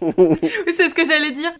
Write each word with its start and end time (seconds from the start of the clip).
Oui, 0.00 0.72
c'est 0.76 0.88
ce 0.88 0.94
que 0.94 1.04
j'allais 1.04 1.32
dire. 1.32 1.50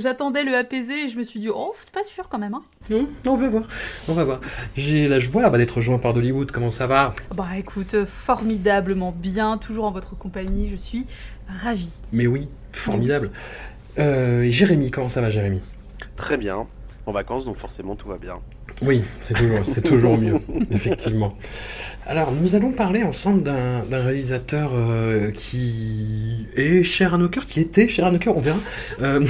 J'attendais 0.00 0.44
le 0.44 0.54
apaisé 0.56 1.04
et 1.04 1.08
je 1.08 1.18
me 1.18 1.22
suis 1.22 1.40
dit, 1.40 1.48
oh, 1.48 1.74
pas 1.92 2.02
sûr 2.02 2.28
quand 2.28 2.38
même. 2.38 2.54
Hein. 2.54 3.06
On 3.26 3.34
va 3.34 3.48
voir. 3.48 3.64
On 4.08 4.12
va 4.12 4.24
voir. 4.24 4.40
J'ai 4.76 5.08
la 5.08 5.18
joie 5.18 5.48
bah, 5.48 5.58
d'être 5.58 5.76
rejoint 5.76 5.98
par 5.98 6.14
Dollywood. 6.14 6.50
Comment 6.50 6.70
ça 6.70 6.86
va? 6.86 7.14
Bah 7.34 7.56
écoute, 7.58 8.04
formidablement 8.04 9.12
bien, 9.12 9.58
toujours 9.58 9.84
en 9.84 9.90
votre 9.90 10.16
compagnie, 10.16 10.70
je 10.70 10.76
suis 10.76 11.06
ravie. 11.48 11.92
Mais 12.12 12.26
oui, 12.26 12.48
formidable. 12.72 13.30
Euh, 13.98 14.42
et 14.42 14.50
Jérémy, 14.50 14.90
comment 14.90 15.08
ça 15.08 15.20
va, 15.20 15.30
Jérémy? 15.30 15.60
Très 16.16 16.36
bien. 16.36 16.66
En 17.06 17.12
vacances, 17.12 17.44
donc 17.44 17.56
forcément 17.56 17.96
tout 17.96 18.08
va 18.08 18.18
bien. 18.18 18.38
Oui, 18.82 19.02
c'est 19.20 19.34
toujours, 19.34 19.60
c'est 19.64 19.80
toujours 19.82 20.18
mieux, 20.18 20.34
effectivement. 20.70 21.36
Alors, 22.06 22.32
nous 22.32 22.54
allons 22.54 22.72
parler 22.72 23.02
ensemble 23.02 23.42
d'un 23.42 23.80
d'un 23.88 24.02
réalisateur 24.02 24.72
euh, 24.74 25.30
qui 25.30 26.46
est 26.56 26.82
cher 26.82 27.14
à 27.14 27.18
nos 27.18 27.28
cœurs, 27.28 27.46
qui 27.46 27.60
était 27.60 27.88
cher 27.88 28.04
à 28.06 28.10
nos 28.10 28.18
cœurs, 28.18 28.36
on 28.36 28.40
verra. 28.40 28.58
Euh, 29.00 29.20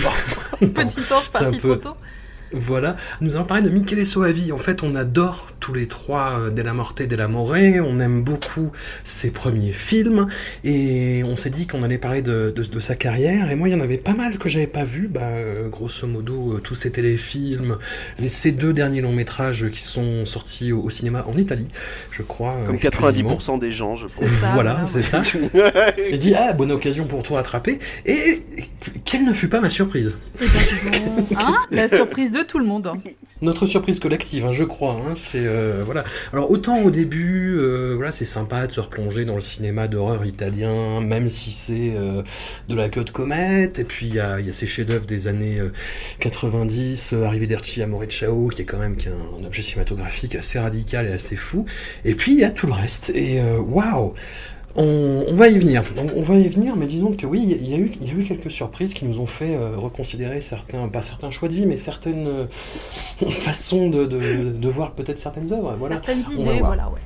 Petit 0.61 1.01
ange 1.13 1.31
parti 1.33 1.59
peu- 1.59 1.79
trop 1.79 1.91
tôt. 1.93 1.97
Voilà, 2.55 2.97
nous 3.21 3.37
allons 3.37 3.45
parler 3.45 3.63
de 3.63 3.69
Michele 3.71 4.07
Soavi. 4.07 4.53
En 4.53 4.59
fait, 4.59 4.83
on 4.83 4.95
adore 4.95 5.49
tous 5.61 5.75
les 5.75 5.87
trois 5.89 6.39
euh, 6.39 6.51
Della 6.51 6.73
Morte 6.73 7.01
et 7.01 7.07
Della 7.07 7.29
More. 7.29 7.55
On 7.55 7.97
aime 8.01 8.23
beaucoup 8.23 8.71
ses 9.05 9.31
premiers 9.31 9.73
films. 9.73 10.29
Et 10.63 11.23
on 11.25 11.37
s'est 11.37 11.51
dit 11.51 11.67
qu'on 11.67 11.83
allait 11.83 11.99
parler 11.99 12.23
de, 12.23 12.53
de- 12.55 12.63
de 12.65 12.81
sa 12.81 12.95
carrière. 12.95 13.51
Et 13.51 13.55
moi, 13.55 13.69
il 13.69 13.73
y 13.73 13.75
en 13.75 13.81
avait 13.81 13.99
pas 13.99 14.13
mal 14.15 14.39
que 14.39 14.49
j'avais 14.49 14.67
pas 14.67 14.85
vu. 14.85 15.09
Bah, 15.09 15.21
euh, 15.23 15.69
grosso 15.69 16.07
modo, 16.07 16.55
euh, 16.55 16.61
tous 16.61 16.75
ces 16.75 16.91
téléfilms, 16.91 17.77
les, 18.19 18.29
ces 18.29 18.53
deux 18.53 18.73
derniers 18.73 19.01
longs 19.01 19.13
métrages 19.13 19.69
qui 19.71 19.81
sont 19.83 20.25
sortis 20.25 20.73
au, 20.73 20.81
au 20.83 20.91
cinéma 20.91 21.25
en 21.27 21.37
Italie, 21.37 21.69
je 22.11 22.23
crois. 22.23 22.55
euh, 22.63 22.67
Comme 22.67 22.77
exclusivement. 22.77 23.35
90% 23.35 23.59
des 23.59 23.73
gens, 23.73 23.97
je 23.97 24.07
pense. 24.07 24.29
Ça, 24.29 24.53
voilà, 24.55 24.73
voilà, 24.75 24.87
c'est 24.87 25.03
ça. 25.03 25.23
J'ai 26.11 26.19
dit, 26.19 26.35
ah, 26.35 26.53
bonne 26.53 26.71
occasion 26.73 27.05
pour 27.07 27.23
toi 27.23 27.41
attraper. 27.41 27.79
Et 28.07 28.43
quelle 29.05 29.25
ne 29.25 29.33
fut 29.33 29.49
pas 29.49 29.61
ma 29.61 29.71
surprise? 29.71 30.17
Dis 30.41 30.47
donc, 30.47 31.27
hein, 31.41 31.57
la 31.71 31.89
surprise 31.89 32.31
de 32.31 32.43
tout 32.45 32.59
le 32.59 32.65
monde. 32.65 32.87
hein. 32.87 32.99
Notre 33.43 33.67
surprise 33.67 33.99
collective, 34.01 34.47
hein, 34.47 34.53
je 34.53 34.65
crois. 34.65 34.93
Hein, 34.93 35.15
c'est 35.15 35.45
euh, 35.45 35.83
voilà. 35.85 36.05
Alors 36.33 36.51
autant 36.51 36.81
au 36.83 36.91
début, 36.91 37.57
euh, 37.59 37.95
voilà, 37.95 38.11
c'est 38.13 38.25
sympa 38.25 38.67
de 38.67 38.73
se 38.73 38.81
replonger 38.81 39.25
dans 39.25 39.35
le 39.35 39.41
cinéma 39.41 39.87
d'horreur 39.89 40.25
italien, 40.25 41.01
même 41.01 41.29
si 41.29 41.53
c'est 41.53 41.93
euh, 41.97 42.23
de 42.69 42.75
la 42.75 42.89
queue 42.89 43.05
de 43.05 43.11
comète. 43.11 43.79
Et 43.79 43.85
puis 43.85 44.07
il 44.07 44.15
y 44.15 44.21
a, 44.21 44.39
ces 44.53 44.67
chefs-d'œuvre 44.67 45.05
des 45.07 45.27
années 45.27 45.59
euh, 45.59 45.73
90, 46.21 47.13
euh, 47.13 47.25
Arrivederci 47.25 47.83
Amore 47.83 48.05
Ciao, 48.07 48.49
qui 48.49 48.63
est 48.63 48.65
quand 48.65 48.79
même 48.79 48.97
qui 48.97 49.09
est 49.09 49.13
un 49.13 49.45
objet 49.45 49.63
cinématographique 49.63 50.37
assez 50.37 50.59
radical 50.59 51.07
et 51.07 51.13
assez 51.13 51.37
fou. 51.37 51.67
Et 52.05 52.15
puis 52.15 52.33
il 52.33 52.39
y 52.39 52.45
a 52.45 52.51
tout 52.51 52.67
le 52.67 52.73
reste. 52.73 53.11
Et 53.15 53.41
waouh. 53.43 54.15
On, 54.77 55.25
on 55.29 55.35
va 55.35 55.49
y 55.49 55.59
venir, 55.59 55.85
on, 55.97 56.19
on 56.19 56.23
va 56.23 56.35
y 56.37 56.49
venir, 56.49 56.75
mais 56.75 56.87
disons 56.87 57.13
que 57.13 57.27
oui, 57.27 57.41
il 57.43 57.69
y, 57.71 57.75
a- 57.75 57.77
eu, 57.79 57.91
il 58.01 58.07
y 58.09 58.11
a 58.11 58.15
eu 58.15 58.25
quelques 58.25 58.51
surprises 58.51 58.93
qui 58.93 59.05
nous 59.05 59.21
ont 59.21 59.27
fait 59.27 59.55
euh, 59.55 59.77
reconsidérer 59.77 60.41
certains, 60.41 60.89
pas 60.89 61.01
certains 61.03 61.31
choix 61.31 61.49
de 61.49 61.55
vie, 61.55 61.67
mais 61.67 61.77
certaines 61.77 62.27
euh, 62.27 62.47
façons 63.31 63.89
de, 63.89 64.05
de- 64.05 64.51
de 64.51 64.69
voir 64.69 64.93
peut-être 64.93 65.19
certaines 65.19 65.53
œuvres. 65.53 65.75
Voilà. 65.79 65.97
Certaines 65.97 66.25
On 66.37 66.43
idées, 66.43 66.61
voilà, 66.61 66.89
ouais. 66.89 67.01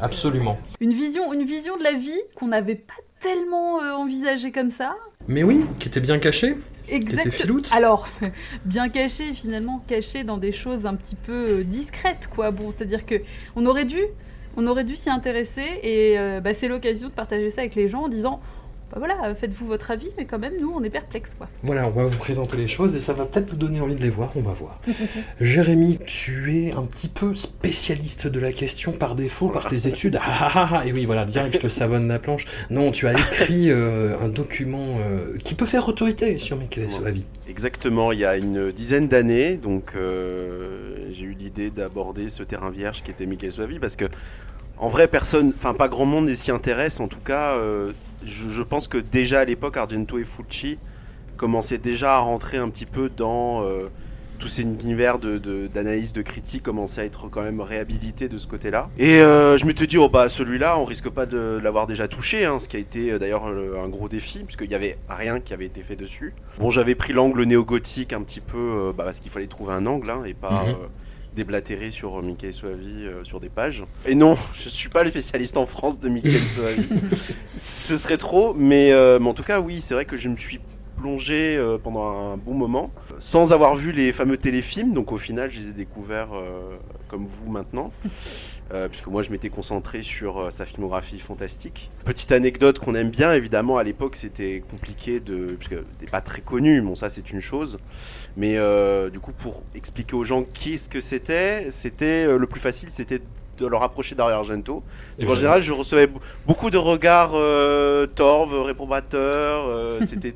Absolument. 0.00 0.58
Une 0.80 0.92
vision, 0.92 1.32
une 1.32 1.44
vision 1.44 1.76
de 1.78 1.84
la 1.84 1.92
vie 1.92 2.20
qu'on 2.34 2.48
n'avait 2.48 2.74
pas 2.74 2.94
tellement 3.20 3.80
euh, 3.80 3.92
envisagée 3.92 4.50
comme 4.50 4.70
ça. 4.70 4.96
Mais 5.28 5.44
oui, 5.44 5.60
qui 5.78 5.88
était 5.88 6.00
bien 6.00 6.18
caché. 6.18 6.56
Exact. 6.88 7.30
filoute. 7.30 7.70
Alors, 7.72 8.08
bien 8.64 8.88
caché, 8.88 9.32
finalement, 9.32 9.82
caché 9.86 10.24
dans 10.24 10.36
des 10.38 10.50
choses 10.52 10.84
un 10.86 10.94
petit 10.96 11.14
peu 11.14 11.62
discrètes, 11.62 12.28
quoi. 12.34 12.50
Bon, 12.50 12.72
c'est-à-dire 12.76 13.06
que 13.06 13.14
on 13.54 13.64
aurait 13.64 13.84
dû, 13.84 14.00
on 14.56 14.66
aurait 14.66 14.84
dû 14.84 14.96
s'y 14.96 15.10
intéresser 15.10 15.64
et 15.82 16.18
euh, 16.18 16.40
bah, 16.40 16.54
c'est 16.54 16.68
l'occasion 16.68 17.08
de 17.08 17.12
partager 17.12 17.50
ça 17.50 17.62
avec 17.62 17.74
les 17.74 17.88
gens 17.88 18.02
en 18.02 18.08
disant, 18.08 18.40
bah 18.92 18.98
voilà, 18.98 19.34
faites-vous 19.34 19.66
votre 19.66 19.90
avis, 19.90 20.08
mais 20.18 20.26
quand 20.26 20.38
même, 20.38 20.52
nous, 20.60 20.70
on 20.70 20.82
est 20.82 20.90
perplexes, 20.90 21.34
quoi. 21.34 21.48
Voilà, 21.62 21.86
on 21.86 21.90
va 21.92 22.04
vous 22.04 22.18
présenter 22.18 22.58
les 22.58 22.66
choses 22.66 22.94
et 22.94 23.00
ça 23.00 23.14
va 23.14 23.24
peut-être 23.24 23.48
vous 23.48 23.56
donner 23.56 23.80
envie 23.80 23.94
de 23.94 24.02
les 24.02 24.10
voir, 24.10 24.30
on 24.36 24.42
va 24.42 24.52
voir. 24.52 24.80
Jérémy, 25.40 25.98
tu 26.04 26.66
es 26.66 26.72
un 26.74 26.82
petit 26.82 27.08
peu 27.08 27.32
spécialiste 27.32 28.26
de 28.26 28.38
la 28.38 28.52
question 28.52 28.92
par 28.92 29.14
défaut, 29.14 29.48
par 29.48 29.66
tes 29.66 29.88
études. 29.88 30.18
Ah 30.20 30.24
ah 30.26 30.50
ah 30.54 30.68
ah, 30.72 30.86
et 30.86 30.92
oui, 30.92 31.06
voilà, 31.06 31.24
direct, 31.24 31.54
je 31.54 31.60
te 31.60 31.68
savonne 31.68 32.06
la 32.06 32.18
planche. 32.18 32.44
Non, 32.68 32.90
tu 32.90 33.08
as 33.08 33.12
écrit 33.12 33.70
euh, 33.70 34.14
un 34.20 34.28
document 34.28 34.98
euh, 34.98 35.38
qui 35.42 35.54
peut 35.54 35.64
faire 35.64 35.88
autorité 35.88 36.36
sur 36.36 36.58
Michele 36.58 36.90
Soavi. 36.90 37.24
Exactement, 37.48 38.12
il 38.12 38.18
y 38.18 38.26
a 38.26 38.36
une 38.36 38.72
dizaine 38.72 39.08
d'années, 39.08 39.56
donc 39.56 39.92
euh, 39.96 41.01
j'ai 41.12 41.24
eu 41.24 41.32
l'idée 41.38 41.70
d'aborder 41.70 42.28
ce 42.28 42.42
terrain 42.42 42.70
vierge 42.70 43.02
qui 43.02 43.10
était 43.10 43.26
Michael 43.26 43.52
Soavi 43.52 43.78
parce 43.78 43.96
que 43.96 44.06
en 44.78 44.88
vrai 44.88 45.06
personne, 45.08 45.52
enfin 45.56 45.74
pas 45.74 45.88
grand 45.88 46.06
monde 46.06 46.26
ne 46.26 46.34
s'y 46.34 46.50
intéresse. 46.50 46.98
En 47.00 47.08
tout 47.08 47.20
cas, 47.20 47.52
euh, 47.56 47.92
je, 48.26 48.48
je 48.48 48.62
pense 48.62 48.88
que 48.88 48.98
déjà 48.98 49.40
à 49.40 49.44
l'époque 49.44 49.76
Argento 49.76 50.18
et 50.18 50.24
Fucci 50.24 50.78
commençaient 51.36 51.78
déjà 51.78 52.16
à 52.16 52.18
rentrer 52.18 52.56
un 52.58 52.68
petit 52.68 52.86
peu 52.86 53.08
dans 53.08 53.62
euh, 53.64 53.88
tous 54.38 54.48
ces 54.48 54.62
univers 54.62 55.20
de- 55.20 55.38
de- 55.38 55.68
d'analyse, 55.68 56.12
de, 56.12 56.22
critique 56.22 56.64
commençaient 56.64 57.02
à 57.02 57.04
être 57.04 57.28
quand 57.28 57.42
même 57.42 57.60
réhabilités 57.60 58.28
de 58.28 58.38
ce 58.38 58.48
côté-là. 58.48 58.90
Et 58.98 59.20
euh, 59.20 59.56
je 59.56 59.66
me 59.66 59.72
suis 59.76 59.86
dit, 59.86 59.98
oh 59.98 60.08
bah 60.08 60.28
celui-là, 60.28 60.78
on 60.78 60.84
risque 60.84 61.08
pas 61.10 61.26
de 61.26 61.60
l'avoir 61.62 61.86
déjà 61.86 62.08
touché, 62.08 62.44
hein, 62.44 62.58
ce 62.58 62.68
qui 62.68 62.74
a 62.76 62.80
été 62.80 63.16
d'ailleurs 63.20 63.50
le- 63.52 63.78
un 63.78 63.88
gros 63.88 64.08
défi, 64.08 64.40
puisqu'il 64.42 64.70
y 64.70 64.74
avait 64.74 64.98
rien 65.08 65.38
qui 65.38 65.54
avait 65.54 65.66
été 65.66 65.82
fait 65.82 65.94
dessus. 65.94 66.34
Bon, 66.58 66.70
j'avais 66.70 66.96
pris 66.96 67.12
l'angle 67.12 67.44
néo-gothique 67.44 68.12
un 68.12 68.22
petit 68.22 68.40
peu, 68.40 68.58
euh, 68.58 68.92
bah, 68.92 69.04
parce 69.04 69.20
qu'il 69.20 69.30
fallait 69.30 69.46
trouver 69.46 69.74
un 69.74 69.86
angle, 69.86 70.10
hein, 70.10 70.24
et 70.26 70.34
pas 70.34 70.64
Mhm. 70.64 70.70
euh, 70.70 70.74
déblatérer 71.34 71.90
sur 71.90 72.18
euh, 72.18 72.22
Mickey 72.22 72.52
Soavi 72.52 73.06
euh, 73.06 73.24
sur 73.24 73.40
des 73.40 73.48
pages. 73.48 73.84
Et 74.06 74.14
non, 74.14 74.36
je 74.54 74.68
suis 74.68 74.88
pas 74.88 75.02
le 75.02 75.10
spécialiste 75.10 75.56
en 75.56 75.66
France 75.66 75.98
de 75.98 76.08
Mickey 76.08 76.38
Soavi. 76.54 76.88
Ce 77.56 77.96
serait 77.96 78.16
trop, 78.18 78.54
mais, 78.54 78.92
euh, 78.92 79.18
mais 79.18 79.28
en 79.28 79.34
tout 79.34 79.42
cas, 79.44 79.60
oui, 79.60 79.80
c'est 79.80 79.94
vrai 79.94 80.04
que 80.04 80.16
je 80.16 80.28
me 80.28 80.36
suis 80.36 80.60
plongé 81.02 81.56
euh, 81.56 81.78
pendant 81.78 82.06
un 82.06 82.36
bon 82.36 82.54
moment, 82.54 82.90
sans 83.18 83.52
avoir 83.52 83.74
vu 83.74 83.92
les 83.92 84.12
fameux 84.12 84.36
téléfilms, 84.36 84.92
donc 84.92 85.10
au 85.10 85.18
final, 85.18 85.50
je 85.50 85.58
les 85.58 85.68
ai 85.70 85.72
découverts 85.72 86.28
euh, 86.32 86.76
comme 87.08 87.26
vous 87.26 87.50
maintenant. 87.50 87.90
Euh, 88.72 88.88
puisque 88.88 89.08
moi 89.08 89.20
je 89.20 89.28
m'étais 89.30 89.50
concentré 89.50 90.00
sur 90.00 90.38
euh, 90.38 90.50
sa 90.50 90.64
filmographie 90.64 91.18
fantastique. 91.18 91.90
Petite 92.06 92.32
anecdote 92.32 92.78
qu'on 92.78 92.94
aime 92.94 93.10
bien, 93.10 93.34
évidemment, 93.34 93.76
à 93.76 93.82
l'époque 93.84 94.16
c'était 94.16 94.62
compliqué 94.70 95.20
de. 95.20 95.56
puisque 95.58 95.74
n'est 96.00 96.10
pas 96.10 96.22
très 96.22 96.40
connu, 96.40 96.80
bon 96.80 96.96
ça 96.96 97.10
c'est 97.10 97.32
une 97.32 97.40
chose. 97.40 97.78
Mais 98.36 98.56
euh, 98.56 99.10
du 99.10 99.20
coup, 99.20 99.32
pour 99.32 99.62
expliquer 99.74 100.14
aux 100.16 100.24
gens 100.24 100.44
qui 100.44 100.78
ce 100.78 100.88
que 100.88 101.00
c'était, 101.00 101.70
c'était 101.70 102.26
le 102.38 102.46
plus 102.46 102.60
facile, 102.60 102.88
c'était 102.88 103.20
de 103.58 103.66
le 103.66 103.76
rapprocher 103.76 104.14
d'Ario 104.14 104.36
Argento. 104.36 104.82
Donc 105.18 105.28
en 105.28 105.34
général, 105.34 105.62
je 105.62 105.72
recevais 105.72 106.08
beaucoup 106.46 106.70
de 106.70 106.78
regards 106.78 107.32
torves, 108.14 108.62
réprobateurs, 108.62 109.98
c'était 110.06 110.34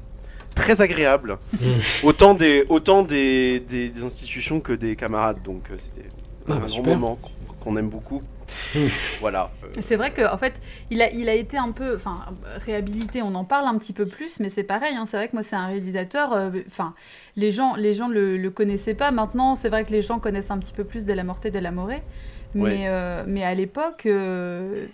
très 0.55 0.83
agréable. 0.83 1.39
autant 2.03 2.35
des, 2.35 2.67
autant 2.69 3.03
des, 3.03 3.61
des- 3.61 3.89
des 3.89 4.05
institutions 4.05 4.61
que 4.61 4.75
des 4.75 4.95
camarades, 4.97 5.43
donc 5.43 5.69
c'était 5.79 6.07
Ah, 6.49 6.53
un 6.55 6.57
bah, 6.59 6.69
super. 6.69 6.95
moment 6.95 7.19
qu'on- 7.71 7.77
aime 7.77 7.89
beaucoup. 7.89 8.23
Voilà. 9.21 9.51
euh, 9.65 9.69
C'est 9.81 9.97
vrai 9.97 10.13
qu'en 10.13 10.37
fait, 10.39 10.55
il 10.91 11.03
a, 11.03 11.11
il 11.11 11.29
a 11.29 11.35
été 11.35 11.57
un 11.59 11.73
peu, 11.73 11.97
enfin, 11.97 12.25
réhabilité. 12.65 13.23
On 13.23 13.35
en 13.35 13.45
parle 13.45 13.67
un 13.67 13.77
petit 13.79 13.93
peu 13.93 14.07
plus, 14.07 14.39
mais 14.41 14.49
c'est 14.51 14.63
pareil. 14.63 14.95
hein, 14.97 15.05
c'est 15.07 15.17
vrai 15.17 15.29
que 15.29 15.35
moi, 15.35 15.43
c'est 15.43 15.57
un 15.57 15.67
réalisateur. 15.67 16.33
euh, 16.33 16.51
Enfin, 16.69 16.95
les 17.37 17.51
gens, 17.51 17.75
les 17.77 17.95
gens 17.95 18.09
le, 18.09 18.37
le 18.37 18.51
connaissaient 18.51 18.95
pas. 18.95 19.11
Maintenant, 19.11 19.55
c'est 19.57 19.69
vrai 19.69 19.85
que 19.85 19.93
les 19.93 20.03
gens 20.03 20.19
connaissent 20.19 20.51
un 20.51 20.59
petit 20.59 20.73
peu 20.73 20.85
plus 20.85 21.05
Della 21.05 21.25
Morte 21.25 21.45
et 21.47 21.51
Della 21.51 21.71
More. 21.73 21.91
Mais, 22.55 22.63
Ouais. 22.63 22.85
euh, 22.87 23.25
mais 23.27 23.43
à 23.45 23.55
l'époque, 23.55 24.07
euh, 24.07 24.87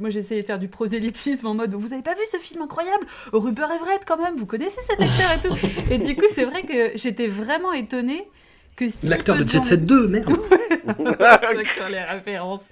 moi 0.00 0.10
j'essayais 0.10 0.42
de 0.42 0.46
faire 0.46 0.58
du 0.58 0.68
prosélytisme 0.68 1.46
en 1.46 1.54
mode 1.54 1.72
Vous 1.72 1.92
avez 1.94 2.02
pas 2.02 2.12
vu 2.14 2.20
ce 2.30 2.36
film 2.36 2.60
incroyable? 2.60 3.06
Rupert 3.32 3.70
Everett, 3.70 4.02
quand 4.06 4.18
même, 4.20 4.36
vous 4.36 4.44
connaissez 4.44 4.80
cet 4.86 5.00
acteur 5.00 5.30
et 5.32 5.48
tout? 5.48 5.54
Et 5.92 5.98
du 5.98 6.16
coup, 6.16 6.26
c'est 6.34 6.44
vrai 6.44 6.62
que 6.62 6.98
j'étais 6.98 7.28
vraiment 7.28 7.72
étonnée 7.72 8.28
que. 8.78 8.88
si 8.88 9.06
L'acteur 9.06 9.36
de 9.36 9.46
Jet 9.46 9.64
Set 9.64 9.84
2, 9.84 10.08
merde. 10.08 10.36
D'accord, 10.86 11.88
les 11.90 12.00
références. 12.00 12.62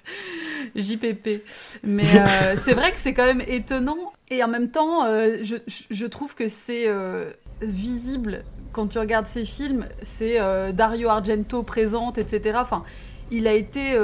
JPP. 0.74 1.42
Mais 1.84 2.04
euh, 2.04 2.56
c'est 2.64 2.74
vrai 2.74 2.92
que 2.92 2.98
c'est 2.98 3.14
quand 3.14 3.26
même 3.26 3.42
étonnant. 3.46 4.12
Et 4.30 4.42
en 4.42 4.48
même 4.48 4.70
temps, 4.70 5.04
euh, 5.04 5.36
je, 5.90 6.06
trouve 6.06 6.34
que 6.34 6.48
c'est 6.48 6.88
euh, 6.88 7.30
visible 7.60 8.44
quand 8.72 8.86
tu 8.86 8.98
regardes 8.98 9.26
ces 9.26 9.44
films. 9.44 9.86
C'est 10.02 10.38
Dario 10.72 11.08
Argento 11.08 11.62
présente, 11.62 12.18
etc. 12.18 12.58
Enfin, 12.60 12.84
il 13.30 13.46
a 13.46 13.52
été 13.52 13.96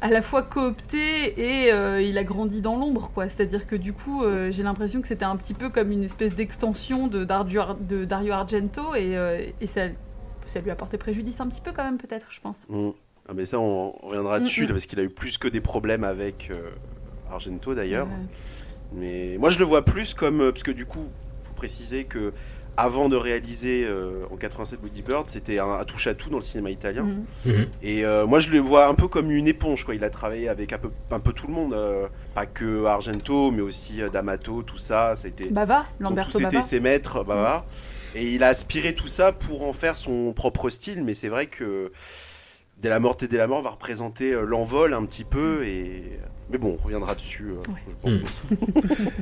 à 0.00 0.10
la 0.10 0.20
fois 0.20 0.42
coopté 0.42 1.34
et 1.40 1.72
euh, 1.72 2.02
il 2.02 2.18
a 2.18 2.24
grandi 2.24 2.60
dans 2.60 2.76
l'ombre, 2.76 3.10
quoi. 3.14 3.28
C'est-à-dire 3.28 3.66
que 3.66 3.76
du 3.76 3.92
coup, 3.92 4.24
euh, 4.24 4.50
j'ai 4.50 4.62
l'impression 4.62 5.00
que 5.00 5.08
c'était 5.08 5.24
un 5.24 5.36
petit 5.36 5.54
peu 5.54 5.70
comme 5.70 5.90
une 5.90 6.04
espèce 6.04 6.34
d'extension 6.34 7.06
de, 7.06 7.24
Dario 7.24 7.60
Ar- 7.60 7.76
de 7.76 8.04
Dario 8.04 8.32
Argento 8.32 8.94
et, 8.94 9.16
euh, 9.16 9.46
et 9.60 9.66
ça, 9.66 9.82
ça 10.46 10.60
lui 10.60 10.70
a 10.70 10.76
porté 10.76 10.98
préjudice 10.98 11.40
un 11.40 11.48
petit 11.48 11.60
peu 11.60 11.72
quand 11.72 11.84
même, 11.84 11.98
peut-être, 11.98 12.26
je 12.30 12.40
pense. 12.40 12.58
Mm. 12.68 12.90
Ah, 13.28 13.32
mais 13.34 13.44
ça, 13.44 13.58
on, 13.58 13.94
on 14.02 14.06
reviendra 14.08 14.38
Mm, 14.38 14.42
dessus, 14.44 14.62
mm. 14.64 14.66
là, 14.68 14.72
parce 14.74 14.86
qu'il 14.86 15.00
a 15.00 15.02
eu 15.02 15.10
plus 15.10 15.36
que 15.38 15.48
des 15.48 15.60
problèmes 15.60 16.04
avec 16.04 16.48
euh, 16.50 16.70
Argento 17.30 17.74
d'ailleurs. 17.74 18.08
Mais 18.92 19.36
moi, 19.38 19.50
je 19.50 19.58
le 19.58 19.64
vois 19.64 19.84
plus 19.84 20.14
comme. 20.14 20.40
euh, 20.40 20.52
Parce 20.52 20.62
que 20.62 20.70
du 20.70 20.86
coup, 20.86 21.04
faut 21.42 21.54
préciser 21.54 22.04
que 22.04 22.32
avant 22.78 23.08
de 23.08 23.16
réaliser 23.16 23.84
euh, 23.86 24.26
en 24.30 24.36
87 24.36 24.78
Bloody 24.80 25.00
Bird, 25.02 25.28
c'était 25.28 25.58
un, 25.58 25.72
un 25.72 25.84
touche-à-tout 25.84 26.28
dans 26.28 26.36
le 26.36 26.42
cinéma 26.42 26.70
italien. 26.70 27.08
Mhm. 27.46 27.66
Et 27.82 28.04
euh, 28.04 28.26
moi, 28.26 28.38
je 28.38 28.50
le 28.50 28.58
vois 28.58 28.86
un 28.86 28.94
peu 28.94 29.08
comme 29.08 29.30
une 29.30 29.48
éponge. 29.48 29.84
Quoi. 29.84 29.94
Il 29.94 30.04
a 30.04 30.10
travaillé 30.10 30.48
avec 30.50 30.72
un 30.74 30.78
peu, 30.78 30.90
un 31.10 31.18
peu 31.18 31.32
tout 31.32 31.46
le 31.46 31.54
monde. 31.54 31.72
euh, 31.72 32.06
pas 32.34 32.44
que 32.46 32.84
Argento, 32.84 33.50
mais 33.50 33.62
aussi 33.62 34.02
euh, 34.02 34.10
D'Amato, 34.10 34.62
tout 34.62 34.76
ça. 34.78 35.16
C'était, 35.16 35.48
Bava, 35.48 35.86
Lamberto 36.00 36.32
tous 36.38 36.42
Bava. 36.44 36.60
ses 36.62 36.78
maîtres. 36.80 37.24
bah, 37.24 37.34
voilà. 37.34 37.64
Et 38.16 38.34
il 38.34 38.42
a 38.42 38.48
aspiré 38.48 38.94
tout 38.94 39.08
ça 39.08 39.30
pour 39.32 39.62
en 39.62 39.72
faire 39.72 39.96
son 39.96 40.32
propre 40.32 40.70
style. 40.70 41.04
Mais 41.04 41.14
c'est 41.14 41.28
vrai 41.28 41.46
que 41.46 41.92
Dès 42.78 42.90
la 42.90 43.00
mort 43.00 43.16
et 43.22 43.26
dès 43.26 43.38
la 43.38 43.46
mort 43.46 43.62
va 43.62 43.70
représenter 43.70 44.32
euh, 44.32 44.44
l'envol 44.44 44.92
un 44.92 45.04
petit 45.06 45.24
peu. 45.24 45.64
Et... 45.64 46.18
Mais 46.50 46.58
bon, 46.58 46.76
on 46.78 46.82
reviendra 46.82 47.14
dessus. 47.14 47.50
euh, 47.50 47.62
je 47.88 47.94
pense. 48.02 48.42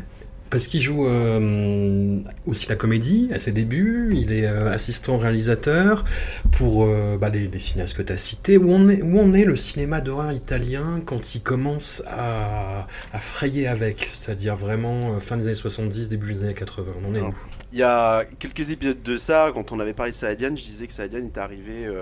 Parce 0.54 0.68
qu'il 0.68 0.80
joue 0.80 1.08
euh, 1.08 2.20
aussi 2.46 2.68
la 2.68 2.76
comédie 2.76 3.28
à 3.32 3.40
ses 3.40 3.50
débuts, 3.50 4.14
il 4.14 4.30
est 4.30 4.46
euh, 4.46 4.70
assistant 4.70 5.18
réalisateur 5.18 6.04
pour 6.52 6.84
euh, 6.84 7.18
bah, 7.20 7.28
les, 7.28 7.48
les 7.48 7.58
cinéastes 7.58 7.96
que 7.96 8.02
tu 8.02 8.12
as 8.12 8.16
cités. 8.16 8.56
Où 8.56 8.72
en, 8.72 8.88
est, 8.88 9.02
où 9.02 9.18
en 9.18 9.32
est 9.32 9.42
le 9.42 9.56
cinéma 9.56 10.00
d'horreur 10.00 10.30
italien 10.30 11.02
quand 11.04 11.34
il 11.34 11.42
commence 11.42 12.04
à, 12.06 12.86
à 13.12 13.18
frayer 13.18 13.66
avec 13.66 14.08
C'est-à-dire 14.14 14.54
vraiment 14.54 15.18
fin 15.18 15.36
des 15.36 15.46
années 15.46 15.56
70, 15.56 16.08
début 16.08 16.34
des 16.34 16.44
années 16.44 16.54
80. 16.54 16.92
On 17.02 17.10
en 17.10 17.14
est 17.16 17.18
Alors, 17.18 17.30
où? 17.30 17.34
Il 17.72 17.78
y 17.80 17.82
a 17.82 18.24
quelques 18.38 18.70
épisodes 18.70 19.02
de 19.02 19.16
ça, 19.16 19.50
quand 19.52 19.72
on 19.72 19.80
avait 19.80 19.92
parlé 19.92 20.12
de 20.12 20.16
Saadian, 20.16 20.50
je 20.50 20.62
disais 20.62 20.86
que 20.86 20.92
Saadian 20.92 21.24
est 21.24 21.36
arrivé 21.36 21.92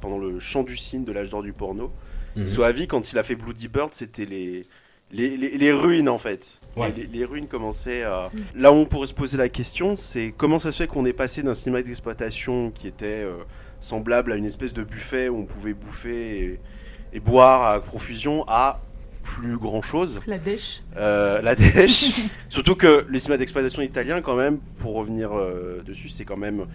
pendant 0.00 0.18
le 0.18 0.38
chant 0.38 0.62
du 0.62 0.76
cygne 0.76 1.02
de 1.02 1.10
l'âge 1.10 1.30
d'or 1.30 1.42
du 1.42 1.52
porno. 1.52 1.90
Mhm. 2.36 2.46
Soavi, 2.46 2.86
quand 2.86 3.12
il 3.12 3.18
a 3.18 3.24
fait 3.24 3.34
Bloody 3.34 3.66
Bird, 3.66 3.90
c'était 3.94 4.26
les, 4.26 4.64
les, 5.12 5.36
les- 5.36 5.58
les 5.58 5.72
ruines 5.72 6.08
en 6.08 6.18
fait. 6.18 6.60
Ouais. 6.76 6.92
Les, 6.96 7.06
les 7.06 7.24
ruines 7.24 7.46
commençaient 7.48 8.02
à. 8.04 8.30
Là 8.54 8.72
où 8.72 8.76
on 8.76 8.84
pourrait 8.86 9.06
se 9.06 9.14
poser 9.14 9.36
la 9.38 9.48
question, 9.48 9.96
c'est 9.96 10.32
comment 10.36 10.58
ça 10.58 10.70
se 10.70 10.76
fait 10.78 10.86
qu'on 10.86 11.04
est 11.04 11.12
passé 11.12 11.42
d'un 11.42 11.54
cinéma 11.54 11.82
d'exploitation 11.82 12.70
qui 12.70 12.86
était 12.88 13.24
euh, 13.24 13.34
semblable 13.80 14.32
à 14.32 14.36
une 14.36 14.46
espèce 14.46 14.72
de 14.72 14.84
buffet 14.84 15.28
où 15.28 15.36
on 15.38 15.44
pouvait 15.46 15.74
bouffer 15.74 16.38
et, 16.44 16.60
et 17.14 17.20
boire 17.20 17.72
à 17.72 17.80
profusion 17.80 18.44
à 18.48 18.80
plus 19.22 19.58
grand 19.58 19.82
chose. 19.82 20.20
La 20.26 20.38
dèche. 20.38 20.82
Euh, 20.96 21.42
la 21.42 21.54
dèche. 21.54 22.12
Surtout 22.48 22.74
que 22.74 23.04
les 23.10 23.18
cinémas 23.18 23.36
d'exploitation 23.36 23.82
italiens, 23.82 24.22
quand 24.22 24.34
même, 24.36 24.58
pour 24.78 24.94
revenir 24.94 25.30
euh, 25.32 25.82
dessus, 25.84 26.08
c'est 26.08 26.24
quand 26.24 26.38
même. 26.38 26.66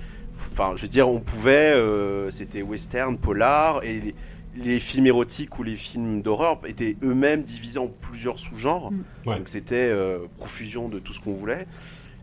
Enfin, 0.52 0.74
je 0.76 0.84
veux 0.84 0.88
dire, 0.88 1.10
on 1.10 1.22
pouvait. 1.22 1.74
euh, 1.74 2.30
C'était 2.30 2.62
western, 2.62 3.18
polar, 3.18 3.84
et 3.84 4.14
les, 4.56 4.80
films 4.80 5.08
érotiques 5.08 5.58
ou 5.60 5.64
les 5.64 5.76
films 5.76 6.22
d'horreur 6.22 6.60
étaient 6.66 6.96
eux-mêmes 7.04 7.44
divisés 7.44 7.80
en 7.80 7.88
plusieurs 7.88 8.40
sous-genres. 8.40 8.92
Mm. 8.92 9.04
Ouais. 9.26 9.38
Donc 9.38 9.48
c'était 9.48 9.76
euh, 9.76 10.20
profusion 10.38 10.90
de 10.90 11.00
tout 11.00 11.14
ce 11.14 11.20
qu'on 11.20 11.34
voulait. 11.34 11.68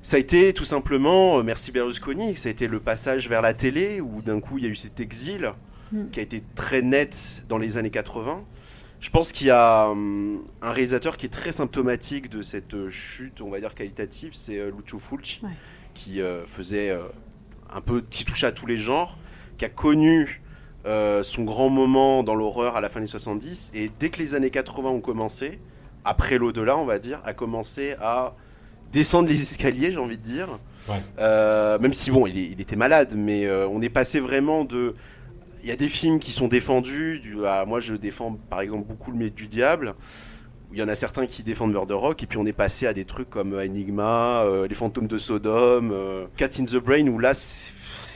Ça 0.02 0.16
a 0.16 0.20
été 0.20 0.52
tout 0.52 0.64
simplement, 0.64 1.38
euh, 1.38 1.42
merci 1.42 1.70
Berlusconi, 1.70 2.36
ça 2.36 2.48
a 2.48 2.52
été 2.52 2.66
le 2.66 2.80
passage 2.80 3.28
vers 3.28 3.42
la 3.42 3.54
télé 3.54 4.00
où 4.00 4.20
d'un 4.22 4.40
coup 4.40 4.58
il 4.58 4.64
y 4.64 4.66
a 4.66 4.70
eu 4.70 4.76
cet 4.76 4.98
exil 4.98 5.52
Mm. 5.92 6.08
qui 6.10 6.20
a 6.20 6.22
été 6.22 6.42
très 6.54 6.82
net 6.82 7.44
dans 7.48 7.58
les 7.58 7.76
années 7.76 7.90
80. 7.90 8.44
Je 9.00 9.10
pense 9.10 9.32
qu'il 9.32 9.48
y 9.48 9.50
a 9.50 9.88
hum, 9.88 10.42
un 10.62 10.72
réalisateur 10.72 11.16
qui 11.16 11.26
est 11.26 11.30
très 11.30 11.52
symptomatique 11.52 12.30
de 12.30 12.40
cette 12.40 12.74
euh, 12.74 12.88
chute, 12.88 13.40
on 13.40 13.50
va 13.50 13.60
dire 13.60 13.74
qualitative, 13.74 14.32
c'est 14.34 14.58
euh, 14.58 14.70
Lucio 14.70 14.98
Fulci, 14.98 15.40
Ouais. 15.42 15.50
qui 15.94 16.22
euh, 16.22 16.46
faisait 16.46 16.90
euh, 16.90 17.02
un 17.70 17.80
peu, 17.80 18.00
qui 18.00 18.24
touchait 18.24 18.46
à 18.46 18.52
tous 18.52 18.66
les 18.66 18.78
genres, 18.78 19.18
qui 19.58 19.64
a 19.64 19.68
connu 19.68 20.40
euh, 20.84 21.22
son 21.22 21.44
grand 21.44 21.68
moment 21.68 22.22
dans 22.22 22.34
l'horreur 22.34 22.76
à 22.76 22.80
la 22.80 22.88
fin 22.88 23.00
des 23.00 23.06
70, 23.06 23.70
et 23.74 23.90
dès 24.00 24.10
que 24.10 24.18
les 24.18 24.34
années 24.34 24.50
80 24.50 24.90
ont 24.90 25.00
commencé, 25.00 25.60
après 26.04 26.38
l'au-delà, 26.38 26.76
on 26.76 26.84
va 26.84 26.98
dire, 26.98 27.20
a 27.24 27.32
commencé 27.32 27.94
à 28.00 28.34
descendre 28.92 29.28
les 29.28 29.40
escaliers, 29.42 29.92
j'ai 29.92 29.98
envie 29.98 30.18
de 30.18 30.22
dire. 30.22 30.58
Ouais. 30.88 30.96
Euh, 31.18 31.78
même 31.78 31.92
si 31.92 32.10
bon, 32.10 32.26
il, 32.26 32.60
était 32.60 32.76
malade, 32.76 33.14
mais 33.16 33.46
euh, 33.46 33.66
on 33.68 33.80
est 33.80 33.88
passé 33.88 34.20
vraiment 34.20 34.64
de. 34.64 34.94
Il 35.62 35.68
y 35.68 35.72
a 35.72 35.76
des 35.76 35.88
films 35.88 36.18
qui 36.18 36.32
sont 36.32 36.48
défendus. 36.48 37.20
Du, 37.20 37.46
à- 37.46 37.64
moi, 37.64 37.78
je 37.78 37.94
défends 37.94 38.36
par 38.50 38.60
exemple 38.60 38.88
beaucoup 38.88 39.12
le 39.12 39.18
Mythe 39.18 39.36
du 39.36 39.46
Diable. 39.46 39.94
Il 40.72 40.78
y 40.78 40.82
en 40.82 40.88
a 40.88 40.94
certains 40.94 41.26
qui 41.26 41.42
défendent 41.42 41.72
Murder 41.72 41.94
Rock, 41.94 42.22
et 42.22 42.26
puis 42.26 42.38
on 42.38 42.46
est 42.46 42.54
passé 42.54 42.86
à 42.86 42.94
des 42.94 43.04
trucs 43.04 43.28
comme 43.28 43.54
Enigma, 43.54 44.42
euh, 44.42 44.66
Les 44.66 44.74
Fantômes 44.74 45.06
de 45.06 45.18
Sodome, 45.18 45.94
Cat 46.36 46.48
in 46.58 46.64
the 46.64 46.76
Brain, 46.76 47.06
où 47.08 47.18
là 47.18 47.34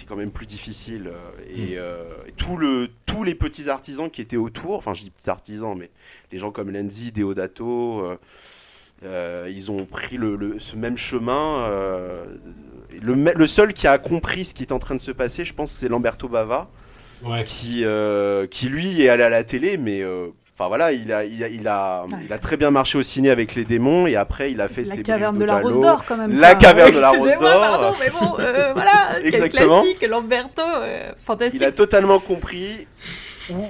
c'est 0.07 0.13
c'est 0.13 0.15
quand 0.15 0.17
même 0.17 0.31
plus 0.31 0.47
difficile. 0.47 1.09
euh, 1.09 1.41
Et, 1.55 1.79
euh, 1.79 2.05
et 2.29 2.33
tout 2.33 2.57
le, 2.57 2.89
tous 3.07 3.25
les 3.25 3.35
petits 3.35 3.69
artisans 3.69 4.11
qui 4.11 4.23
étaient 4.23 4.37
autour, 4.37 4.77
enfin 4.77 4.95
je 4.95 5.03
dis 5.03 5.11
petits 5.11 5.31
artisans, 5.31 5.77
mais 5.77 5.91
les 6.33 6.39
gens 6.39 6.51
comme 6.51 6.71
Lenzi, 6.71 7.13
Deodato, 7.13 8.01
euh, 8.01 8.17
euh, 9.05 9.49
ils 9.51 9.71
ont 9.71 9.85
pris 9.85 10.17
le, 10.17 10.37
le- 10.37 10.59
ce 10.59 10.77
même 10.77 10.97
chemin. 10.97 11.65
euh, 11.69 12.25
le, 13.03 13.47
seul 13.47 13.73
qui 13.73 13.87
a 13.87 13.99
compris 13.99 14.45
ce 14.45 14.55
qui 14.55 14.63
est 14.63 14.73
en 14.73 14.79
train 14.79 14.95
de 14.95 15.01
se 15.01 15.11
passer, 15.13 15.45
je 15.45 15.53
pense, 15.55 15.71
c'est 15.73 15.89
Lamberto 15.89 16.29
Bava, 16.29 16.69
Ouais. 17.25 17.45
qui, 17.45 17.83
euh, 17.85 18.47
qui 18.47 18.69
lui 18.69 19.03
est 19.03 19.09
allé 19.09 19.23
à 19.23 19.31
la 19.31 19.43
télé, 19.43 19.77
mais 19.79 20.03
euh, 20.03 20.29
enfin 20.59 20.69
voilà, 20.69 20.93
il 20.93 21.13
a, 21.13 21.25
il, 21.25 21.45
a, 21.45 21.49
il, 21.49 21.69
a, 21.69 22.07
il 22.25 22.33
a 22.33 22.39
très 22.39 22.57
bien 22.57 22.71
marché 22.71 22.97
au 22.97 23.03
ciné 23.03 23.29
avec 23.31 23.55
les 23.55 23.65
démons, 23.67 24.07
et 24.07 24.17
après 24.17 24.51
il 24.53 24.61
a 24.63 24.69
fait 24.69 24.85
La 24.85 24.95
ses 24.95 25.03
caverne 25.03 25.37
de 25.39 25.45
la 25.45 25.59
Rose 25.61 25.81
d'Or, 25.81 26.05
quand 26.09 26.17
même. 26.17 26.39
La 26.39 26.55
caverne 26.55 26.93
de 26.95 26.99
la 27.01 27.11
Rose 27.11 27.39
d'Or. 27.39 27.61
pardon, 27.61 27.93
mais 28.01 28.11
bon, 28.11 28.37
euh, 28.39 28.73
voilà. 28.73 29.19
Exactement. 29.23 29.83
classique, 29.83 30.07
Lamberto, 30.09 30.63
euh, 30.63 31.13
fantastique. 31.25 31.61
Il 31.61 31.65
a 31.65 31.73
totalement 31.73 32.19
compris 32.21 32.89
où, 33.51 33.67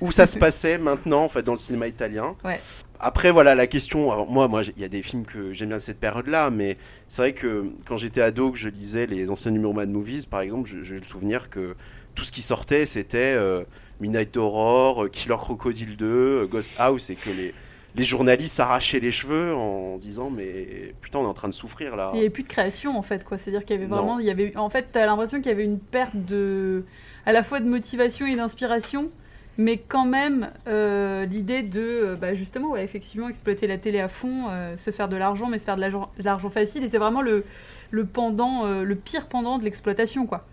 où 0.00 0.10
ça 0.12 0.26
se 0.26 0.36
passait 0.38 0.76
maintenant 0.78 1.22
en 1.24 1.28
fait 1.28 1.42
dans 1.42 1.52
le 1.52 1.58
cinéma 1.58 1.86
italien. 1.86 2.34
Ouais. 2.44 2.58
Après 3.00 3.30
voilà 3.30 3.54
la 3.54 3.68
question. 3.68 4.10
alors, 4.10 4.28
moi, 4.28 4.48
moi, 4.48 4.62
il 4.76 4.82
y 4.82 4.84
a 4.84 4.88
des 4.88 5.02
films 5.02 5.24
que 5.24 5.52
j'aime 5.52 5.68
bien 5.68 5.76
de 5.76 5.82
cette 5.82 6.00
période-là, 6.00 6.50
mais 6.50 6.76
c'est 7.06 7.22
vrai 7.22 7.32
que 7.32 7.66
quand 7.86 7.96
j'étais 7.96 8.20
ado, 8.20 8.50
que 8.50 8.58
je 8.58 8.68
lisais 8.68 9.06
les 9.06 9.30
anciens 9.30 9.52
numéros 9.52 9.72
Mad 9.72 9.88
Movies, 9.88 10.26
par 10.26 10.40
exemple, 10.40 10.68
je- 10.68 10.82
j'ai 10.82 10.96
le 10.96 11.04
souvenir 11.06 11.48
que 11.48 11.76
tout 12.16 12.24
ce 12.24 12.32
qui 12.32 12.42
sortait, 12.42 12.86
c'était 12.86 13.34
euh, 13.36 13.62
Midnight 14.00 14.36
Horror, 14.36 15.04
euh, 15.04 15.08
Killer 15.08 15.36
Crocodile 15.36 15.96
2, 15.96 16.06
euh, 16.06 16.46
Ghost 16.46 16.74
House, 16.78 17.10
et 17.10 17.14
que 17.16 17.30
les 17.30 17.54
les 17.94 18.04
journalistes 18.04 18.54
s'arrachaient 18.54 19.00
les 19.00 19.10
cheveux 19.10 19.54
en 19.54 19.96
disant 19.96 20.30
mais 20.30 20.94
putain 21.00 21.18
on 21.20 21.24
est 21.24 21.26
en 21.26 21.34
train 21.34 21.48
de 21.48 21.54
souffrir 21.54 21.96
là. 21.96 22.10
Il 22.12 22.16
n'y 22.16 22.20
avait 22.20 22.30
plus 22.30 22.42
de 22.44 22.48
création 22.48 22.96
en 22.96 23.02
fait, 23.02 23.24
quoi. 23.24 23.38
C'est-à-dire 23.38 23.64
qu'il 23.64 23.74
y 23.74 23.78
avait 23.78 23.88
Non. 23.88 23.96
vraiment, 23.96 24.18
il 24.20 24.26
y 24.26 24.30
avait, 24.30 24.56
en 24.56 24.68
fait, 24.68 24.88
t'as 24.92 25.04
l'impression 25.06 25.38
qu'il 25.38 25.50
y 25.50 25.54
avait 25.54 25.64
une 25.64 25.80
perte 25.80 26.14
de, 26.14 26.84
à 27.26 27.32
la 27.32 27.42
fois 27.42 27.58
de 27.60 27.64
motivation 27.68 28.26
et 28.26 28.36
d'inspiration, 28.36 29.10
mais 29.56 29.78
quand 29.78 30.04
même 30.04 30.50
euh, 30.68 31.24
l'idée 31.24 31.62
de, 31.62 32.16
bah, 32.20 32.34
justement, 32.34 32.68
ouais, 32.72 32.84
effectivement, 32.84 33.28
exploiter 33.28 33.66
la 33.66 33.78
télé 33.78 33.98
à 34.00 34.06
fond, 34.08 34.44
euh, 34.50 34.76
se 34.76 34.90
faire 34.92 35.08
de 35.08 35.16
l'argent, 35.16 35.48
mais 35.48 35.58
se 35.58 35.64
faire 35.64 35.76
de 35.76 35.80
l'argent- 35.80 36.10
de 36.18 36.22
l'argent 36.22 36.50
facile, 36.50 36.84
et 36.84 36.88
c'est 36.88 36.98
vraiment 36.98 37.22
le, 37.22 37.44
le 37.90 38.04
pendant, 38.04 38.64
euh, 38.66 38.84
le 38.84 38.94
pire 38.94 39.26
pendant 39.26 39.58
de 39.58 39.64
l'exploitation, 39.64 40.26
quoi. 40.26 40.46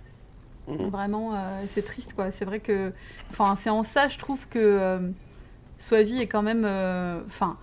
Mhm. 0.67 0.89
Vraiment, 0.89 1.33
euh, 1.35 1.37
c'est 1.69 1.83
triste, 1.85 2.13
quoi. 2.15 2.31
C'est 2.31 2.45
vrai 2.45 2.59
que, 2.59 2.91
enfin, 3.31 3.55
c'est 3.59 3.69
en 3.69 3.83
ça, 3.83 4.07
je 4.07 4.17
trouve 4.17 4.47
que 4.49 4.59
euh, 4.59 4.99
Soavi 5.77 6.21
est 6.21 6.27
quand 6.27 6.41
même, 6.41 6.63
euh, 6.65 7.19
enfin. 7.27 7.57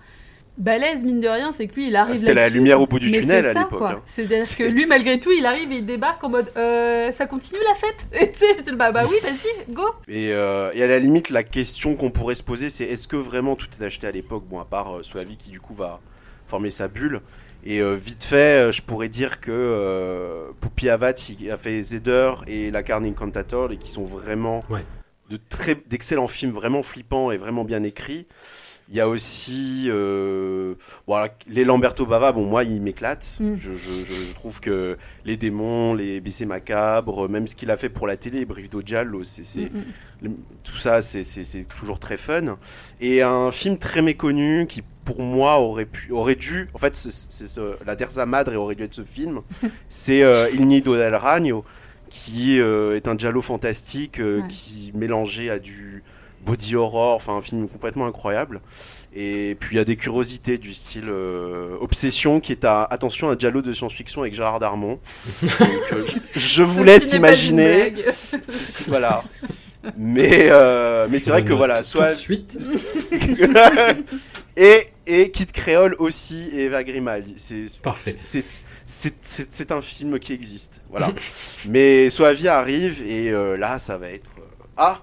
balèze 0.57 1.03
mine 1.03 1.19
de 1.19 1.27
rien 1.27 1.51
c'est 1.51 1.67
que 1.67 1.73
lui 1.75 1.87
il 1.87 1.95
arrive 1.95 2.15
C'était 2.15 2.35
la 2.35 2.47
lumière 2.49 2.79
au 2.79 2.85
bout 2.85 2.99
du 2.99 3.11
tunnel 3.11 3.45
à 3.45 3.53
l'époque, 3.55 3.81
hein. 3.89 4.01
C'est-à-dire 4.05 4.55
que 4.55 4.63
lui, 4.75 4.85
malgré 4.85 5.19
tout, 5.19 5.31
il 5.31 5.45
arrive 5.47 5.71
et 5.71 5.77
il 5.77 5.85
débarque 5.85 6.23
en 6.23 6.29
mode 6.29 6.51
euh, 6.57 7.11
ça 7.11 7.25
continue 7.25 7.59
la 7.67 7.73
fête? 7.75 8.05
Et 8.21 8.31
tu 8.31 8.39
sais, 8.63 8.71
bah, 8.73 8.91
bah 8.91 9.03
oui, 9.09 9.15
vas-y, 9.23 9.73
go. 9.73 9.83
Et, 10.07 10.31
euh, 10.31 10.71
et 10.75 10.83
à 10.83 10.87
la 10.87 10.99
limite, 10.99 11.29
la 11.31 11.43
question 11.43 11.95
qu'on 11.95 12.11
pourrait 12.11 12.35
se 12.35 12.43
poser, 12.43 12.69
c'est 12.69 12.85
est-ce 12.85 13.07
que 13.07 13.15
vraiment 13.15 13.55
tout 13.55 13.67
est 13.79 13.83
acheté 13.83 14.05
à 14.07 14.11
l'époque? 14.11 14.43
Bon, 14.47 14.59
à 14.59 14.65
part 14.65 14.97
euh, 14.97 15.03
Soavi 15.03 15.37
qui 15.37 15.49
du 15.49 15.59
coup 15.59 15.73
va 15.73 15.99
former 16.45 16.69
sa 16.69 16.87
bulle. 16.87 17.21
Et 17.65 17.81
euh, 17.81 17.93
vite 17.95 18.23
fait, 18.23 18.67
euh, 18.67 18.71
je 18.71 18.81
pourrais 18.81 19.09
dire 19.09 19.39
que 19.39 19.51
euh, 19.51 20.51
Pupi 20.59 20.89
Avat 20.89 21.13
a 21.51 21.57
fait 21.57 21.81
Zeder 21.81 22.33
et 22.47 22.71
La 22.71 22.83
Carne 22.83 23.05
Incantator 23.05 23.71
et 23.71 23.77
qui 23.77 23.89
sont 23.89 24.03
vraiment 24.03 24.59
Ouais. 24.69 24.83
de 25.29 25.37
très 25.49 25.75
d'excellents 25.87 26.27
films 26.27 26.51
vraiment 26.51 26.81
flippants 26.81 27.31
et 27.31 27.37
vraiment 27.37 27.63
bien 27.63 27.83
écrits. 27.83 28.27
Il 28.93 28.97
y 28.97 29.01
a 29.01 29.09
aussi 29.09 29.85
euh, 29.87 30.75
les 31.47 31.63
Lamberto 31.63 32.05
Bava, 32.05 32.31
bon 32.31 32.45
moi 32.45 32.63
il 32.63 32.79
m'éclate. 32.79 33.39
Mm. 33.39 33.55
Je, 33.55 33.73
je, 33.73 34.03
je, 34.03 34.13
je 34.13 34.33
trouve 34.35 34.59
que 34.59 34.97
les 35.25 35.35
démons, 35.35 35.95
les 35.95 36.21
BC 36.21 36.45
macabres, 36.45 37.27
même 37.27 37.47
ce 37.47 37.55
qu'il 37.55 37.71
a 37.71 37.75
fait 37.77 37.89
pour 37.89 38.05
la 38.05 38.17
télé, 38.17 38.45
Brivido 38.45 38.81
Giallo, 38.85 39.23
c'est 39.23 39.43
c'est- 39.43 39.71
Mm, 39.73 39.83
le- 40.21 40.29
tout 40.63 40.77
ça 40.77 41.01
c'est- 41.01 41.23
toujours 41.75 41.97
très 41.99 42.17
fun. 42.17 42.57
Et 43.01 43.23
un 43.23 43.49
film 43.49 43.79
très 43.79 44.03
méconnu 44.03 44.67
qui 44.67 44.83
pour 45.05 45.23
moi 45.23 45.57
aurait 45.59 45.85
pu 45.87 46.11
aurait 46.11 46.35
dû 46.35 46.67
en 46.75 46.77
fait 46.77 46.93
c'est 46.93 47.11
c'est 47.11 47.47
ce- 47.47 47.83
la 47.85 47.95
Terza 47.95 48.27
Madre 48.27 48.53
aurait 48.55 48.75
dû 48.75 48.83
être 48.83 48.93
ce 48.93 49.03
film. 49.03 49.41
c'est 49.89 50.21
euh, 50.21 50.49
Il 50.53 50.67
Nido 50.67 50.95
del 50.95 51.15
Ragno 51.15 51.65
qui 52.09 52.59
euh, 52.61 52.95
est 52.95 53.07
un 53.07 53.17
giallo 53.17 53.41
fantastique 53.41 54.19
euh, 54.19 54.41
Ouais. 54.41 54.47
qui 54.47 54.91
mélangé 54.93 55.49
à 55.49 55.57
du 55.57 56.03
body 56.45 56.75
horror, 56.75 57.15
enfin 57.15 57.33
un 57.35 57.41
film 57.41 57.67
complètement 57.67 58.05
incroyable. 58.05 58.61
Et 59.15 59.55
puis 59.59 59.75
il 59.75 59.77
y 59.77 59.81
a 59.81 59.85
des 59.85 59.95
curiosités 59.95 60.57
du 60.57 60.73
style 60.73 61.05
euh, 61.07 61.75
Obsession 61.79 62.39
qui 62.39 62.51
est 62.51 62.65
à 62.65 62.83
attention 62.83 63.29
un 63.29 63.37
giallo 63.37 63.61
de 63.61 63.71
science-fiction 63.73 64.21
avec 64.21 64.33
Gérard 64.33 64.59
Darmon. 64.59 64.99
Donc, 65.41 65.61
euh, 65.93 66.05
je, 66.05 66.39
je 66.39 66.63
vous 66.63 66.83
laisse 66.83 67.13
imaginer. 67.13 67.91
blague. 67.91 68.13
Si, 68.47 68.63
si, 68.65 68.83
voilà. 68.87 69.23
Mais 69.97 70.47
euh, 70.49 71.07
mais 71.09 71.19
c'est 71.19 71.31
vrai 71.31 71.43
que 71.43 71.51
voilà, 71.53 71.79
Tout 71.79 71.89
soit 71.89 72.11
de 72.11 72.15
suite. 72.15 72.57
et 74.57 74.87
et 75.05 75.31
Kid 75.31 75.51
Creole 75.51 75.95
aussi 75.99 76.49
et 76.53 76.63
Eva 76.65 76.83
Grimaldi. 76.83 77.33
C'est 77.37 77.65
Parfait. 77.81 78.15
c'est 78.23 78.43
c'est- 78.85 79.15
c'est 79.21 79.51
c'est 79.53 79.71
un 79.71 79.81
film 79.81 80.19
qui 80.19 80.33
existe, 80.33 80.81
voilà. 80.89 81.11
Mais 81.65 82.09
Soavia 82.09 82.57
arrive 82.59 83.01
et 83.07 83.29
euh, 83.31 83.57
là, 83.57 83.79
ça 83.79 83.97
va 83.97 84.09
être 84.09 84.31
euh, 84.39 84.43
ah. 84.77 85.01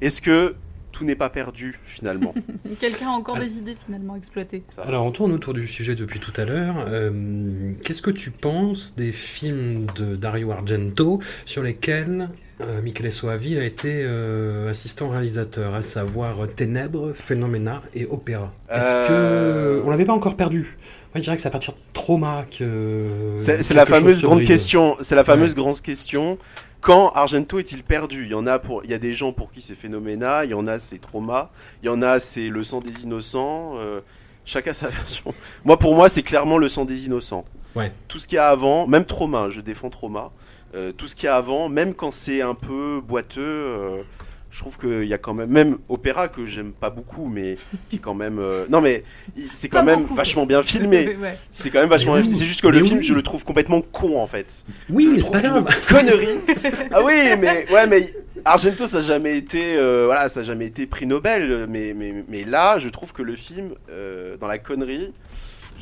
Est-ce 0.00 0.20
que 0.22 0.54
tout 0.98 1.04
n'est 1.04 1.14
pas 1.16 1.30
perdu 1.30 1.78
finalement 1.84 2.34
Quelqu'un 2.80 3.06
a 3.08 3.10
encore 3.10 3.38
des 3.38 3.58
idées 3.58 3.76
finalement 3.84 4.16
exploitées. 4.16 4.64
Alors, 4.84 5.04
on 5.04 5.10
tourne 5.12 5.32
autour 5.32 5.54
du 5.54 5.66
sujet 5.68 5.94
depuis 5.94 6.18
tout 6.20 6.32
à 6.36 6.44
l'heure. 6.44 6.84
Euh, 6.88 7.72
Qu'est-ce 7.84 8.02
que 8.02 8.10
tu 8.10 8.30
penses 8.30 8.94
des 8.96 9.12
films 9.12 9.86
de 9.96 10.16
Dario 10.16 10.50
Argento 10.50 11.20
sur 11.46 11.62
lesquels 11.62 12.28
euh, 12.60 12.82
Michele 12.82 13.12
Soavi 13.12 13.56
a 13.58 13.64
été 13.64 14.02
euh, 14.04 14.68
assistant 14.70 15.08
réalisateur, 15.10 15.74
à 15.74 15.82
savoir 15.82 16.48
Ténèbres, 16.56 17.12
Phénoména 17.14 17.82
et 17.94 18.06
Opéra? 18.06 18.52
Est-ce 18.70 18.92
Euh, 19.10 19.80
que 19.80 19.86
on 19.86 19.90
l'avait 19.90 20.04
pas 20.04 20.12
encore 20.14 20.36
perdu? 20.36 20.76
Moi, 21.14 21.20
je 21.20 21.20
dirais 21.22 21.36
que 21.36 21.42
c'est 21.42 21.48
à 21.48 21.52
partir 21.52 21.72
de 21.74 21.78
Trauma 21.94 22.44
que 22.58 23.34
C'est 23.36 23.58
quelque 23.58 23.74
la 23.74 23.86
fameuse 23.86 24.18
se 24.18 24.22
grande 24.26 24.38
brise. 24.38 24.48
question. 24.48 24.96
C'est 25.00 25.14
la 25.14 25.24
fameuse 25.24 25.50
Ouais. 25.52 25.56
grande 25.56 25.80
question. 25.80 26.38
Quand 26.80 27.10
Argento 27.10 27.58
est-il 27.58 27.82
perdu? 27.82 28.24
Il 28.24 28.30
y 28.30 28.34
en 28.34 28.46
a 28.46 28.58
pour, 28.58 28.84
il 28.84 28.90
y 28.90 28.94
a 28.94 28.98
des 28.98 29.12
gens 29.12 29.32
pour 29.32 29.50
qui 29.52 29.60
c'est 29.62 29.74
Phénoména, 29.74 30.44
il 30.44 30.50
y 30.50 30.54
en 30.54 30.66
a 30.66 30.78
c'est 30.78 30.98
Trauma, 30.98 31.50
il 31.82 31.86
y 31.86 31.88
en 31.88 32.02
a 32.02 32.18
c'est 32.20 32.48
Le 32.48 32.62
sang 32.62 32.80
des 32.80 33.02
innocents. 33.02 33.72
euh, 33.76 34.00
chacun 34.44 34.72
sa 34.72 34.88
version. 34.88 35.34
Moi, 35.64 35.76
pour 35.78 35.94
moi, 35.94 36.08
c'est 36.08 36.22
clairement 36.22 36.56
Le 36.58 36.68
sang 36.68 36.84
des 36.84 37.06
innocents. 37.06 37.44
Ouais. 37.74 37.92
Tout 38.06 38.18
ce 38.18 38.26
qu'il 38.28 38.36
y 38.36 38.38
a 38.38 38.48
avant, 38.48 38.86
même 38.86 39.04
Trauma, 39.04 39.48
je 39.48 39.60
défends 39.60 39.90
Trauma. 39.90 40.30
euh, 40.74 40.92
tout 40.92 41.06
ce 41.08 41.16
qu'il 41.16 41.24
y 41.24 41.28
a 41.28 41.36
avant, 41.36 41.68
même 41.68 41.94
quand 41.94 42.10
c'est 42.12 42.42
un 42.42 42.54
peu 42.54 43.00
boiteux, 43.06 43.40
euh, 43.42 44.02
je 44.50 44.60
trouve 44.60 44.78
qu'il 44.78 45.04
y 45.04 45.12
a 45.14 45.18
quand 45.18 45.34
même, 45.34 45.50
même 45.50 45.78
Opéra 45.88 46.28
que 46.28 46.46
j'aime 46.46 46.72
pas 46.72 46.88
beaucoup, 46.90 47.26
mais 47.26 47.56
qui 47.90 47.96
est 47.96 47.98
quand 47.98 48.14
même, 48.14 48.38
euh, 48.38 48.64
non 48.70 48.80
mais 48.80 49.04
c'est 49.52 49.68
quand 49.68 49.78
Pas 49.78 49.84
même 49.84 50.02
beaucoup. 50.02 50.14
vachement 50.14 50.46
bien 50.46 50.62
filmé. 50.62 51.16
Ouais. 51.18 51.36
C'est 51.50 51.70
quand 51.70 51.80
même 51.80 51.88
vachement 51.88 52.12
bien 52.14 52.22
oui. 52.22 52.26
filmé. 52.28 52.38
C'est 52.40 52.46
juste 52.46 52.60
que 52.62 52.68
le 52.68 52.80
Mais 52.80 52.86
film, 52.86 53.02
je 53.02 53.12
le 53.12 53.22
trouve 53.22 53.44
complètement 53.44 53.80
con 53.82 54.20
en 54.20 54.26
fait. 54.26 54.64
Oui, 54.88 55.14
je 55.16 55.30
pas 55.30 55.40
trouve 55.40 55.62
grave. 55.62 55.66
une 55.68 55.96
connerie. 55.96 56.38
ah 56.92 57.02
oui, 57.02 57.14
mais 57.38 57.66
ouais, 57.72 57.86
mais 57.86 58.14
Argento, 58.44 58.86
ça 58.86 58.98
n'a 58.98 59.04
jamais 59.04 59.36
été, 59.36 59.76
euh, 59.76 60.04
voilà, 60.06 60.28
ça 60.28 60.40
a 60.40 60.42
jamais 60.44 60.66
été 60.66 60.86
prix 60.86 61.06
Nobel. 61.06 61.66
Mais, 61.68 61.92
mais, 61.94 62.24
mais 62.28 62.44
là, 62.44 62.78
je 62.78 62.88
trouve 62.88 63.12
que 63.12 63.22
le 63.22 63.34
film, 63.36 63.74
euh, 63.90 64.36
dans 64.36 64.46
la 64.46 64.58
connerie, 64.58 65.12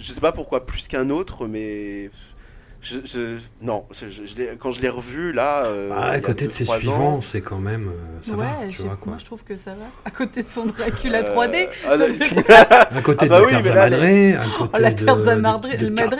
je 0.01 0.11
sais 0.13 0.21
pas 0.21 0.33
pourquoi 0.33 0.65
plus 0.67 0.89
qu'un 0.89 1.11
autre, 1.11 1.47
mais 1.47 2.11
je, 2.87 2.97
je- 3.05 3.39
non, 3.63 3.85
je- 3.91 4.07
je- 4.07 4.27
je 4.27 4.37
l'ai- 4.37 4.57
quand 4.59 4.71
je 4.71 4.81
l'ai 4.81 4.89
revu 4.89 5.33
là, 5.33 5.65
euh, 5.65 5.91
Ah, 5.93 6.05
à 6.07 6.11
a 6.13 6.21
côté 6.21 6.45
deux, 6.45 6.49
de 6.49 6.53
ses 6.53 6.65
suivants, 6.65 7.21
c'est 7.21 7.41
quand 7.41 7.59
même 7.59 7.89
euh, 7.89 8.19
ça 8.23 8.35
ouais, 8.35 8.45
va, 8.45 8.71
je 8.71 8.77
tu 8.77 8.83
vois 8.83 8.97
quoi. 8.97 9.11
moi 9.13 9.17
je 9.19 9.25
trouve 9.25 9.43
que 9.43 9.57
ça 9.57 9.73
va. 9.73 9.87
À 10.05 10.11
côté 10.11 10.43
de 10.43 10.49
son 10.49 10.67
Dracula 10.67 11.19
euh, 11.19 11.35
3D. 11.35 11.69
ah, 11.87 11.97
non, 11.97 12.05
À 12.97 13.03
côté 13.03 13.27
Ah 13.27 13.29
bah 13.29 13.41
de 13.41 13.45
oui, 13.47 13.53
la 13.53 13.59
mais 13.59 13.63
Terza 13.65 13.75
là, 13.75 13.91
Madre, 13.91 14.41
à 14.41 14.59
côté 14.59 14.71
Oh, 14.75 14.79
la 14.81 14.91
de, 14.93 15.05
Terza 15.05 15.35
de- 15.35 15.41
Madre, 15.41 15.69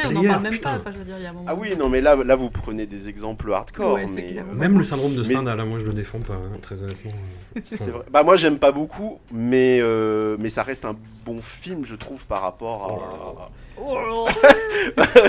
on 0.07 0.11
n'en 0.11 0.23
parle 0.25 0.43
même 0.43 0.53
putain. 0.53 0.71
pas. 0.73 0.79
Enfin, 0.81 0.91
je 0.93 0.99
veux 0.99 1.05
dire, 1.05 1.15
il 1.19 1.23
y 1.23 1.27
a 1.27 1.31
un 1.31 1.33
moment. 1.35 1.45
ah 1.49 1.55
oui, 1.57 1.75
non, 1.79 1.89
mais 1.89 2.01
là, 2.01 2.17
là, 2.17 2.35
vous 2.37 2.51
prenez 2.51 2.87
des 2.87 3.09
exemples 3.09 3.53
hardcore, 3.53 3.95
Ouais, 3.95 4.07
mais. 4.13 4.37
euh, 4.39 4.55
Même 4.55 4.77
le 4.79 4.85
syndrome 4.85 5.13
de 5.15 5.19
Mais- 5.19 5.25
Stendhal, 5.35 5.61
hein, 5.61 5.65
moi 5.65 5.79
je 5.79 5.85
le 5.85 5.93
défends 5.93 6.19
pas, 6.21 6.35
hein, 6.35 6.59
très 6.63 6.83
honnêtement. 6.83 7.13
euh, 7.57 7.61
C'est 7.63 7.91
vrai. 7.91 8.05
Bah 8.11 8.23
moi 8.23 8.37
j'aime 8.37 8.59
pas 8.59 8.73
beaucoup, 8.73 9.19
mais 9.33 9.79
euh, 9.81 10.37
mais 10.39 10.51
ça 10.51 10.63
reste 10.63 10.85
un 10.85 10.97
bon 11.25 11.41
film, 11.41 11.85
je 11.85 11.95
trouve, 11.95 12.27
par 12.27 12.43
rapport 12.43 12.85
à. 12.85 13.51
Oh, 13.81 14.27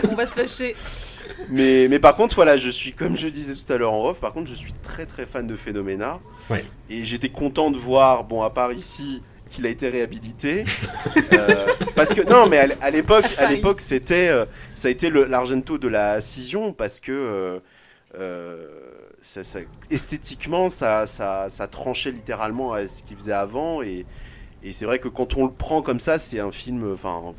on 0.10 0.16
va 0.16 0.26
se 0.28 0.32
fâcher. 0.34 0.76
Mais 1.50 1.88
mais 1.90 2.00
par 2.00 2.16
contre 2.16 2.36
voilà, 2.36 2.58
je 2.58 2.70
suis 2.70 2.94
comme 2.94 3.16
je 3.18 3.28
disais 3.28 3.54
tout 3.54 3.72
à 3.72 3.78
l'heure 3.78 3.94
en 3.94 4.08
off. 4.10 4.20
Par 4.22 4.34
contre, 4.34 4.50
je 4.50 4.56
suis 4.56 4.74
très 4.84 5.06
très 5.06 5.26
fan 5.26 5.46
de 5.48 5.56
Phénoména. 5.56 6.20
Ouais. 6.50 6.64
Et 6.90 7.04
j'étais 7.06 7.30
content 7.30 7.72
de 7.72 7.78
voir, 7.78 8.24
bon 8.24 8.42
à 8.44 8.50
part 8.50 8.72
ici, 8.74 9.22
qu'il 9.52 9.66
a 9.66 9.70
été 9.70 9.90
réhabilité. 9.90 10.64
Euh, 11.34 11.66
parce 11.96 12.14
que 12.14 12.22
non, 12.22 12.48
mais 12.48 12.58
à 12.82 12.90
l'époque, 12.90 13.26
à 13.38 13.52
l'époque, 13.52 13.82
c'était, 13.82 14.28
euh, 14.30 14.46
ça 14.76 14.88
a 14.88 14.92
été 14.92 15.10
l'argento 15.10 15.78
de 15.78 15.88
la 15.88 16.22
scission 16.22 16.72
parce 16.74 17.00
que. 17.00 17.12
euh, 17.12 17.60
euh, 18.18 18.68
ça, 19.20 19.44
ça- 19.44 19.60
esthétiquement, 19.90 20.70
ça, 20.70 21.06
ça, 21.08 21.48
ça 21.50 21.68
tranchait 21.68 22.12
littéralement 22.12 22.72
à 22.74 22.88
ce 22.88 23.04
qu'il 23.04 23.18
faisait 23.18 23.34
avant 23.34 23.82
et, 23.82 24.06
et 24.64 24.72
c'est 24.74 24.86
vrai 24.86 25.00
que 25.00 25.08
quand 25.10 25.36
on 25.38 25.46
le 25.46 25.52
prend 25.52 25.82
comme 25.82 26.00
ça, 26.00 26.18
c'est 26.18 26.40
un 26.40 26.52
film. 26.52 26.92
Enfin, 26.94 27.34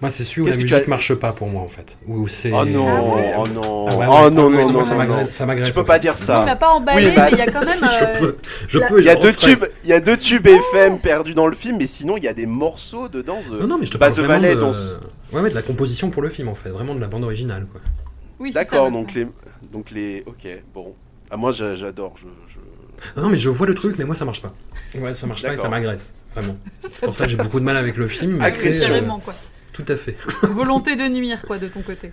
Moi 0.00 0.10
c'est 0.10 0.24
celui 0.24 0.42
où 0.42 0.44
la 0.44 0.50
Qu'est-ce 0.50 0.58
que 0.64 0.68
tu 0.68 0.72
musique 0.74 0.86
as- 0.86 0.90
marche 0.90 1.14
pas 1.14 1.32
pour 1.32 1.48
moi 1.48 1.62
en 1.62 1.68
fait. 1.68 1.96
Où 2.06 2.26
c'est... 2.28 2.50
oh 2.52 2.64
non, 2.64 2.86
Ah 2.88 3.02
ouais. 3.16 3.34
oh 3.38 3.46
non, 3.48 3.86
Ah 3.88 3.96
ouais, 3.96 4.06
oh 4.08 4.08
non, 4.08 4.18
Ah 4.18 4.30
non, 4.30 4.70
non, 4.72 4.84
ça 4.84 4.90
non, 4.92 4.98
m'agresse- 4.98 5.30
ça 5.30 5.46
m'agresse. 5.46 5.68
Tu 5.68 5.72
peux 5.74 5.84
pas 5.84 5.94
fait. 5.94 6.00
dire 6.00 6.14
Il 6.18 6.24
ça. 6.24 6.44
m'a 6.44 6.56
pas 6.56 6.70
emballé, 6.70 7.06
Oui, 7.06 7.12
bah, 7.14 7.26
mais 7.30 7.32
il 7.32 7.38
y 7.38 7.42
a 7.42 7.46
quand 7.46 7.60
même. 7.64 7.64
Si, 7.68 7.80
je 7.98 8.04
euh, 8.04 8.18
peux, 8.18 8.36
je 8.68 8.78
la- 8.78 8.86
peux, 8.88 9.00
Il 9.00 9.04
y 9.04 9.08
a 9.10 9.16
deux 9.16 9.32
tubes, 9.32 9.64
il 9.84 9.90
y 9.90 9.92
a 9.92 10.00
deux 10.00 10.16
tubes 10.16 10.46
FM 10.46 10.98
perdus 10.98 11.34
dans 11.34 11.46
le 11.46 11.54
film, 11.54 11.76
mais 11.78 11.86
sinon 11.86 12.16
il 12.16 12.24
y 12.24 12.28
a 12.28 12.32
des 12.34 12.46
morceaux 12.46 13.08
dedans. 13.08 13.40
The- 13.40 13.52
Non, 13.60 13.66
non, 13.66 13.78
mais 13.78 13.86
je 13.86 13.92
te 13.92 13.98
Bas 13.98 14.08
parle 14.08 14.20
de 14.20 14.26
vraiment 14.26 14.42
de... 14.70 14.72
Ouais, 15.36 15.40
ouais, 15.42 15.50
de 15.50 15.54
la 15.54 15.62
composition 15.62 16.10
pour 16.10 16.22
le 16.22 16.28
film 16.28 16.48
en 16.48 16.54
fait, 16.54 16.68
vraiment 16.70 16.94
de 16.94 17.00
la 17.00 17.06
bande 17.08 17.24
originale 17.24 17.66
quoi. 17.70 17.80
Oui, 18.40 18.52
D'accord, 18.52 18.90
donc 18.90 19.14
les, 19.14 19.26
donc 19.72 19.90
les, 19.90 20.22
ok, 20.26 20.46
bon. 20.74 20.94
Ah 21.30 21.36
moi 21.36 21.52
j'a- 21.52 21.74
j'adore, 21.74 22.14
je, 22.16 22.26
je- 22.52 23.20
Non, 23.20 23.28
mais 23.28 23.38
je 23.38 23.48
vois 23.48 23.66
le 23.66 23.74
truc, 23.74 23.96
mais 23.98 24.04
moi 24.04 24.14
ça 24.14 24.24
marche 24.24 24.42
pas. 24.42 24.52
Ouais, 24.96 25.14
ça 25.14 25.26
marche 25.26 25.42
pas 25.42 25.54
et 25.54 25.56
ça 25.56 25.68
m'agresse, 25.68 26.14
vraiment. 26.34 26.56
C'est 26.82 27.04
pour 27.04 27.14
ça 27.14 27.24
que 27.24 27.30
j'ai 27.30 27.36
beaucoup 27.36 27.58
de 27.60 27.64
mal 27.64 27.76
avec 27.76 27.96
le 27.96 28.06
film. 28.08 28.36
mais 28.38 28.44
Agression. 28.44 28.94
euh, 28.94 29.00
quoi. 29.24 29.34
Tout 29.74 29.84
à 29.88 29.96
fait, 29.96 30.16
Volonté 30.42 30.96
de 30.96 31.06
nuire, 31.08 31.42
quoi, 31.46 31.58
de 31.58 31.68
ton 31.68 31.82
côté. 31.82 32.12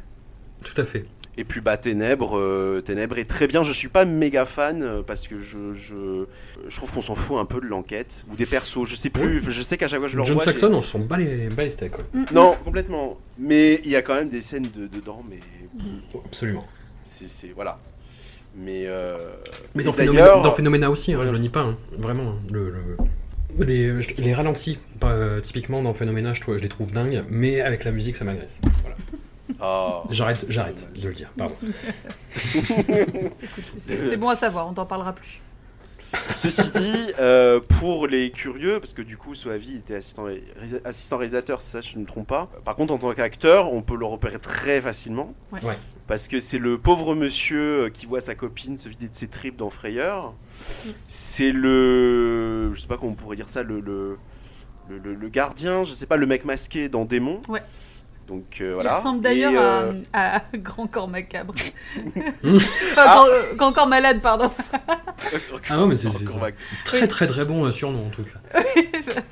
tout 0.65 0.80
à 0.82 0.84
fait. 0.84 1.06
Et 1.38 1.46
puis 1.46 1.62
bah 1.62 1.77
Ténèbres, 1.77 2.38
euh, 2.38 2.82
Ténèbres 2.82 3.18
est 3.18 3.24
très 3.30 3.48
bien. 3.48 3.63
Je 3.63 3.72
suis 3.72 3.88
pas 3.88 4.03
méga 4.03 4.44
fan 4.46 4.84
euh, 4.84 5.01
parce 5.01 5.30
que 5.30 5.38
je, 5.38 5.74
je, 5.74 6.25
je 6.68 6.75
trouve 6.75 6.91
qu'on 6.91 7.01
s'en 7.01 7.15
fout 7.15 7.38
un 7.38 7.46
peu 7.46 7.62
de 7.62 7.68
l'enquête 7.68 8.25
ou 8.30 8.36
des 8.36 8.46
persos. 8.46 8.84
Je 8.86 8.96
sais 8.98 9.10
plus. 9.10 9.41
Je 9.50 9.62
sais 9.62 9.77
qu'à 9.77 9.88
chaque 9.88 10.00
fois 10.00 10.08
que 10.08 10.12
je 10.12 10.18
le 10.18 10.25
John. 10.25 10.41
Saxon, 10.41 10.74
on 10.74 10.82
s'en 10.82 11.00
bat 11.00 11.15
les, 11.15 11.48
bat 11.48 11.63
les 11.63 11.70
steaks. 11.70 11.94
Mm, 12.13 12.25
Non, 12.34 12.58
complètement. 12.65 13.18
Mais 13.39 13.75
il 13.86 13.89
y 13.91 13.96
a 13.96 14.01
quand 14.01 14.13
même 14.15 14.27
des 14.27 14.41
scènes 14.41 14.68
de, 14.75 14.88
dedans, 14.88 15.24
mais 15.30 15.39
Absolument. 16.25 16.65
c'est 17.06 17.53
voilà. 17.56 17.80
Mais 18.53 18.84
euh, 18.88 19.18
Mais 19.74 19.84
dans, 19.86 19.91
d'ailleurs, 19.91 20.13
Phénoména, 20.15 20.44
dans 20.44 20.51
Phénoména 20.51 20.91
aussi, 20.91 21.13
hein, 21.13 21.20
Ouais. 21.20 21.25
je 21.27 21.32
le 21.32 21.38
nie 21.38 21.48
pas, 21.50 21.62
hein, 21.62 21.77
vraiment. 21.98 22.32
hein, 22.32 22.36
le, 22.51 22.70
le- 22.72 22.98
les, 23.60 24.00
les 24.17 24.34
ralentis, 24.34 24.79
euh, 25.03 25.39
typiquement 25.41 25.81
dans 25.81 25.93
Phénoména, 25.93 26.34
je, 26.34 26.41
je 26.46 26.51
les 26.63 26.70
trouve 26.70 26.91
dingues, 26.91 27.24
mais 27.29 27.62
avec 27.62 27.84
la 27.84 27.91
musique, 27.91 28.15
ça 28.15 28.24
m'agresse. 28.25 28.60
Voilà. 28.81 28.96
ah, 29.60 30.03
J'arrête, 30.10 30.46
j'arrête 30.50 30.88
de 31.00 31.08
le 31.08 31.13
dire, 31.13 31.31
pardon. 31.38 31.55
C'est 33.79 34.17
bon 34.17 34.29
à 34.29 34.36
savoir, 34.36 34.67
on 34.70 34.74
t'en 34.74 34.86
parlera 34.86 35.13
plus. 35.13 35.39
Ceci 36.36 36.72
dit, 36.72 37.13
euh, 37.20 37.62
pour 37.79 38.05
les 38.05 38.31
curieux, 38.31 38.79
parce 38.81 38.93
que 38.93 39.01
du 39.01 39.15
coup, 39.15 39.34
Soavi 39.34 39.77
était 39.77 39.96
assistant, 39.96 40.24
ré- 40.25 40.43
assistant 40.84 41.17
réalisateur, 41.17 41.62
c'est 41.62 41.72
ça, 41.72 41.81
je 41.81 41.96
ne 41.96 42.01
me 42.01 42.05
trompe 42.05 42.27
pas. 42.27 42.50
Par 42.65 42.75
contre, 42.75 42.93
en 42.93 42.98
tant 42.98 43.13
qu'acteur, 43.13 43.72
on 43.72 43.81
peut 43.81 43.96
le 43.96 44.05
repérer 44.05 44.38
très 44.39 44.81
facilement. 44.81 45.34
Ouais. 45.53 45.60
Ouais. 45.63 45.77
Parce 46.12 46.27
que 46.27 46.41
c'est 46.41 46.58
le 46.60 46.77
pauvre 46.77 47.15
monsieur 47.15 47.84
euh, 47.86 47.89
qui 47.89 48.06
voit 48.06 48.20
sa 48.20 48.36
copine 48.36 48.77
se 48.77 48.89
vider 48.89 49.08
de 49.08 49.15
ses 49.15 49.30
tripes 49.30 49.56
dans 49.56 49.70
Frayeur. 49.70 50.34
C'est 51.08 51.53
le. 51.53 52.74
Je 52.74 52.82
sais 52.82 52.88
pas 52.88 52.98
comment 52.98 53.13
on 53.13 53.15
pourrait 53.15 53.38
dire 53.38 53.48
ça, 53.48 53.63
le. 53.63 53.80
le 53.80 54.18
le, 54.89 54.98
le- 54.98 55.15
le 55.15 55.30
gardien, 55.30 55.86
je 55.86 55.94
sais 55.94 56.06
pas, 56.08 56.18
le 56.18 56.25
mec 56.25 56.44
masqué 56.44 56.89
dans 56.89 57.06
Démon. 57.06 57.41
Ouais. 57.48 57.62
Donc 58.27 58.58
euh, 58.60 58.74
voilà. 58.74 58.91
Il 58.91 58.98
ressemble 58.98 59.22
d'ailleurs 59.22 59.53
euh, 59.56 59.94
à, 60.12 60.39
à 60.39 60.41
Grand 60.58 60.86
Corps 60.88 61.08
Macabre. 61.08 61.53
Enfin, 62.44 62.58
Ah. 62.98 63.03
grand, 63.06 63.56
Grand 63.56 63.72
Corps 63.72 63.88
Malade, 63.88 64.22
pardon. 64.22 64.51
Ah 65.70 65.77
non, 65.77 65.88
mais 65.88 65.96
c'est- 65.96 66.10
Très 66.84 67.08
très 67.08 67.27
très 67.27 67.46
bon 67.46 67.63
euh, 67.65 67.72
surnom 67.72 68.08
en 68.08 68.10
tout 68.10 68.24
cas. 68.24 68.60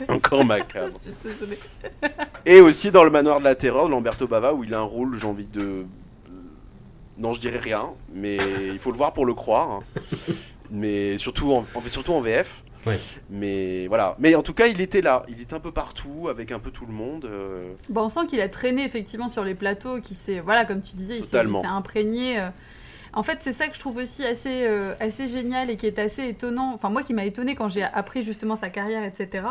encore 0.07 0.45
macabre. 0.45 0.93
Je 0.97 1.09
suis 1.09 1.13
désolée. 1.25 1.59
Et 2.45 2.61
aussi 2.61 2.89
dans 2.91 3.03
le 3.03 3.09
manoir 3.09 3.39
de 3.39 3.43
la 3.43 3.55
terreur 3.55 3.87
de 3.87 3.91
Lamberto 3.91 4.27
Bava 4.27 4.53
où 4.53 4.63
il 4.63 4.73
a 4.73 4.77
un 4.79 4.83
rôle, 4.83 5.19
j'ai 5.19 5.27
envie 5.27 5.47
de. 5.47 5.85
Non, 7.19 7.33
je 7.33 7.39
dirais 7.41 7.59
rien, 7.59 7.85
mais 8.13 8.37
il 8.73 8.79
faut 8.79 8.91
le 8.91 8.97
voir 8.97 9.13
pour 9.13 9.25
le 9.25 9.33
croire. 9.33 9.69
hein. 9.71 9.83
Mais 10.71 11.17
surtout 11.17 11.51
en, 11.53 11.65
en- 11.75 11.81
surtout 11.87 12.13
en 12.13 12.19
VF. 12.21 12.63
Ouais. 12.85 12.97
Mais 13.29 13.87
voilà. 13.87 14.15
Mais 14.19 14.35
en 14.35 14.41
tout 14.41 14.53
cas, 14.53 14.67
il 14.67 14.79
était 14.79 15.01
là. 15.01 15.23
Il 15.27 15.41
était 15.41 15.53
un 15.53 15.59
peu 15.59 15.71
partout, 15.71 16.27
avec 16.29 16.51
un 16.51 16.59
peu 16.59 16.71
tout 16.71 16.85
le 16.85 16.93
monde. 16.93 17.25
euh, 17.25 17.73
Bon, 17.89 18.03
on 18.03 18.09
sent 18.09 18.21
qu'il 18.29 18.39
a 18.39 18.47
traîné 18.49 18.83
effectivement 18.85 19.27
sur 19.29 19.43
les 19.43 19.55
plateaux, 19.55 19.99
qui 19.99 20.15
s'est, 20.15 20.39
voilà, 20.39 20.65
comme 20.65 20.81
tu 20.81 20.95
disais, 20.95 21.15
il 21.15 21.19
il 21.19 21.25
Totalement. 21.25 21.61
s'est 21.61 21.67
imprégné. 21.67 22.39
euh. 22.39 22.49
En 23.11 23.23
fait, 23.23 23.39
c'est 23.41 23.53
ça 23.53 23.67
que 23.67 23.73
je 23.73 23.79
trouve 23.79 23.97
aussi 23.97 24.23
assez, 24.23 24.65
euh, 24.67 24.93
assez 24.99 25.27
génial 25.27 25.71
et 25.71 25.75
qui 25.77 25.87
est 25.87 25.97
assez 25.99 26.25
étonnant. 26.27 26.71
Enfin, 26.75 26.89
moi 26.89 27.01
qui 27.01 27.13
m'a 27.15 27.25
étonné 27.25 27.55
quand 27.55 27.67
j'ai 27.67 27.83
appris 27.83 28.21
justement 28.21 28.55
sa 28.55 28.69
carrière, 28.69 29.03
etc. 29.03 29.45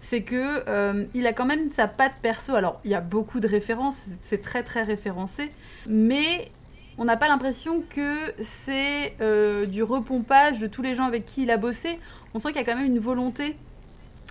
C'est 0.00 0.22
que 0.22 0.62
euh, 0.68 1.04
il 1.12 1.26
a 1.26 1.32
quand 1.32 1.44
même 1.44 1.70
sa 1.72 1.88
patte 1.88 2.14
perso. 2.22 2.54
Alors, 2.54 2.80
il 2.84 2.92
y 2.92 2.94
a 2.94 3.00
beaucoup 3.00 3.40
de 3.40 3.48
références, 3.48 4.04
c'est 4.20 4.40
très 4.40 4.62
très 4.62 4.82
référencé, 4.84 5.50
mais 5.88 6.50
on 6.98 7.04
n'a 7.04 7.16
pas 7.16 7.28
l'impression 7.28 7.82
que 7.88 8.32
c'est 8.42 9.14
euh, 9.20 9.66
du 9.66 9.82
repompage 9.82 10.58
de 10.58 10.66
tous 10.66 10.82
les 10.82 10.94
gens 10.94 11.04
avec 11.04 11.24
qui 11.24 11.42
il 11.42 11.50
a 11.50 11.56
bossé. 11.56 11.98
On 12.34 12.38
sent 12.38 12.48
qu'il 12.48 12.56
y 12.58 12.60
a 12.60 12.64
quand 12.64 12.76
même 12.76 12.86
une 12.86 12.98
volonté 12.98 13.56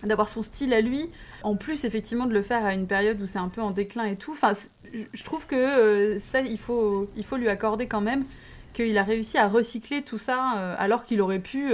d'avoir 0.04 0.30
son 0.30 0.42
style 0.42 0.74
à 0.74 0.82
lui. 0.82 1.10
En 1.44 1.56
plus, 1.56 1.86
effectivement, 1.86 2.26
de 2.26 2.34
le 2.34 2.42
faire 2.42 2.66
à 2.66 2.74
une 2.74 2.88
période 2.88 3.22
où 3.22 3.26
c'est 3.26 3.40
un 3.40 3.50
peu 3.50 3.62
en 3.62 3.72
déclin 3.72 4.06
et 4.06 4.16
tout. 4.16 4.32
Enfin, 4.32 4.54
je- 4.94 5.24
trouve 5.24 5.46
que 5.48 5.56
euh, 5.56 6.20
ça, 6.20 6.42
il 6.42 6.58
faut, 6.58 7.08
lui 7.38 7.50
accorder 7.50 7.88
quand 7.88 8.02
même 8.02 8.26
qu'il 8.74 8.98
a 8.98 9.04
réussi 9.04 9.38
à 9.38 9.48
recycler 9.48 10.02
tout 10.02 10.18
ça 10.18 10.54
euh, 10.58 10.76
alors 10.78 11.06
qu'il 11.06 11.22
aurait 11.22 11.40
pu 11.40 11.72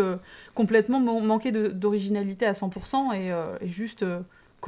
complètement 0.55 0.99
man- 0.99 1.23
manquer 1.25 1.51
d'originalité 1.51 2.45
à 2.45 2.53
100% 2.53 3.13
et, 3.13 3.31
juste 3.69 4.03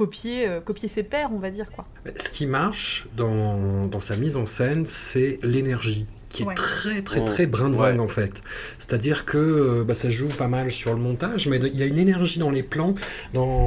copier, 0.04 0.48
euh, 0.48 0.60
copier 0.60 0.88
ses 0.88 1.02
pairs, 1.02 1.28
on 1.34 1.38
va 1.38 1.50
dire 1.50 1.70
quoi. 1.70 1.84
Ce 2.16 2.30
qui 2.30 2.46
marche 2.46 3.06
dans, 3.18 3.84
dans 3.86 4.00
sa 4.00 4.16
mise 4.16 4.36
en 4.38 4.46
scène, 4.46 4.86
c'est 4.86 5.38
l'énergie 5.42 6.06
qui 6.30 6.44
est 6.44 6.46
Ouais. 6.46 6.54
très 6.54 7.02
très 7.02 7.22
très 7.24 7.44
brinzingue 7.46 7.96
Ouais. 7.96 8.00
en 8.00 8.08
fait. 8.08 8.34
C'est-à-dire 8.78 9.24
que 9.26 9.36
euh, 9.36 9.84
bah, 9.84 9.94
ça 9.94 10.08
joue 10.08 10.28
pas 10.28 10.46
mal 10.48 10.70
sur 10.72 10.92
le 10.94 11.00
montage, 11.00 11.48
mais 11.48 11.58
il 11.58 11.76
y 11.76 11.82
a 11.82 11.86
une 11.86 11.98
énergie 11.98 12.38
dans 12.38 12.50
les 12.50 12.62
plans. 12.62 12.94
Dans... 13.34 13.66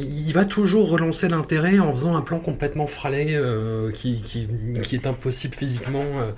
Il 0.00 0.32
va 0.32 0.44
toujours 0.44 0.90
relancer 0.90 1.28
l'intérêt 1.28 1.78
en 1.78 1.92
faisant 1.92 2.14
un 2.16 2.20
plan 2.22 2.40
complètement 2.40 2.86
fralé 2.88 3.28
euh, 3.30 3.90
qui, 3.92 4.20
qui, 4.20 4.48
qui 4.82 4.96
est 4.96 5.06
impossible 5.06 5.54
physiquement. 5.54 6.04
euh, 6.18 6.32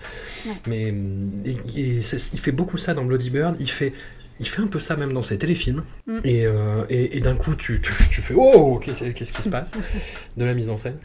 Ouais. 0.46 0.52
Mais 0.68 0.94
et- 1.50 1.56
et 1.80 2.00
il 2.34 2.38
fait 2.40 2.52
beaucoup 2.52 2.78
ça 2.78 2.92
dans 2.94 3.04
Bloody 3.04 3.30
Bird. 3.30 3.56
Il 3.58 3.70
fait 3.70 3.92
il 4.42 4.48
fait 4.48 4.60
un 4.60 4.66
peu 4.66 4.78
ça 4.78 4.96
même 4.96 5.12
dans 5.14 5.22
ses 5.22 5.38
téléfilms. 5.38 5.84
Mm. 6.06 6.18
Et, 6.24 6.44
euh, 6.46 6.84
et, 6.90 7.16
et 7.16 7.20
d'un 7.20 7.36
coup, 7.36 7.54
tu, 7.54 7.80
tu, 7.80 7.92
tu 8.10 8.20
fais 8.20 8.34
Oh, 8.36 8.78
qu'est-ce 8.82 9.04
qu'est-ce 9.04 9.32
qui 9.32 9.42
se 9.42 9.48
passe 9.48 9.70
De 10.36 10.44
la 10.44 10.52
mise 10.54 10.68
en 10.68 10.76
scène. 10.76 10.98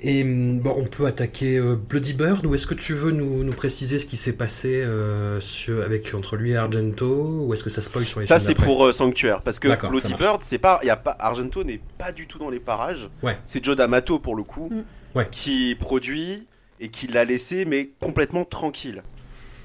Et 0.00 0.22
hum, 0.22 0.60
bon, 0.60 0.74
on 0.78 0.84
peut 0.84 1.06
attaquer 1.06 1.56
euh, 1.58 1.74
Bloody 1.76 2.12
Bird, 2.14 2.46
ou 2.46 2.54
est-ce 2.54 2.66
que 2.66 2.74
tu 2.74 2.94
veux 2.94 3.10
nous, 3.10 3.42
nous 3.44 3.52
préciser 3.52 3.98
ce 3.98 4.06
qui 4.06 4.16
s'est 4.16 4.32
passé 4.32 4.80
euh, 4.82 5.40
sur- 5.40 5.82
avec, 5.82 6.14
entre 6.14 6.36
lui 6.36 6.52
et 6.52 6.56
Argento, 6.56 7.44
ou 7.46 7.52
est-ce 7.52 7.64
que 7.64 7.70
ça 7.70 7.80
spoil 7.82 8.04
sur 8.04 8.20
les 8.20 8.26
Ça, 8.26 8.38
c'est 8.38 8.54
pour 8.54 8.86
euh, 8.86 8.92
Sanctuaire. 8.92 9.42
Parce 9.42 9.58
que 9.58 9.68
Bloody. 9.88 10.14
Bird, 10.14 10.42
c'est 10.42 10.58
pas, 10.58 10.80
y 10.84 10.90
a 10.90 10.96
pas, 10.96 11.16
Argento 11.18 11.64
n'est 11.64 11.80
pas 11.98 12.12
du 12.12 12.26
tout 12.26 12.38
dans 12.38 12.50
les 12.50 12.60
parages. 12.60 13.08
Ouais. 13.22 13.36
C'est 13.44 13.64
Joe 13.64 13.76
D'Amato 13.76 14.18
pour 14.18 14.34
le 14.36 14.42
coup, 14.44 14.70
Mm. 14.70 14.82
Ouais. 15.18 15.26
qui 15.30 15.74
produit 15.74 16.46
et 16.80 16.88
qui 16.90 17.06
l'a 17.08 17.24
laissé, 17.24 17.64
mais 17.64 17.90
complètement 18.00 18.44
tranquille. 18.44 19.02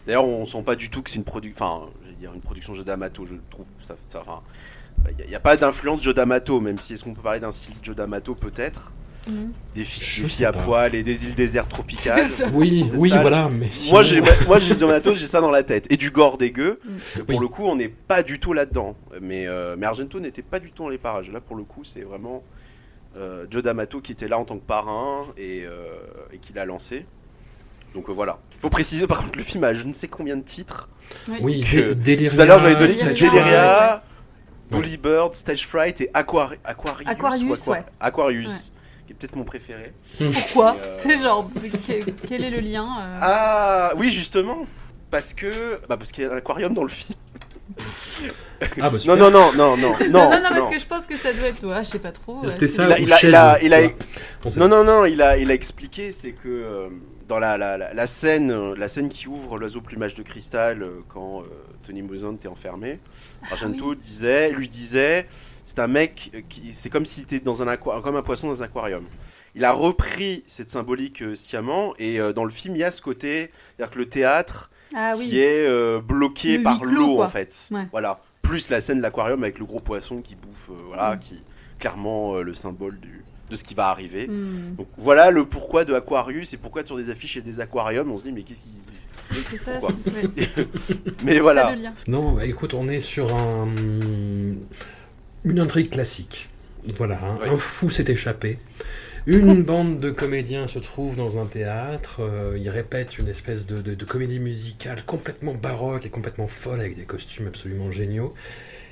D'ailleurs, 0.07 0.25
on 0.25 0.45
sent 0.45 0.63
pas 0.65 0.75
du 0.75 0.89
tout 0.89 1.01
que 1.03 1.09
c'est 1.09 1.17
une 1.17 1.23
production. 1.25 1.63
Enfin, 1.65 1.85
dire 2.23 2.33
une 2.33 2.41
production 2.41 2.73
Joe 2.73 2.85
D'Amato. 2.85 3.25
Je 3.25 3.35
trouve 3.49 3.65
ça. 3.81 3.95
ça 4.09 4.21
enfin, 4.21 4.41
il 5.19 5.27
n'y 5.27 5.35
a, 5.35 5.39
pas 5.39 5.57
d'influence 5.57 6.01
Joe 6.01 6.13
D'Amato, 6.13 6.61
même 6.61 6.79
si 6.79 6.93
est-ce 6.93 7.03
qu'on 7.03 7.13
peut 7.13 7.21
parler 7.21 7.39
d'un 7.41 7.51
style 7.51 7.73
Joe 7.81 7.95
D'Amato 7.95 8.33
peut-être? 8.35 8.93
Mhm. 9.27 9.51
Des, 9.75 9.85
filles- 9.85 10.25
des 10.37 10.45
à 10.45 10.51
pas. 10.51 10.63
poil 10.63 10.95
et 10.95 11.03
des 11.03 11.25
îles 11.25 11.35
désertes 11.35 11.69
tropicales. 11.69 12.29
Oui, 12.53 12.85
oui, 12.93 13.09
ça. 13.09 13.21
voilà. 13.21 13.49
Mais 13.49 13.67
Moi, 13.89 14.03
sinon- 14.03 14.25
j'ai, 14.25 14.45
moi, 14.47 14.57
j'ai 14.59 14.75
Donato, 14.75 15.13
j'ai 15.13 15.27
ça 15.27 15.39
dans 15.41 15.51
la 15.51 15.63
tête. 15.63 15.91
Et 15.91 15.97
du 15.97 16.11
gore 16.11 16.37
dégueu. 16.37 16.79
Mm. 16.83 16.89
Et 17.19 17.23
Pour 17.23 17.35
Oui. 17.35 17.41
le 17.41 17.47
coup, 17.47 17.63
on 17.65 17.75
n'est 17.75 17.87
pas 17.89 18.21
du 18.23 18.39
tout 18.39 18.51
là-dedans. 18.53 18.95
Mais, 19.21 19.47
euh, 19.47 19.75
mais 19.77 19.85
Argento 19.85 20.19
n'était 20.19 20.41
pas 20.41 20.59
du 20.59 20.71
tout 20.71 20.83
dans 20.83 20.89
les 20.89 20.97
parages. 20.97 21.29
Là, 21.31 21.39
pour 21.41 21.55
le 21.55 21.63
coup, 21.63 21.83
c'est 21.83 22.01
vraiment 22.03 22.43
euh, 23.17 23.45
Joe 23.49 23.61
D'Amato 23.63 24.01
qui 24.01 24.11
était 24.11 24.27
là 24.27 24.39
en 24.39 24.43
tant 24.45 24.57
que 24.57 24.65
parrain 24.65 25.21
et, 25.37 25.63
euh, 25.65 25.83
et 26.33 26.37
qui 26.39 26.51
l'a 26.53 26.65
lancé. 26.65 27.05
Donc 27.93 28.09
euh, 28.09 28.11
voilà. 28.13 28.39
Faut 28.59 28.69
préciser 28.69 29.07
par 29.07 29.19
contre, 29.19 29.37
le 29.37 29.43
film 29.43 29.63
a 29.63 29.73
je 29.73 29.83
ne 29.85 29.93
sais 29.93 30.07
combien 30.07 30.35
de 30.35 30.41
titres. 30.41 30.89
Oui, 31.41 31.59
que- 31.61 31.93
Deliria, 31.93 32.31
Tout 32.35 32.41
à 32.41 32.45
l'heure, 32.45 32.59
j'avais 32.59 32.75
te 32.75 32.83
dit 32.85 32.97
Deliria. 33.03 34.03
Bully 34.71 34.97
Bird, 34.97 35.35
Stage 35.35 35.67
Fright 35.67 36.01
et 36.01 36.09
Aquari- 36.13 36.57
Aquarius. 36.63 37.07
Aquarius, 37.07 37.43
ou 37.43 37.53
Aqua- 37.53 37.71
ouais. 37.73 37.83
Aquarius, 37.99 38.71
qui 39.05 39.13
est 39.13 39.15
peut-être 39.15 39.35
mon 39.35 39.43
préféré. 39.43 39.93
Pourquoi 40.17 40.75
euh, 40.79 40.97
C'est 40.97 41.19
genre, 41.19 41.47
quel, 42.27 42.43
est 42.43 42.49
le 42.49 42.59
lien 42.59 42.83
euh 42.85 43.17
Ah 43.21 43.91
oui, 43.97 44.11
justement. 44.11 44.65
Parce 45.11 45.33
que, 45.33 45.79
bah 45.87 45.95
parce 45.97 46.11
qu'il 46.11 46.23
y 46.23 46.27
a 46.27 46.31
un 46.33 46.37
aquarium 46.37 46.73
dans 46.73 46.81
le 46.81 46.89
film. 46.89 47.19
Ah, 48.81 48.89
bah, 48.89 48.97
Non, 49.05 49.15
non, 49.15 49.29
non, 49.29 49.53
non, 49.53 49.77
non, 49.77 49.95
non, 49.99 50.09
non, 50.09 50.29
non, 50.31 50.41
parce 50.41 50.55
non. 50.59 50.69
que 50.71 50.79
je 50.79 50.85
pense 50.85 51.05
que 51.05 51.15
ça 51.17 51.33
doit 51.33 51.47
être. 51.49 51.63
Ouais, 51.67 51.83
je 51.83 51.89
sais 51.89 51.99
pas 51.99 52.11
trop. 52.11 52.43
euh, 52.43 52.49
C'était 52.49 52.67
ça 52.67 52.85
Il 52.85 52.91
a- 52.93 52.95
ou 52.95 53.01
il 53.03 53.13
a- 53.13 53.17
chaise, 53.17 53.29
il 53.63 53.73
a- 53.73 53.81
il 53.83 53.91
Non, 54.57 54.67
non, 54.67 54.83
non, 54.83 55.05
il 55.05 55.21
a, 55.21 55.37
il 55.37 55.51
a 55.51 55.53
expliqué, 55.53 56.11
c'est 56.11 56.31
que 56.31 56.47
euh, 56.47 56.89
dans 57.27 57.39
la, 57.39 57.57
la, 57.57 57.77
la, 57.77 57.93
la 57.93 58.07
scène, 58.07 58.51
euh, 58.51 58.75
la 58.75 58.87
scène 58.87 59.09
qui 59.09 59.27
ouvre 59.27 59.57
l'oiseau 59.57 59.81
plumage 59.81 60.15
de 60.15 60.23
cristal 60.23 60.83
euh, 60.83 60.99
quand 61.07 61.41
euh, 61.41 61.45
Tony 61.83 62.01
Mouzant 62.01 62.35
est 62.43 62.47
enfermé, 62.47 62.99
Argento 63.49 63.95
disait, 63.95 64.51
lui 64.51 64.67
disait, 64.67 65.25
c'est 65.63 65.79
un 65.79 65.87
mec 65.87 66.31
qui, 66.49 66.73
c'est 66.73 66.89
comme 66.89 67.05
s'il 67.05 67.23
était 67.23 67.39
dans 67.39 67.61
un 67.61 67.77
comme 67.77 68.15
un 68.15 68.21
poisson 68.21 68.47
dans 68.47 68.61
un 68.61 68.65
aquarium. 68.65 69.03
Il 69.55 69.65
a 69.65 69.71
repris 69.71 70.43
cette 70.47 70.71
symbolique 70.71 71.21
euh, 71.21 71.35
sciemment 71.35 71.93
et 71.99 72.19
euh, 72.19 72.33
dans 72.33 72.43
le 72.43 72.49
film 72.49 72.75
il 72.75 72.79
y 72.79 72.83
a 72.83 72.91
ce 72.91 73.01
côté, 73.01 73.51
c'est-à-dire 73.77 73.93
que 73.93 73.99
le 73.99 74.05
théâtre 74.09 74.69
Ah 74.95 75.13
qui 75.15 75.29
oui. 75.29 75.37
est 75.39 76.01
bloqué 76.01 76.57
Le 76.57 76.63
par 76.63 76.83
l'eau 76.83 77.21
en 77.21 77.27
fait. 77.27 77.69
Ouais. 77.71 77.87
Voilà. 77.91 78.19
Plus 78.41 78.69
la 78.69 78.81
scène 78.81 78.97
de 78.97 79.01
l'aquarium 79.03 79.41
avec 79.43 79.59
le 79.59 79.65
gros 79.65 79.79
poisson 79.79 80.21
qui 80.21 80.35
bouffe, 80.35 80.69
voilà, 80.87 81.15
Mm. 81.15 81.19
qui 81.19 81.43
clairement 81.79 82.35
le 82.41 82.53
symbole 82.53 82.99
du, 82.99 83.22
de 83.53 83.57
ce 83.57 83.63
qui 83.63 83.73
va 83.75 83.87
arriver. 83.87 84.27
Hmm, 84.27 84.75
Donc 84.77 84.87
voilà 84.97 85.31
le 85.31 85.45
pourquoi 85.45 85.85
de 85.85 85.93
Aquarius 85.93 86.53
et 86.53 86.57
pourquoi 86.57 86.85
sur 86.85 86.97
des 86.97 87.09
affiches 87.09 87.37
et 87.37 87.41
des 87.41 87.59
aquariums 87.61 88.11
on 88.11 88.17
se 88.17 88.23
dit 88.25 88.31
mais 88.31 88.41
qu'est-ce 88.43 88.63
qu'ils. 88.63 88.71
oui, 89.31 89.43
c'est 89.49 89.57
ça. 89.57 89.79
Mais 91.23 91.39
voilà. 91.39 91.75
Non, 92.07 92.33
bah, 92.33 92.45
écoute, 92.45 92.73
on 92.73 92.87
est 92.87 92.99
sur 92.99 93.33
un... 93.35 93.67
une 95.43 95.59
intrigue 95.59 95.89
classique. 95.89 96.49
Voilà, 96.95 97.19
hein. 97.23 97.35
Oui. 97.41 97.49
un 97.49 97.57
fou 97.57 97.89
s'est 97.89 98.05
échappé. 98.07 98.59
Une 99.25 99.63
bande 99.71 99.99
de 100.01 100.11
comédiens 100.11 100.67
se 100.67 100.79
trouve 100.79 101.15
dans 101.15 101.37
un 101.39 101.45
théâtre, 101.45 102.17
euh, 102.19 102.57
ils 102.59 102.69
répètent 102.69 103.17
une 103.17 103.29
espèce 103.29 103.65
de, 103.65 103.81
de- 103.81 103.95
de 103.95 104.05
comédie 104.05 104.39
musicale 104.39 105.03
complètement 105.05 105.53
baroque 105.53 106.05
et 106.05 106.09
complètement 106.09 106.47
folle 106.47 106.81
avec 106.81 106.97
des 106.97 107.03
costumes 107.05 107.47
absolument 107.47 107.91
géniaux. 107.91 108.33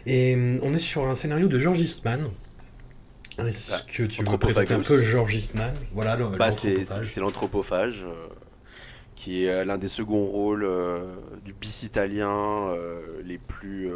Et 0.05 0.33
hum, 0.35 0.59
on 0.63 0.73
est 0.73 0.79
sur 0.79 1.05
un 1.07 1.15
scénario 1.15 1.47
de 1.47 1.57
George 1.59 1.81
Eastman. 1.81 2.29
Est-ce 3.47 3.71
Ah, 3.73 3.81
que 3.87 3.91
tu 3.91 4.01
veux 4.03 4.07
Anthropophagus. 4.21 4.55
présenter 4.65 4.73
un 4.73 4.79
peu 4.97 5.03
George 5.03 5.35
Eastman 5.35 5.73
Voilà, 5.93 6.15
Bah, 6.17 6.51
c'est 6.51 6.69
l'anthropophage. 6.69 7.05
c'est- 7.07 7.13
c'est 7.13 7.19
l'anthropophage 7.21 8.05
euh, 8.07 8.13
qui 9.15 9.45
est 9.45 9.49
euh, 9.49 9.65
l'un 9.65 9.77
des 9.77 9.87
seconds 9.87 10.25
rôles 10.25 10.63
euh, 10.63 11.01
du 11.45 11.53
bis 11.53 11.83
italien 11.83 12.29
euh, 12.69 12.99
les 13.23 13.37
plus 13.37 13.89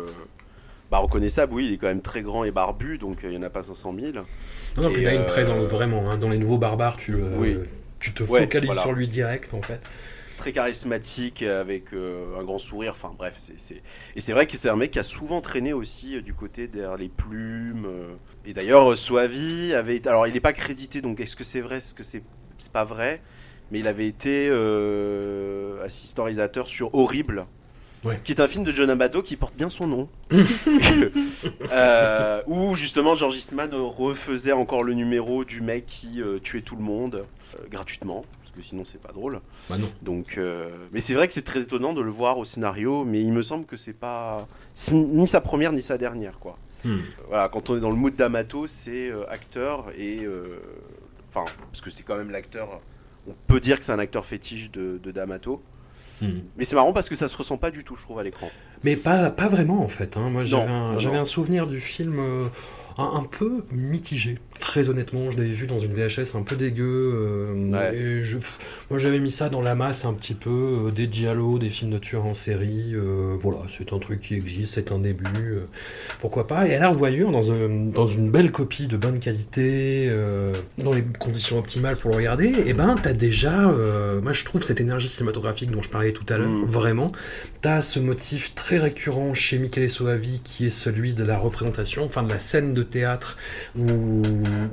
bah, 0.91 0.97
reconnaissables. 0.99 1.53
Oui, 1.53 1.65
il 1.67 1.73
est 1.73 1.77
quand 1.77 1.87
même 1.87 2.01
très 2.01 2.21
grand 2.21 2.43
et 2.43 2.51
barbu 2.51 2.97
donc 2.97 3.19
il 3.23 3.29
n'y 3.29 3.37
en 3.37 3.41
a 3.43 3.49
pas 3.49 3.63
500 3.63 3.93
000. 3.99 4.11
Non, 4.13 4.83
non, 4.83 4.89
puis 4.89 4.99
Et, 4.99 5.01
il 5.03 5.07
a 5.07 5.13
une 5.15 5.25
présence 5.25 5.65
vraiment. 5.65 6.09
hein. 6.11 6.17
Dans 6.17 6.29
les 6.29 6.37
nouveaux 6.37 6.57
barbares, 6.57 6.97
tu, 6.97 7.15
Oui. 7.37 7.57
tu 7.99 8.13
te 8.13 8.23
Ouais, 8.23 8.41
focalises 8.41 8.67
voilà. 8.67 8.81
sur 8.83 8.93
lui 8.93 9.07
direct 9.07 9.53
en 9.53 9.61
fait. 9.61 9.79
Très 10.45 10.51
charismatique 10.51 11.41
avec 11.41 11.91
euh, 11.91 12.39
un 12.39 12.43
grand 12.43 12.59
sourire. 12.59 12.91
Enfin 12.91 13.11
bref, 13.17 13.33
c'est 13.35 13.81
et 14.15 14.19
c'est 14.19 14.31
vrai 14.31 14.45
que 14.45 14.57
c'est 14.57 14.69
un 14.69 14.75
mec 14.75 14.91
qui 14.91 14.99
a 14.99 15.03
souvent 15.03 15.41
traîné 15.41 15.73
aussi 15.73 16.17
euh, 16.17 16.21
du 16.21 16.35
côté 16.35 16.67
derrière 16.67 16.97
les 16.97 17.09
plumes. 17.09 17.87
euh. 17.87 18.13
Et 18.45 18.53
d'ailleurs, 18.53 18.91
euh, 18.91 18.95
Soavi 18.95 19.73
avait 19.73 20.07
alors 20.07 20.27
il 20.27 20.33
n'est 20.33 20.39
pas 20.39 20.53
crédité, 20.53 21.01
donc 21.01 21.19
est-ce 21.19 21.35
que 21.35 21.43
c'est 21.43 21.61
vrai, 21.61 21.77
est-ce 21.77 21.95
que 21.95 22.03
c'est 22.03 22.21
c'est 22.59 22.71
pas 22.71 22.83
vrai? 22.83 23.21
Mais 23.71 23.79
il 23.79 23.87
avait 23.87 24.05
été 24.05 24.47
euh, 24.51 25.83
assistant 25.83 26.25
réalisateur 26.25 26.67
sur 26.67 26.93
Horrible. 26.93 27.47
Ouais. 28.03 28.21
Qui 28.23 28.33
est 28.33 28.39
un 28.39 28.47
film 28.47 28.63
de 28.63 28.69
John 28.71 28.91
Amato 28.91 29.23
qui 29.23 29.35
porte 29.35 29.55
bien 29.55 29.69
son 29.69 29.87
nom. 29.87 30.09
Euh, 31.71 32.41
où 32.47 32.75
justement 32.75 33.15
George 33.15 33.35
Eastman 33.35 33.73
euh, 33.73 33.81
refaisait 33.81 34.51
encore 34.51 34.83
le 34.83 34.93
numéro 34.93 35.43
du 35.43 35.61
mec 35.61 35.85
qui 35.85 36.21
euh, 36.21 36.39
tuait 36.39 36.61
tout 36.61 36.75
le 36.75 36.83
monde 36.83 37.25
euh, 37.55 37.67
gratuitement, 37.69 38.25
que 38.55 38.61
sinon 38.61 38.83
c'est 38.85 39.01
pas 39.01 39.11
drôle. 39.11 39.41
Bah 39.69 39.77
non. 39.77 39.87
Donc, 40.01 40.37
euh, 40.37 40.69
mais 40.91 41.01
c'est 41.01 41.13
vrai 41.13 41.27
que 41.27 41.33
c'est 41.33 41.43
très 41.43 41.61
étonnant 41.61 41.93
de 41.93 42.01
le 42.01 42.09
voir 42.11 42.37
au 42.37 42.45
scénario, 42.45 43.03
mais 43.03 43.21
il 43.21 43.31
me 43.33 43.41
semble 43.41 43.65
que 43.65 43.77
c'est 43.77 43.93
pas 43.93 44.47
ni 44.93 45.27
sa 45.27 45.41
première 45.41 45.71
ni 45.73 45.81
sa 45.81 45.97
dernière, 45.97 46.39
quoi. 46.39 46.57
Hmm. 46.83 46.97
Voilà, 47.29 47.49
quand 47.49 47.69
on 47.69 47.77
est 47.77 47.79
dans 47.79 47.89
le 47.89 47.95
mood 47.95 48.15
d'Amato, 48.15 48.67
c'est 48.67 49.09
euh, 49.09 49.29
acteur 49.29 49.85
et 49.97 50.19
euh, 50.23 50.59
enfin 51.29 51.45
parce 51.71 51.81
que 51.81 51.89
c'est 51.89 52.03
quand 52.03 52.17
même 52.17 52.29
l'acteur. 52.31 52.79
On 53.27 53.33
peut 53.47 53.59
dire 53.59 53.79
que 53.79 53.83
c'est 53.83 53.91
un 53.91 53.97
acteur 53.99 54.25
fétiche 54.25 54.71
de, 54.71 54.99
de 55.03 55.11
D'Amato, 55.11 55.61
Hmm. 56.21 56.39
mais 56.55 56.63
c'est 56.63 56.77
marrant 56.77 56.93
parce 56.93 57.09
que 57.09 57.15
ça 57.15 57.27
se 57.27 57.35
ressent 57.35 57.57
pas 57.57 57.71
du 57.71 57.83
tout, 57.83 57.97
je 57.97 58.03
trouve, 58.03 58.19
à 58.19 58.23
l'écran. 58.23 58.49
Mais 58.85 58.95
pas, 58.95 59.29
pas 59.31 59.47
vraiment 59.47 59.83
en 59.83 59.89
fait. 59.89 60.15
hein. 60.15 60.29
Moi 60.29 60.45
j'avais 60.45 61.17
un, 61.17 61.25
souvenir 61.25 61.67
du 61.67 61.81
film 61.81 62.19
euh, 62.19 62.47
un, 62.97 63.15
un 63.15 63.23
peu 63.23 63.65
mitigé. 63.71 64.39
Très 64.59 64.89
honnêtement, 64.89 65.31
je 65.31 65.37
l'avais 65.37 65.51
vu 65.51 65.67
dans 65.67 65.79
une 65.79 65.93
VHS 65.93 66.35
un 66.35 66.43
peu 66.43 66.55
dégueu. 66.55 66.83
euh, 66.85 67.69
Ouais. 67.71 67.97
et 67.97 68.21
je, 68.23 68.37
pff, 68.37 68.57
moi, 68.89 68.99
j'avais 68.99 69.19
mis 69.19 69.31
ça 69.31 69.49
dans 69.49 69.61
la 69.61 69.75
masse 69.75 70.05
un 70.05 70.13
petit 70.13 70.33
peu, 70.33 70.87
euh, 70.87 70.91
des 70.91 71.07
giallo, 71.11 71.57
des 71.59 71.69
films 71.69 71.91
de 71.91 71.97
tueurs 71.97 72.25
en 72.25 72.33
série. 72.33 72.93
euh, 72.93 73.35
voilà, 73.39 73.59
c'est 73.67 73.93
un 73.93 73.99
truc 73.99 74.19
qui 74.19 74.35
existe, 74.35 74.73
c'est 74.75 74.91
un 74.91 74.99
début. 74.99 75.25
pourquoi 76.21 76.47
pas 76.47 76.67
Et 76.67 76.75
à 76.75 76.79
la 76.79 76.89
revoyure, 76.89 77.31
dans, 77.31 77.51
un- 77.51 77.69
dans 77.93 78.05
une 78.05 78.29
belle 78.31 78.51
copie 78.51 78.87
de 78.87 78.97
bonne 78.97 79.19
qualité, 79.19 80.11
dans 80.77 80.93
les 80.93 81.03
conditions 81.19 81.57
optimales 81.59 81.95
pour 81.97 82.11
le 82.11 82.17
regarder, 82.17 82.53
et 82.65 82.73
ben, 82.73 82.95
t'as 83.01 83.13
déjà, 83.13 83.51
moi, 84.21 84.33
je 84.33 84.45
trouve 84.45 84.63
cette 84.63 84.81
énergie 84.81 85.07
cinématographique 85.07 85.71
dont 85.71 85.81
je 85.81 85.89
parlais 85.89 86.11
tout 86.13 86.25
à 86.29 86.37
l'heure, 86.37 86.49
Mm. 86.49 86.65
vraiment. 86.65 87.11
T'as 87.61 87.81
ce 87.81 87.99
motif 87.99 88.53
très 88.55 88.77
récurrent 88.77 89.33
chez 89.33 89.57
Michele 89.59 89.89
Soavi 89.89 90.39
qui 90.43 90.67
est 90.67 90.69
celui 90.69 91.13
de 91.13 91.23
la 91.23 91.37
représentation, 91.37 92.03
enfin 92.05 92.23
de 92.23 92.29
la 92.29 92.39
scène 92.39 92.73
de 92.73 92.83
théâtre 92.83 93.37
où 93.77 94.21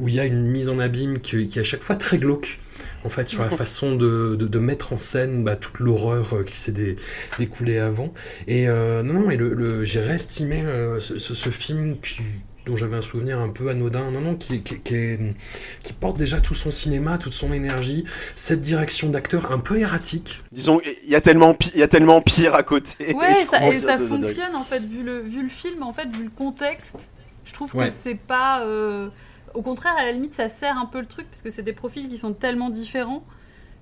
où 0.00 0.08
il 0.08 0.14
y 0.14 0.20
a 0.20 0.24
une 0.24 0.46
mise 0.46 0.68
en 0.68 0.78
abîme 0.78 1.18
qui, 1.20 1.46
qui 1.46 1.58
est 1.58 1.62
à 1.62 1.64
chaque 1.64 1.82
fois 1.82 1.96
très 1.96 2.18
glauque. 2.18 2.58
En 3.04 3.08
fait, 3.08 3.28
sur 3.28 3.42
la 3.42 3.50
façon 3.62 3.96
de, 3.96 4.36
de- 4.36 4.46
de 4.46 4.58
mettre 4.58 4.92
en 4.92 4.98
scène 4.98 5.42
bah, 5.42 5.56
toute 5.56 5.80
l'horreur 5.80 6.34
euh, 6.34 6.44
qui 6.44 6.56
s'est 6.56 6.72
dé- 6.72 6.96
découlée 7.38 7.78
avant. 7.78 8.12
Et 8.46 8.68
euh, 8.68 9.02
non, 9.02 9.14
non, 9.14 9.30
et 9.30 9.36
le, 9.36 9.54
le- 9.54 9.84
j'ai 9.84 10.00
réestimé 10.00 10.62
euh, 10.62 11.00
ce, 11.00 11.18
ce- 11.18 11.34
ce 11.34 11.48
film 11.50 11.96
qui, 12.00 12.22
dont 12.64 12.76
j'avais 12.76 12.94
un 12.96 13.00
souvenir 13.02 13.40
un 13.40 13.48
peu 13.50 13.70
anodin, 13.70 14.12
non, 14.12 14.20
non, 14.20 14.36
qui, 14.36 14.62
qui, 14.62 14.78
qui 14.78 14.94
est- 14.94 15.34
qui 15.82 15.92
porte 15.94 16.16
déjà 16.16 16.40
tout 16.40 16.54
son 16.54 16.70
cinéma, 16.70 17.18
toute 17.18 17.32
son 17.32 17.52
énergie, 17.52 18.04
cette 18.36 18.60
direction 18.60 19.08
d'acteur 19.10 19.50
un 19.50 19.58
peu 19.58 19.78
erratique, 19.80 20.40
Disons, 20.52 20.80
il 21.04 21.10
y 21.10 21.16
a 21.16 21.20
tellement, 21.20 21.54
pi- 21.54 21.72
il 21.74 21.80
y 21.80 21.84
a 21.84 21.88
tellement 21.88 22.22
pire 22.22 22.54
à 22.54 22.62
côté. 22.62 23.14
Ouais, 23.14 23.44
ça, 23.50 23.68
et 23.68 23.78
ça 23.78 23.96
de- 23.96 24.04
de- 24.04 24.16
de- 24.16 24.22
fonctionne 24.22 24.54
en 24.54 24.62
fait, 24.62 24.78
vu 24.80 25.02
le, 25.02 25.20
vu 25.22 25.42
le 25.42 25.48
film, 25.48 25.82
en 25.82 25.92
fait, 25.92 26.06
vu 26.16 26.22
le 26.24 26.30
contexte. 26.30 27.08
Je 27.44 27.52
trouve 27.52 27.74
Ouais. 27.74 27.88
que 27.88 27.94
c'est 27.94 28.14
pas. 28.14 28.62
euh, 28.64 29.08
Au 29.54 29.62
contraire, 29.62 29.94
à 29.96 30.04
la 30.04 30.12
limite, 30.12 30.34
ça 30.34 30.48
sert 30.48 30.76
un 30.78 30.86
peu 30.86 31.00
le 31.00 31.06
truc, 31.06 31.26
parce 31.28 31.42
que 31.42 31.50
c'est 31.50 31.62
des 31.62 31.72
profils 31.72 32.08
qui 32.08 32.18
sont 32.18 32.32
tellement 32.32 32.70
différents 32.70 33.24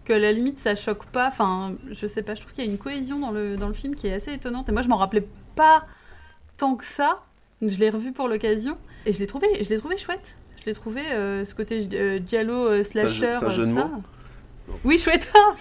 que 0.04 0.12
à 0.12 0.18
la 0.18 0.32
limite, 0.32 0.58
ça 0.58 0.74
choque 0.74 1.06
pas. 1.06 1.28
Enfin, 1.28 1.74
je 1.90 2.06
sais 2.06 2.22
pas, 2.22 2.34
je 2.34 2.40
trouve 2.40 2.52
qu'il 2.52 2.64
y 2.64 2.68
a 2.68 2.70
une 2.70 2.78
cohésion 2.78 3.18
dans 3.18 3.30
le, 3.30 3.56
dans 3.56 3.68
le 3.68 3.74
film 3.74 3.94
qui 3.94 4.06
est 4.06 4.14
assez 4.14 4.32
étonnante. 4.32 4.68
Et 4.68 4.72
moi, 4.72 4.82
je 4.82 4.88
m'en 4.88 4.96
rappelais 4.96 5.26
pas 5.54 5.84
tant 6.56 6.76
que 6.76 6.84
ça. 6.84 7.22
Je 7.62 7.76
l'ai 7.78 7.90
revu 7.90 8.12
pour 8.12 8.26
l'occasion, 8.26 8.78
et 9.04 9.12
je 9.12 9.18
l'ai 9.18 9.26
trouvé, 9.26 9.46
je 9.62 9.68
l'ai 9.68 9.78
trouvé 9.78 9.98
chouette. 9.98 10.36
Je 10.60 10.66
l'ai 10.66 10.74
trouvé, 10.74 11.00
euh, 11.12 11.44
ce 11.44 11.54
côté 11.54 11.88
euh, 11.94 12.18
giallo, 12.26 12.68
euh, 12.68 12.82
slasher. 12.82 13.34
c'est 13.34 13.44
un 13.46 13.50
jeu 13.50 13.62
euh, 13.62 13.66
de 13.66 13.74
ça. 13.74 13.84
mots 13.86 14.02
Oui, 14.84 14.98
chouette. 14.98 15.30
Ah. 15.34 15.54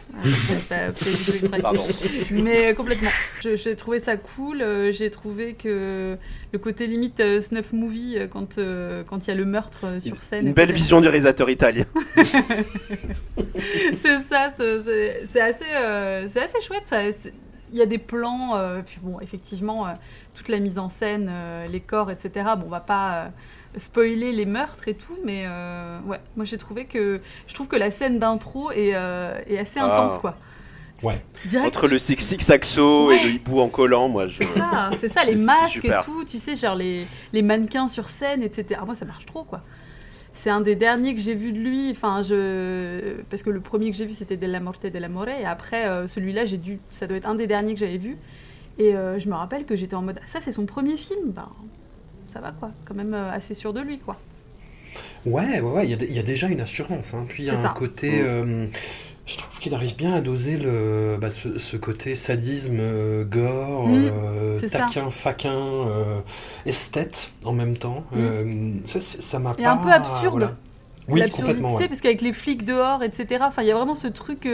Pardon. 1.62 1.84
Mais 2.32 2.72
euh, 2.72 2.74
complètement. 2.74 3.10
J'ai 3.42 3.76
trouvé 3.76 4.00
ça 4.00 4.18
cool. 4.18 4.62
euh, 4.62 4.92
J'ai 4.92 5.10
trouvé 5.10 5.54
que 5.54 6.18
le 6.52 6.60
côté 6.60 6.88
limite 6.88 7.20
euh, 7.20 7.42
snuff 7.42 7.74
movie 7.74 8.18
quand 8.32 8.58
euh, 8.58 9.04
quand 9.08 9.26
il 9.28 9.30
y 9.30 9.34
a 9.34 9.36
le 9.36 9.46
meurtre 9.46 9.86
euh, 9.86 10.00
sur 10.00 10.16
scène. 10.22 10.48
Une 10.48 10.54
belle 10.54 10.72
vision 10.72 11.02
du 11.02 11.08
réalisateur 11.08 11.50
italien. 11.50 11.86
c'est 13.94 14.20
ça. 14.20 14.52
c'est- 14.58 15.42
assez 15.42 15.66
euh, 15.76 16.28
c'est 16.32 16.42
assez 16.42 16.62
chouette. 16.62 16.94
Il 17.72 17.78
y 17.78 17.82
a 17.82 17.86
des 17.86 18.00
plans. 18.00 18.56
euh, 18.56 18.82
puis 18.86 18.98
bon, 19.02 19.20
effectivement, 19.20 19.88
euh, 19.88 19.92
toute 20.34 20.50
la 20.50 20.58
mise 20.60 20.80
en 20.80 20.90
scène, 20.90 21.30
euh, 21.32 21.66
les 21.68 21.80
corps, 21.82 22.10
etc. 22.12 22.32
Bon, 22.58 22.64
on 22.66 22.70
va 22.70 22.80
pas 22.80 23.14
euh, 23.14 23.28
spoiler 23.78 24.32
les 24.32 24.46
meurtres 24.46 24.88
et 24.88 24.94
tout, 24.96 25.18
mais 25.26 25.44
euh, 25.48 26.00
ouais, 26.08 26.20
moi 26.36 26.46
j'ai 26.46 26.58
trouvé 26.58 26.86
que 26.86 27.22
je 27.48 27.54
trouve 27.54 27.68
que 27.68 27.76
la 27.76 27.92
scène 27.92 28.20
d'intro 28.20 28.72
est, 28.72 28.96
euh, 28.96 29.38
est 29.48 29.58
assez 29.58 29.80
Ah. 29.80 29.86
intense, 29.86 30.18
quoi. 30.20 30.36
Ouais. 31.02 31.22
Direct, 31.46 31.68
Entre 31.68 31.88
le 31.88 31.98
sexy 31.98 32.38
saxo 32.40 33.12
et 33.12 33.16
Ouais. 33.16 33.24
le 33.24 33.30
hibou 33.32 33.62
en 33.62 33.70
collant, 33.70 34.10
moi 34.10 34.28
je. 34.28 34.40
C'est 34.44 34.60
ça, 34.60 34.90
c'est 35.00 35.08
ça, 35.08 35.24
les 35.24 35.36
masques 35.38 35.86
et 35.86 35.92
tout, 36.04 36.26
tu 36.26 36.38
sais, 36.38 36.56
genre 36.56 36.76
les, 36.76 37.06
les 37.32 37.42
mannequins 37.42 37.88
sur 37.88 38.08
scène, 38.10 38.44
etc. 38.44 38.80
Ah, 38.82 38.86
moi, 38.86 38.96
ça 38.96 39.06
marche 39.06 39.26
trop, 39.26 39.44
quoi. 39.46 39.62
C'est 40.34 40.50
un 40.50 40.62
des 40.62 40.76
derniers 40.76 41.16
que 41.16 41.22
j'ai 41.22 41.36
vu 41.36 41.52
de 41.54 41.58
lui, 41.60 41.90
enfin, 41.92 42.22
je... 42.22 43.16
parce 43.30 43.44
que 43.44 43.50
le 43.50 43.60
premier 43.62 43.92
que 43.92 43.98
j'ai 43.98 44.06
vu, 44.06 44.14
c'était 44.14 44.38
Della 44.38 44.60
Morte 44.60 44.86
e 44.86 44.90
della 44.90 45.10
More, 45.10 45.28
et 45.30 45.46
après, 45.46 45.88
euh, 45.88 46.08
celui-là, 46.08 46.46
j'ai 46.46 46.58
dû... 46.58 46.80
ça 46.92 47.08
doit 47.08 47.18
être 47.18 47.28
un 47.28 47.36
des 47.36 47.48
derniers 47.48 47.74
que 47.74 47.80
j'avais 47.80 47.98
vu. 47.98 48.18
Et 48.78 48.96
euh, 48.96 49.20
je 49.20 49.28
me 49.30 49.36
rappelle 49.36 49.66
que 49.66 49.76
j'étais 49.76 49.96
en 49.96 50.02
mode, 50.02 50.20
ça, 50.28 50.40
c'est 50.42 50.52
son 50.54 50.66
premier 50.66 50.96
film, 50.98 51.32
ben, 51.32 51.48
ça 52.32 52.40
va, 52.40 52.52
quoi. 52.52 52.72
Quand 52.86 52.96
même 52.96 53.14
euh, 53.14 53.32
assez 53.32 53.54
sûr 53.54 53.74
de 53.74 53.82
lui, 53.82 54.00
quoi. 54.00 54.18
Ouais, 55.26 55.60
ouais, 55.60 55.72
ouais, 55.72 55.88
il 55.90 55.92
y, 55.92 56.18
a 56.18 56.22
y 56.22 56.24
déjà 56.24 56.48
une 56.48 56.62
assurance. 56.62 57.14
Hein. 57.14 57.26
Puis 57.28 57.44
il 57.44 57.46
y 57.48 57.50
a 57.50 57.60
un 57.60 57.64
ça. 57.64 57.74
côté. 57.76 58.10
Mm. 58.22 58.26
euh, 58.26 58.68
je 59.26 59.38
trouve 59.38 59.60
qu'il 59.60 59.76
arrive 59.76 59.96
bien 59.96 60.14
à 60.16 60.22
doser 60.22 60.58
le, 60.58 61.18
bah, 61.22 61.30
ce, 61.30 61.60
ce 61.60 61.78
côté 61.78 62.16
sadisme, 62.16 62.78
euh, 62.80 63.24
gore, 63.26 63.88
Mm, 63.88 63.94
euh, 64.12 64.58
c'est 64.60 64.70
ça. 64.70 64.80
taquin, 64.80 65.10
faquin, 65.12 65.56
euh, 65.56 66.20
esthète 66.66 67.30
en 67.46 67.52
même 67.54 67.78
temps. 67.78 68.04
Mm. 68.12 68.18
Euh, 68.18 68.72
ça, 68.86 69.00
ça 69.00 69.38
m'a 69.40 69.54
pas. 69.54 69.70
un 69.72 69.78
peu 69.78 69.92
absurde. 69.92 70.32
voilà. 71.08 71.26
Oui, 71.26 71.30
complètement. 71.32 71.76
ouais. 71.76 71.88
parce 71.88 72.02
qu'avec 72.02 72.22
les 72.22 72.34
flics 72.34 72.66
dehors, 72.66 73.04
etc. 73.04 73.44
Enfin, 73.48 73.62
il 73.64 73.68
y 73.68 73.72
a 73.72 73.76
vraiment 73.76 73.96
ce 73.96 74.08
truc. 74.08 74.48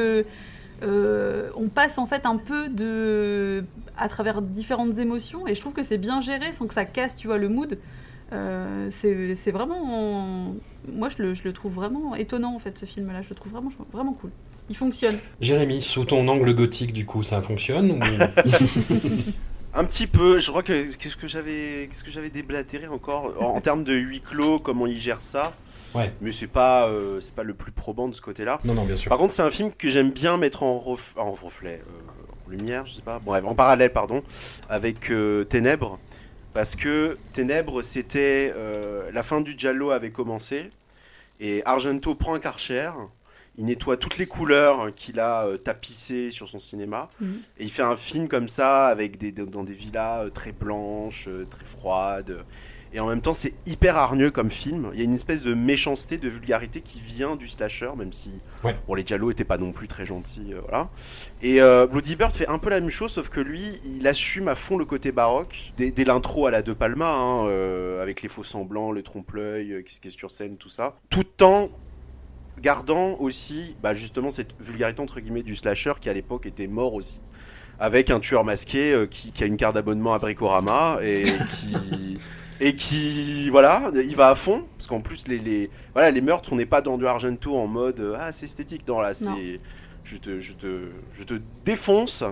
Euh, 0.83 1.49
on 1.55 1.67
passe 1.67 1.97
en 1.97 2.05
fait 2.05 2.25
un 2.25 2.37
peu 2.37 2.69
de 2.69 3.63
à 3.97 4.09
travers 4.09 4.41
différentes 4.41 4.97
émotions, 4.97 5.47
et 5.47 5.55
je 5.55 5.61
trouve 5.61 5.73
que 5.73 5.83
c'est 5.83 5.97
bien 5.97 6.21
géré 6.21 6.51
sans 6.51 6.67
que 6.67 6.73
ça 6.73 6.85
casse, 6.85 7.15
tu 7.15 7.27
vois, 7.27 7.37
le 7.37 7.49
mood. 7.49 7.77
Euh, 8.33 8.89
c'est 8.91 9.35
c'est 9.35 9.51
vraiment, 9.51 10.53
moi 10.91 11.09
je 11.09 11.21
le, 11.21 11.33
je 11.33 11.43
le 11.43 11.53
trouve 11.53 11.75
vraiment 11.75 12.15
étonnant 12.15 12.55
en 12.55 12.59
fait 12.59 12.77
ce 12.77 12.85
film-là. 12.85 13.21
Je 13.21 13.29
le 13.29 13.35
trouve 13.35 13.51
vraiment 13.51 13.71
vraiment 13.91 14.13
cool. 14.13 14.31
Il 14.69 14.75
fonctionne. 14.75 15.17
Jérémy, 15.41 15.81
sous 15.81 16.05
ton 16.05 16.27
angle 16.27 16.53
gothique, 16.55 16.91
du 16.91 17.05
coup, 17.05 17.21
ça 17.21 17.41
fonctionne 17.41 17.91
ou... 17.91 17.99
Un 19.77 19.83
petit 19.83 20.07
peu, 20.07 20.39
je 20.39 20.49
crois 20.49 20.63
que 20.63 20.95
qu'est-ce 20.95 21.17
que 21.17 21.27
j'avais 21.27 21.89
qu'est-ce 21.89 22.03
que 22.03 22.09
j'avais 22.09 22.29
déblatéré 22.29 22.87
encore 22.87 23.33
en, 23.39 23.57
en 23.57 23.61
termes 23.61 23.83
de 23.83 23.93
huis 23.93 24.21
clos, 24.21 24.57
comment 24.57 24.87
il 24.87 24.97
gère 24.97 25.21
ça. 25.21 25.53
Ouais. 25.95 26.13
Mais 26.21 26.31
c'est 26.31 26.47
pas 26.47 26.87
euh, 26.89 27.19
c'est 27.21 27.35
pas 27.35 27.43
le 27.43 27.53
plus 27.53 27.71
probant 27.71 28.07
de 28.07 28.15
ce 28.15 28.21
côté-là. 28.21 28.59
Non, 28.65 28.73
non, 28.73 28.83
bien 28.85 28.95
sûr. 28.97 29.09
Par 29.09 29.17
contre, 29.17 29.33
c'est 29.33 29.41
un 29.43 29.49
film 29.51 29.71
que 29.71 29.87
j'aime 29.89 30.11
bien 30.11 30.37
mettre 30.37 30.63
en, 30.63 30.77
ref- 30.77 31.17
en 31.17 31.31
reflet, 31.31 31.81
euh, 31.87 32.45
en 32.47 32.49
lumière, 32.49 32.85
je 32.85 32.93
sais 32.93 33.01
pas, 33.01 33.19
bref, 33.19 33.43
en 33.45 33.55
parallèle, 33.55 33.91
pardon, 33.93 34.23
avec 34.69 35.09
euh, 35.11 35.43
Ténèbres. 35.45 35.99
Parce 36.53 36.75
que 36.75 37.17
Ténèbres, 37.33 37.81
c'était. 37.81 38.53
euh, 38.55 39.11
la 39.11 39.23
fin 39.23 39.41
du 39.41 39.55
Giallo 39.57 39.91
avait 39.91 40.11
commencé. 40.11 40.69
Et 41.41 41.61
Argento 41.65 42.15
prend 42.15 42.33
un 42.33 42.39
Karcher. 42.39 42.91
Il 43.57 43.65
nettoie 43.65 43.95
toutes 43.97 44.17
les 44.17 44.25
couleurs 44.25 44.93
qu'il 44.95 45.19
a 45.19 45.45
euh, 45.45 45.57
tapissées 45.57 46.29
sur 46.29 46.47
son 46.49 46.59
cinéma. 46.59 47.09
Mhm. 47.21 47.41
Et 47.57 47.63
il 47.65 47.71
fait 47.71 47.83
un 47.83 47.95
film 47.97 48.27
comme 48.29 48.47
ça, 48.49 48.87
avec 48.87 49.17
des, 49.17 49.31
dans 49.31 49.63
des 49.63 49.73
villas 49.73 50.25
euh, 50.25 50.29
très 50.29 50.51
blanches, 50.53 51.27
euh, 51.27 51.45
très 51.49 51.65
froides. 51.65 52.43
Et 52.95 52.99
en 53.01 53.07
même 53.07 53.19
temps, 53.19 53.33
c'est 53.33 53.53
hyper 53.65 53.97
hargneux 53.97 54.31
comme 54.31 54.49
film. 54.49 54.89
Il 54.93 54.99
y 54.99 55.01
a 55.01 55.03
une 55.03 55.13
espèce 55.15 55.43
de 55.43 55.53
méchanceté, 55.53 56.17
de 56.17 56.29
vulgarité 56.29 56.79
qui 56.79 57.01
vient 57.01 57.35
du 57.35 57.49
slasher, 57.49 57.91
même 57.97 58.13
si 58.13 58.39
Ouais. 58.63 58.73
bon, 58.87 58.93
les 58.93 59.05
Giallo 59.05 59.29
étaient 59.31 59.43
pas 59.43 59.57
non 59.57 59.73
plus 59.73 59.89
très 59.89 60.05
gentils. 60.05 60.53
euh, 60.53 60.61
voilà. 60.61 60.89
Et 61.41 61.61
euh, 61.61 61.87
Bloody 61.87 62.15
Bird 62.15 62.31
fait 62.31 62.47
un 62.47 62.57
peu 62.57 62.69
la 62.69 62.79
même 62.79 62.89
chose, 62.89 63.11
sauf 63.11 63.27
que 63.27 63.41
lui, 63.41 63.81
il 63.83 64.07
assume 64.07 64.47
à 64.47 64.55
fond 64.55 64.77
le 64.77 64.85
côté 64.85 65.11
baroque. 65.11 65.73
Dès, 65.75 65.91
dès 65.91 66.05
l'intro 66.05 66.47
à 66.47 66.51
la 66.51 66.61
De 66.61 66.71
Palma, 66.71 67.11
hein, 67.11 67.47
euh, 67.49 68.01
avec 68.01 68.21
les 68.21 68.29
faux 68.29 68.45
semblants, 68.45 68.93
le 68.93 69.03
trompe-l'œil, 69.03 69.83
qui, 69.83 70.07
est 70.07 70.11
sur 70.11 70.31
scène, 70.31 70.55
tout 70.55 70.69
ça. 70.69 70.95
Tout 71.09 71.43
en 71.43 71.69
gardant 72.61 73.17
aussi 73.19 73.75
bah, 73.83 73.93
justement 73.93 74.31
cette 74.31 74.55
vulgarité 74.61 75.01
entre 75.01 75.19
guillemets 75.19 75.43
du 75.43 75.57
slasher 75.57 75.91
qui 75.99 76.09
à 76.09 76.13
l'époque 76.13 76.45
était 76.45 76.67
mort 76.67 76.93
aussi 76.93 77.19
avec 77.79 78.09
un 78.09 78.21
tueur 78.21 78.45
masqué 78.45 78.93
euh, 78.93 79.07
qui, 79.07 79.33
qui 79.33 79.43
a 79.43 79.47
une 79.47 79.57
carte 79.57 79.75
d'abonnement 79.75 80.13
à 80.13 80.19
Bricorama 80.19 80.99
et 81.03 81.25
qui 81.53 82.17
et 82.59 82.75
qui 82.75 83.49
voilà 83.49 83.91
il 83.95 84.15
va 84.15 84.29
à 84.29 84.35
fond 84.35 84.65
parce 84.77 84.87
qu'en 84.87 85.01
plus 85.01 85.27
les, 85.27 85.39
les 85.39 85.69
voilà 85.93 86.11
les 86.11 86.21
meurtres 86.21 86.53
on 86.53 86.55
n'est 86.55 86.65
pas 86.65 86.81
dans 86.81 86.97
du 86.97 87.05
Argento 87.05 87.55
en 87.57 87.67
mode 87.67 87.99
euh, 87.99 88.17
ah 88.19 88.31
c'est 88.31 88.45
esthétique 88.45 88.87
non 88.87 88.99
là 89.01 89.13
c'est 89.13 89.59
je 90.05 90.17
te, 90.17 90.39
je, 90.39 90.53
te, 90.53 90.89
je 91.15 91.23
te 91.23 91.33
défonce 91.65 92.23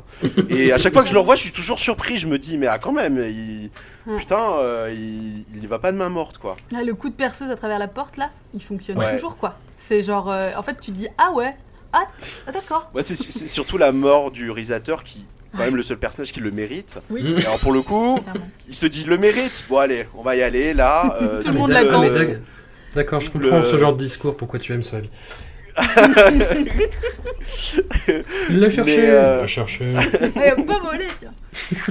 et 0.50 0.72
à 0.72 0.78
chaque 0.78 0.94
fois 0.94 1.02
que 1.02 1.10
je 1.10 1.14
le 1.14 1.20
revois 1.20 1.36
je 1.36 1.42
suis 1.42 1.52
toujours 1.52 1.80
surpris 1.80 2.18
je 2.20 2.28
me 2.28 2.38
dis 2.38 2.58
mais 2.58 2.68
ah 2.68 2.78
quand 2.80 2.92
même 2.92 3.18
il, 3.18 3.70
Ouais. 4.06 4.18
putain 4.18 4.58
euh, 4.60 4.94
il, 4.94 5.46
il 5.56 5.68
va 5.68 5.80
pas 5.80 5.92
de 5.92 5.98
main 5.98 6.10
morte 6.10 6.38
quoi 6.38 6.56
Ah, 6.76 6.84
le 6.84 6.94
coup 6.94 7.10
de 7.10 7.16
perceuse 7.16 7.50
à 7.50 7.56
travers 7.56 7.80
la 7.80 7.88
porte 7.88 8.18
là, 8.18 8.30
il 8.54 8.62
fonctionne 8.62 8.98
Ouais. 9.00 9.14
toujours 9.14 9.38
quoi. 9.38 9.58
C'est 9.78 10.04
genre, 10.04 10.30
euh, 10.30 10.50
en 10.58 10.62
fait, 10.64 10.78
tu 10.80 10.92
te 10.92 10.98
dis 10.98 11.08
ah 11.18 11.32
ouais, 11.32 11.56
ah, 11.94 12.04
ah, 12.48 12.52
d'accord. 12.52 12.90
Ouais, 12.94 13.02
c'est 13.02 13.16
c'est 13.16 13.48
surtout 13.48 13.78
la 13.78 13.92
mort 13.94 14.30
du 14.32 14.52
réalisateur 14.52 15.04
qui, 15.04 15.26
quand 15.54 15.60
même, 15.64 15.76
le 15.76 15.84
seul 15.84 15.98
personnage 15.98 16.32
qui 16.32 16.40
le 16.40 16.52
mérite. 16.52 16.98
Oui. 17.10 17.36
Et 17.38 17.46
alors 17.46 17.60
pour 17.60 17.72
le 17.72 17.82
coup, 17.82 18.20
Clairement. 18.22 18.48
il 18.68 18.76
se 18.76 18.86
dit 18.88 19.04
le 19.06 19.18
mérite. 19.18 19.64
Bon 19.70 19.78
allez, 19.78 20.08
on 20.16 20.22
va 20.24 20.36
y 20.36 20.42
aller 20.42 20.74
là. 20.74 21.16
euh, 21.22 21.42
Tout 21.42 21.50
le 21.50 21.54
monde 21.58 21.72
l'attend. 21.72 22.04
euh, 22.04 22.10
d'ac- 22.26 22.40
D'accord, 22.96 23.20
je 23.22 23.30
comprends 23.32 23.60
le- 23.60 23.66
ce 23.66 23.76
genre 23.78 23.94
de 23.94 23.98
discours, 24.04 24.36
pourquoi 24.38 24.60
tu 24.60 24.74
aimes 24.74 24.84
ce 24.84 24.96
avis. 24.96 25.10
Il 28.50 28.60
l'a 28.60 28.70
cherché, 28.70 28.98
Mais, 28.98 29.10
euh, 29.10 29.36
il 29.38 29.42
l'a 29.42 29.48
cherché. 29.48 29.94
Eh, 30.36 30.64
pas 30.64 30.80
volé, 30.80 31.08
tiens. 31.20 31.34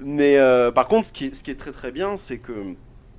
Mais 0.00 0.36
euh, 0.38 0.70
par 0.70 0.88
contre, 0.88 1.06
ce 1.06 1.12
qui, 1.12 1.26
est, 1.26 1.34
ce 1.34 1.42
qui 1.42 1.50
est 1.50 1.54
très 1.58 1.72
très 1.72 1.90
bien, 1.92 2.16
c'est 2.16 2.38
que 2.38 2.52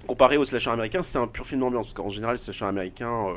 comparé 0.05 0.37
au 0.37 0.45
slasher 0.45 0.69
américain, 0.69 1.01
c'est 1.03 1.17
un 1.17 1.27
pur 1.27 1.45
film 1.45 1.61
d'ambiance. 1.61 1.87
Parce 1.87 1.93
qu'en 1.95 2.09
général, 2.09 2.35
les 2.35 2.39
slasher 2.39 2.65
américains, 2.65 3.27
euh, 3.27 3.33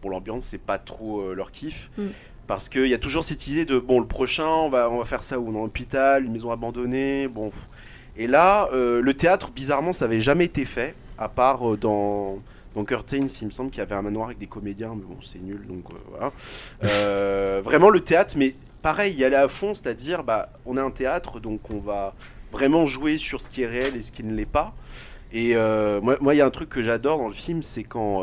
pour 0.00 0.10
l'ambiance, 0.10 0.44
c'est 0.46 0.60
pas 0.60 0.78
trop 0.78 1.20
euh, 1.22 1.34
leur 1.34 1.50
kiff. 1.50 1.90
Mm. 1.98 2.02
Parce 2.46 2.68
qu'il 2.68 2.86
y 2.86 2.94
a 2.94 2.98
toujours 2.98 3.24
cette 3.24 3.46
idée 3.46 3.64
de 3.64 3.78
bon, 3.78 4.00
le 4.00 4.06
prochain, 4.06 4.46
on 4.46 4.68
va, 4.68 4.90
on 4.90 4.98
va 4.98 5.04
faire 5.04 5.22
ça 5.22 5.38
où 5.38 5.50
Dans 5.52 5.62
l'hôpital, 5.62 6.24
une 6.24 6.32
maison 6.32 6.50
abandonnée. 6.50 7.28
Bon. 7.28 7.50
Et 8.16 8.26
là, 8.26 8.68
euh, 8.72 9.00
le 9.00 9.14
théâtre, 9.14 9.50
bizarrement, 9.50 9.92
ça 9.92 10.04
avait 10.04 10.20
jamais 10.20 10.44
été 10.44 10.64
fait, 10.64 10.94
à 11.18 11.28
part 11.28 11.72
euh, 11.72 11.76
dans, 11.76 12.38
Dans 12.74 12.84
Curtains, 12.84 13.26
il 13.40 13.46
me 13.46 13.50
semble 13.50 13.70
qu'il 13.70 13.78
y 13.78 13.82
avait 13.82 13.94
un 13.94 14.02
manoir 14.02 14.26
avec 14.26 14.38
des 14.38 14.46
comédiens, 14.46 14.92
mais 14.94 15.02
bon, 15.02 15.16
c'est 15.20 15.40
nul, 15.40 15.66
donc 15.66 15.90
euh, 15.90 15.94
voilà. 16.10 16.32
Euh, 16.84 17.60
vraiment 17.64 17.90
le 17.90 18.00
théâtre, 18.00 18.34
mais 18.36 18.54
pareil, 18.82 19.14
y 19.14 19.24
aller 19.24 19.36
à 19.36 19.48
fond, 19.48 19.74
c'est-à-dire, 19.74 20.22
bah, 20.22 20.50
on 20.66 20.76
est 20.76 20.80
un 20.80 20.90
théâtre, 20.90 21.40
donc 21.40 21.70
on 21.70 21.78
va 21.78 22.14
vraiment 22.52 22.86
jouer 22.86 23.16
sur 23.16 23.40
ce 23.40 23.50
qui 23.50 23.62
est 23.62 23.66
réel 23.66 23.96
et 23.96 24.02
ce 24.02 24.12
qui 24.12 24.22
ne 24.22 24.34
l'est 24.34 24.44
pas. 24.44 24.74
Et 25.32 25.56
moi, 25.56 26.16
moi, 26.20 26.32
il 26.34 26.38
y 26.38 26.40
a 26.40 26.46
un 26.46 26.50
truc 26.50 26.68
que 26.68 26.80
j'adore 26.80 27.18
dans 27.18 27.26
le 27.26 27.34
film, 27.34 27.64
c'est 27.64 27.82
quand 27.82 28.22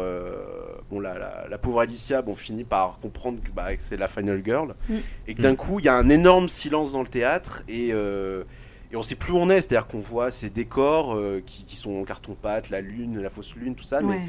bon, 0.92 1.00
la, 1.00 1.18
la, 1.18 1.46
la 1.50 1.58
pauvre 1.58 1.80
Alicia 1.82 2.22
bon, 2.22 2.36
finit 2.36 2.64
par 2.66 3.00
comprendre 3.02 3.40
que, 3.42 3.50
bah, 3.50 3.76
que 3.76 3.82
c'est 3.82 3.98
la 3.98 4.08
final 4.08 4.42
girl, 4.46 4.76
Mm. 4.90 4.96
et 5.28 5.34
que 5.34 5.42
d'un 5.42 5.56
coup, 5.56 5.80
il 5.80 5.86
y 5.86 5.90
a 5.90 5.96
un 5.96 6.10
énorme 6.10 6.50
silence 6.50 6.92
dans 6.92 7.02
le 7.02 7.08
théâtre, 7.08 7.64
et, 7.70 7.90
euh, 7.94 8.44
et 8.92 8.96
on 8.98 9.02
sait 9.02 9.16
plus 9.16 9.32
où 9.34 9.38
on 9.38 9.50
est, 9.50 9.62
c'est-à-dire 9.62 9.88
qu'on 9.88 10.00
voit 10.00 10.30
ces 10.32 10.50
décors 10.50 11.16
euh, 11.16 11.42
qui, 11.46 11.64
qui 11.64 11.76
sont 11.78 11.96
en 11.96 12.04
carton-pâte, 12.04 12.70
la 12.70 12.82
lune, 12.82 13.20
la 13.22 13.30
fausse 13.30 13.56
lune, 13.56 13.74
tout 13.74 13.84
ça, 13.86 14.02
mais 14.02 14.20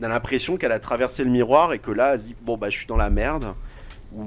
on 0.00 0.04
a 0.04 0.08
l'impression 0.08 0.56
qu'elle 0.56 0.72
a 0.72 0.80
traversé 0.80 1.24
le 1.24 1.30
miroir 1.30 1.72
et 1.72 1.78
que 1.78 1.90
là, 1.92 2.14
elle 2.14 2.20
se 2.20 2.24
dit 2.26 2.36
bon 2.42 2.56
bah 2.56 2.68
je 2.70 2.76
suis 2.76 2.86
dans 2.86 2.96
la 2.96 3.10
merde. 3.10 3.54
Ou 4.14 4.26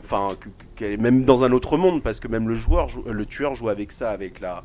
enfin 0.00 0.28
que- 0.40 0.48
que- 0.48 0.64
qu'elle 0.76 0.92
est 0.92 0.96
même 0.96 1.24
dans 1.24 1.44
un 1.44 1.52
autre 1.52 1.76
monde 1.76 2.02
parce 2.02 2.18
que 2.20 2.28
même 2.28 2.48
le 2.48 2.54
joueur, 2.54 2.88
joue- 2.88 3.04
le 3.06 3.26
tueur 3.26 3.54
joue 3.54 3.68
avec 3.68 3.92
ça, 3.92 4.10
avec 4.10 4.40
la, 4.40 4.64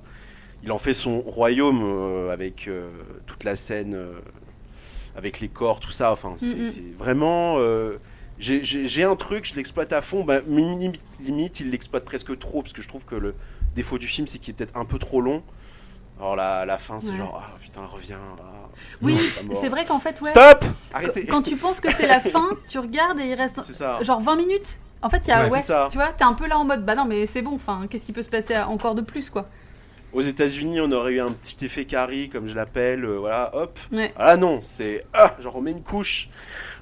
il 0.64 0.72
en 0.72 0.78
fait 0.78 0.94
son 0.94 1.20
royaume 1.22 1.82
euh, 1.84 2.32
avec 2.32 2.68
euh, 2.68 2.90
toute 3.26 3.44
la 3.44 3.56
scène, 3.56 3.96
avec 5.16 5.40
les 5.40 5.50
corps, 5.50 5.80
tout 5.80 5.92
ça. 5.92 6.12
Enfin 6.12 6.34
c'est 6.38 6.96
vraiment 6.98 7.56
euh, 7.58 7.98
j'ai- 8.40 9.04
un 9.04 9.16
truc, 9.16 9.46
je 9.46 9.56
l'exploite 9.56 9.94
à 9.94 10.02
fond. 10.02 10.24
Bah, 10.24 10.40
limite, 10.48 11.00
limite, 11.20 11.60
il 11.60 11.70
l'exploite 11.72 12.06
presque 12.06 12.38
trop 12.40 12.62
parce 12.62 12.74
que 12.74 12.82
je 12.82 12.88
trouve 12.88 13.06
que 13.06 13.16
le 13.16 13.36
défaut 13.76 13.98
du 13.98 14.08
film, 14.08 14.28
c'est 14.28 14.40
qu'il 14.40 14.52
est 14.54 14.58
peut-être 14.58 14.76
un 14.78 14.86
peu 14.86 14.98
trop 15.00 15.22
long. 15.22 15.44
Alors 16.20 16.36
la, 16.36 16.66
la 16.66 16.78
fin, 16.78 17.00
c'est 17.02 17.12
Ouais. 17.12 17.18
genre 17.18 17.42
ah 17.44 17.58
putain 17.62 17.86
reviens. 17.86 18.20
ah, 18.40 18.70
Oui, 19.02 19.18
c'est 19.56 19.70
vrai 19.70 19.86
qu'en 19.86 20.00
fait, 20.00 20.20
ouais. 20.22 20.30
Stop 20.30 20.66
Arrêtez 20.94 21.26
Quand 21.26 21.42
tu 21.42 21.56
penses 21.56 21.80
que 21.80 21.92
c'est 21.92 22.08
la 22.08 22.20
fin, 22.20 22.48
tu 22.70 22.78
regardes 22.80 23.20
et 23.20 23.26
il 23.28 23.34
reste 23.34 23.62
C'est 23.66 23.74
ça. 23.74 24.02
genre 24.04 24.22
20 24.22 24.36
minutes. 24.36 24.80
En 25.04 25.10
fait, 25.10 25.24
il 25.26 25.30
y 25.30 25.32
a, 25.32 25.48
Ouais, 25.48 25.62
tu 25.90 25.98
vois, 25.98 26.10
t'es 26.16 26.24
un 26.24 26.34
peu 26.34 26.48
là 26.48 26.60
en 26.60 26.64
mode, 26.64 26.86
bah 26.86 26.94
non, 26.94 27.06
mais 27.06 27.26
c'est 27.26 27.42
bon, 27.42 27.56
enfin, 27.56 27.88
qu'est-ce 27.90 28.06
qui 28.06 28.14
peut 28.14 28.22
se 28.22 28.30
passer 28.30 28.56
encore 28.60 28.94
de 28.94 29.02
plus, 29.02 29.32
quoi. 29.32 29.50
Aux 30.14 30.22
États-Unis, 30.22 30.82
on 30.82 30.92
aurait 30.92 31.14
eu 31.14 31.20
un 31.22 31.32
petit 31.32 31.66
effet 31.66 31.86
carré, 31.86 32.30
comme 32.32 32.48
je 32.48 32.56
l'appelle, 32.56 33.06
euh, 33.06 33.18
voilà, 33.18 33.56
hop. 33.56 33.80
Ouais. 33.92 34.14
Ah 34.18 34.36
non, 34.36 34.60
c'est 34.62 35.06
ah, 35.14 35.38
j'en 35.40 35.52
remets 35.52 35.72
une 35.72 35.84
couche. 35.84 36.30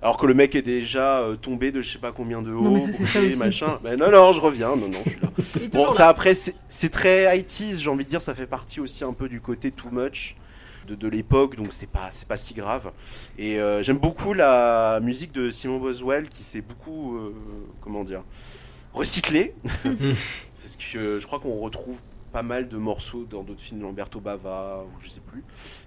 Alors 0.02 0.18
que 0.18 0.26
le 0.26 0.34
mec 0.34 0.56
est 0.56 0.64
déjà 0.64 1.20
euh, 1.20 1.36
tombé 1.36 1.72
de 1.72 1.82
je 1.82 1.92
sais 1.92 2.00
pas 2.00 2.12
combien 2.12 2.42
de 2.42 2.52
haut, 2.52 2.62
Non, 2.62 2.72
mais 2.72 2.80
ça, 2.80 2.88
c'est 2.92 3.06
ça 3.06 3.20
couché, 3.20 3.36
machin. 3.36 3.80
Mais 3.84 3.98
non, 3.98 4.10
non, 4.10 4.32
je 4.32 4.40
reviens, 4.40 4.76
non, 4.76 4.88
non, 4.88 5.02
je 5.06 5.12
suis 5.12 5.20
là. 5.22 5.70
Bon, 5.74 5.90
ça 5.90 6.08
après, 6.08 6.34
c'est 6.34 6.90
très 6.90 7.26
80 7.26 7.78
j'ai 7.80 7.90
envie 7.90 8.06
de 8.06 8.10
dire, 8.10 8.22
ça 8.22 8.34
fait 8.34 8.48
partie 8.48 8.80
aussi 8.80 9.04
un 9.04 9.14
peu 9.14 9.30
du 9.30 9.42
côté 9.42 9.72
too 9.72 9.90
much 9.92 10.36
de, 10.88 10.96
de 10.96 11.08
l'époque, 11.08 11.56
donc 11.56 11.68
c'est 11.72 11.90
pas, 11.90 12.08
c'est 12.12 12.28
pas 12.28 12.38
si 12.38 12.54
grave. 12.54 12.92
Et 13.38 13.60
euh, 13.60 13.84
j'aime 13.84 14.00
beaucoup 14.00 14.34
la 14.34 15.00
musique 15.02 15.32
de 15.34 15.50
Simon 15.50 15.78
Boswell 15.78 16.30
qui 16.30 16.44
s'est 16.44 16.62
beaucoup, 16.62 17.16
euh, 17.16 17.34
comment 17.82 18.04
dire, 18.04 18.24
recyclé. 18.94 19.54
Parce 20.62 20.76
que 20.76 21.20
je 21.20 21.26
crois 21.26 21.40
qu'on 21.40 21.58
retrouve 21.58 22.00
pas 22.32 22.44
mal 22.44 22.68
de 22.68 22.78
morceaux 22.78 23.26
dans 23.30 23.44
d'autres 23.44 23.62
films, 23.62 23.82
Lamberto 23.82 24.20
Bava, 24.20 24.84
ou 24.86 25.02
je 25.02 25.10
sais 25.10 25.20
plus. 25.20 25.44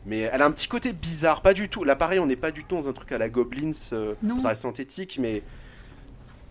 Mais 0.06 0.20
elle 0.20 0.42
a 0.42 0.46
un 0.46 0.50
petit 0.50 0.68
côté 0.68 0.92
bizarre, 0.92 1.40
pas 1.42 1.54
du 1.54 1.68
tout. 1.68 1.84
Là, 1.84 1.94
pareil, 1.96 2.18
on 2.18 2.26
n'est 2.26 2.36
pas 2.36 2.50
du 2.50 2.64
tout 2.64 2.74
dans 2.76 2.88
un 2.88 2.92
truc 2.92 3.12
à 3.12 3.18
la 3.18 3.28
Goblins, 3.28 3.70
euh, 3.92 4.14
ça 4.40 4.48
reste 4.48 4.62
synthétique, 4.62 5.18
mais 5.20 5.42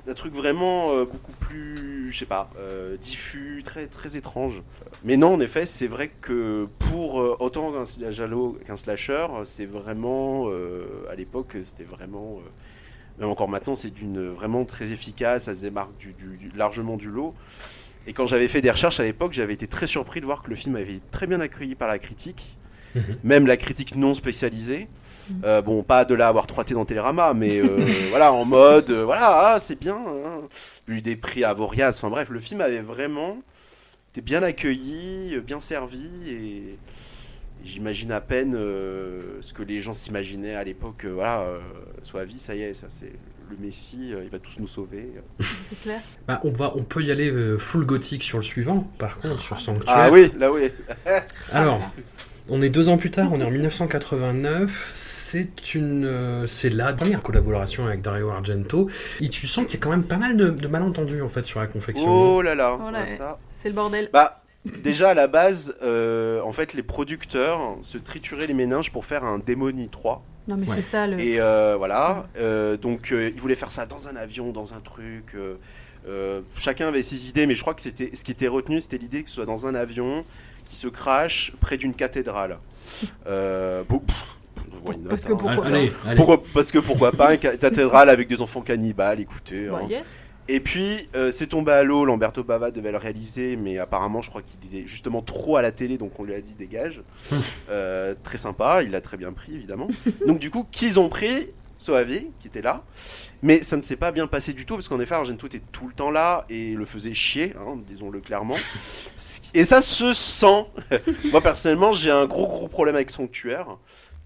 un 0.07 0.13
truc 0.13 0.33
vraiment 0.33 0.91
euh, 0.93 1.05
beaucoup 1.05 1.33
plus, 1.33 2.11
je 2.11 2.17
sais 2.19 2.25
pas, 2.25 2.49
euh, 2.57 2.97
diffus, 2.97 3.61
très, 3.63 3.85
très 3.87 4.17
étrange. 4.17 4.63
Mais 5.03 5.15
non, 5.17 5.35
en 5.35 5.39
effet, 5.39 5.65
c'est 5.65 5.87
vrai 5.87 6.09
que 6.21 6.67
pour 6.89 7.15
autant 7.41 7.71
qu'un 7.71 7.85
slasher, 7.85 8.27
qu'un 8.65 8.77
slasher, 8.77 9.27
c'est 9.45 9.65
vraiment, 9.67 10.47
à 11.09 11.15
l'époque, 11.15 11.55
c'était 11.63 11.83
vraiment, 11.83 12.39
même 13.19 13.29
encore 13.29 13.49
maintenant, 13.49 13.75
c'est 13.75 13.91
d'une 13.91 14.29
vraiment 14.29 14.65
très 14.65 14.91
efficace, 14.91 15.43
ça 15.43 15.53
se 15.53 15.61
démarque 15.61 15.95
du, 15.97 16.13
du- 16.13 16.37
du- 16.37 16.51
largement 16.55 16.97
du 16.97 17.09
lot. 17.11 17.35
Et 18.07 18.13
quand 18.13 18.25
j'avais 18.25 18.47
fait 18.47 18.61
des 18.61 18.71
recherches 18.71 18.99
à 18.99 19.03
l'époque, 19.03 19.33
j'avais 19.33 19.53
été 19.53 19.67
très 19.67 19.87
surpris 19.87 20.21
de 20.21 20.25
voir 20.25 20.41
que 20.41 20.49
le 20.49 20.55
film 20.55 20.75
avait 20.75 20.93
été 20.93 21.03
très 21.11 21.27
bien 21.27 21.39
accueilli 21.39 21.75
par 21.75 21.87
la 21.87 21.99
critique, 21.99 22.57
Mhm. 22.93 23.03
même 23.23 23.47
la 23.47 23.55
critique 23.55 23.95
non 23.95 24.13
spécialisée. 24.13 24.89
Euh, 25.45 25.61
bon, 25.61 25.81
pas 25.81 26.03
de 26.03 26.13
là 26.13 26.25
à 26.25 26.29
avoir 26.29 26.45
3T 26.45 26.73
dans 26.73 26.83
Télérama, 26.83 27.33
mais 27.33 27.59
euh, 27.59 27.85
voilà, 28.09 28.33
en 28.33 28.43
mode, 28.43 28.89
euh, 28.89 29.05
voilà, 29.05 29.53
ah, 29.53 29.59
c'est 29.61 29.79
bien. 29.79 29.95
Hein. 29.95 30.41
J'ai 30.89 30.95
eu 30.95 31.01
des 31.01 31.15
prix 31.15 31.43
à 31.45 31.53
Voriaz, 31.53 31.97
enfin 31.97 32.09
bref, 32.09 32.29
le 32.29 32.39
film 32.41 32.59
avait 32.59 32.81
vraiment 32.81 33.37
été 34.11 34.21
bien 34.21 34.43
accueilli, 34.43 35.39
bien 35.39 35.61
servi, 35.61 36.09
et, 36.27 36.33
et 36.33 36.77
j'imagine 37.63 38.11
à 38.11 38.19
peine 38.19 38.55
euh, 38.55 39.37
ce 39.39 39.53
que 39.53 39.63
les 39.63 39.79
gens 39.79 39.93
s'imaginaient 39.93 40.55
à 40.55 40.63
l'époque. 40.65 41.05
euh, 41.05 41.13
voilà, 41.13 41.41
euh, 41.41 41.59
soit 42.03 42.25
vie, 42.25 42.39
ça 42.39 42.55
y 42.55 42.63
est, 42.63 42.73
ça 42.73 42.87
c'est 42.89 43.13
le 43.51 43.57
Messie, 43.57 44.13
euh, 44.13 44.23
il 44.23 44.29
va 44.29 44.39
tous 44.39 44.59
nous 44.59 44.67
sauver. 44.67 45.11
C'est 45.39 45.81
clair. 45.81 45.99
Bah, 46.27 46.39
on, 46.43 46.51
va, 46.51 46.73
on 46.75 46.83
peut 46.83 47.03
y 47.03 47.11
aller 47.11 47.29
euh, 47.29 47.57
full 47.57 47.85
gothique 47.85 48.23
sur 48.23 48.37
le 48.37 48.43
suivant, 48.43 48.87
par 48.97 49.17
contre, 49.19 49.39
sur 49.41 49.59
Sanctuaire. 49.59 49.93
Ah 49.95 50.09
oui, 50.11 50.31
là 50.37 50.51
oui. 50.51 50.69
Alors, 51.51 51.79
on 52.49 52.61
est 52.61 52.69
deux 52.69 52.89
ans 52.89 52.97
plus 52.97 53.11
tard, 53.11 53.29
on 53.31 53.39
est 53.39 53.43
en 53.43 53.51
1989. 53.51 54.93
C'est 54.95 55.75
une, 55.75 56.05
euh, 56.05 56.47
c'est 56.47 56.69
la 56.69 56.93
dernière 56.93 57.21
collaboration 57.21 57.85
avec 57.85 58.01
Dario 58.01 58.29
Argento. 58.29 58.89
Et 59.19 59.29
tu 59.29 59.47
sens 59.47 59.65
qu'il 59.65 59.75
y 59.75 59.77
a 59.77 59.83
quand 59.83 59.91
même 59.91 60.03
pas 60.03 60.17
mal 60.17 60.37
de, 60.37 60.49
de 60.49 60.67
malentendus 60.67 61.21
en 61.21 61.29
fait 61.29 61.43
sur 61.43 61.59
la 61.59 61.67
confection. 61.67 62.07
Oh 62.07 62.41
là 62.41 62.55
là, 62.55 62.77
ça. 63.05 63.39
C'est 63.61 63.69
le 63.69 63.75
bordel. 63.75 64.09
Bah, 64.11 64.43
déjà 64.83 65.09
à 65.09 65.13
la 65.13 65.27
base, 65.27 65.75
euh, 65.83 66.41
en 66.41 66.51
fait, 66.51 66.73
les 66.73 66.83
producteurs 66.83 67.77
se 67.81 67.97
trituraient 67.97 68.47
les 68.47 68.53
méninges 68.53 68.91
pour 68.91 69.05
faire 69.05 69.23
un 69.23 69.39
Démonie 69.39 69.89
3. 69.89 70.23
Non, 70.47 70.55
mais 70.57 70.67
Ouais. 70.67 70.75
c'est 70.77 70.81
ça 70.81 71.07
le. 71.07 71.19
Et 71.19 71.39
euh, 71.39 71.75
voilà, 71.77 72.25
euh, 72.37 72.75
donc 72.77 73.11
euh, 73.11 73.29
ils 73.33 73.39
voulaient 73.39 73.55
faire 73.55 73.71
ça 73.71 73.85
dans 73.85 74.07
un 74.07 74.15
avion, 74.15 74.51
dans 74.51 74.73
un 74.73 74.79
truc. 74.79 75.35
euh, 75.35 75.55
euh, 76.07 76.41
chacun 76.57 76.87
avait 76.87 77.03
ses 77.03 77.29
idées, 77.29 77.45
mais 77.45 77.53
je 77.53 77.61
crois 77.61 77.75
que 77.75 77.81
c'était 77.81 78.09
ce 78.15 78.23
qui 78.23 78.31
était 78.31 78.47
retenu, 78.47 78.79
c'était 78.81 78.97
l'idée 78.97 79.21
que 79.21 79.29
ce 79.29 79.35
soit 79.35 79.45
dans 79.45 79.67
un 79.67 79.75
avion 79.75 80.25
qui 80.69 80.75
se 80.75 80.87
crache 80.87 81.53
près 81.59 81.77
d'une 81.77 81.93
cathédrale. 81.93 82.57
Euh, 83.27 83.83
bon, 83.87 83.99
pff, 83.99 84.35
Parce 85.07 85.21
que 85.21 85.33
pourquoi 85.33 85.65
allez, 85.67 85.91
allez. 86.05 86.15
Pourquoi- 86.15 86.41
parce 86.53 86.71
que 86.71 86.79
pourquoi 86.79 87.11
pas 87.11 87.33
une 87.35 87.39
ca- 87.41 87.55
cathédrale 87.55 88.09
avec 88.09 88.27
des 88.27 88.41
enfants 88.41 88.61
cannibales, 88.61 89.19
écoutez. 89.19 89.67
Bah, 89.67 89.81
hein. 89.83 89.87
yes. 89.89 90.19
Et 90.47 90.59
puis, 90.59 91.07
euh, 91.15 91.31
c'est 91.31 91.47
tombé 91.47 91.71
à 91.71 91.83
l'eau, 91.83 92.05
Lamberto 92.05 92.43
Bava 92.43 92.71
devait 92.71 92.91
le 92.91 92.97
réaliser, 92.97 93.55
mais 93.55 93.77
apparemment, 93.77 94.21
je 94.21 94.29
crois 94.29 94.41
qu'il 94.41 94.73
était 94.73 94.87
justement 94.87 95.21
trop 95.21 95.57
à 95.57 95.61
la 95.61 95.71
télé, 95.71 95.97
donc 95.97 96.19
on 96.19 96.23
lui 96.23 96.33
a 96.33 96.41
dit 96.41 96.55
dégage. 96.55 97.01
Euh, 97.69 98.15
très 98.21 98.37
sympa, 98.37 98.83
il 98.83 98.91
l'a 98.91 98.99
très 98.99 99.15
bien 99.15 99.31
pris, 99.31 99.53
évidemment. 99.55 99.87
donc, 100.27 100.39
du 100.39 100.49
coup, 100.49 100.67
qu'ils 100.69 100.99
ont 100.99 101.07
pris 101.07 101.47
Soavi, 101.77 102.27
qui 102.39 102.47
était 102.47 102.61
là. 102.61 102.83
Mais 103.41 103.63
ça 103.63 103.77
ne 103.77 103.81
s'est 103.81 103.95
pas 103.95 104.11
bien 104.11 104.27
passé 104.27 104.51
du 104.51 104.65
tout, 104.65 104.75
parce 104.75 104.89
qu'en 104.89 104.99
effet, 104.99 105.15
Argento 105.15 105.47
était 105.47 105.61
tout 105.71 105.87
le 105.87 105.93
temps 105.93 106.11
là 106.11 106.45
et 106.49 106.73
le 106.73 106.83
faisait 106.83 107.13
chier, 107.13 107.53
hein, 107.57 107.77
disons-le 107.87 108.19
clairement. 108.19 108.57
Et 109.53 109.63
ça 109.63 109.81
se 109.81 110.11
sent. 110.11 110.65
Moi, 111.31 111.39
personnellement, 111.41 111.93
j'ai 111.93 112.11
un 112.11 112.25
gros, 112.25 112.47
gros 112.47 112.67
problème 112.67 112.95
avec 112.95 113.09
Sanctuaire, 113.09 113.77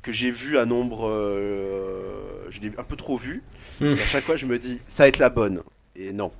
que 0.01 0.11
j'ai 0.11 0.31
vu 0.31 0.57
à 0.57 0.65
nombre. 0.65 1.07
euh, 1.07 2.47
je 2.49 2.61
l'ai 2.61 2.71
un 2.77 2.83
peu 2.83 2.95
trop 2.95 3.17
vu. 3.17 3.43
Hmm. 3.79 3.93
Et 3.93 4.01
à 4.01 4.07
chaque 4.07 4.23
fois, 4.23 4.35
je 4.35 4.47
me 4.47 4.57
dis, 4.57 4.81
ça 4.87 5.03
va 5.03 5.07
être 5.07 5.19
la 5.19 5.29
bonne. 5.29 5.61
Et 5.95 6.13
non. 6.13 6.31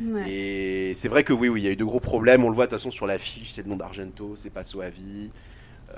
Ouais. 0.00 0.28
Et 0.28 0.94
c'est 0.94 1.08
vrai 1.08 1.24
que 1.24 1.32
oui, 1.32 1.48
oui, 1.48 1.60
il 1.60 1.64
y 1.64 1.68
a 1.68 1.70
eu 1.70 1.76
de 1.76 1.84
gros 1.84 2.00
problèmes. 2.00 2.44
On 2.44 2.48
le 2.48 2.54
voit 2.54 2.66
de 2.66 2.70
toute 2.70 2.78
façon 2.78 2.90
sur 2.90 3.06
l'affiche, 3.06 3.50
c'est 3.52 3.62
le 3.62 3.68
nom 3.68 3.76
d'Argento, 3.76 4.34
c'est 4.36 4.50
pas 4.50 4.64
Soavi. 4.64 5.30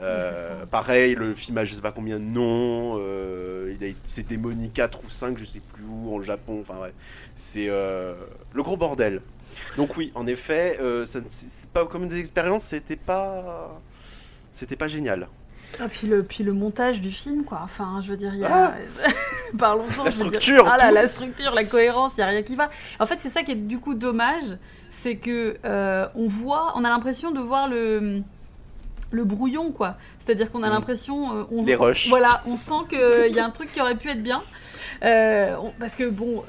Euh, 0.00 0.66
pareil, 0.66 1.14
le 1.14 1.34
film 1.34 1.56
a 1.58 1.64
je 1.64 1.74
sais 1.74 1.80
pas 1.80 1.92
combien 1.92 2.18
de 2.18 2.24
noms. 2.24 2.96
euh, 2.98 3.74
il 3.80 3.88
a 3.88 3.92
c'est 4.02 4.26
démonique 4.26 4.72
4 4.72 5.04
ou 5.04 5.08
5, 5.08 5.38
je 5.38 5.44
sais 5.44 5.60
plus 5.60 5.84
où, 5.84 6.14
en 6.14 6.22
Japon. 6.22 6.58
Enfin 6.60 6.80
ouais, 6.80 6.92
c'est 7.36 7.68
euh, 7.68 8.14
le 8.52 8.62
gros 8.62 8.76
bordel. 8.76 9.20
Donc 9.76 9.96
oui, 9.96 10.10
en 10.16 10.26
effet, 10.26 10.78
ça 11.04 11.20
c'est 11.28 11.68
pas 11.70 11.86
comme 11.86 12.08
des 12.08 12.18
expériences, 12.18 12.64
c'était 12.64 12.96
pas, 12.96 13.80
c'était 14.52 14.76
pas 14.76 14.88
génial. 14.88 15.28
Ah, 15.80 15.88
puis, 15.88 16.06
le, 16.06 16.22
puis 16.22 16.44
le 16.44 16.52
montage 16.52 17.00
du 17.00 17.10
film, 17.10 17.44
quoi. 17.44 17.60
Enfin, 17.64 18.00
je 18.02 18.08
veux 18.10 18.16
dire, 18.16 18.32
il 18.34 18.40
y 18.40 18.44
a. 18.44 18.74
Parlons-en. 19.58 20.04
La 20.04 20.10
je 20.10 20.18
veux 20.24 20.30
dire. 20.30 20.40
structure, 20.40 20.68
Ah 20.72 20.76
là, 20.78 20.90
la 20.92 21.06
structure, 21.06 21.52
la 21.52 21.64
cohérence, 21.64 22.12
il 22.16 22.20
n'y 22.20 22.24
a 22.24 22.26
rien 22.28 22.42
qui 22.42 22.54
va. 22.56 22.70
En 23.00 23.06
fait, 23.06 23.16
c'est 23.20 23.28
ça 23.30 23.42
qui 23.42 23.52
est 23.52 23.56
du 23.56 23.78
coup 23.78 23.94
dommage. 23.94 24.56
C'est 24.90 25.16
que 25.16 25.56
euh, 25.64 26.06
on 26.14 26.26
voit, 26.26 26.72
on 26.76 26.84
a 26.84 26.88
l'impression 26.88 27.30
de 27.30 27.40
voir 27.40 27.68
le. 27.68 28.20
Le 29.10 29.24
brouillon, 29.24 29.70
quoi. 29.70 29.94
C'est-à-dire 30.18 30.50
qu'on 30.50 30.64
a 30.64 30.68
Mm. 30.68 30.72
l'impression. 30.72 31.36
euh, 31.36 31.42
on- 31.52 31.64
Les 31.64 31.76
rushs. 31.76 32.08
Voilà, 32.08 32.42
on 32.46 32.56
sent 32.56 32.88
qu'il 32.88 33.32
y 33.34 33.38
a 33.38 33.44
un 33.44 33.50
truc 33.50 33.70
qui 33.70 33.80
aurait 33.80 33.94
pu 33.94 34.08
être 34.10 34.22
bien. 34.22 34.42
Euh, 35.04 35.54
on- 35.60 35.72
parce 35.78 35.94
que, 35.94 36.08
bon, 36.08 36.42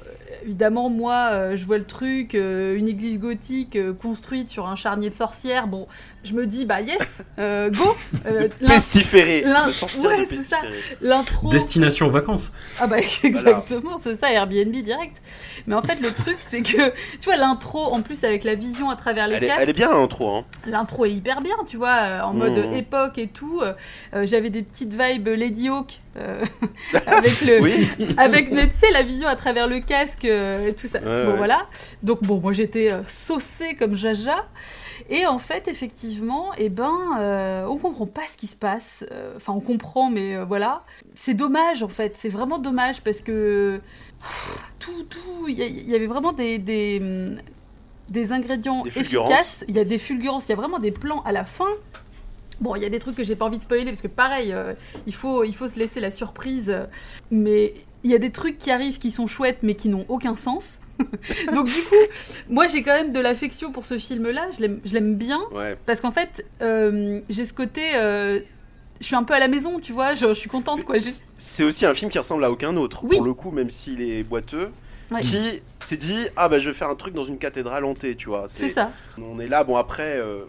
évidemment, 0.46 0.90
moi, 0.90 1.30
euh, 1.32 1.56
je 1.56 1.66
vois 1.66 1.78
le 1.78 1.86
truc, 1.86 2.36
euh, 2.36 2.78
une 2.78 2.88
église 2.88 3.20
gothique 3.20 3.76
euh, 3.76 3.94
construite 3.94 4.50
sur 4.50 4.68
un 4.68 4.76
charnier 4.76 5.10
de 5.10 5.16
sorcières. 5.16 5.68
Bon, 5.68 5.88
je 6.24 6.34
me 6.34 6.46
dis, 6.46 6.66
bah 6.66 6.82
yes, 6.82 7.22
euh, 7.40 7.70
go 7.70 7.96
Euh, 8.28 8.48
Pestiféré, 8.66 9.42
de 9.66 9.72
sorcière 9.72 10.12
ouais, 10.12 10.22
de 10.22 10.26
c'est 10.30 10.36
ça. 10.38 10.58
pestiféré. 10.58 10.80
L'intro. 11.02 11.50
Destination 11.50 12.08
vacances. 12.10 12.52
Ah 12.80 12.88
bah 12.88 12.98
exactement, 13.24 14.00
c'est 14.04 14.20
ça, 14.20 14.32
Airbnb 14.32 14.76
direct. 14.76 15.18
Mais 15.68 15.76
en 15.76 15.82
fait, 15.82 16.00
le 16.00 16.12
truc, 16.12 16.38
c'est 16.40 16.62
que, 16.62 16.90
tu 17.20 17.26
vois, 17.26 17.38
l'intro, 17.38 17.80
en 17.94 18.02
plus 18.02 18.24
avec 18.24 18.44
la 18.44 18.56
vision 18.56 18.90
à 18.90 18.96
travers 18.96 19.28
les 19.28 19.36
Elle 19.36 19.44
est, 19.46 19.52
elle 19.60 19.70
est 19.70 19.74
bien 19.74 19.92
l'intro, 19.92 20.30
hein. 20.36 20.46
l'intro 20.68 21.06
est 21.06 21.12
hyper 21.12 21.42
bien, 21.42 21.56
tu 21.68 21.78
vois, 21.78 22.22
en 22.24 22.34
mode 22.34 22.54
Mhm. 22.58 22.74
époque 22.76 23.18
et 23.18 23.28
tout. 23.28 23.62
J'avais 24.24 24.50
des 24.50 24.62
petites 24.62 24.94
vibes 24.94 25.28
Lady 25.28 25.70
Hawk, 25.70 26.00
euh, 26.18 26.44
avec 27.08 27.42
le, 27.42 27.62
Oui. 27.62 27.88
avec 28.18 28.50
tu 28.50 28.58
sais, 28.72 28.92
la 28.92 29.04
vision 29.04 29.28
à 29.28 29.36
travers 29.36 29.68
le 29.68 29.80
casque 29.80 30.26
euh, 30.26 30.70
et 30.70 30.74
tout 30.74 30.88
ça. 30.88 31.00
Ouais, 31.00 31.26
bon 31.26 31.32
ouais. 31.32 31.38
voilà. 31.38 31.68
Donc 32.04 32.24
bon, 32.24 32.40
moi 32.40 32.54
j'étais 32.54 32.92
euh, 32.92 33.02
saucée 33.08 33.76
comme 33.76 33.96
Jaja. 33.96 34.46
Et 35.10 35.28
en 35.28 35.40
fait, 35.40 35.68
effectivement, 35.68 36.52
eh 36.58 36.70
ben, 36.70 37.66
on 37.70 37.78
comprend 37.78 38.08
pas 38.08 38.24
ce 38.32 38.38
qui 38.38 38.48
se 38.48 38.56
passe. 38.56 39.06
Enfin, 39.36 39.54
on 39.54 39.60
comprend, 39.60 40.10
mais 40.10 40.44
voilà. 40.46 40.84
C'est 41.14 41.36
dommage, 41.36 41.84
en 41.84 41.90
fait. 41.90 42.16
C'est 42.18 42.30
vraiment 42.30 42.58
dommage 42.58 43.02
parce 43.02 43.22
que 43.22 43.82
tout, 44.80 45.04
tout, 45.04 45.48
il 45.48 45.60
y, 45.60 45.94
avait 45.94 46.08
vraiment 46.08 46.32
des, 46.32 46.58
des, 46.58 47.00
des 48.10 48.32
ingrédients 48.32 48.82
Des 48.82 49.00
efficaces. 49.00 49.64
Il 49.68 49.76
y 49.76 49.80
a 49.80 49.84
des 49.84 50.00
fulgurances. 50.00 50.48
Il 50.48 50.50
y 50.50 50.54
a 50.54 50.56
vraiment 50.56 50.80
des 50.80 50.92
plans 50.92 51.22
à 51.22 51.32
la 51.32 51.46
fin. 51.46 51.70
Bon, 52.62 52.76
il 52.76 52.82
y 52.82 52.86
a 52.86 52.90
des 52.90 53.00
trucs 53.00 53.16
que 53.16 53.24
j'ai 53.24 53.36
pas 53.36 53.46
envie 53.46 53.58
de 53.58 53.64
spoiler 53.64 53.86
parce 53.86 54.02
que 54.02 54.08
pareil, 54.08 54.52
euh, 54.54 54.74
il 55.08 55.14
faut, 55.14 55.44
il 55.44 55.56
faut 55.56 55.68
se 55.68 55.78
laisser 55.80 56.00
la 56.00 56.10
surprise. 56.10 56.70
euh, 56.70 56.86
Mais 57.32 57.74
il 58.04 58.12
y 58.12 58.16
a 58.16 58.18
des 58.20 58.32
trucs 58.32 58.58
qui 58.58 58.72
arrivent 58.72 58.98
qui 58.98 59.12
sont 59.12 59.28
chouettes 59.28 59.60
mais 59.64 59.76
qui 59.76 59.90
n'ont 59.90 60.06
aucun 60.10 60.36
sens. 60.36 60.80
Donc 61.54 61.66
du 61.66 61.74
coup, 61.84 61.96
moi 62.50 62.68
j'ai 62.68 62.82
quand 62.82 62.94
même 62.96 63.12
de 63.12 63.20
l'affection 63.20 63.72
pour 63.72 63.86
ce 63.86 63.98
film-là. 63.98 64.48
Je 64.56 64.62
l'aime- 64.62 64.80
je 64.86 64.94
l'aime 64.94 65.16
bien 65.16 65.42
Ouais. 65.52 65.78
parce 65.86 66.00
qu'en 66.02 66.12
fait, 66.12 66.46
euh, 66.62 67.20
j'ai 67.30 67.44
ce 67.46 67.52
côté, 67.54 67.96
euh, 67.96 68.40
je 69.02 69.06
suis 69.06 69.16
un 69.16 69.24
peu 69.24 69.34
à 69.34 69.40
la 69.40 69.50
maison, 69.50 69.80
tu 69.82 69.92
vois. 69.92 70.14
Je, 70.14 70.28
je 70.28 70.34
suis 70.34 70.50
contente 70.50 70.86
quoi. 70.86 70.98
J'ai- 70.98 71.12
C'est 71.36 71.66
aussi 71.66 71.86
un 71.86 71.94
film 71.94 72.10
qui 72.10 72.18
ressemble 72.18 72.46
à 72.46 72.52
aucun 72.52 72.78
autre, 72.78 73.04
Oui. 73.04 73.18
pour 73.18 73.26
le 73.26 73.34
coup, 73.34 73.52
même 73.52 73.70
s'il 73.70 74.02
est 74.02 74.24
boiteux. 74.24 74.72
Ouais. 75.12 75.20
Qui 75.22 75.62
s'est 75.82 75.98
dit 75.98 76.26
ah 76.38 76.48
bah 76.50 76.58
je 76.60 76.70
vais 76.70 76.76
faire 76.76 76.90
un 76.90 76.96
truc 76.96 77.14
dans 77.14 77.24
une 77.26 77.38
cathédrale 77.38 77.84
hantée, 77.86 78.16
tu 78.16 78.30
vois. 78.30 78.46
C'est 78.48 78.70
ça. 78.70 78.90
On 79.22 79.40
est 79.40 79.48
là, 79.48 79.64
bon 79.66 79.76
après, 79.76 80.18
euh, 80.18 80.46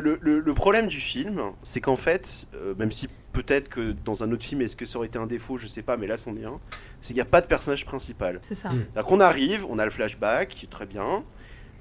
le- 0.00 0.18
le- 0.20 0.40
le 0.40 0.54
problème 0.54 0.86
du 0.86 0.98
film, 1.00 1.40
c'est 1.62 1.80
qu'en 1.80 1.96
fait, 1.96 2.46
euh, 2.54 2.74
même 2.78 2.92
si 2.92 3.08
peut-être 3.32 3.68
que 3.68 3.92
dans 4.04 4.22
un 4.24 4.32
autre 4.32 4.44
film, 4.44 4.60
est-ce 4.62 4.76
que 4.76 4.84
ça 4.84 4.98
aurait 4.98 5.06
été 5.08 5.18
un 5.18 5.26
défaut, 5.26 5.56
je 5.56 5.66
sais 5.66 5.82
pas, 5.82 5.96
mais 5.96 6.06
là 6.06 6.16
c'en 6.16 6.36
est 6.36 6.44
un, 6.44 6.58
c'est 7.00 7.08
qu'il 7.08 7.16
n'y 7.16 7.20
a 7.22 7.24
pas 7.26 7.40
de 7.40 7.46
personnage 7.46 7.84
principal. 7.86 8.40
C'est 8.46 8.54
ça. 8.56 8.70
Mm. 8.70 8.84
C'est-à-dire 8.92 9.08
qu'on 9.08 9.20
arrive, 9.20 9.66
on 9.68 9.78
a 9.78 9.84
le 9.84 9.90
flashback, 9.90 10.48
qui 10.48 10.66
est 10.66 10.68
très 10.68 10.86
bien, 10.86 11.22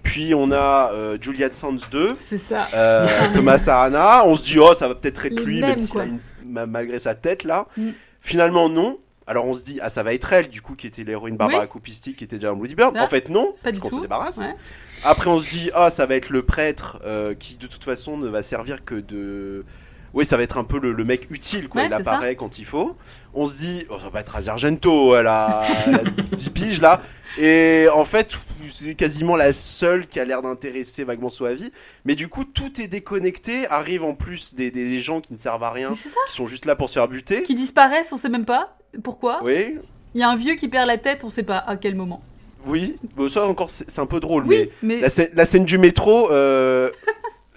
puis 0.04 0.34
on 0.36 0.52
a 0.52 0.92
euh, 0.94 1.18
Julian 1.20 1.50
Sands 1.52 1.74
2, 1.92 2.16
C'est 2.20 2.38
ça. 2.38 2.68
euh, 2.74 3.08
Thomas 3.34 3.64
Arana, 3.68 4.26
on 4.26 4.34
se 4.36 4.44
dit 4.44 4.60
oh 4.60 4.74
ça 4.74 4.88
va 4.88 4.96
peut-être 4.96 5.26
être 5.26 5.34
Les 5.40 5.44
lui, 5.46 5.60
mêmes, 5.62 5.70
même 5.72 5.80
s'il 5.80 6.00
a 6.00 6.06
une- 6.06 6.20
malgré 6.68 7.00
sa 7.00 7.16
tête 7.16 7.44
là. 7.44 7.68
Mm. 7.78 7.90
Finalement 8.22 8.70
non. 8.70 9.00
Alors 9.28 9.46
on 9.46 9.54
se 9.54 9.64
dit 9.64 9.80
ah 9.82 9.90
ça 9.90 10.04
va 10.04 10.14
être 10.14 10.32
elle 10.34 10.48
du 10.48 10.62
coup 10.62 10.76
qui 10.76 10.88
était 10.88 11.04
l'héroïne 11.04 11.36
Barbara 11.38 11.68
Oui. 11.74 11.92
Qui 12.16 12.24
était 12.24 12.38
déjà 12.38 12.50
dans 12.50 12.56
Bloody 12.56 12.76
Bird. 12.76 12.96
Ah, 12.98 13.04
en 13.04 13.08
fait 13.08 13.30
non, 13.30 13.52
Pas 13.62 13.72
parce 13.72 13.80
qu'on 13.80 13.90
se 13.90 14.02
débarrasse. 14.02 14.38
Ouais. 14.38 14.56
Après 15.04 15.30
on 15.30 15.38
se 15.38 15.50
dit 15.50 15.70
ah 15.74 15.90
ça 15.90 16.06
va 16.06 16.16
être 16.16 16.30
le 16.30 16.44
prêtre 16.44 17.00
euh, 17.06 17.34
qui 17.34 17.58
de 17.58 17.68
toute 17.68 17.84
façon 17.84 18.18
ne 18.18 18.28
va 18.28 18.42
servir 18.42 18.86
que 18.86 18.96
de 18.96 19.66
oui, 20.14 20.26
ça 20.26 20.38
va 20.38 20.44
être 20.44 20.58
un 20.58 20.64
peu 20.64 20.80
le, 20.80 20.94
le 20.94 21.04
mec 21.04 21.28
utile, 21.30 21.68
quoi. 21.68 21.82
Ouais, 21.82 21.88
il 21.90 21.94
apparaît 21.94 22.36
quand 22.36 22.58
il 22.58 22.66
faut. 22.66 22.96
On 23.36 23.46
se 23.46 23.58
dit, 23.60 23.86
oh, 23.90 24.00
ça 24.00 24.10
va 24.10 24.22
être 24.22 24.36
Asia 24.38 24.54
Argento, 24.54 25.16
elle 25.16 25.28
a, 25.28 25.64
elle 25.86 25.96
a 25.96 26.00
10 26.36 26.50
piges 26.52 26.82
là. 26.82 27.02
Et 27.38 27.88
en 27.94 28.06
fait, 28.06 28.36
c'est 28.72 28.96
quasiment 28.96 29.36
la 29.36 29.52
seule 29.52 30.08
qui 30.08 30.20
a 30.20 30.26
l'air 30.26 30.42
d'intéresser 30.42 31.04
vaguement 31.04 31.30
Soavi. 31.30 31.72
Mais 32.06 32.16
du 32.16 32.30
coup, 32.30 32.46
tout 32.46 32.82
est 32.82 32.88
déconnecté. 32.88 33.68
Arrivent 33.68 34.06
en 34.06 34.16
plus 34.16 34.56
des, 34.56 34.72
des- 34.72 34.90
des 34.90 35.02
gens 35.02 35.20
qui 35.22 35.34
ne 35.34 35.38
servent 35.38 35.64
à 35.64 35.72
rien, 35.72 35.92
qui 35.92 36.32
sont 36.34 36.48
juste 36.48 36.66
là 36.66 36.76
pour 36.76 36.90
se 36.90 36.94
faire 36.96 37.10
buter. 37.10 37.44
Qui 37.44 37.54
disparaissent, 37.54 38.12
on 38.14 38.18
sait 38.18 38.30
même 38.30 38.46
pas 38.46 38.77
pourquoi. 39.04 39.40
Oui, 39.44 39.78
Il 40.16 40.20
y 40.22 40.24
a 40.24 40.30
un 40.30 40.36
vieux 40.36 40.56
qui 40.56 40.68
perd 40.68 40.88
la 40.88 40.98
tête, 40.98 41.24
on 41.24 41.30
sait 41.30 41.44
pas 41.44 41.58
à 41.58 41.76
quel 41.78 41.96
moment. 41.96 42.22
oui. 42.66 42.96
Bon, 43.16 43.28
ça 43.30 43.46
encore, 43.48 43.70
c'est 43.70 44.00
un 44.00 44.06
peu 44.06 44.20
drôle. 44.20 44.46
Oui, 44.46 44.70
mais 44.82 44.96
mais 44.96 45.02
la, 45.02 45.08
scè- 45.10 45.32
la 45.34 45.46
scène 45.46 45.66
du 45.66 45.78
métro, 45.78 46.32
euh, 46.32 46.90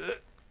euh, 0.01 0.03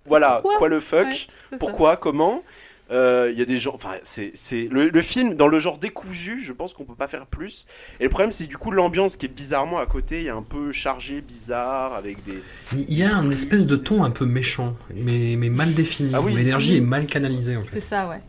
voilà, 0.06 0.39
Pourquoi 0.42 0.58
quoi 0.58 0.70
le 0.70 0.80
fuck 0.80 1.06
Ouais, 1.06 1.12
c'est 1.12 1.28
ça. 1.52 1.58
Pourquoi 1.60 1.98
Comment 1.98 2.44
Euh, 2.92 3.30
Il 3.32 3.38
y 3.38 3.42
a 3.44 3.46
des 3.46 3.60
gens. 3.60 3.74
Enfin, 3.76 3.92
c'est 4.04 4.32
c'est 4.34 4.68
le, 4.72 4.89
le 4.89 5.02
film 5.04 5.36
dans 5.36 5.48
le 5.48 5.60
genre 5.60 5.78
décousu. 5.78 6.42
Je 6.44 6.52
pense 6.54 6.74
qu'on 6.74 6.86
peut 6.86 6.96
pas 6.96 7.08
faire 7.08 7.28
plus. 7.28 7.68
Et 8.00 8.06
le 8.06 8.10
problème, 8.10 8.32
c'est 8.32 8.48
du 8.48 8.58
coup 8.58 8.72
l'ambiance 8.72 9.15
qui 9.15 9.28
est 9.28 9.30
bizarrement 9.30 9.78
à 9.78 9.86
côté. 9.86 10.18
Il 10.22 10.26
y 10.26 10.30
a 10.30 10.36
un 10.36 10.42
peu 10.42 10.72
chargé, 10.72 11.22
bizarre, 11.22 11.94
avec 11.94 12.24
des. 12.26 12.42
Il 12.74 12.92
y 12.98 13.04
a 13.04 13.15
un 13.15 13.30
espèce 13.30 13.68
de 13.68 13.76
ton 13.76 14.04
un 14.04 14.10
peu 14.10 14.26
méchant, 14.26 14.74
mais, 14.96 15.36
mais 15.38 15.50
mal 15.50 15.74
défini. 15.76 16.12
Ah 16.15 16.22
oui. 16.22 16.34
L'énergie 16.34 16.78
est 16.78 16.82
mal 16.82 17.06
canalisée 17.06 17.56
en 17.58 17.62
fait. 17.62 17.80
C'est 17.80 17.88
ça, 17.88 18.08
ouais. 18.10 18.22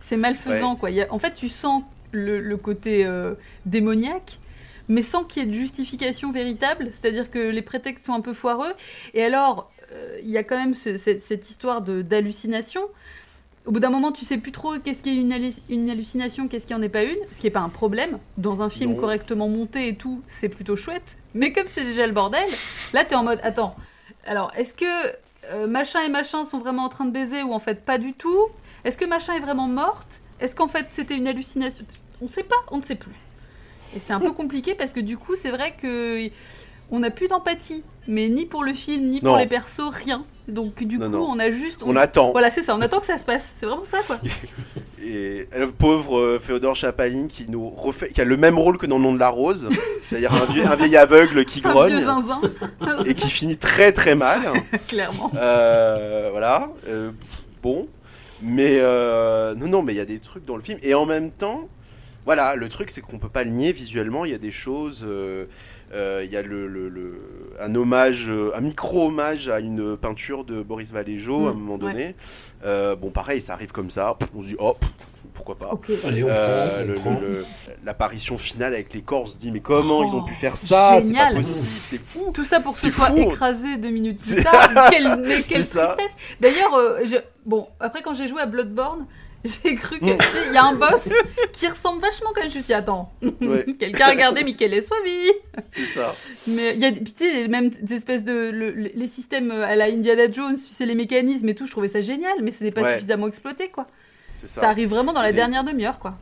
C'est 0.00 0.16
malfaisant, 0.16 0.76
quoi. 0.76 0.90
Il 0.90 0.96
y 0.96 1.02
a- 1.02 1.12
En 1.12 1.18
fait, 1.18 1.34
tu 1.34 1.48
sens 1.50 1.82
le, 2.16 2.40
le 2.40 2.56
côté 2.56 3.04
euh, 3.04 3.34
démoniaque, 3.66 4.38
mais 4.88 5.02
sans 5.02 5.24
qu'il 5.24 5.42
y 5.42 5.46
ait 5.46 5.48
de 5.48 5.54
justification 5.54 6.32
véritable. 6.32 6.88
C'est-à-dire 6.92 7.30
que 7.30 7.38
les 7.38 7.62
prétextes 7.62 8.06
sont 8.06 8.14
un 8.14 8.20
peu 8.20 8.32
foireux. 8.34 8.72
Et 9.14 9.22
alors, 9.24 9.70
euh, 9.92 10.18
il 10.22 10.30
y 10.30 10.38
a 10.38 10.42
quand 10.44 10.56
même 10.56 10.74
ce- 10.74 10.96
cette, 10.96 11.22
cette 11.22 11.48
histoire 11.50 11.80
d'hallucination. 11.82 12.80
Au 13.66 13.72
bout 13.72 13.80
d'un 13.80 13.90
moment, 13.90 14.12
tu 14.12 14.24
sais 14.24 14.38
plus 14.38 14.52
trop 14.52 14.78
qu'est-ce 14.78 15.02
qui 15.02 15.10
est 15.10 15.16
une, 15.16 15.32
hallu- 15.32 15.60
une 15.68 15.90
hallucination, 15.90 16.46
qu'est-ce 16.46 16.66
qui 16.66 16.74
en 16.74 16.82
est 16.82 16.88
pas 16.88 17.02
une, 17.02 17.16
ce 17.32 17.40
qui 17.40 17.48
est 17.48 17.50
pas 17.50 17.60
un 17.60 17.68
problème. 17.68 18.18
Dans 18.38 18.62
un 18.62 18.70
film 18.70 18.92
Non. 18.92 18.96
correctement 19.00 19.48
monté 19.48 19.88
et 19.88 19.96
tout, 19.96 20.22
c'est 20.28 20.48
plutôt 20.48 20.76
chouette. 20.76 21.16
Mais 21.34 21.52
comme 21.52 21.66
c'est 21.66 21.84
déjà 21.84 22.06
le 22.06 22.12
bordel, 22.12 22.48
là 22.92 23.04
t'es 23.04 23.16
en 23.16 23.24
mode 23.24 23.40
attends. 23.42 23.74
Alors, 24.24 24.52
est-ce 24.56 24.72
que 24.72 24.84
euh, 25.52 25.66
machin 25.66 26.00
et 26.04 26.08
machin 26.08 26.44
sont 26.44 26.58
vraiment 26.60 26.84
en 26.84 26.88
train 26.88 27.06
de 27.06 27.10
baiser 27.10 27.42
ou 27.42 27.52
en 27.52 27.58
fait 27.58 27.84
pas 27.84 27.98
du 27.98 28.12
tout? 28.14 28.46
Est-ce 28.84 28.96
que 28.96 29.04
machin 29.04 29.34
est 29.34 29.40
vraiment 29.40 29.66
morte? 29.66 30.20
Est-ce 30.38 30.54
qu'en 30.54 30.68
fait 30.68 30.86
c'était 30.90 31.16
une 31.16 31.26
hallucination? 31.26 31.84
On 32.22 32.28
sait 32.28 32.42
pas, 32.44 32.56
on 32.70 32.78
ne 32.78 32.82
sait 32.82 32.94
plus. 32.94 33.12
Et 33.94 34.00
c'est 34.00 34.12
un 34.12 34.20
peu 34.20 34.32
compliqué 34.32 34.74
parce 34.74 34.92
que 34.92 35.00
du 35.00 35.16
coup, 35.16 35.34
c'est 35.36 35.50
vrai 35.50 35.74
que 35.80 36.28
on 36.90 37.00
n'a 37.00 37.10
plus 37.10 37.28
d'empathie, 37.28 37.82
mais 38.06 38.28
ni 38.28 38.46
pour 38.46 38.62
le 38.64 38.72
film, 38.72 39.08
ni 39.08 39.20
pour 39.20 39.36
les 39.36 39.46
persos, 39.46 39.88
rien. 39.92 40.24
Donc 40.48 40.82
du 40.84 40.98
Non, 40.98 41.06
coup, 41.06 41.12
non. 41.12 41.28
on 41.30 41.38
a 41.40 41.50
juste 41.50 41.82
On 41.84 41.96
attend. 41.96 42.30
Voilà, 42.30 42.50
c'est 42.52 42.62
ça, 42.62 42.76
on 42.76 42.80
attend 42.80 43.00
que 43.00 43.06
ça 43.06 43.18
se 43.18 43.24
passe. 43.24 43.48
C'est 43.58 43.66
vraiment 43.66 43.84
ça 43.84 43.98
quoi. 44.06 44.18
Et 45.02 45.48
le 45.56 45.70
pauvre 45.72 46.18
euh, 46.18 46.38
Féodor 46.38 46.74
Chapaline 46.76 47.26
qui 47.28 47.48
nous 47.50 47.68
refait, 47.68 48.08
qui 48.08 48.20
a 48.20 48.24
le 48.24 48.36
même 48.36 48.56
rôle 48.58 48.78
que 48.78 48.86
dans 48.86 48.98
le 48.98 49.02
nom 49.04 49.12
de 49.12 49.18
la 49.18 49.28
rose, 49.28 49.68
c'est-à-dire 50.02 50.32
un, 50.32 50.44
vieux- 50.46 50.64
un 50.66 50.76
vieil 50.76 50.96
aveugle 50.96 51.44
qui 51.44 51.60
Un 51.64 51.86
vieux 51.86 52.00
grogne 52.00 52.50
et 53.06 53.14
qui 53.14 53.28
finit 53.28 53.56
très 53.56 53.90
très 53.92 54.14
mal. 54.14 54.42
clairement. 54.88 55.30
Euh, 55.36 56.28
voilà. 56.30 56.70
Euh, 56.88 57.10
bon. 57.62 57.88
Mais 58.42 58.80
non, 59.56 59.66
non, 59.68 59.82
mais 59.82 59.94
il 59.94 59.96
y 59.96 60.00
a 60.00 60.04
des 60.04 60.18
trucs 60.20 60.44
dans 60.44 60.56
le 60.56 60.62
film. 60.62 60.78
Et 60.82 60.94
en 60.94 61.06
même 61.06 61.30
temps, 61.32 61.68
voilà, 62.26 62.54
le 62.56 62.68
truc, 62.68 62.90
c'est 62.90 63.00
qu'on 63.00 63.18
peut 63.18 63.28
pas 63.30 63.44
le 63.44 63.50
nier 63.50 63.72
visuellement. 63.72 64.24
Il 64.26 64.32
y 64.32 64.34
a 64.34 64.38
des 64.38 64.50
choses. 64.52 65.04
euh, 65.08 65.46
euh, 65.94 66.22
Il 66.24 66.30
y 66.32 66.36
a 66.36 66.42
le, 66.42 66.66
le- 66.66 66.88
le- 66.88 67.20
un 67.60 67.74
hommage, 67.74 68.26
euh, 68.28 68.50
un 68.56 68.60
micro-hommage 68.60 69.48
à 69.48 69.60
une 69.60 69.96
peinture 69.96 70.44
de 70.44 70.60
Boris 70.62 70.92
Vallejo 70.92 71.46
à 71.46 71.50
un 71.50 71.54
Mm, 71.54 71.58
moment 71.58 71.72
ouais. 71.84 71.92
donné. 71.92 72.14
Euh, 72.64 72.96
bon, 72.96 73.10
pareil, 73.10 73.40
ça 73.40 73.52
arrive 73.54 73.72
comme 73.72 73.90
ça. 73.90 74.16
On 74.34 74.42
se 74.42 74.48
dit, 74.48 74.56
oh, 74.58 74.76
pourquoi 75.32 75.56
pas. 75.56 75.68
Ok. 75.72 75.90
Allez, 76.04 76.24
on 76.24 76.28
Euh, 76.28 76.66
prend, 76.68 76.82
on 76.82 76.86
le- 76.86 76.94
prend. 76.94 77.20
le- 77.20 77.28
le- 77.38 77.44
L'apparition 77.84 78.36
finale 78.36 78.74
avec 78.74 78.92
les 78.94 79.02
corps, 79.02 79.22
on 79.22 79.26
se 79.26 79.38
dit, 79.38 79.52
mais 79.52 79.60
comment 79.60 79.98
Oh, 80.00 80.04
ils 80.08 80.14
ont 80.16 80.24
pu 80.24 80.34
faire 80.34 80.56
ça? 80.56 80.88
C'est 80.94 80.96
pas 80.96 81.00
génial. 81.02 81.34
possible, 81.34 81.68
c'est 81.84 82.00
fou. 82.00 82.30
Tout 82.34 82.44
ça 82.44 82.58
pour 82.60 82.72
que 82.72 82.78
ce 82.80 82.90
soit 82.90 83.06
fou. 83.06 83.18
écrasé 83.18 83.76
deux 83.76 83.90
minutes 83.90 84.18
plus 84.26 84.42
tard. 84.42 84.90
Quelle, 84.90 85.16
mais 85.20 85.42
quelle 85.46 85.60
tristesse. 85.68 86.14
D'ailleurs, 86.40 86.74
euh, 86.74 87.00
je- 87.04 87.16
bon, 87.44 87.68
après 87.78 88.02
quand 88.02 88.12
j'ai 88.14 88.26
joué 88.26 88.40
à 88.40 88.46
Bloodborne, 88.46 89.06
j'ai 89.64 89.74
cru 89.74 89.98
que 89.98 90.04
Mm. 90.04 90.18
il 90.48 90.54
y 90.54 90.56
a 90.56 90.64
un 90.64 90.74
boss 90.74 91.08
qui 91.52 91.66
ressemble 91.68 92.00
vachement 92.00 92.30
quand 92.34 92.42
même. 92.42 92.50
Je 92.50 92.56
me 92.58 92.62
suis 92.62 92.66
dit, 92.66 92.74
attends, 92.74 93.12
Ouais. 93.40 93.64
quelqu'un 93.78 94.06
a 94.06 94.10
regardé 94.10 94.44
Michele 94.44 94.82
Soavi. 94.82 95.30
C'est 95.68 95.84
ça. 95.84 96.14
Mais 96.46 96.74
il 96.74 96.80
y 96.80 96.84
a 96.86 96.92
tu 96.92 97.00
sais, 97.16 97.32
les 97.42 97.48
mêmes 97.48 97.70
espèces 97.90 98.24
de 98.24 98.32
le- 98.32 98.70
le- 98.70 98.90
les 98.94 99.06
systèmes 99.06 99.50
à 99.50 99.74
la 99.76 99.86
Indiana 99.86 100.30
Jones, 100.30 100.56
tu 100.56 100.72
sais 100.74 100.86
les 100.86 100.94
mécanismes 100.94 101.48
et 101.48 101.54
tout, 101.54 101.66
je 101.66 101.70
trouvais 101.72 101.88
ça 101.88 102.00
génial, 102.00 102.34
mais 102.42 102.50
ce 102.50 102.64
n'est 102.64 102.70
pas 102.70 102.82
Ouais. 102.82 102.94
suffisamment 102.94 103.28
exploité 103.28 103.68
quoi. 103.68 103.86
C'est 104.30 104.46
Ça. 104.48 104.60
ça. 104.62 104.68
arrive 104.68 104.88
vraiment 104.90 105.12
dans 105.12 105.22
la 105.22 105.32
dernière 105.32 105.64
demi-heure 105.64 105.98
quoi. 105.98 106.14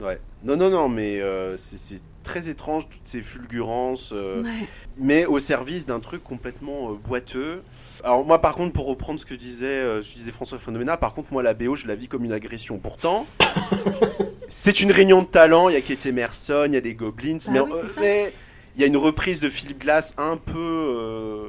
Ouais. 0.00 0.18
Non, 0.44 0.56
non, 0.56 0.70
non, 0.70 0.88
mais 0.88 1.20
euh, 1.20 1.56
c'est 1.56 2.00
très 2.30 2.48
étrange 2.48 2.88
toutes 2.88 3.00
ces 3.02 3.22
fulgurances, 3.22 4.12
euh, 4.14 4.42
Ouais. 4.44 4.50
mais 4.96 5.26
au 5.26 5.40
service 5.40 5.84
d'un 5.84 5.98
truc 5.98 6.22
complètement 6.22 6.90
euh, 6.90 6.94
boiteux. 6.94 7.62
Alors 8.04 8.24
moi, 8.24 8.40
par 8.40 8.54
contre, 8.54 8.72
pour 8.72 8.86
reprendre 8.86 9.18
ce 9.18 9.26
que 9.26 9.34
disait, 9.34 9.66
euh, 9.66 10.00
ce 10.00 10.12
que 10.12 10.18
disait 10.18 10.30
François 10.30 10.58
Phénoména, 10.58 10.96
par 10.96 11.12
contre, 11.12 11.32
moi, 11.32 11.42
la 11.42 11.54
BO, 11.54 11.74
je 11.74 11.88
la 11.88 11.96
vis 11.96 12.06
comme 12.06 12.24
une 12.24 12.32
agression. 12.32 12.78
Pourtant, 12.78 13.26
c'est 14.48 14.80
une 14.80 14.92
réunion 14.92 15.22
de 15.22 15.26
talents. 15.26 15.68
Il 15.68 15.72
y 15.74 15.76
a 15.76 15.80
Kate 15.80 16.06
Emerson, 16.06 16.66
il 16.68 16.74
y 16.74 16.76
a 16.76 16.80
les 16.80 16.94
Goblins, 16.94 17.38
Bah 17.48 17.52
mais 17.52 17.60
oui, 17.98 18.32
il 18.76 18.80
y 18.80 18.84
a 18.84 18.86
une 18.86 18.96
reprise 18.96 19.40
de 19.40 19.50
Philippe 19.50 19.80
Glass 19.80 20.14
un 20.16 20.36
peu. 20.36 21.48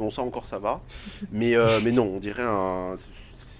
Non, 0.00 0.10
ça 0.10 0.22
encore, 0.22 0.46
ça 0.46 0.58
va. 0.58 0.80
Mais, 1.30 1.54
mais 1.84 1.92
non, 1.92 2.10
on 2.16 2.18
dirait 2.18 2.42
un. 2.42 2.96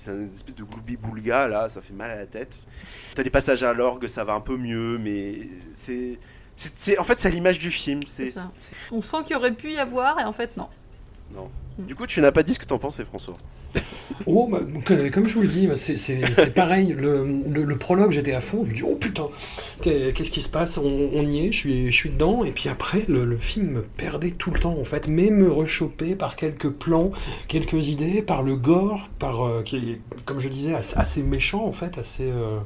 C'est 0.02 0.10
une 0.10 0.32
espèce 0.32 0.56
de 0.56 0.64
gloubi-boulga, 0.64 1.46
là, 1.46 1.68
ça 1.68 1.80
fait 1.80 1.92
mal 1.92 2.10
à 2.10 2.16
la 2.16 2.26
tête. 2.26 2.66
T'as 3.14 3.22
des 3.22 3.30
passages 3.30 3.62
à 3.62 3.72
l'orgue, 3.72 4.08
ça 4.08 4.24
va 4.24 4.32
un 4.32 4.40
peu 4.40 4.57
mieux, 4.57 4.98
mais 4.98 5.48
c'est. 5.74 6.18
En 6.98 7.05
fait, 7.05 7.20
c'est 7.20 7.30
l'image 7.30 7.61
du 7.61 7.70
film. 7.70 8.00
C'est. 8.09 8.30
On 8.90 9.00
sent 9.00 9.18
qu'il 9.26 9.36
aurait 9.36 9.55
pu 9.55 9.74
y 9.74 9.78
avoir 9.78 10.18
et 10.18 10.24
en 10.24 10.32
fait 10.32 10.57
non. 10.57 10.68
Du 11.78 11.95
coup, 11.95 12.07
tu 12.07 12.20
n'as 12.20 12.33
pas 12.33 12.43
dit 12.43 12.53
ce 12.55 12.59
que 12.59 12.66
t'en 12.66 12.78
pensais, 12.78 13.05
François. 13.05 13.37
Oh, 14.26 14.47
bah, 14.51 14.61
comme 15.11 15.26
je 15.26 15.35
vous 15.35 15.41
le 15.43 15.49
dis, 15.49 15.66
bah, 15.66 15.76
c'est- 15.76 16.55
pareil. 16.55 16.95
Le, 16.97 17.76
prologue, 17.76 18.11
j'étais 18.12 18.33
à 18.35 18.41
fond. 18.41 18.64
Je 18.64 18.70
me 18.70 18.74
dis, 18.74 18.83
oh 18.83 18.97
putain, 18.97 19.28
qu'est- 19.80 20.12
qu'est-ce 20.12 20.30
qui 20.30 20.43
se 20.43 20.51
passe? 20.51 20.76
On, 20.78 21.22
y 21.22 21.47
est, 21.47 21.53
je 21.53 21.57
suis, 21.57 21.87
je 21.91 21.97
suis 21.97 22.11
dedans. 22.11 22.45
Et 22.45 22.51
puis 22.51 22.68
après, 22.68 23.05
le, 23.09 23.37
film 23.39 23.68
me 23.70 23.83
perdait 23.83 24.33
tout 24.33 24.51
le 24.51 24.61
temps, 24.61 24.78
en 24.78 24.85
fait, 24.85 25.09
mais 25.09 25.30
me 25.30 25.51
rechopait 25.51 26.14
par 26.14 26.37
quelques 26.37 26.68
plans, 26.70 27.11
quelques 27.49 27.89
idées, 27.89 28.20
par 28.22 28.43
le 28.43 28.57
gore, 28.57 29.09
par, 29.18 29.43
euh, 29.45 29.62
qui 29.62 29.76
est, 29.76 30.01
comme 30.26 30.41
je 30.41 30.49
disais, 30.51 30.74
assez, 30.74 31.22
méchant, 31.22 31.64
en 31.64 31.72
fait, 31.72 31.97
assez. 31.99 32.30
euh, 32.30 32.59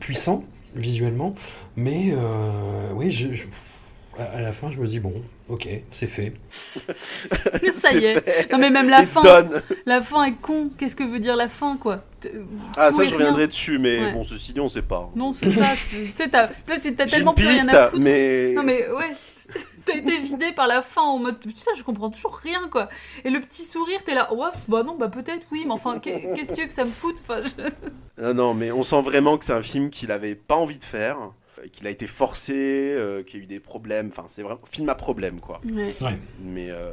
puissant 0.00 0.44
visuellement, 0.74 1.34
mais 1.76 2.12
euh, 2.12 2.90
oui, 2.94 3.10
je- 3.10 3.28
à 4.18 4.40
la 4.40 4.52
fin, 4.52 4.70
je 4.70 4.78
me 4.80 4.86
dis 4.86 5.00
bon, 5.00 5.14
ok, 5.48 5.68
c'est 5.90 6.06
fait. 6.06 6.32
Ça 7.76 7.92
y 7.92 8.04
est. 8.04 8.20
fait. 8.20 8.52
Non 8.52 8.58
mais 8.58 8.70
même 8.70 8.88
la 8.88 9.02
It's 9.02 9.14
fin, 9.14 9.22
done. 9.22 9.62
la 9.86 10.02
fin 10.02 10.24
est 10.24 10.34
con. 10.40 10.70
Qu'est-ce 10.78 10.96
que 10.96 11.04
veut 11.04 11.18
dire 11.18 11.36
la 11.36 11.48
fin 11.48 11.76
quoi 11.76 12.04
T- 12.20 12.30
Ah, 12.76 12.90
tout 12.90 12.96
ça, 12.98 13.04
je 13.04 13.08
rien. 13.10 13.18
reviendrai 13.18 13.46
dessus, 13.46 13.78
mais 13.78 14.00
Ouais. 14.06 14.12
bon, 14.12 14.24
ceci 14.24 14.52
dit, 14.52 14.60
on 14.60 14.68
sait 14.68 14.82
pas. 14.82 15.10
Non, 15.14 15.32
c'est 15.34 15.50
ça. 15.50 15.66
Tu 15.90 16.12
sais, 16.16 16.28
t'as 16.28 17.06
tellement 17.06 17.34
plus 17.34 17.46
rien 17.46 17.68
à 17.68 17.88
foutre. 17.88 18.02
mais. 18.02 18.52
Non 18.54 18.62
mais 18.62 18.88
ouais, 18.90 19.10
t'as 19.84 19.96
été 19.96 20.18
vidé 20.18 20.52
par 20.52 20.66
la 20.66 20.80
fin 20.80 21.02
en 21.02 21.18
mode 21.18 21.36
ça 21.54 21.72
je 21.76 21.82
comprends 21.82 22.08
toujours 22.10 22.34
rien 22.36 22.68
quoi. 22.70 22.88
Et 23.24 23.30
le 23.30 23.40
petit 23.40 23.62
sourire 23.64 24.02
t'es 24.02 24.14
là 24.14 24.32
ouais 24.32 24.48
bah 24.68 24.82
non 24.82 24.96
bah 24.98 25.08
peut-être 25.08 25.46
oui 25.52 25.64
mais 25.66 25.72
enfin 25.72 25.98
qu'est- 25.98 26.22
qu'est-ce 26.34 26.48
que 26.50 26.54
tu 26.54 26.60
veux 26.62 26.66
que 26.66 26.72
ça 26.72 26.84
me 26.86 26.90
foute? 26.90 27.16
Enfin, 27.22 27.42
je- 27.42 28.22
Non, 28.22 28.32
non, 28.32 28.54
mais 28.54 28.72
on 28.72 28.82
sent 28.82 29.02
vraiment 29.02 29.36
que 29.36 29.44
c'est 29.44 29.52
un 29.52 29.60
film 29.62 29.90
qu'il 29.90 30.10
avait 30.12 30.34
pas 30.34 30.54
envie 30.54 30.78
de 30.78 30.84
faire, 30.84 31.18
euh, 31.18 31.26
qu'il 31.72 31.86
a 31.86 31.90
été 31.90 32.06
forcé, 32.06 32.94
euh, 32.96 33.22
qu'il 33.22 33.38
y 33.38 33.42
a 33.42 33.44
eu 33.44 33.46
des 33.46 33.60
problèmes. 33.60 34.08
Enfin, 34.08 34.24
c'est 34.26 34.42
vraiment 34.42 34.60
film 34.68 34.88
à 34.88 34.94
problème, 34.94 35.40
quoi. 35.40 35.60
Ouais. 35.64 35.94
Ouais. 36.00 36.18
Mais, 36.42 36.70
euh, 36.70 36.92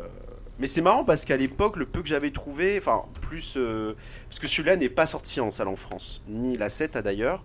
mais 0.59 0.67
c'est 0.67 0.81
marrant 0.81 1.03
parce 1.03 1.25
qu'à 1.25 1.37
l'époque, 1.37 1.77
le 1.77 1.85
peu 1.85 2.01
que 2.01 2.07
j'avais 2.07 2.31
trouvé, 2.31 2.77
enfin, 2.77 3.05
plus. 3.21 3.55
euh, 3.57 3.95
parce 4.29 4.39
que 4.39 4.47
celui-là 4.47 4.75
n'est 4.75 4.89
pas 4.89 5.05
sorti 5.05 5.39
en 5.39 5.51
salle 5.51 5.67
en 5.67 5.75
France, 5.75 6.21
ni 6.27 6.57
la 6.57 6.69
7 6.69 6.95
a 6.95 7.01
d'ailleurs. 7.01 7.43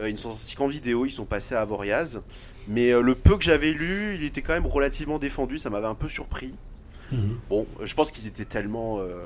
Euh, 0.00 0.08
ils 0.08 0.12
ne 0.12 0.18
sont 0.18 0.30
sortis 0.30 0.56
qu'en 0.56 0.68
vidéo, 0.68 1.06
ils 1.06 1.10
sont 1.10 1.24
passés 1.24 1.54
à 1.54 1.62
Avoriaz. 1.62 2.20
Mais 2.68 2.90
euh, 2.90 3.00
le 3.00 3.14
peu 3.14 3.38
que 3.38 3.44
j'avais 3.44 3.70
lu, 3.72 4.14
il 4.16 4.24
était 4.24 4.42
quand 4.42 4.52
même 4.52 4.66
relativement 4.66 5.18
défendu, 5.18 5.58
ça 5.58 5.70
m'avait 5.70 5.86
un 5.86 5.94
peu 5.94 6.08
surpris. 6.08 6.54
Mhm. 7.12 7.38
Bon, 7.48 7.66
je 7.82 7.94
pense 7.94 8.10
qu'ils 8.10 8.26
étaient 8.26 8.44
tellement. 8.44 8.98
euh, 8.98 9.22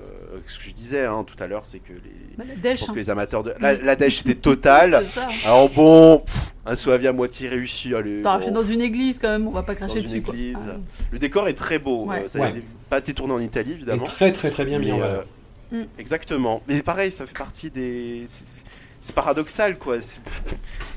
ce 0.46 0.58
que 0.58 0.64
je 0.64 0.72
disais 0.74 1.04
hein, 1.06 1.24
tout 1.26 1.42
à 1.42 1.46
l'heure, 1.46 1.64
c'est 1.64 1.78
que 1.78 1.92
les. 1.92 2.36
Bah, 2.36 2.44
la 2.62 2.74
Je 2.74 2.80
pense 2.80 2.90
hein. 2.90 2.92
que 2.92 2.98
les 2.98 3.10
amateurs 3.10 3.42
de. 3.42 3.54
La, 3.60 3.74
la 3.74 3.96
dèche 3.96 4.20
était 4.20 4.34
totale. 4.40 5.06
Alors 5.46 5.70
bon, 5.70 6.18
pff, 6.18 6.54
un 6.66 6.74
Soavi 6.74 7.06
à 7.06 7.12
moitié 7.12 7.48
réussi, 7.48 7.94
allez. 7.94 8.20
T'as 8.22 8.38
bon. 8.38 8.50
dans 8.50 8.62
une 8.62 8.80
église 8.82 9.18
quand 9.20 9.28
même 9.30 9.46
on 9.46 9.50
va 9.50 9.62
pas 9.62 9.74
cracher 9.74 9.94
Dans 9.94 10.00
une 10.00 10.06
dessus 10.08 10.22
quoi. 10.22 10.34
église. 10.34 10.58
Ah, 10.68 10.76
Le 11.10 11.18
décor 11.18 11.48
est 11.48 11.54
très 11.54 11.78
beau. 11.78 12.04
Ouais. 12.06 12.24
euh, 12.24 12.28
ça 12.28 12.38
Ouais. 12.40 12.52
n'a 12.52 12.58
pas 12.90 12.98
été 12.98 13.14
tourné 13.14 13.32
en 13.34 13.40
Italie, 13.40 13.70
Et 13.72 13.74
évidemment. 13.76 14.04
très 14.04 14.30
très 14.32 14.50
très 14.50 14.64
bien 14.64 14.78
mis 14.78 14.92
en 14.92 14.98
euh, 14.98 15.00
valeur. 15.00 15.24
Mm. 15.72 15.82
Exactement. 15.98 16.62
Mais 16.68 16.82
pareil, 16.82 17.10
ça 17.10 17.24
fait 17.26 17.36
partie 17.38 17.70
des. 17.70 18.24
c'est- 18.28 19.14
paradoxal, 19.14 19.78
quoi. 19.78 19.96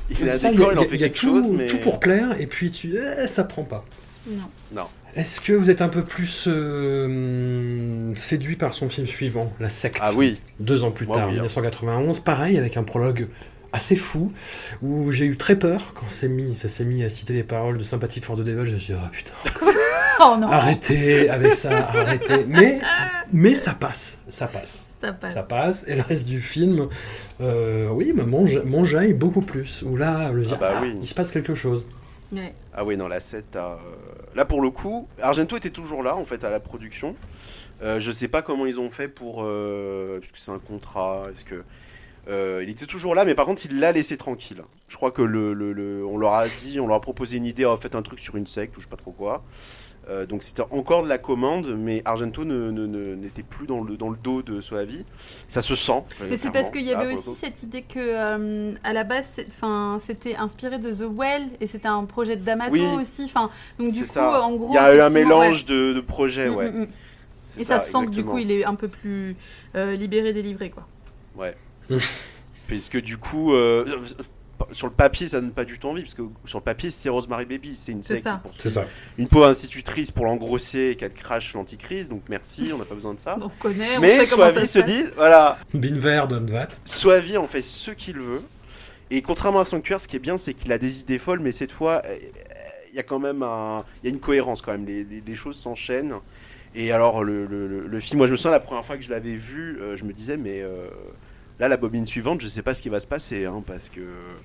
Il 0.10 0.30
a 0.30 0.38
Ça, 0.38 0.50
il 0.50 0.58
décor, 0.58 0.72
a- 0.72 0.74
il 0.74 0.80
en 0.80 0.82
fait 0.84 0.96
il 0.96 1.02
y 1.02 1.04
a 1.06 1.08
quelque 1.08 1.20
tout, 1.20 1.28
chose, 1.42 1.54
mais. 1.54 1.68
tout 1.68 1.78
pour 1.78 2.00
plaire, 2.02 2.40
et 2.42 2.48
puis 2.48 2.70
tu, 2.70 2.94
eh, 2.98 3.26
ça 3.28 3.46
prend 3.46 3.64
pas. 3.64 3.86
non. 4.28 4.44
Non. 4.74 4.88
Est-ce 5.16 5.42
que 5.42 5.54
vous 5.54 5.70
êtes 5.70 5.82
un 5.82 5.90
peu 5.90 6.02
plus 6.04 6.46
euh, 6.48 8.14
séduit 8.16 8.56
par 8.56 8.74
son 8.74 8.90
film 8.90 9.06
suivant, 9.06 9.54
La 9.60 9.70
Secte? 9.70 10.00
Ah 10.02 10.12
oui. 10.14 10.40
Deux 10.60 10.84
ans 10.84 10.92
plus 10.92 11.06
Moi, 11.06 11.18
tard, 11.18 11.28
oui, 11.28 11.34
hein. 11.34 11.44
1991, 11.44 12.20
pareil, 12.22 12.58
avec 12.58 12.78
un 12.78 12.84
prologue 12.84 13.28
assez 13.74 13.96
fou, 13.96 14.32
où 14.82 15.12
j'ai 15.12 15.26
eu 15.26 15.36
très 15.38 15.56
peur 15.56 15.94
quand 15.96 16.06
c'est 16.08 16.30
mis, 16.30 16.56
ça 16.56 16.70
s'est 16.70 16.86
mis 16.86 17.04
à 17.04 17.10
citer 17.10 17.34
les 17.34 17.44
paroles 17.44 17.78
de 17.78 17.84
Sympathie 17.84 18.22
for 18.22 18.38
the 18.38 18.42
Devil, 18.42 18.66
je 18.66 18.74
me 18.74 18.78
suis 18.78 18.94
dit, 18.94 19.00
oh 19.02 19.10
putain, 19.12 19.34
Oh 20.20 20.38
non 20.40 20.48
arrêtez 20.48 21.30
avec 21.30 21.56
ça, 21.56 21.88
arrêtez. 21.90 22.46
Mais, 22.48 22.80
mais 23.32 23.56
ça 23.56 23.74
passe, 23.74 24.20
ça 24.30 24.48
passe. 24.48 24.88
ça 25.02 25.12
passe. 25.12 25.34
Ça 25.34 25.44
passe, 25.44 25.88
et 25.88 25.96
le 25.96 26.04
reste 26.04 26.28
du 26.28 26.40
film, 26.40 26.88
euh, 27.42 27.90
oui, 27.90 28.14
me 28.14 28.24
mange, 28.24 28.60
m'enjaille 28.64 29.14
beaucoup 29.14 29.42
plus. 29.42 29.84
Où 29.84 29.98
là, 29.98 30.32
le 30.32 30.42
dire, 30.42 30.58
bah 30.58 30.74
ah, 30.76 30.80
oui. 30.82 30.96
il 31.02 31.08
se 31.08 31.16
passe 31.16 31.32
quelque 31.32 31.56
chose. 31.56 31.88
Ouais. 32.32 32.54
Ah 32.74 32.86
oui, 32.86 32.96
non, 32.96 33.08
la 33.08 33.20
7, 33.20 33.46
t'as, 33.52 33.72
euh, 33.72 33.78
là 34.36 34.46
pour 34.46 34.62
le 34.62 34.70
coup, 34.70 35.08
Argento 35.22 35.56
était 35.58 35.70
toujours 35.70 36.04
là 36.04 36.16
en 36.16 36.26
fait 36.26 36.44
à 36.44 36.50
la 36.50 36.60
production. 36.60 37.16
Euh, 37.82 38.00
je 38.00 38.12
sais 38.12 38.28
pas 38.28 38.42
comment 38.42 38.66
ils 38.66 38.80
ont 38.80 38.90
fait 38.90 39.08
pour. 39.08 39.44
Euh, 39.44 40.20
puisque 40.20 40.38
c'est 40.38 40.52
un 40.52 40.60
contrat, 40.60 41.26
est-ce 41.32 41.44
que. 41.44 41.64
euh, 42.30 42.62
il 42.64 42.70
était 42.70 42.86
toujours 42.86 43.16
là, 43.16 43.26
mais 43.26 43.36
par 43.36 43.46
contre, 43.46 43.66
il 43.66 43.80
l'a 43.80 43.92
laissé 43.92 44.16
tranquille. 44.16 44.64
Je 44.88 44.96
crois 44.96 45.12
que 45.12 45.22
le, 45.22 46.06
on 46.06 46.18
leur 46.18 46.34
a 46.34 46.48
dit, 46.48 46.80
on 46.80 46.88
leur 46.88 46.98
a 46.98 47.02
proposé 47.02 47.38
une 47.38 47.46
idée, 47.46 47.66
en 47.66 47.76
fait, 47.78 47.96
un 47.96 48.02
truc 48.02 48.20
sur 48.20 48.38
une 48.38 48.48
secte 48.48 48.78
ou 48.78 48.80
je 48.80 48.86
sais 48.86 48.90
pas 48.90 48.96
trop 48.96 49.12
quoi. 49.12 49.44
Euh, 50.10 50.26
donc 50.26 50.44
c'était 50.44 50.64
encore 50.72 51.04
de 51.04 51.08
la 51.08 51.18
commande, 51.18 51.76
mais 51.78 52.02
Argento 52.04 52.44
ne- 52.44 52.72
ne- 52.72 52.86
ne- 52.88 53.16
n'était 53.16 53.44
plus 53.44 53.68
dans 53.68 53.82
le, 53.84 53.96
dans 53.96 54.10
le 54.10 54.18
dos 54.22 54.42
de 54.42 54.60
Soavi. 54.60 55.06
Ça 55.48 55.62
se 55.62 55.76
sent. 55.76 56.04
Mais 56.30 56.36
c'est 56.36 56.52
parce 56.52 56.70
qu'il 56.70 56.82
y 56.84 56.94
avait 56.94 57.14
aussi 57.14 57.36
cette 57.40 57.64
idée 57.64 57.84
que, 57.84 58.00
euh, 58.00 58.74
à 58.84 58.92
la 58.92 59.04
base, 59.06 59.28
c'était 60.00 60.36
inspiré 60.36 60.78
de 60.80 60.92
The 60.92 61.06
Well 61.10 61.44
et 61.62 61.68
c'était 61.68 61.88
un 61.88 62.04
projet 62.04 62.36
de 62.36 62.44
D'Amato 62.44 62.74
Oui. 62.74 62.86
aussi. 63.00 63.24
Enfin, 63.24 63.50
donc 63.80 63.92
du 63.92 64.00
coup, 64.00 64.06
ça. 64.06 64.42
en 64.44 64.56
gros, 64.56 64.70
il 64.72 64.76
y 64.76 64.78
a 64.78 64.94
eu 64.96 65.00
un 65.00 65.10
mélange 65.10 65.64
de, 65.66 65.94
de 65.94 66.02
projets, 66.02 66.50
ouais. 66.50 66.56
ouais. 66.66 66.72
Mm, 66.72 66.80
mm, 66.80 66.82
mm. 66.82 67.60
Et 67.60 67.64
ça, 67.64 67.80
sent 67.80 68.06
que 68.06 68.10
du 68.12 68.24
coup, 68.26 68.40
il 68.40 68.52
est 68.52 68.66
un 68.66 68.76
peu 68.76 68.88
plus 68.90 69.36
euh, 69.76 69.96
libéré, 69.96 70.34
délivré, 70.34 70.70
quoi. 70.70 70.86
Ouais. 71.38 71.56
Mm. 71.90 71.98
Puisque 72.68 73.00
du 73.02 73.18
coup, 73.18 73.54
euh, 73.54 73.86
sur 74.74 74.88
le 74.88 74.94
papier, 74.94 75.28
ça 75.28 75.40
donne 75.42 75.52
pas 75.52 75.66
du 75.66 75.80
tout 75.80 75.88
envie, 75.88 76.02
parce 76.02 76.14
que 76.14 76.24
sur 76.46 76.60
le 76.60 76.64
papier, 76.64 76.90
c'est 76.90 77.10
Rosemary 77.10 77.46
Baby, 77.46 77.74
c'est 77.76 77.92
une 77.92 78.04
secte 78.04 78.28
C'est 78.54 78.70
ça. 78.70 78.86
une 79.18 79.28
pauvre 79.28 79.48
institutrice 79.48 80.12
pour 80.12 80.26
l'engrosser 80.26 80.90
et 80.92 80.96
qu'elle 80.96 81.14
crache 81.14 81.54
l'anticrise, 81.54 82.10
donc 82.10 82.24
merci, 82.30 82.72
on 82.74 82.78
n'a 82.78 82.86
pas 82.86 82.96
besoin 82.96 83.14
de 83.14 83.20
ça. 83.20 83.38
On 83.42 83.50
connaît, 83.50 83.98
on 83.98 84.02
Mais 84.02 84.20
sait 84.20 84.26
ça 84.26 84.36
Soavi 84.36 84.68
se 84.68 84.80
dit, 84.80 85.04
voilà, 85.16 85.58
Binver, 85.74 86.24
Donvat. 86.28 86.68
Soavi 86.86 87.38
en 87.38 87.48
fait 87.48 87.62
ce 87.62 87.92
qu'il 87.92 88.18
veut. 88.20 88.42
Et 89.12 89.22
contrairement 89.22 89.60
à 89.60 89.64
Sanctuaire, 89.64 90.02
ce 90.02 90.08
qui 90.08 90.16
est 90.16 90.20
bien, 90.20 90.38
c'est 90.38 90.54
qu'il 90.54 90.72
a 90.72 90.78
des 90.78 91.02
idées 91.02 91.20
folles, 91.20 91.40
mais 91.40 91.52
cette 91.52 91.72
fois, 91.72 92.02
il 92.92 92.96
y 92.96 93.00
a 93.00 93.04
quand 93.04 93.20
même 93.20 93.44
un, 93.44 93.84
il 94.04 94.08
y 94.10 94.12
a 94.12 94.14
une 94.14 94.20
cohérence 94.20 94.62
quand 94.62 94.72
même. 94.72 94.86
Les, 94.86 95.04
les- 95.04 95.22
les 95.26 95.36
choses 95.36 95.56
s'enchaînent. 95.58 96.16
Et 96.76 96.92
alors 96.92 97.24
le, 97.24 97.46
le- 97.46 97.68
le- 97.68 97.86
le 97.88 98.00
film, 98.00 98.18
moi 98.18 98.26
je 98.28 98.32
me 98.32 98.38
souviens 98.38 98.52
la 98.52 98.60
première 98.60 98.84
fois 98.84 98.98
que 98.98 99.04
je 99.04 99.12
l'avais 99.12 99.36
vu, 99.36 99.78
euh, 99.80 99.96
je 99.98 100.04
me 100.06 100.14
disais 100.14 100.38
mais 100.38 100.62
euh, 100.64 100.88
là 101.60 101.68
la 101.68 101.78
bobine 101.78 102.06
suivante, 102.06 102.42
je 102.42 102.48
sais 102.48 102.62
pas 102.62 102.74
ce 102.74 102.82
qui 102.82 102.90
va 102.90 103.00
se 103.00 103.08
passer, 103.08 103.46
hein, 103.46 103.64
parce 103.66 103.90
que 103.90 104.02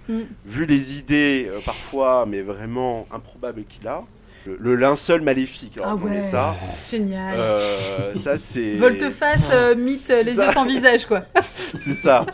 Mm. 0.09 0.21
vu 0.47 0.67
les 0.67 0.99
idées 0.99 1.47
euh, 1.49 1.61
parfois, 1.65 2.25
mais 2.27 2.43
vraiment 2.43 3.07
improbables 3.11 3.65
qu'il 3.65 3.87
a, 3.89 4.05
le, 4.47 4.57
le 4.59 4.76
linceul 4.76 5.20
maléfique, 5.22 5.76
alors 5.76 5.91
Ah 5.91 5.95
on 5.97 5.99
connaît 5.99 6.16
ouais. 6.16 6.22
ça, 6.22 6.55
Génial. 6.91 7.34
euh, 7.36 8.14
ça 8.14 8.36
c'est 8.39 8.72
Volte-face, 8.76 9.51
euh, 9.53 9.74
mythe, 9.74 10.11
euh, 10.11 10.22
les 10.22 10.34
ça. 10.34 10.47
yeux 10.47 10.53
sans 10.53 10.64
visage, 10.64 11.07
quoi. 11.07 11.22
c'est 11.78 11.93
ça. 11.95 12.24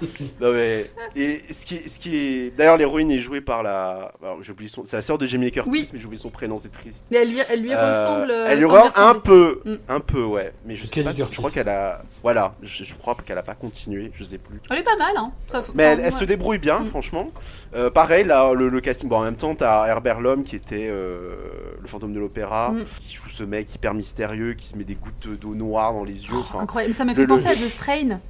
Non, 0.41 0.53
mais- 0.53 0.91
Et 1.17 1.41
ce 1.51 1.67
qui, 1.67 1.89
ce 1.89 1.99
qui 1.99 2.17
est. 2.17 2.57
D'ailleurs, 2.57 2.77
l'héroïne 2.77 3.11
est 3.11 3.19
jouée 3.19 3.41
par 3.41 3.63
la. 3.63 4.13
alors, 4.23 4.43
j'ai 4.43 4.53
oublié 4.53 4.69
son. 4.69 4.85
C'est 4.85 4.97
la 4.97 5.03
sœur 5.03 5.19
de 5.19 5.27
Jamie 5.27 5.51
Curtis, 5.51 5.71
Oui. 5.71 5.91
mais 5.93 5.99
j'ai 5.99 6.07
oublié 6.07 6.21
son 6.21 6.31
prénom, 6.31 6.59
c'est 6.59 6.71
triste. 6.73 7.05
Mais 7.11 7.19
elle 7.23 7.29
lui, 7.31 7.39
elle 7.51 7.63
lui 7.63 7.73
Euh, 7.75 8.05
ressemble. 8.07 8.31
elle 8.49 8.59
lui 8.59 8.65
ressemble 8.65 8.93
un 8.97 9.15
peu, 9.15 9.61
Mm. 9.65 9.75
un 9.89 10.01
peu, 10.01 10.23
ouais. 10.25 10.53
Mais 10.67 10.77
je 10.77 10.87
sais 10.87 11.03
pas 11.03 11.13
si. 11.13 11.23
Je 11.29 11.37
crois 11.37 11.51
qu'elle 11.51 11.69
a. 11.69 12.03
Voilà, 12.23 12.55
je, 12.63 12.85
je 12.85 12.95
crois 12.95 13.17
qu'elle 13.25 13.39
a 13.39 13.43
pas 13.43 13.55
continué, 13.55 14.11
je 14.15 14.25
sais 14.25 14.39
plus. 14.39 14.61
Elle 14.71 14.79
est 14.79 14.83
pas 14.83 14.97
mal, 14.97 15.13
hein. 15.17 15.33
Ça, 15.49 15.63
faut- 15.63 15.73
Mais 15.75 15.83
elle, 15.85 15.99
enfin, 16.01 16.09
elle 16.09 16.13
ouais. 16.15 16.19
se 16.21 16.25
débrouille 16.25 16.59
bien, 16.59 16.81
Mm. 16.81 16.85
franchement. 16.87 17.31
Euh, 17.75 17.91
pareil, 17.91 18.25
là, 18.25 18.53
le, 18.55 18.69
le 18.69 18.81
casting. 18.81 19.09
Bon, 19.09 19.17
en 19.19 19.23
même 19.25 19.37
temps, 19.37 19.55
t'as 19.55 19.87
Herbert 19.87 20.21
Lhomme 20.21 20.43
qui 20.45 20.57
était 20.57 20.89
euh, 20.91 21.35
le 21.81 21.87
fantôme 21.95 22.13
de 22.13 22.21
l'opéra, 22.21 22.71
Mm. 22.73 22.85
qui 23.07 23.15
joue 23.17 23.29
ce 23.29 23.43
mec 23.45 23.75
hyper 23.75 23.95
mystérieux, 23.95 24.55
qui 24.55 24.67
se 24.67 24.77
met 24.77 24.85
des 24.85 24.95
gouttes 24.97 25.29
d'eau 25.41 25.55
noire 25.55 25.93
dans 25.93 26.05
les 26.05 26.25
yeux. 26.27 26.35
Enfin, 26.37 26.61
Incroyable. 26.61 26.95
Ça 26.95 27.05
m'a 27.05 27.15
fait 27.15 27.23
le- 27.23 27.27
penser 27.29 27.47
à 27.47 27.55
The 27.55 27.69
Strain. 27.69 28.21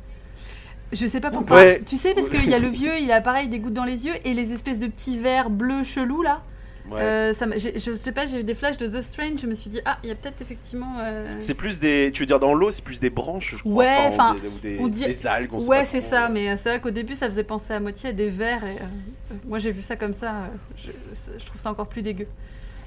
Je 0.93 1.07
sais 1.07 1.21
pas 1.21 1.31
pourquoi. 1.31 1.57
Ouais. 1.57 1.83
Tu 1.85 1.97
sais, 1.97 2.15
parce 2.15 2.29
qu'il 2.31 2.49
y 2.49 2.55
a 2.55 2.59
le 2.59 2.69
vieux, 2.81 2.99
il 3.01 3.11
a 3.11 3.21
pareil 3.21 3.49
des 3.49 3.59
gouttes 3.59 3.73
dans 3.75 3.85
les 3.85 4.07
yeux 4.07 4.15
et 4.25 4.35
les 4.35 4.53
espèces 4.53 4.79
de 4.79 4.87
petits 4.87 5.19
verres 5.19 5.51
bleus 5.51 5.83
chelous 5.83 6.23
là. 6.23 6.43
ouais. 6.91 7.01
Euh, 7.01 7.33
ça 7.33 7.47
je 7.57 7.95
sais 7.95 8.13
pas, 8.13 8.27
j'ai 8.27 8.41
eu 8.41 8.45
des 8.45 8.55
flashs 8.55 8.77
de 8.77 8.87
The 8.87 9.01
Strange. 9.03 9.41
Je 9.43 9.47
me 9.49 9.55
suis 9.55 9.71
dit, 9.71 9.81
ah, 9.87 9.99
il 10.05 10.09
y 10.11 10.13
a 10.13 10.15
peut-être 10.15 10.41
effectivement. 10.43 10.97
euh, 11.01 11.33
C'est 11.41 11.55
plus 11.55 11.79
des. 11.81 12.13
Tu 12.13 12.21
veux 12.23 12.27
dire 12.27 12.39
dans 12.39 12.55
l'eau, 12.55 12.71
c'est 12.71 12.85
plus 12.85 13.01
des 13.01 13.11
branches, 13.11 13.57
je 13.57 13.63
crois. 13.63 13.73
Ouais, 13.75 13.97
enfin, 14.09 14.37
ou 14.37 14.41
des, 14.41 14.49
ou 14.49 14.59
des- 14.61 14.79
on 14.83 14.89
dit- 14.89 15.05
des 15.07 15.27
algues. 15.27 15.53
On 15.55 15.65
Ouais, 15.67 15.85
c'est 15.87 16.03
ça, 16.03 16.29
mais 16.29 16.51
euh, 16.51 16.57
c'est 16.63 16.69
vrai 16.69 16.81
qu'au 16.81 16.91
début 16.91 17.15
ça 17.15 17.27
faisait 17.29 17.43
penser 17.45 17.73
à 17.73 17.81
moitié 17.81 18.11
à 18.11 18.13
des 18.13 18.29
vers 18.29 18.63
et 18.65 18.77
euh, 18.77 19.35
moi 19.49 19.59
j'ai 19.59 19.73
vu 19.73 19.83
ça 19.83 19.97
comme 19.97 20.13
ça, 20.13 20.33
je 20.77 21.45
trouve 21.47 21.61
ça 21.61 21.71
encore 21.73 21.89
plus 21.89 22.03
dégueu. 22.03 22.27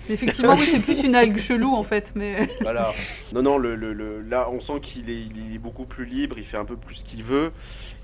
Effectivement, 0.09 0.55
oui, 0.55 0.67
c'est 0.69 0.79
plus 0.79 1.03
une 1.03 1.15
algue 1.21 1.37
chelou 1.39 1.73
en 1.75 1.83
fait, 1.83 2.11
mais 2.15 2.49
Voilà. 2.61 2.93
Non, 3.33 3.41
non, 3.41 3.57
le, 3.57 3.75
le- 3.75 3.93
le- 3.93 4.21
là, 4.21 4.47
on 4.51 4.59
sent 4.59 4.79
qu'il 4.81 5.09
est, 5.09 5.19
il 5.19 5.55
est 5.55 5.59
beaucoup 5.59 5.85
plus 5.85 6.05
libre, 6.05 6.37
il 6.37 6.45
fait 6.45 6.57
un 6.57 6.65
peu 6.65 6.77
plus 6.77 6.95
ce 6.95 7.03
qu'il 7.03 7.23
veut. 7.23 7.51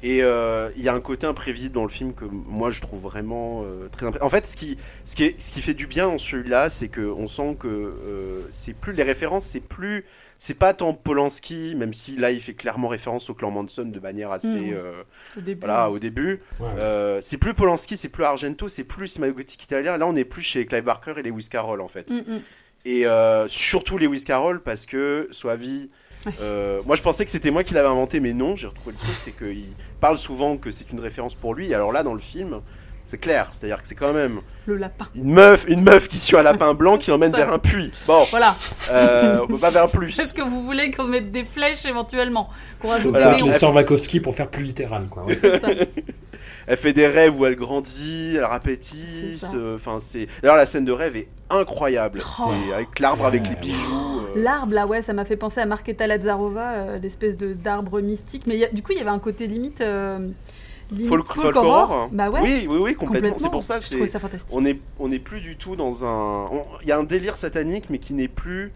Et 0.02 0.22
euh, 0.22 0.70
il 0.76 0.84
y 0.84 0.90
a 0.90 0.94
un 0.94 1.00
côté 1.00 1.26
imprévisible 1.28 1.74
dans 1.76 1.84
le 1.84 1.90
film 1.90 2.14
que 2.14 2.26
moi 2.26 2.72
je 2.72 2.82
trouve 2.82 3.02
vraiment 3.02 3.64
euh, 3.64 3.88
très 3.90 4.06
En 4.22 4.30
fait, 4.30 4.46
ce 4.46 4.58
qui, 4.58 4.78
ce, 5.06 5.16
qui 5.16 5.24
est- 5.24 5.42
ce 5.42 5.54
qui 5.54 5.62
fait 5.62 5.74
du 5.74 5.88
bien 5.88 6.08
dans 6.08 6.18
celui-là, 6.18 6.68
c'est 6.70 6.90
qu'on 6.90 7.26
sent 7.28 7.56
que 7.60 7.68
euh, 7.68 8.42
c'est 8.50 8.76
plus 8.76 8.94
les 8.94 9.04
références, 9.04 9.46
c'est 9.46 9.62
plus. 9.62 10.04
C'est 10.38 10.54
pas 10.54 10.74
tant 10.74 10.94
Polanski, 10.94 11.76
même 11.76 11.94
si 11.94 12.18
là 12.18 12.32
il 12.32 12.42
fait 12.42 12.54
clairement 12.54 12.88
référence 12.88 13.30
au 13.30 13.34
clan 13.34 13.52
Manson 13.52 13.86
de 13.86 14.00
manière 14.00 14.32
assez. 14.32 14.60
Mhm. 14.60 14.74
euh, 14.74 15.04
au 15.38 15.42
début. 15.42 15.60
voilà, 15.60 15.90
au 15.90 16.00
début. 16.00 16.42
Ouais. 16.60 16.68
Euh, 16.80 17.20
c'est 17.22 17.38
plus 17.38 17.54
Polanski, 17.54 17.98
c'est 17.98 18.10
plus 18.10 18.24
Argento, 18.24 18.68
c'est 18.68 18.84
plus 18.84 19.08
cinéma 19.08 19.32
gothique 19.32 19.64
italien. 19.64 19.98
Là, 19.98 20.06
on 20.08 20.16
est 20.16 20.26
plus 20.26 20.42
chez 20.42 20.66
Clive 20.66 20.84
Barker 20.84 21.14
et 21.18 21.22
Lewis 21.24 21.48
Carroll 21.50 21.82
en 21.82 21.88
fait. 21.88 22.12
Mm, 22.12 22.36
mm. 22.36 22.42
Et 22.86 23.06
euh, 23.06 23.48
surtout 23.48 23.98
Lewis 23.98 24.24
Carroll 24.26 24.62
parce 24.62 24.86
que 24.86 25.28
Soavi. 25.32 25.90
Euh, 26.40 26.82
moi 26.86 26.96
je 26.96 27.02
pensais 27.02 27.26
que 27.26 27.32
c'était 27.32 27.52
moi 27.52 27.64
qui 27.64 27.74
l'avais 27.74 27.90
inventé, 27.90 28.22
mais 28.22 28.32
non, 28.32 28.56
j'ai 28.56 28.68
retrouvé 28.68 28.94
le 28.94 28.98
truc, 28.98 29.16
c'est 29.18 29.34
qu'il 29.34 29.66
parle 30.00 30.18
souvent 30.18 30.56
que 30.56 30.72
c'est 30.72 30.92
une 30.92 31.02
référence 31.02 31.36
pour 31.36 31.54
lui. 31.54 31.72
Et 31.72 31.74
alors 31.74 31.92
là, 31.92 32.02
dans 32.02 32.14
le 32.14 32.20
film, 32.22 32.62
c'est 33.14 33.20
clair, 33.20 33.48
c'est-à-dire 33.52 33.80
que 33.80 33.88
c'est 33.88 33.94
quand 33.94 34.12
même 34.12 34.40
Le 34.66 34.76
lapin. 34.76 35.06
une 35.14 35.32
meuf, 35.34 35.66
une 35.68 35.84
meuf 35.84 36.08
qui 36.08 36.18
suit 36.18 36.36
un 36.36 36.42
lapin 36.42 36.74
blanc 36.82 36.98
qui 36.98 37.12
l'emmène 37.12 37.32
vers 37.32 37.54
un 37.54 37.60
puits. 37.60 37.92
Bon, 38.08 38.24
Voilà. 38.32 38.56
euh, 38.90 39.38
on 39.44 39.48
peut 39.48 39.60
pas 39.60 39.70
vers 39.70 39.84
Est-ce 39.86 39.92
plus. 39.98 40.34
que 40.34 40.42
vous 40.42 40.64
voulez 40.64 40.90
qu'on 40.90 41.04
mette 41.04 41.30
des 41.32 41.44
flèches 41.44 41.86
éventuellement 41.86 42.50
Qu'on 42.82 42.88
rajoute 42.88 43.12
Voilà. 43.12 43.38
les 43.38 43.52
sœurs 43.54 43.72
Wachowski 43.76 44.20
pour 44.20 44.34
faire 44.34 44.48
plus 44.48 44.64
littéral, 44.64 45.06
quoi. 45.12 45.26
ouais. 45.26 45.40
Elle 46.66 46.78
fait 46.78 46.94
des 46.94 47.08
rêves 47.08 47.38
où 47.38 47.46
elle 47.46 47.58
grandit, 47.58 48.36
elle 48.38 48.46
rapétisse. 48.46 49.52
euh, 49.54 49.76
Enfin, 49.76 49.98
c'est. 50.00 50.28
D'ailleurs, 50.42 50.56
la 50.56 50.66
scène 50.66 50.86
de 50.86 50.94
rêve 50.94 51.18
est 51.18 51.28
incroyable. 51.50 52.22
Oh. 52.40 52.52
C'est 52.68 52.74
avec 52.74 53.00
l'arbre, 53.02 53.26
avec 53.26 53.50
les 53.50 53.56
bijoux. 53.58 53.92
euh, 53.94 54.42
L'arbre, 54.42 54.74
là, 54.74 54.88
ouais, 54.88 55.02
ça 55.02 55.12
m'a 55.12 55.26
fait 55.26 55.36
penser 55.36 55.60
à 55.60 55.66
Marketa 55.66 56.08
Lazarova, 56.08 56.72
euh, 56.72 57.00
l'espèce 57.00 57.36
de 57.36 57.52
d'arbre 57.52 58.00
mystique. 58.00 58.48
Mais 58.48 58.54
il 58.56 58.60
y 58.62 58.66
a- 58.66 58.70
du 58.70 58.82
coup, 58.82 58.94
il 58.94 58.98
y 58.98 59.02
avait 59.02 59.10
un 59.10 59.20
côté 59.20 59.46
limite. 59.46 59.82
Euh, 60.92 61.04
folk- 61.08 61.38
horror. 61.56 62.10
Bah 62.12 62.30
ouais. 62.30 62.42
Oui, 62.42 62.68
oui, 62.70 62.78
oui, 62.82 62.96
complètement. 62.96 63.38
C'est 63.38 63.50
pour 63.52 63.64
ça, 63.64 63.80
c'est. 63.82 63.98
On 64.52 64.66
est, 64.66 64.80
on 65.00 65.12
est 65.12 65.20
plus 65.20 65.40
du 65.42 65.56
tout 65.56 65.76
dans 65.76 66.06
un. 66.06 66.50
Il 66.82 66.88
y 66.88 66.92
a 66.92 66.98
un 66.98 67.04
délire 67.04 67.38
satanique, 67.38 67.86
mais 67.90 68.00
qui 68.00 68.14
n'est 68.14 68.28
plus. 68.28 68.72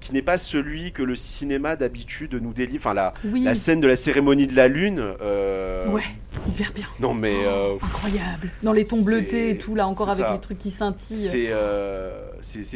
qui 0.00 0.12
n'est 0.12 0.22
pas 0.22 0.36
celui 0.36 0.90
que 0.90 1.04
le 1.04 1.14
cinéma 1.14 1.76
d'habitude 1.76 2.34
nous 2.34 2.52
délivre. 2.52 2.82
Enfin, 2.84 2.94
la, 2.94 3.14
Oui. 3.24 3.42
la 3.44 3.54
scène 3.54 3.80
de 3.80 3.86
la 3.86 3.94
cérémonie 3.94 4.48
de 4.48 4.56
la 4.56 4.66
lune. 4.66 4.98
euh, 5.20 5.88
Ouais, 5.92 6.02
hyper 6.48 6.72
bien. 6.72 6.86
Non, 6.98 7.14
mais. 7.14 7.36
euh, 7.46 7.74
pff, 7.74 7.84
Incroyable. 7.84 8.50
Dans 8.64 8.72
les 8.72 8.84
tons 8.84 9.02
bleutés 9.02 9.50
et 9.50 9.58
tout, 9.58 9.76
là, 9.76 9.86
encore 9.86 10.10
avec 10.10 10.24
ça. 10.26 10.32
les 10.32 10.40
trucs 10.40 10.58
qui 10.58 10.72
scintillent. 10.72 11.28
C'est 11.28 11.46
euh, 11.50 12.10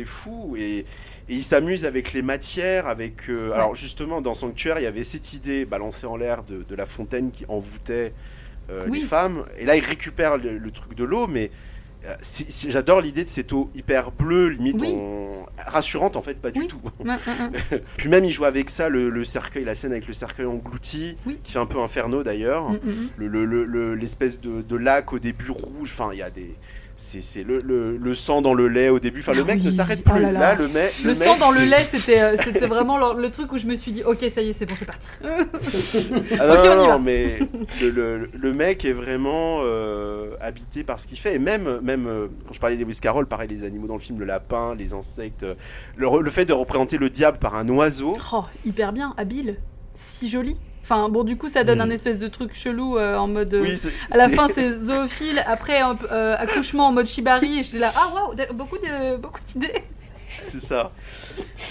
fou 0.04 0.54
et, 0.56 0.78
et 0.78 0.84
il 1.28 1.42
s'amuse 1.42 1.84
avec 1.84 2.12
les 2.12 2.22
matières, 2.22 2.86
avec 2.86 3.28
euh, 3.28 3.50
alors 3.52 3.74
justement 3.74 4.20
dans 4.20 4.34
Sanctuaire 4.34 4.78
il 4.78 4.84
y 4.84 4.86
avait 4.86 5.02
cette 5.02 5.32
idée 5.32 5.64
balancée 5.64 6.06
en 6.06 6.16
l'air 6.16 6.44
de, 6.44 6.62
de 6.62 6.74
la 6.76 6.86
fontaine 6.86 7.32
qui 7.32 7.44
envoûtait 7.48 8.12
euh, 8.70 8.86
Oui. 8.88 9.00
les 9.00 9.06
femmes 9.06 9.44
et 9.58 9.64
là 9.64 9.76
il 9.76 9.84
récupère 9.84 10.36
le, 10.38 10.58
le 10.58 10.70
truc 10.70 10.94
de 10.94 11.04
l'eau 11.04 11.26
mais 11.26 11.50
euh, 12.06 12.14
si- 12.22 12.46
si- 12.50 12.70
j'adore 12.70 13.00
l'idée 13.00 13.24
de 13.24 13.28
cette 13.28 13.52
eau 13.52 13.70
hyper 13.74 14.10
bleue 14.12 14.48
limite 14.48 14.76
Oui. 14.80 14.92
on- 14.94 15.46
rassurante 15.66 16.16
en 16.16 16.22
fait 16.22 16.38
pas 16.40 16.50
du 16.50 16.66
tout 16.66 16.80
puis 17.96 18.08
même 18.08 18.24
il 18.24 18.30
joue 18.30 18.44
avec 18.44 18.70
ça 18.70 18.88
le, 18.88 19.08
le 19.10 19.24
cercueil 19.24 19.64
la 19.64 19.74
scène 19.74 19.92
avec 19.92 20.06
le 20.06 20.12
cercueil 20.12 20.46
englouti 20.46 21.16
qui 21.42 21.52
fait 21.52 21.58
un 21.58 21.66
peu 21.66 21.78
inferno 21.80 22.22
d'ailleurs 22.22 22.70
le- 23.16 23.26
le- 23.28 23.44
le- 23.44 23.64
le- 23.64 23.94
l'espèce 23.94 24.40
de, 24.40 24.62
de 24.62 24.76
lac 24.76 25.12
au 25.12 25.18
début 25.18 25.50
rouge. 25.50 25.92
Enfin, 25.96 26.10
il 26.12 26.18
y 26.18 26.22
a 26.22 26.30
des. 26.30 26.54
C'est 26.98 27.20
c'est 27.20 27.42
le, 27.42 27.60
le- 27.60 27.98
le 27.98 28.14
sang 28.14 28.40
dans 28.40 28.54
le 28.54 28.68
lait 28.68 28.88
au 28.88 28.98
début. 28.98 29.20
Enfin, 29.20 29.34
le 29.34 29.42
Ah 29.42 29.44
mec 29.44 29.62
ne 29.62 29.70
s'arrête 29.70 30.00
Oh 30.06 30.12
plus. 30.12 30.22
là 30.22 30.32
là. 30.32 30.40
là. 30.40 30.54
le 30.54 30.66
mec. 30.68 30.94
Le, 31.04 31.14
mec- 31.14 31.28
sang 31.28 31.36
dans 31.36 31.50
le 31.50 31.60
lait, 31.66 31.86
c'était 31.90 32.20
euh, 32.22 32.36
c'était 32.42 32.66
vraiment 32.66 32.96
le, 33.14 33.20
le 33.20 33.30
truc 33.30 33.52
où 33.52 33.58
je 33.58 33.66
me 33.66 33.74
suis 33.76 33.92
dit, 33.92 34.02
ok, 34.02 34.24
ça 34.34 34.40
y 34.40 34.48
est, 34.48 34.52
c'est 34.52 34.64
bon, 34.64 34.74
c'est 34.78 34.86
parti. 34.86 35.10
Ah 36.40 36.46
non, 36.46 36.86
non, 36.92 36.98
mais 36.98 37.38
le, 37.82 37.90
le- 37.90 38.30
le 38.32 38.52
mec 38.54 38.84
est 38.84 38.92
vraiment 38.92 39.60
euh, 39.62 40.30
habité 40.40 40.84
par 40.84 40.98
ce 40.98 41.06
qu'il 41.06 41.18
fait. 41.18 41.34
Et 41.34 41.38
même, 41.38 41.80
même 41.82 42.06
euh, 42.06 42.28
quand 42.46 42.54
je 42.54 42.60
parlais 42.60 42.76
des 42.76 42.84
Lewis 42.84 42.98
Carroll, 43.02 43.26
pareil, 43.26 43.48
les 43.48 43.64
animaux 43.64 43.86
dans 43.88 43.94
le 43.96 44.00
film, 44.00 44.18
le 44.18 44.24
lapin, 44.24 44.74
les 44.74 44.94
insectes, 44.94 45.44
le 45.96 46.30
fait 46.30 46.46
de 46.46 46.52
représenter 46.54 46.96
le 46.98 47.10
diable 47.10 47.38
par 47.38 47.56
un 47.56 47.68
oiseau. 47.68 48.16
Oh, 48.32 48.44
hyper 48.64 48.92
bien, 48.92 49.14
habile, 49.18 49.56
si 49.94 50.28
joli. 50.28 50.56
Enfin, 50.88 51.08
bon, 51.08 51.24
du 51.24 51.36
coup, 51.36 51.48
ça 51.48 51.64
donne 51.64 51.80
un 51.80 51.90
espèce 51.90 52.16
de 52.16 52.28
truc 52.28 52.54
chelou 52.54 52.96
euh, 52.96 53.16
en 53.16 53.26
mode. 53.26 53.52
euh, 53.54 53.60
Oui, 53.62 53.76
c'est- 53.76 53.90
à 54.12 54.16
la 54.16 54.28
fin, 54.28 54.46
c'est 54.54 54.72
zoophile. 54.72 55.42
Après, 55.44 55.82
euh, 55.82 56.36
accouchement 56.38 56.86
en 56.86 56.92
mode 56.92 57.06
shibari. 57.06 57.58
Et 57.58 57.62
j'étais 57.64 57.78
là, 57.80 57.92
ah 57.96 58.08
waouh, 58.14 58.36
beaucoup 58.54 58.78
de 58.78 59.16
beaucoup 59.16 59.40
d'idées. 59.48 59.82
c'est 60.42 60.60
ça. 60.60 60.92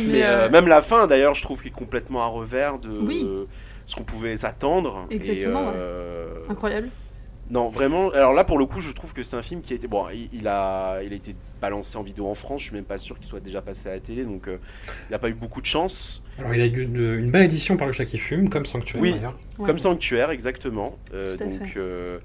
Mais, 0.02 0.06
Mais 0.08 0.24
euh, 0.24 0.48
euh, 0.48 0.50
même 0.50 0.68
la 0.68 0.82
fin, 0.82 1.08
d'ailleurs, 1.08 1.34
je 1.34 1.42
trouve 1.44 1.62
qu'il 1.62 1.72
est 1.72 1.74
complètement 1.76 2.24
à 2.24 2.28
revers 2.28 2.78
de 2.78 2.90
Oui. 2.90 3.22
euh, 3.26 3.46
ce 3.86 3.96
qu'on 3.96 4.04
pouvait 4.04 4.36
s'attendre. 4.36 5.06
Et, 5.10 5.16
Exactement, 5.16 5.62
ouais. 5.68 5.74
euh, 5.78 6.28
incroyable. 6.50 6.90
Non, 7.52 7.68
vraiment. 7.70 8.10
Alors 8.10 8.34
là, 8.34 8.44
pour 8.44 8.58
le 8.58 8.66
coup, 8.66 8.82
je 8.82 8.92
trouve 8.92 9.14
que 9.14 9.22
c'est 9.22 9.36
un 9.36 9.44
film 9.44 9.62
qui 9.62 9.74
a 9.74 9.76
été. 9.76 9.88
Bon, 9.88 10.08
il, 10.12 10.30
il 10.34 10.48
a, 10.48 11.02
il 11.04 11.14
a 11.14 11.16
été 11.16 11.36
balancé 11.62 11.96
en 11.98 12.02
vidéo 12.02 12.28
en 12.28 12.34
France. 12.34 12.62
Je 12.62 12.66
suis 12.68 12.76
même 12.76 12.86
pas 12.86 12.98
sûr 12.98 13.18
qu'il 13.18 13.28
soit 13.28 13.40
déjà 13.40 13.62
passé 13.62 13.88
à 13.88 13.92
la 13.92 14.00
télé, 14.00 14.24
donc 14.26 14.48
euh, 14.48 14.58
il 15.10 15.12
n'a 15.12 15.20
pas 15.20 15.30
eu 15.30 15.36
beaucoup 15.36 15.62
de 15.62 15.66
chance. 15.68 16.24
Alors, 16.40 16.54
il 16.56 16.62
a 16.62 16.66
eu 16.66 16.82
une, 16.82 17.20
une 17.20 17.30
belle 17.32 17.44
édition 17.44 17.78
par 17.78 17.86
le 17.86 17.94
chat 17.94 18.06
qui 18.06 18.18
fume, 18.18 18.50
comme 18.50 18.66
Sanctuaire 18.66 19.02
Oui. 19.02 19.16
Ouais. 19.60 19.66
Comme 19.68 19.78
Sanctuaire, 19.80 20.32
exactement. 20.32 20.98
Euh, 21.14 21.38
Tout 21.38 21.44
à 21.44 21.48
donc, 21.48 21.66
fait. 21.66 21.74
euh, 21.80 22.18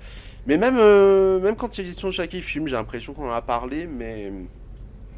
mais 0.47 0.57
même, 0.57 0.77
euh, 0.79 1.39
même 1.41 1.55
quand 1.55 1.77
il 1.77 1.83
y 1.83 1.85
a 1.85 1.85
l'édition 1.85 2.09
de 2.09 2.13
chaque 2.15 2.31
film, 2.31 2.67
j'ai 2.67 2.77
l'impression 2.77 3.13
qu'on 3.13 3.29
en 3.29 3.33
a 3.35 3.43
parlé, 3.43 3.87
mais 3.87 4.33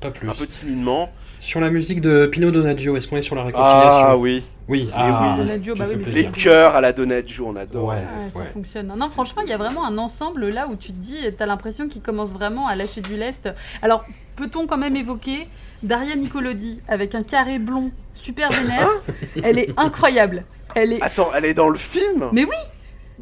Pas 0.02 0.10
plus. 0.10 0.28
un 0.28 0.34
peu 0.34 0.46
timidement. 0.46 1.10
Sur 1.40 1.60
la 1.60 1.70
musique 1.70 2.00
de 2.00 2.26
Pino 2.26 2.50
Donaggio, 2.50 2.96
est-ce 2.96 3.08
qu'on 3.08 3.16
est 3.16 3.22
sur 3.22 3.34
la 3.36 3.44
réconciliation 3.44 4.04
Ah 4.08 4.16
oui, 4.16 4.42
Oui, 4.68 4.88
ah, 4.94 5.34
oui. 5.38 5.44
Donaggio, 5.44 5.74
tu 5.74 5.78
bah 5.80 5.86
oui, 5.88 6.04
les 6.06 6.26
cœurs 6.26 6.76
à 6.76 6.80
la 6.80 6.92
Donaggio, 6.92 7.46
on 7.48 7.56
adore. 7.56 7.88
Ouais. 7.88 7.96
Ouais, 7.96 8.30
ça 8.32 8.38
ouais. 8.40 8.50
fonctionne. 8.52 8.92
Non, 8.96 9.08
franchement, 9.10 9.42
il 9.44 9.50
y 9.50 9.52
a 9.52 9.56
vraiment 9.56 9.84
un 9.86 9.98
ensemble 9.98 10.48
là 10.48 10.68
où 10.68 10.76
tu 10.76 10.88
te 10.92 10.98
dis, 11.00 11.18
t'as 11.36 11.46
l'impression 11.46 11.88
qu'il 11.88 12.02
commence 12.02 12.32
vraiment 12.32 12.68
à 12.68 12.76
lâcher 12.76 13.00
du 13.00 13.16
lest. 13.16 13.48
Alors, 13.82 14.04
peut-on 14.36 14.66
quand 14.66 14.78
même 14.78 14.94
évoquer 14.96 15.48
Daria 15.82 16.14
Nicolodi 16.16 16.80
avec 16.88 17.14
un 17.14 17.22
carré 17.22 17.58
blond 17.58 17.90
super 18.12 18.50
vénère? 18.50 18.88
Elle 19.42 19.58
est 19.58 19.70
incroyable. 19.76 20.44
Elle 20.74 20.92
est. 20.94 21.02
Attends, 21.02 21.30
elle 21.34 21.44
est 21.44 21.54
dans 21.54 21.68
le 21.68 21.76
film? 21.78 22.28
Mais 22.32 22.44
oui, 22.44 22.56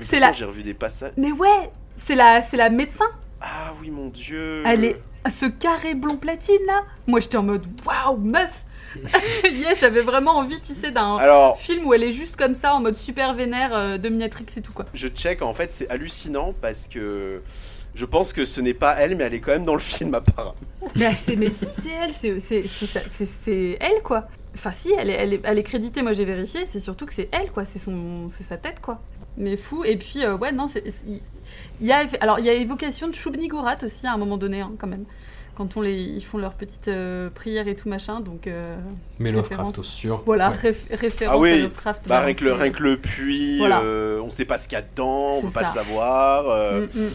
c'est 0.09 0.21
la- 0.21 0.31
J'ai 0.33 0.45
revu 0.45 0.63
des 0.63 0.75
passages. 0.75 1.13
mais 1.17 1.33
ouais, 1.33 1.71
c'est 1.97 2.15
la, 2.15 2.43
c'est 2.43 2.57
la 2.57 2.71
médecin. 2.71 3.07
Ah 3.41 3.73
oui, 3.81 3.91
mon 3.91 4.09
dieu. 4.09 4.63
Elle 4.67 4.85
est 4.85 5.01
ce 5.29 5.47
carré 5.47 5.95
blond 5.95 6.17
platine 6.17 6.65
là. 6.67 6.83
Moi, 7.07 7.21
j'étais 7.21 7.37
en 7.37 7.43
mode 7.43 7.67
waouh, 7.85 8.17
meuf. 8.17 8.65
yeah, 9.45 9.75
j'avais 9.75 10.01
vraiment 10.01 10.37
envie, 10.37 10.61
tu 10.61 10.73
sais, 10.75 10.91
d'un 10.91 11.55
film 11.57 11.87
où 11.87 11.95
elle 11.95 12.03
est 12.03 12.13
juste 12.13 12.37
comme 12.37 12.55
ça 12.55 12.75
en 12.75 12.81
mode 12.81 12.97
super 12.97 13.35
vénère, 13.35 13.75
euh, 13.75 13.99
dominatrix 13.99 14.47
et 14.57 14.63
tout 14.63 14.73
quoi. 14.73 14.87
je 14.95 15.07
check, 15.09 15.43
en 15.43 15.55
fait, 15.55 15.73
c'est 15.73 15.89
hallucinant 15.91 16.55
parce 16.61 16.89
que 16.89 17.41
je 17.95 18.05
pense 18.05 18.33
que 18.33 18.45
ce 18.45 18.61
n'est 18.61 18.75
pas 18.75 18.95
elle, 18.99 19.17
mais 19.17 19.25
elle 19.25 19.35
est 19.35 19.41
quand 19.41 19.53
même 19.53 19.65
dans 19.65 19.75
le 19.75 19.81
film 19.81 20.15
apparemment. 20.15 20.55
Mais, 20.97 21.13
mais 21.37 21.51
si, 21.51 21.67
c'est 21.83 21.91
elle, 22.03 22.13
c'est- 22.13 23.77
elle, 23.81 24.03
quoi. 24.03 24.27
Enfin, 24.55 24.73
si, 24.73 24.91
elle 24.99 25.11
est, 25.11 25.15
elle 25.15 25.35
est, 25.35 25.41
elle 25.45 25.59
est 25.59 25.63
créditée, 25.63 26.03
moi 26.03 26.13
j'ai 26.13 26.25
vérifié, 26.25 26.67
c'est 26.69 26.81
surtout 26.81 27.07
que 27.07 27.15
c'est 27.15 27.29
elle, 27.31 27.53
quoi. 27.53 27.65
C'est 27.65 27.79
son- 27.79 28.29
c'est 28.37 28.43
sa 28.45 28.57
tête, 28.57 28.81
quoi. 28.81 29.01
Mais 29.37 29.57
fou. 29.57 29.85
Et 29.85 29.97
puis, 29.97 30.25
euh, 30.25 30.37
ouais, 30.37 30.51
non, 30.51 30.67
c'est- 30.67 30.83
il 31.81 31.87
y 31.87 31.93
a, 31.93 32.05
alors, 32.21 32.39
il 32.39 32.45
y 32.47 32.49
a 32.51 32.55
évocation 32.55 33.09
de 33.09 33.15
Shubni-Gorat 33.15 33.77
aussi 33.83 34.07
à 34.07 34.13
un 34.13 34.17
moment 34.19 34.37
donné, 34.37 34.61
hein, 34.61 34.73
quand 34.79 34.87
même. 34.87 35.05
Quand 35.57 35.77
on 35.77 35.83
les, 35.83 35.95
ils 36.03 36.25
font 36.25 36.39
leur 36.39 36.55
petite 36.55 36.89
euh, 36.89 37.29
prière 37.29 37.69
et 37.69 37.77
tout 37.77 37.89
machin, 37.89 38.21
donc 38.21 38.47
euh, 38.47 38.77
Mais 39.19 39.31
Lovecraft 39.31 39.79
au 39.79 39.83
sûr. 39.83 40.23
voilà, 40.25 40.51
Ouais. 40.51 40.57
réf- 40.71 40.97
référence 40.99 41.37
Ah 41.37 41.39
oui, 41.39 41.51
à 41.53 41.57
Lovecraft. 41.65 42.09
Bah, 42.09 42.21
rien, 42.21 42.33
que 42.35 42.45
le, 42.45 42.51
balancée. 42.53 42.63
rien 42.65 42.73
que 42.73 42.83
le 42.83 42.97
puits, 42.97 43.59
Voilà. 43.59 43.81
euh, 43.83 44.21
on 44.23 44.31
sait 44.31 44.47
pas 44.47 44.57
ce 44.57 44.69
qu'il 44.69 44.77
y 44.77 44.81
a 44.81 44.83
dedans, 44.85 45.35
on 45.37 45.43
peut 45.43 45.51
pas 45.51 45.69
le 45.69 45.75
savoir. 45.75 46.49
euh, 46.49 46.87
Mm, 46.95 46.99
mm. 47.01 47.09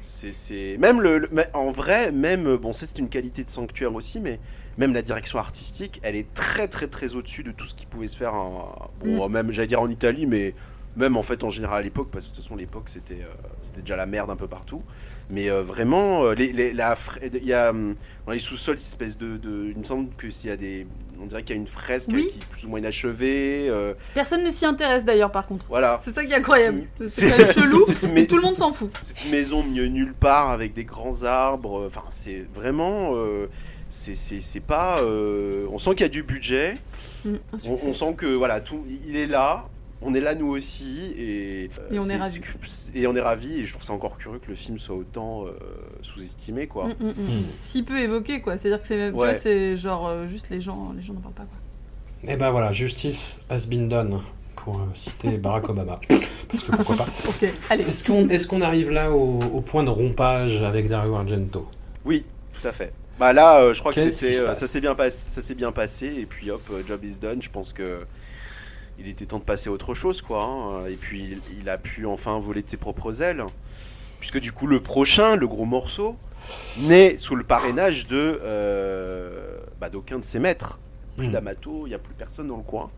c'est, 0.00 0.32
c'est- 0.32 0.76
Même 0.78 1.02
le, 1.02 1.28
en 1.52 1.70
vrai, 1.70 2.10
même, 2.10 2.46
euh, 2.46 2.56
bon, 2.56 2.72
c'est 2.72 2.98
une 2.98 3.10
qualité 3.10 3.44
de 3.44 3.50
sanctuaire 3.50 3.94
aussi, 3.94 4.18
mais 4.20 4.38
même 4.78 4.94
la 4.94 5.02
direction 5.02 5.38
artistique, 5.38 6.00
elle 6.02 6.16
est 6.16 6.32
très 6.32 6.68
très 6.68 6.86
très 6.86 7.14
au-dessus 7.16 7.42
de 7.42 7.50
tout 7.50 7.66
ce 7.66 7.74
qui 7.74 7.84
pouvait 7.84 8.06
se 8.08 8.16
faire, 8.16 8.32
en- 8.34 8.90
bon, 9.04 9.28
même 9.28 9.50
j'allais 9.50 9.66
dire 9.66 9.82
en 9.82 9.90
Italie, 9.90 10.24
mais 10.24 10.54
même 10.96 11.16
en 11.16 11.22
fait 11.22 11.44
en 11.44 11.50
général 11.50 11.80
à 11.80 11.82
l'époque, 11.82 12.08
parce 12.10 12.26
que 12.26 12.30
de 12.30 12.34
toute 12.36 12.44
façon 12.44 12.56
l'époque 12.56 12.88
c'était, 12.88 13.14
euh, 13.22 13.32
c'était 13.62 13.80
déjà 13.82 13.96
la 13.96 14.06
merde 14.06 14.30
un 14.30 14.36
peu 14.36 14.48
partout. 14.48 14.82
Mais 15.30 15.48
euh, 15.48 15.62
vraiment, 15.62 16.24
euh, 16.24 16.34
les, 16.34 16.52
les- 16.52 16.72
la 16.72 16.96
fra- 16.96 17.20
il 17.22 17.44
y 17.44 17.52
a 17.52 17.72
dans 17.72 18.32
les 18.32 18.38
sous-sols, 18.40 18.78
cette 18.78 18.92
espèce 19.00 19.16
de, 19.16 19.36
de- 19.36 19.66
il 19.70 19.78
me 19.78 19.84
semble 19.84 20.08
que 20.16 20.28
s'il 20.30 20.50
y 20.50 20.52
a 20.52 20.56
des, 20.56 20.86
on 21.22 21.26
dirait 21.26 21.42
qu'il 21.44 21.54
y 21.54 21.58
a 21.58 21.60
une 21.60 21.68
fresque 21.68 22.10
Oui. 22.12 22.26
qui 22.32 22.38
est 22.40 22.44
plus 22.46 22.64
ou 22.64 22.68
moins 22.70 22.80
inachevée. 22.80 23.66
euh, 23.68 23.94
Personne 24.14 24.42
ne 24.42 24.50
s'y 24.50 24.66
intéresse 24.66 25.04
d'ailleurs, 25.04 25.30
par 25.30 25.46
contre. 25.46 25.66
voilà. 25.68 26.00
C'est 26.02 26.12
ça 26.14 26.24
qui 26.24 26.32
est 26.32 26.36
incroyable. 26.36 26.82
C'est- 27.06 27.52
chelou. 27.52 27.84
mais- 28.12 28.26
Tout 28.26 28.36
le 28.36 28.42
monde 28.42 28.56
s'en 28.56 28.72
fout. 28.72 28.90
C'est 29.02 29.24
une 29.24 29.30
maison 29.30 29.62
mieux 29.62 29.86
nulle 29.86 30.14
part 30.14 30.50
avec 30.50 30.72
des 30.74 30.84
grands 30.84 31.22
arbres. 31.22 31.84
Enfin, 31.86 32.02
c'est 32.10 32.44
vraiment. 32.52 33.12
euh, 33.14 33.46
c'est- 33.88 34.60
pas. 34.66 35.00
euh, 35.02 35.66
on 35.70 35.78
sent 35.78 35.90
qu'il 35.90 36.00
y 36.00 36.04
a 36.04 36.08
du 36.08 36.22
budget. 36.24 36.76
Mm, 37.24 37.34
On, 37.66 37.78
on 37.88 37.92
sent 37.92 38.14
que 38.16 38.26
voilà, 38.26 38.60
tout, 38.60 38.84
il 39.06 39.14
est 39.16 39.26
là. 39.26 39.66
On 40.02 40.14
est 40.14 40.20
là 40.20 40.34
nous 40.34 40.48
aussi 40.48 41.12
et, 41.18 41.68
euh, 41.78 41.94
Et 41.94 41.98
on 41.98 42.02
est 42.02 42.06
c'est- 42.06 42.16
ravis. 42.16 42.40
c'est- 42.62 42.96
Et 42.98 43.06
on 43.06 43.14
est 43.14 43.20
ravis 43.20 43.60
et 43.60 43.66
je 43.66 43.72
trouve 43.72 43.84
ça 43.84 43.92
encore 43.92 44.16
curieux 44.16 44.38
que 44.38 44.48
le 44.48 44.54
film 44.54 44.78
soit 44.78 44.96
autant 44.96 45.44
euh, 45.46 45.50
sous-estimé 46.00 46.66
quoi. 46.66 46.88
Mm, 46.88 46.92
mm, 47.00 47.08
mm. 47.08 47.42
Si 47.62 47.82
peu 47.82 47.98
évoqué, 48.00 48.40
quoi. 48.40 48.56
C'est-à-dire 48.56 48.80
que 48.80 48.86
c'est 48.88 48.96
même 48.96 49.14
Ouais. 49.14 49.34
pas, 49.34 49.40
c'est 49.40 49.76
genre 49.76 50.08
euh, 50.08 50.26
juste 50.26 50.46
les 50.50 50.60
gens, 50.60 50.92
les 50.96 51.02
gens 51.02 51.12
n'en 51.12 51.20
parlent 51.20 51.34
pas, 51.34 51.42
quoi. 51.44 52.32
Et 52.32 52.36
ben 52.36 52.50
voilà, 52.50 52.72
justice 52.72 53.40
has 53.50 53.66
been 53.66 53.88
done, 53.88 54.20
pour 54.56 54.76
euh, 54.76 54.84
citer 54.94 55.36
Barack 55.38 55.68
Obama. 55.68 56.00
Parce 56.48 56.62
que 56.64 56.72
pourquoi 56.76 56.96
pas. 56.96 57.06
Ok, 57.28 57.46
allez. 57.68 57.84
Est-ce 57.84 58.02
qu'on 58.04 58.28
est 58.28 58.46
qu'on 58.46 58.60
arrive 58.62 58.90
là 58.90 59.10
au, 59.12 59.38
au 59.40 59.60
point 59.60 59.82
de 59.84 59.90
rompage 59.90 60.62
avec 60.62 60.88
Dario 60.88 61.14
Argento? 61.14 61.68
Oui, 62.06 62.24
tout 62.58 62.66
à 62.66 62.72
fait. 62.72 62.92
Bah 63.18 63.34
là, 63.34 63.60
euh, 63.60 63.74
je 63.74 63.80
crois 63.80 63.92
que 63.92 64.00
c'était, 64.10 64.40
euh, 64.40 64.54
ça 64.54 64.66
s'est 64.66 64.80
bien 64.80 64.94
passé, 64.94 65.24
ça 65.28 65.42
s'est 65.42 65.54
bien 65.54 65.72
passé 65.72 66.06
et 66.20 66.24
puis 66.24 66.50
hop, 66.50 66.62
job 66.88 67.04
is 67.04 67.18
done. 67.18 67.42
Je 67.42 67.50
pense 67.50 67.74
que 67.74 68.00
il 69.00 69.08
était 69.08 69.26
temps 69.26 69.38
de 69.38 69.44
passer 69.44 69.68
à 69.68 69.72
autre 69.72 69.94
chose 69.94 70.22
quoi. 70.22 70.42
hein. 70.44 70.86
Et 70.88 70.96
puis 70.96 71.38
il, 71.58 71.68
a 71.68 71.78
pu 71.78 72.06
enfin 72.06 72.38
voler 72.38 72.62
de 72.62 72.68
ses 72.70 72.76
propres 72.76 73.22
ailes, 73.22 73.44
puisque 74.18 74.40
du 74.40 74.52
coup 74.52 74.66
le 74.66 74.80
prochain, 74.80 75.36
le 75.36 75.46
gros 75.48 75.64
morceau, 75.64 76.16
naît 76.78 77.16
sous 77.18 77.36
le 77.36 77.44
parrainage 77.44 78.06
de 78.06 78.40
euh, 78.42 79.58
bah, 79.80 79.88
d'aucun 79.90 80.18
de 80.18 80.24
ses 80.24 80.38
maîtres. 80.38 80.78
Plus 81.16 81.28
Hmm. 81.28 81.32
d'Amato, 81.32 81.82
il 81.86 81.88
n'y 81.90 81.94
a 81.94 81.98
plus 81.98 82.14
personne 82.14 82.48
dans 82.48 82.56
le 82.56 82.62
coin. 82.62 82.88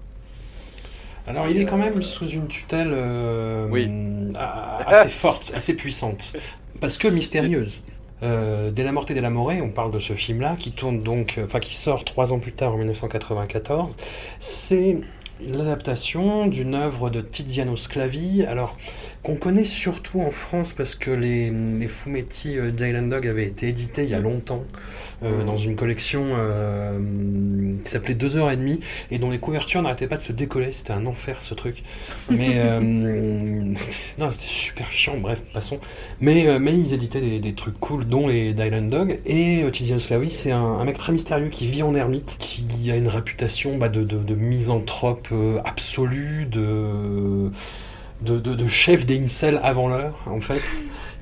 Alors 1.26 1.46
il 1.48 1.56
est 1.60 1.64
quand 1.64 1.76
même 1.78 2.02
sous 2.02 2.26
une 2.28 2.46
tutelle 2.48 2.90
euh, 2.92 3.68
Oui. 3.70 3.90
assez 4.86 5.08
forte, 5.08 5.52
assez 5.54 5.74
puissante, 5.74 6.32
parce 6.80 6.98
que 6.98 7.08
mystérieuse. 7.08 7.82
Euh, 8.22 8.70
dès 8.70 8.84
la 8.84 8.92
morte 8.92 9.10
et 9.10 9.14
dès 9.14 9.20
la 9.20 9.30
morée, 9.30 9.60
on 9.60 9.70
parle 9.70 9.90
de 9.90 9.98
ce 9.98 10.14
film-là 10.14 10.54
qui 10.56 10.70
tourne 10.72 11.00
donc, 11.00 11.38
euh, 11.38 11.44
enfin 11.44 11.58
qui 11.58 11.74
sort 11.74 12.04
trois 12.04 12.32
ans 12.32 12.38
plus 12.38 12.52
tard 12.52 12.74
en 12.74 12.76
1994. 12.78 13.96
C'est 14.38 15.00
l'adaptation 15.48 16.46
d'une 16.46 16.74
œuvre 16.74 17.10
de 17.10 17.20
Tiziano 17.20 17.76
Sclavi, 17.76 18.42
alors 18.44 18.76
qu'on 19.22 19.36
connaît 19.36 19.64
surtout 19.64 20.20
en 20.20 20.30
France 20.30 20.72
parce 20.72 20.94
que 20.94 21.10
les, 21.10 21.50
les 21.50 21.86
fumetti 21.86 22.58
euh, 22.58 22.70
d'Island 22.70 23.08
Dog 23.08 23.26
avaient 23.26 23.46
été 23.46 23.68
édités 23.68 24.04
il 24.04 24.10
y 24.10 24.14
a 24.14 24.18
longtemps 24.18 24.64
euh, 25.22 25.44
dans 25.44 25.56
une 25.56 25.76
collection 25.76 26.24
euh, 26.32 26.98
qui 27.84 27.90
s'appelait 27.90 28.14
2h30 28.14 28.80
et 29.12 29.18
dont 29.18 29.30
les 29.30 29.38
couvertures 29.38 29.80
n'arrêtaient 29.82 30.08
pas 30.08 30.16
de 30.16 30.22
se 30.22 30.32
décoller. 30.32 30.72
C'était 30.72 30.92
un 30.92 31.06
enfer 31.06 31.40
ce 31.40 31.54
truc. 31.54 31.84
Mais 32.30 32.54
euh, 32.56 32.80
non, 34.18 34.30
c'était 34.30 34.46
super 34.46 34.90
chiant. 34.90 35.16
Bref, 35.18 35.40
passons. 35.54 35.78
Mais, 36.20 36.58
mais 36.58 36.74
ils 36.74 36.92
éditaient 36.92 37.20
des, 37.20 37.38
des 37.38 37.54
trucs 37.54 37.78
cool, 37.78 38.04
dont 38.04 38.26
les 38.26 38.52
Dylan 38.54 38.88
Dog. 38.88 39.20
Et 39.24 39.64
Tiziano 39.72 40.00
Sclavi, 40.00 40.30
c'est 40.30 40.50
un, 40.50 40.60
un 40.60 40.84
mec 40.84 40.98
très 40.98 41.12
mystérieux 41.12 41.48
qui 41.48 41.66
vit 41.66 41.82
en 41.82 41.94
ermite, 41.94 42.36
qui 42.38 42.90
a 42.90 42.96
une 42.96 43.08
réputation 43.08 43.78
bah, 43.78 43.88
de, 43.88 44.02
de, 44.02 44.18
de 44.18 44.34
misanthrope 44.34 45.28
euh, 45.32 45.60
absolu, 45.64 46.46
de, 46.46 47.50
de, 48.24 48.38
de, 48.38 48.54
de 48.54 48.66
chef 48.66 49.06
des 49.06 49.22
incels 49.22 49.60
avant 49.62 49.88
l'heure, 49.88 50.14
en 50.26 50.40
fait. 50.40 50.60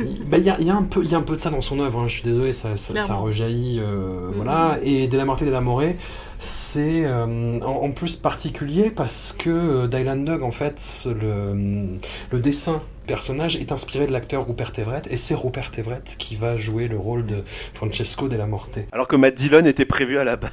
Il 0.01 0.25
bah, 0.25 0.39
il 0.39 0.45
y, 0.45 0.51
a, 0.51 0.59
y 0.61 0.71
a 0.71 0.75
un 0.77 0.85
peu, 0.85 1.05
il 1.05 1.11
y 1.11 1.15
a 1.15 1.19
un 1.19 1.23
peu 1.23 1.35
de 1.35 1.41
ça 1.41 1.51
dans 1.51 1.61
son 1.61 1.79
œuvre, 1.81 2.01
hein, 2.01 2.09
je 2.09 2.15
suis 2.15 2.23
désolé, 2.23 2.53
ça, 2.55 2.77
ça, 2.77 2.95
ça 2.97 3.15
rejaillit. 3.17 3.79
euh, 3.81 4.29
Mhm. 4.29 4.35
Voilà. 4.37 4.79
Et 4.83 5.09
De 5.09 5.17
la 5.19 5.25
Morte 5.27 5.43
et 5.43 5.45
de 5.47 5.51
la 5.51 5.61
Morée, 5.61 5.97
c'est 6.43 7.05
euh, 7.05 7.61
en, 7.61 7.85
en 7.85 7.91
plus 7.93 8.17
particulier 8.17 8.91
parce 8.91 9.35
que 9.39 9.51
euh, 9.51 9.87
Dylan 9.87 10.25
Dog, 10.25 10.43
en 10.43 10.51
fait, 10.51 10.81
le, 11.07 11.99
le 12.33 12.39
dessin 12.39 12.83
personnage 13.07 13.57
est 13.57 13.73
inspiré 13.73 14.07
de 14.07 14.13
l'acteur 14.13 14.47
Rupert 14.47 14.71
Everett, 14.79 15.09
et 15.11 15.19
c'est 15.19 15.35
Rupert 15.35 15.71
Everett 15.77 16.15
qui 16.19 16.37
va 16.37 16.57
jouer 16.57 16.87
le 16.87 16.97
rôle 16.97 17.27
de 17.27 17.43
Francesco 17.75 18.29
Della 18.29 18.47
Morte. 18.47 18.79
Alors 18.93 19.09
que 19.09 19.17
Matt 19.17 19.35
Dillon 19.35 19.65
était 19.67 19.85
prévu 19.85 20.17
à 20.17 20.25
la 20.25 20.37
base. 20.37 20.51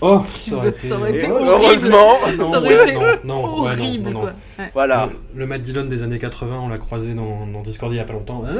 Oh, 0.00 0.22
ça 0.34 0.56
aurait 0.56 0.70
été. 0.70 0.88
Ça 0.88 0.96
aurait 0.96 1.14
été 1.16 1.30
horrible. 1.30 1.48
heureusement, 1.50 2.16
Non, 2.38 2.52
Ça 2.52 2.58
aurait 2.58 2.76
ouais, 2.78 2.84
été 2.84 2.94
non, 2.94 3.00
non, 3.00 3.06
ouais, 3.06 3.18
non, 3.24 3.44
Horrible, 3.44 4.04
non, 4.04 4.10
non. 4.12 4.20
quoi. 4.22 4.32
Ouais. 4.58 4.70
voilà. 4.72 5.10
Le, 5.34 5.40
le 5.40 5.46
Matt 5.46 5.60
Dillon 5.62 5.84
des 5.84 6.02
années 6.02 6.18
80, 6.18 6.58
on 6.62 6.68
l'a 6.68 6.78
croisé 6.78 7.12
dans, 7.14 7.46
dans 7.46 7.60
Discord 7.60 7.92
il 7.92 7.96
y 7.96 8.00
a 8.00 8.04
pas 8.04 8.14
longtemps. 8.14 8.42
Ah 8.46 8.52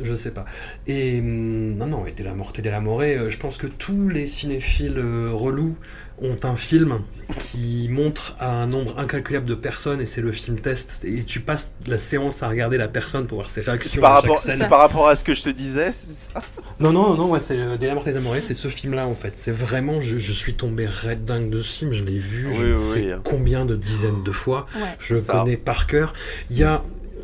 je, 0.00 0.14
sais 0.14 0.30
pas. 0.30 0.44
Je 0.46 0.50
sais 0.50 0.64
pas. 0.86 0.92
Et 0.92 1.18
hum, 1.20 1.74
non, 1.76 1.86
non, 1.86 2.06
et 2.06 2.12
Della 2.12 2.34
Morte 2.34 2.58
et 2.58 2.62
Della 2.62 2.80
Morée, 2.80 3.16
euh, 3.16 3.30
je 3.30 3.38
pense 3.38 3.56
que 3.56 3.66
tous 3.66 4.08
les 4.08 4.26
cinéphiles 4.26 4.98
euh, 4.98 5.30
relous 5.32 5.76
ont 6.18 6.36
un 6.44 6.54
film 6.54 7.00
qui 7.40 7.88
montre 7.90 8.36
à 8.38 8.48
un 8.52 8.66
nombre 8.68 8.98
incalculable 9.00 9.46
de 9.46 9.54
personnes 9.56 10.00
et 10.00 10.06
c'est 10.06 10.20
le 10.20 10.30
film 10.30 10.60
test. 10.60 11.04
Et 11.04 11.24
tu 11.24 11.40
passes 11.40 11.72
la 11.88 11.98
séance 11.98 12.42
à 12.44 12.48
regarder 12.48 12.76
la 12.78 12.86
personne 12.86 13.26
pour 13.26 13.38
voir 13.38 13.50
ses 13.50 13.62
C'est 13.62 13.70
réactions 13.72 14.00
par, 14.00 14.12
à 14.12 14.14
chaque 14.20 14.22
rapport, 14.22 14.38
scène. 14.38 14.56
c'est 14.56 14.68
par 14.68 14.78
rapport 14.78 15.08
à 15.08 15.14
ce 15.16 15.24
que 15.24 15.34
je 15.34 15.42
te 15.42 15.50
disais, 15.50 15.90
c'est 15.92 16.12
ça? 16.32 16.42
Non, 16.78 16.92
non, 16.92 17.14
non, 17.14 17.30
ouais, 17.30 17.40
c'est 17.40 17.58
euh, 17.58 17.76
Della 17.76 17.94
Morte 17.94 18.06
et 18.06 18.12
Morée, 18.20 18.40
c'est 18.40 18.54
ce 18.54 18.68
film-là 18.68 19.06
en 19.08 19.14
fait. 19.16 19.32
C'est 19.36 19.50
vraiment, 19.50 20.00
je, 20.00 20.18
je 20.18 20.32
suis 20.32 20.54
tombé 20.54 20.86
red 20.86 21.24
dingue 21.24 21.50
de 21.50 21.62
ce 21.62 21.78
film, 21.78 21.92
je 21.92 22.04
l'ai 22.04 22.18
vu, 22.18 22.46
Oui, 22.48 22.54
je 22.58 22.74
oui, 22.74 22.92
sais 22.92 23.14
oui. 23.14 23.20
combien 23.24 23.64
de 23.66 23.74
dizaines 23.74 24.22
de 24.22 24.32
fois. 24.32 24.66
Ouais. 24.76 24.82
Je 25.00 25.16
Ça. 25.16 25.32
connais 25.32 25.56
par 25.56 25.86
cœur. 25.88 26.14
Il 26.50 26.58
y 26.58 26.62
a 26.64 26.82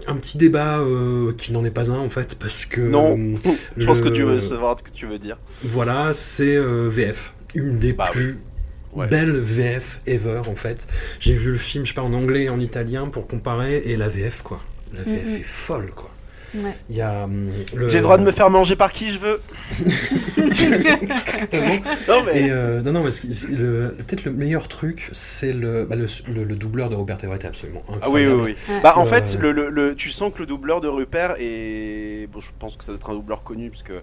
un 0.08 0.16
petit 0.16 0.38
débat 0.38 0.78
euh, 0.78 1.32
qui 1.32 1.52
n'en 1.52 1.64
est 1.64 1.70
pas 1.70 1.90
un 1.90 1.98
en 1.98 2.10
fait 2.10 2.36
parce 2.38 2.64
que 2.64 2.80
Non. 2.80 3.16
euh, 3.18 3.34
Je 3.76 3.86
pense 3.86 4.00
que 4.02 4.08
tu 4.08 4.22
veux 4.22 4.38
savoir 4.38 4.76
ce 4.78 4.84
que 4.84 4.90
tu 4.90 5.06
veux 5.06 5.18
dire. 5.18 5.38
voilà 5.62 6.12
c'est 6.14 6.56
euh, 6.56 6.88
VF 6.88 7.32
une 7.54 7.78
des 7.78 7.92
Bah 7.92 8.08
plus 8.10 8.38
Ouais. 8.92 9.06
belles 9.06 9.36
VF 9.38 10.00
ever 10.06 10.42
en 10.48 10.56
fait 10.56 10.88
j'ai 11.20 11.34
vu 11.34 11.52
le 11.52 11.58
film 11.58 11.84
je 11.84 11.90
sais 11.90 11.94
pas 11.94 12.02
en 12.02 12.12
anglais 12.12 12.44
et 12.44 12.48
en 12.48 12.58
italien 12.58 13.06
pour 13.06 13.28
comparer 13.28 13.76
et 13.84 13.96
la 13.96 14.08
VF 14.08 14.42
quoi 14.42 14.60
la 14.92 15.04
VF 15.04 15.38
est 15.40 15.42
folle 15.44 15.92
quoi 15.94 16.09
Ouais. 16.54 16.76
il 16.88 16.96
y 16.96 17.00
a 17.00 17.24
hum, 17.24 17.46
le- 17.76 17.88
J'ai 17.88 17.98
le 17.98 18.02
droit 18.02 18.18
de 18.18 18.24
me 18.24 18.32
faire 18.32 18.50
manger 18.50 18.74
par 18.76 18.90
qui 18.92 19.10
je 19.10 19.18
veux. 19.18 19.40
Exactement. 21.02 21.76
Non 22.08 22.22
mais. 22.24 22.40
Et 22.42 22.50
euh, 22.50 22.82
non, 22.82 22.92
non, 22.92 23.04
mais 23.04 23.12
ce 23.12 23.20
qui- 23.20 23.34
c'est 23.34 23.48
le- 23.50 23.94
peut-être 23.98 24.24
le 24.24 24.32
meilleur 24.32 24.68
truc, 24.68 25.10
c'est 25.12 25.52
le, 25.52 25.84
bah, 25.84 25.96
le, 25.96 26.06
le- 26.28 26.44
le 26.44 26.56
doubleur 26.56 26.88
de 26.90 26.96
Robert 26.96 27.18
Everett 27.22 27.44
est 27.44 27.48
absolument 27.48 27.82
incroyable. 27.92 28.04
Ah 28.04 28.10
oui, 28.10 28.26
oui, 28.26 28.54
oui. 28.68 28.74
Ouais. 28.74 28.80
Bah 28.82 28.94
en 28.96 29.02
Euh, 29.02 29.06
fait, 29.06 29.36
le, 29.40 29.52
le- 29.52 29.70
le- 29.70 29.94
tu 29.94 30.10
sens 30.10 30.32
que 30.32 30.40
le 30.40 30.46
doubleur 30.46 30.80
de 30.80 30.88
Rupert 30.88 31.34
est... 31.38 32.28
Bon, 32.32 32.40
je 32.40 32.50
pense 32.58 32.76
que 32.76 32.84
ça 32.84 32.92
doit 32.92 32.96
être 32.98 33.10
un 33.10 33.14
doubleur 33.14 33.42
connu, 33.42 33.70
parce 33.70 33.82
que 33.82 34.00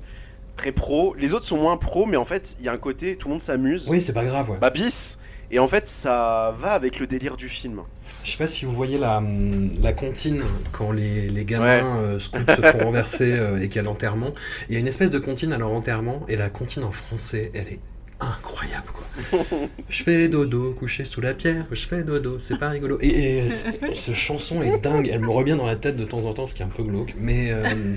très 0.56 0.72
pro. 0.72 1.16
Les 1.20 1.34
autres 1.34 1.45
sont 1.45 1.58
moins 1.58 1.78
pro, 1.78 2.06
mais 2.06 2.18
en 2.18 2.26
fait, 2.26 2.56
il 2.60 2.66
y 2.66 2.70
a 2.70 2.74
un 2.74 2.78
côté, 2.78 3.16
tout 3.16 3.28
le 3.28 3.34
monde 3.34 3.41
s'amuse. 3.41 3.88
Oui, 3.89 4.02
c'est 4.02 4.14
pas 4.14 4.24
grave. 4.26 4.50
Ouais. 4.50 4.58
Bah 4.60 4.70
bis. 4.70 5.18
Et 5.50 5.60
en 5.60 5.68
fait, 5.68 5.88
ça 5.88 6.54
va 6.60 6.72
avec 6.72 7.00
le 7.00 7.08
délire 7.08 7.38
du 7.38 7.48
film. 7.48 7.82
Je 8.28 8.34
sais 8.34 8.44
pas 8.44 8.48
si 8.48 8.66
vous 8.66 8.74
voyez 8.74 8.98
la, 8.98 9.20
hum, 9.20 9.72
la 9.82 9.94
comptine 9.94 10.44
quand 10.74 10.92
les, 10.92 11.30
les 11.30 11.46
gamins 11.46 11.98
euh, 12.02 12.20
scouts 12.20 12.40
se 12.46 12.62
font 12.62 12.80
renverser 12.80 13.32
euh, 13.32 13.56
et 13.56 13.70
qu'il 13.70 13.78
y 13.78 13.80
a 13.80 13.84
l'enterrement. 13.84 14.34
Il 14.68 14.74
y 14.74 14.76
a 14.76 14.82
une 14.82 14.88
espèce 14.88 15.12
de 15.12 15.18
comptine 15.18 15.54
à 15.54 15.58
leur 15.58 15.72
enterrement 15.72 16.26
et 16.28 16.36
la 16.36 16.50
comptine 16.50 16.84
en 16.84 16.92
français, 16.92 17.52
elle 17.54 17.70
est 17.70 17.80
incroyable 18.20 18.88
quoi. 18.93 19.39
je 19.89 20.03
fais 20.03 20.28
dodo, 20.28 20.74
couché 20.74 21.05
sous 21.05 21.22
la 21.22 21.34
pierre, 21.34 21.65
je 21.72 21.86
fais 21.88 22.03
dodo, 22.03 22.39
c'est 22.39 22.57
pas 22.57 22.70
rigolo. 22.70 22.97
Et, 23.01 23.49
cette 23.51 24.15
chanson 24.15 24.61
est 24.61 24.78
dingue, 24.78 25.09
elle 25.11 25.20
me 25.20 25.30
revient 25.30 25.55
dans 25.55 25.65
la 25.65 25.76
tête 25.76 25.95
de 25.95 26.05
temps 26.05 26.26
en 26.26 26.34
temps, 26.34 26.47
ce 26.47 26.55
qui 26.55 26.61
est 26.61 26.65
un 26.65 26.70
peu 26.70 26.84
glauque. 26.84 27.15
Mais 27.20 27.51
euh, 27.51 27.95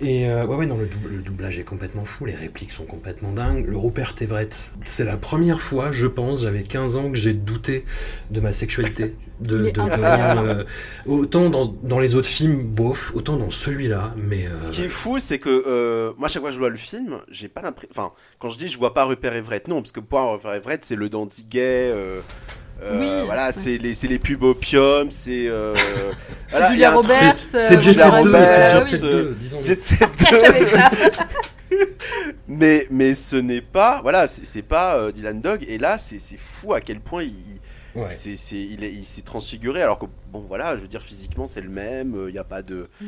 et 0.00 0.28
euh, 0.28 0.46
ouais 0.46 0.56
ouais 0.56 0.66
non 0.66 0.76
le, 0.76 0.86
dou- 0.86 1.08
le 1.08 1.18
doublage 1.18 1.58
est 1.58 1.64
complètement 1.64 2.04
fou, 2.04 2.24
les 2.24 2.34
répliques 2.34 2.72
sont 2.72 2.84
complètement 2.84 3.32
dingues. 3.32 3.66
Le 3.66 3.76
Rupert 3.76 4.14
Everett, 4.20 4.70
c'est 4.84 5.04
la 5.04 5.16
première 5.16 5.60
fois, 5.60 5.90
je 5.90 6.06
pense, 6.06 6.42
j'avais 6.42 6.62
15 6.62 6.96
ans 6.96 7.10
que 7.10 7.16
j'ai 7.16 7.34
douté 7.34 7.84
de 8.30 8.40
ma 8.40 8.52
sexualité. 8.52 9.14
De, 9.40 9.70
de- 9.70 9.80
euh, 9.80 10.64
autant 11.06 11.48
dans, 11.48 11.64
dans 11.82 11.98
les 11.98 12.14
autres 12.14 12.28
films, 12.28 12.62
bof, 12.62 13.10
autant 13.14 13.36
dans 13.38 13.48
celui-là, 13.50 14.12
mais 14.16 14.46
euh, 14.46 14.60
Ce 14.60 14.70
qui 14.70 14.82
est 14.82 14.88
fou, 14.90 15.18
c'est 15.18 15.38
que 15.38 15.64
euh, 15.66 16.12
moi, 16.18 16.28
chaque 16.28 16.42
fois 16.42 16.50
que 16.50 16.54
je 16.54 16.58
vois 16.60 16.68
le 16.68 16.76
film, 16.76 17.20
j'ai 17.30 17.48
pas 17.48 17.62
l'impression. 17.62 17.88
Enfin, 17.90 18.12
quand 18.38 18.50
je 18.50 18.58
dis 18.58 18.68
je 18.68 18.76
vois 18.76 18.92
pas 18.92 19.04
Rupert 19.04 19.34
Everett, 19.34 19.66
non, 19.66 19.80
parce 19.80 19.92
que 19.92 20.00
pour 20.00 20.20
moi, 20.20 20.32
Rupert 20.34 20.52
Everett, 20.54 20.84
c'est 20.84 20.96
le 20.96 21.08
dandy 21.08 21.44
gay. 21.44 21.90
euh, 21.90 22.20
euh, 22.82 22.98
Oui, 23.00 23.26
voilà, 23.26 23.46
ouais. 23.46 23.52
c'est 23.52 23.78
les, 23.78 23.94
c'est 23.94 24.08
les 24.08 24.18
pubs 24.18 24.42
opium, 24.42 25.10
c'est. 25.10 25.48
euh, 25.48 25.74
voilà, 26.50 26.70
Julia 26.70 26.90
Roberts. 26.92 27.36
c'est 27.50 27.80
Jet 27.80 27.92
Set 27.92 27.94
Julia 27.94 28.10
2, 28.10 28.16
Roberts, 28.18 28.86
c'est 28.86 28.90
Jet. 28.90 28.96
Set 28.98 29.10
2, 29.10 29.36
disons. 29.40 29.62
Jet 29.64 29.82
Set 29.82 30.08
Avec 30.44 30.62
2. 30.62 30.66
ça. 30.68 30.90
mais, 32.48 32.86
mais 32.90 33.14
ce 33.14 33.36
n'est 33.36 33.60
pas. 33.60 34.00
Voilà, 34.02 34.26
c'est 34.26 34.62
pas 34.62 34.96
euh, 34.96 35.12
Dylan 35.12 35.40
Dog, 35.40 35.64
et 35.68 35.78
là, 35.78 35.98
c'est 35.98 36.18
c'est 36.18 36.38
fou 36.38 36.74
à 36.74 36.80
quel 36.80 37.00
point 37.00 37.22
il. 37.22 37.32
Ouais. 37.94 38.06
c'est 38.06 38.36
c'est- 38.36 38.56
il 38.56 38.84
est- 38.84 38.92
il 38.92 39.04
s'est 39.04 39.22
transfiguré 39.22 39.82
alors 39.82 39.98
que 39.98 40.06
bon 40.32 40.40
voilà 40.46 40.76
je 40.76 40.82
veux 40.82 40.88
dire 40.88 41.02
physiquement 41.02 41.46
c'est 41.48 41.60
le 41.60 41.68
même 41.70 42.14
il 42.28 42.32
n'y 42.32 42.38
a 42.38 42.44
pas 42.44 42.62
de 42.62 42.88
Mm. 43.00 43.06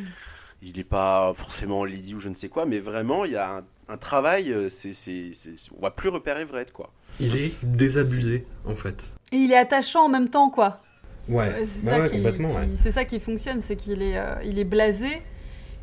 il 0.63 0.77
n'est 0.77 0.85
pas 0.85 1.33
forcément 1.35 1.85
Lydie 1.85 2.15
ou 2.15 2.21
je 2.21 2.29
ne 2.29 2.35
sais 2.35 2.49
quoi 2.49 2.67
mais 2.67 2.79
vraiment 2.81 3.25
il 3.25 3.33
y 3.33 3.37
a 3.37 3.59
un, 3.59 3.63
un 3.89 3.97
travail 3.97 4.53
euh, 4.53 4.69
c'est 4.69 4.93
c'est 4.93 5.31
c'est- 5.35 5.55
on 5.77 5.81
voit 5.81 5.95
plus 5.95 6.09
repérer 6.09 6.43
Everett 6.43 6.73
quoi 6.73 6.91
Il 7.21 7.37
est 7.37 7.53
désabusé, 7.63 8.47
en 8.65 8.75
fait. 8.75 9.03
Et 9.33 9.37
il 9.37 9.53
est 9.53 9.57
attachant 9.57 10.07
en 10.07 10.09
même 10.09 10.31
temps, 10.31 10.49
quoi. 10.49 10.81
Ouais, 11.29 11.47
Euh, 11.49 11.67
c'est 11.67 11.85
bah 11.85 11.93
ça 11.93 12.01
ouais, 12.01 12.09
qui- 12.11 12.17
complètement, 12.17 12.49
qui- 12.49 12.55
ouais. 12.57 12.69
C'est 12.83 12.91
ça 12.91 13.05
qui 13.05 13.21
fonctionne, 13.21 13.61
c'est 13.61 13.77
qu'il 13.77 14.01
est, 14.03 14.17
euh, 14.19 14.35
il 14.45 14.59
est 14.59 14.65
blasé. 14.65 15.21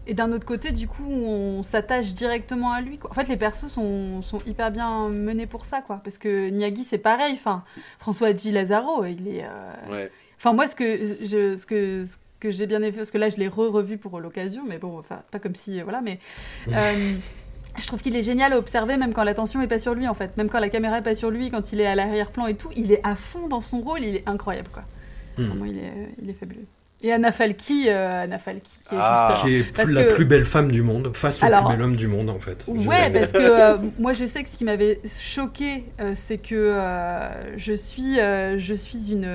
Et 0.09 0.15
d'un 0.15 0.31
autre 0.31 0.45
côté, 0.45 0.71
du 0.71 0.87
coup, 0.87 1.05
on 1.07 1.61
s'attache 1.61 2.13
directement 2.15 2.71
à 2.71 2.81
lui. 2.81 2.97
Quoi. 2.97 3.11
En 3.11 3.13
fait, 3.13 3.27
les 3.27 3.37
persos 3.37 3.67
sont, 3.67 4.23
sont 4.23 4.39
hyper 4.47 4.71
bien 4.71 5.07
menés 5.09 5.45
pour 5.45 5.67
ça, 5.67 5.81
quoi. 5.81 6.01
Parce 6.03 6.17
que 6.17 6.49
Niagi, 6.49 6.83
c'est 6.83 6.97
pareil. 6.97 7.33
Enfin, 7.35 7.63
François 7.99 8.35
G. 8.35 8.51
Lazaro, 8.51 9.05
il 9.05 9.27
est. 9.27 9.43
euh, 9.43 9.91
ouais 9.91 10.11
Enfin, 10.37 10.53
moi, 10.53 10.65
ce 10.65 10.75
que, 10.75 10.97
je, 11.23 11.55
ce 11.55 11.65
que, 11.67 12.03
ce 12.03 12.17
que 12.39 12.49
j'ai 12.49 12.65
bien 12.65 12.79
aimé, 12.79 12.91
parce 12.91 13.11
que 13.11 13.19
là, 13.19 13.29
je 13.29 13.37
l'ai 13.37 13.47
re-revu 13.47 13.99
pour 13.99 14.19
l'occasion, 14.19 14.63
mais 14.67 14.79
bon, 14.79 14.97
enfin, 14.97 15.21
pas 15.31 15.37
comme 15.37 15.53
si, 15.53 15.79
euh, 15.79 15.83
voilà, 15.83 16.01
mais 16.01 16.17
euh, 16.69 17.15
je 17.77 17.85
trouve 17.85 18.01
qu'il 18.01 18.15
est 18.15 18.23
génial 18.23 18.53
à 18.53 18.57
observer, 18.57 18.97
même 18.97 19.13
quand 19.13 19.23
l'attention 19.23 19.61
est 19.61 19.67
pas 19.67 19.79
sur 19.79 19.93
lui, 19.93 20.07
en 20.07 20.15
fait, 20.15 20.37
même 20.37 20.49
quand 20.49 20.59
la 20.59 20.69
caméra 20.69 20.97
est 20.97 21.03
pas 21.03 21.13
sur 21.13 21.29
lui, 21.29 21.51
quand 21.51 21.71
il 21.71 21.81
est 21.81 21.85
à 21.85 21.93
l'arrière-plan 21.93 22.47
et 22.47 22.55
tout, 22.55 22.69
il 22.75 22.91
est 22.91 23.01
à 23.05 23.15
fond 23.15 23.47
dans 23.47 23.61
son 23.61 23.81
rôle, 23.81 24.01
il 24.01 24.15
est 24.15 24.27
incroyable, 24.27 24.69
quoi. 24.73 24.85
Hmm. 25.37 25.47
Vraiment, 25.49 25.65
il 25.65 25.77
est, 25.77 26.09
il 26.19 26.29
est 26.29 26.33
fabuleux. 26.33 26.65
Et 27.01 27.13
Anna 27.13 27.31
Falki, 27.31 27.85
euh, 27.87 28.23
Anna 28.23 28.37
Falki, 28.37 28.71
qui 28.87 28.93
est 28.93 28.97
Ah. 28.99 29.29
juste. 29.31 29.45
Qui 29.45 29.55
est 29.69 29.73
Parce 29.73 29.89
la 29.89 30.03
que- 30.03 30.13
plus 30.15 30.25
belle 30.25 30.43
femme 30.43 30.69
du 30.69 30.81
monde, 30.81 31.15
face 31.15 31.41
au 31.41 31.45
plus 31.45 31.55
bel 31.69 31.81
homme 31.81 31.95
du 31.95 32.07
monde, 32.07 32.29
en 32.29 32.39
fait. 32.39 32.65
Ouais, 32.67 33.09
parce 33.09 33.31
que 33.31 33.37
euh, 33.39 33.77
moi 33.99 34.11
je 34.11 34.25
sais 34.25 34.43
que 34.43 34.49
ce 34.49 34.57
qui 34.57 34.65
m'avait 34.65 34.99
choqué, 35.05 35.85
euh, 36.01 36.11
c'est 36.15 36.37
que 36.39 36.55
euh, 36.55 37.57
je 37.57 37.71
suis, 37.71 38.19
euh, 38.19 38.57
je 38.59 38.73
suis 38.73 39.11
une, 39.13 39.29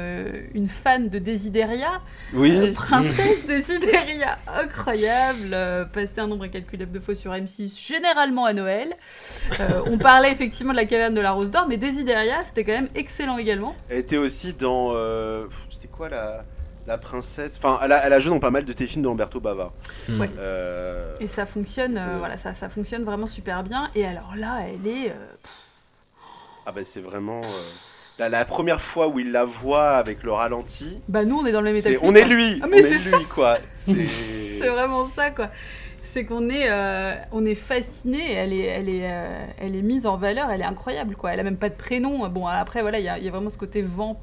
une 0.54 0.68
fan 0.68 1.08
de 1.08 1.18
Desideria, 1.18 2.02
oui 2.34 2.54
Euh, 2.54 2.72
princesse 2.74 3.46
Desideria, 3.46 4.36
incroyable, 4.46 5.54
euh, 5.54 5.86
passé 5.86 6.18
un 6.20 6.26
nombre 6.26 6.44
incalculable 6.44 6.92
de 6.92 7.00
fois 7.00 7.14
sur 7.14 7.32
M6, 7.32 7.80
généralement 7.86 8.44
à 8.44 8.52
Noël. 8.52 8.94
Euh, 9.60 9.80
on 9.90 9.96
parlait 9.96 10.30
effectivement 10.32 10.72
de 10.72 10.76
la 10.76 10.84
caverne 10.84 11.14
de 11.14 11.20
la 11.22 11.30
Rose 11.32 11.50
d'Or, 11.50 11.66
mais 11.66 11.78
Desideria, 11.78 12.42
c'était 12.42 12.64
quand 12.64 12.72
même 12.72 12.88
excellent 12.94 13.38
également. 13.38 13.74
elle 13.88 14.00
était 14.00 14.18
aussi 14.18 14.52
dans 14.52 14.90
euh, 14.94 15.46
c'était 15.70 15.88
quoi 15.88 16.10
la 16.10 16.44
la 16.86 16.98
princesse 16.98 17.56
enfin 17.56 17.78
elle 17.82 17.92
a, 17.92 18.04
elle 18.06 18.12
a 18.12 18.18
joué 18.20 18.30
dans 18.32 18.40
pas 18.40 18.50
mal 18.50 18.64
de 18.64 18.72
tes 18.72 18.86
films 18.86 19.02
de 19.02 19.08
Lamberto 19.08 19.40
Bava 19.40 19.72
Hmm. 20.08 20.20
Ouais. 20.20 20.30
Euh, 20.38 21.14
Et 21.20 21.28
ça 21.28 21.46
fonctionne, 21.46 21.96
euh, 21.96 22.18
voilà, 22.18 22.36
ça, 22.36 22.54
ça 22.54 22.68
fonctionne 22.68 23.04
vraiment 23.04 23.26
super 23.26 23.62
bien. 23.62 23.88
Et 23.94 24.04
alors 24.04 24.34
là, 24.36 24.60
elle 24.68 24.86
est. 24.86 25.10
euh, 25.10 25.14
ah 26.66 26.72
bah 26.72 26.84
c'est 26.84 27.00
vraiment 27.00 27.40
la, 28.18 28.28
la 28.28 28.44
première 28.44 28.80
fois 28.80 29.08
où 29.08 29.18
il 29.18 29.32
la 29.32 29.44
voit 29.44 29.92
avec 29.92 30.22
le 30.22 30.32
ralenti 30.32 31.00
bah 31.08 31.24
nous, 31.24 31.38
on 31.38 31.46
est 31.46 31.52
dans 31.52 31.60
le 31.60 31.72
même 31.72 31.76
état. 31.76 31.90
on 32.02 32.14
est 32.14 32.24
lui 32.24 32.58
Ah, 32.62 32.66
on 32.66 32.70
mais 32.70 32.78
est 32.80 32.98
c'est 32.98 33.16
lui 33.16 33.24
quoi 33.24 33.58
c'est 33.72 34.68
vraiment 34.68 35.08
ça, 35.08 35.30
quoi. 35.30 35.48
c'est 36.02 36.24
qu'on 36.24 36.48
est, 36.50 36.70
on 37.32 37.44
est 37.44 37.54
fasciné. 37.54 38.32
Elle 38.34 38.52
est, 38.52 38.64
elle 38.66 38.88
est, 38.88 39.10
elle 39.58 39.74
est 39.76 39.82
mise 39.82 40.06
en 40.06 40.16
valeur. 40.16 40.50
Elle 40.50 40.60
est 40.60 40.64
incroyable, 40.64 41.16
quoi. 41.16 41.32
Elle 41.32 41.40
a 41.40 41.42
même 41.42 41.56
pas 41.56 41.68
de 41.70 41.74
prénom. 41.74 42.28
Bon, 42.28 42.46
après, 42.46 42.82
voilà, 42.82 42.98
il 42.98 43.02
y, 43.02 43.24
y 43.24 43.28
a 43.28 43.30
vraiment 43.30 43.50
ce 43.50 43.58
côté 43.58 43.82
vamp. 43.82 44.20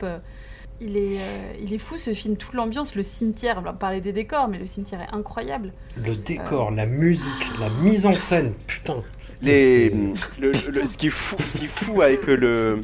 Euh, 0.82 0.86
Il 0.86 0.98
est, 0.98 1.18
euh, 1.20 1.54
il 1.64 1.74
est 1.74 1.78
fou 1.78 1.98
ce 1.98 2.14
film, 2.14 2.36
toute 2.38 2.54
l'ambiance, 2.54 2.96
le 2.96 3.04
cimetière. 3.04 3.58
On 3.60 3.62
va 3.62 3.74
parler 3.74 4.02
des 4.02 4.14
décors, 4.14 4.48
mais 4.48 4.58
le 4.58 4.66
cimetière 4.66 5.02
est 5.02 5.14
incroyable. 5.16 5.74
Le 5.98 6.16
décor, 6.16 6.72
la 6.72 6.86
musique, 6.86 7.50
la 7.60 7.70
mise 7.70 8.06
en 8.06 8.12
scène, 8.12 8.54
putain. 8.68 9.04
Les, 9.42 9.90
le, 10.40 10.52
le- 10.52 10.86
ce 10.86 10.98
qui 10.98 11.08
est 11.08 11.10
fou, 11.10 11.36
ce 11.44 11.58
qui 11.58 11.66
est 11.66 11.68
fou 11.68 12.02
avec 12.04 12.28
le, 12.28 12.80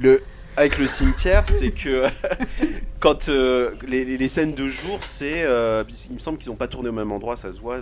le, 0.00 0.22
avec 0.56 0.78
le 0.78 0.86
cimetière, 0.86 1.44
c'est 1.48 1.70
que 1.70 2.04
quand 3.00 3.28
euh, 3.30 3.70
les, 3.88 4.04
les- 4.04 4.28
scènes 4.28 4.52
de 4.54 4.68
jour, 4.68 4.98
c'est, 5.02 5.42
euh, 5.44 5.82
il 6.10 6.14
me 6.16 6.20
semble 6.20 6.36
qu'ils 6.38 6.50
n'ont 6.50 6.56
pas 6.56 6.68
tourné 6.68 6.90
au 6.90 6.92
même 6.92 7.10
endroit, 7.12 7.36
ça 7.38 7.52
se 7.52 7.58
voit. 7.60 7.78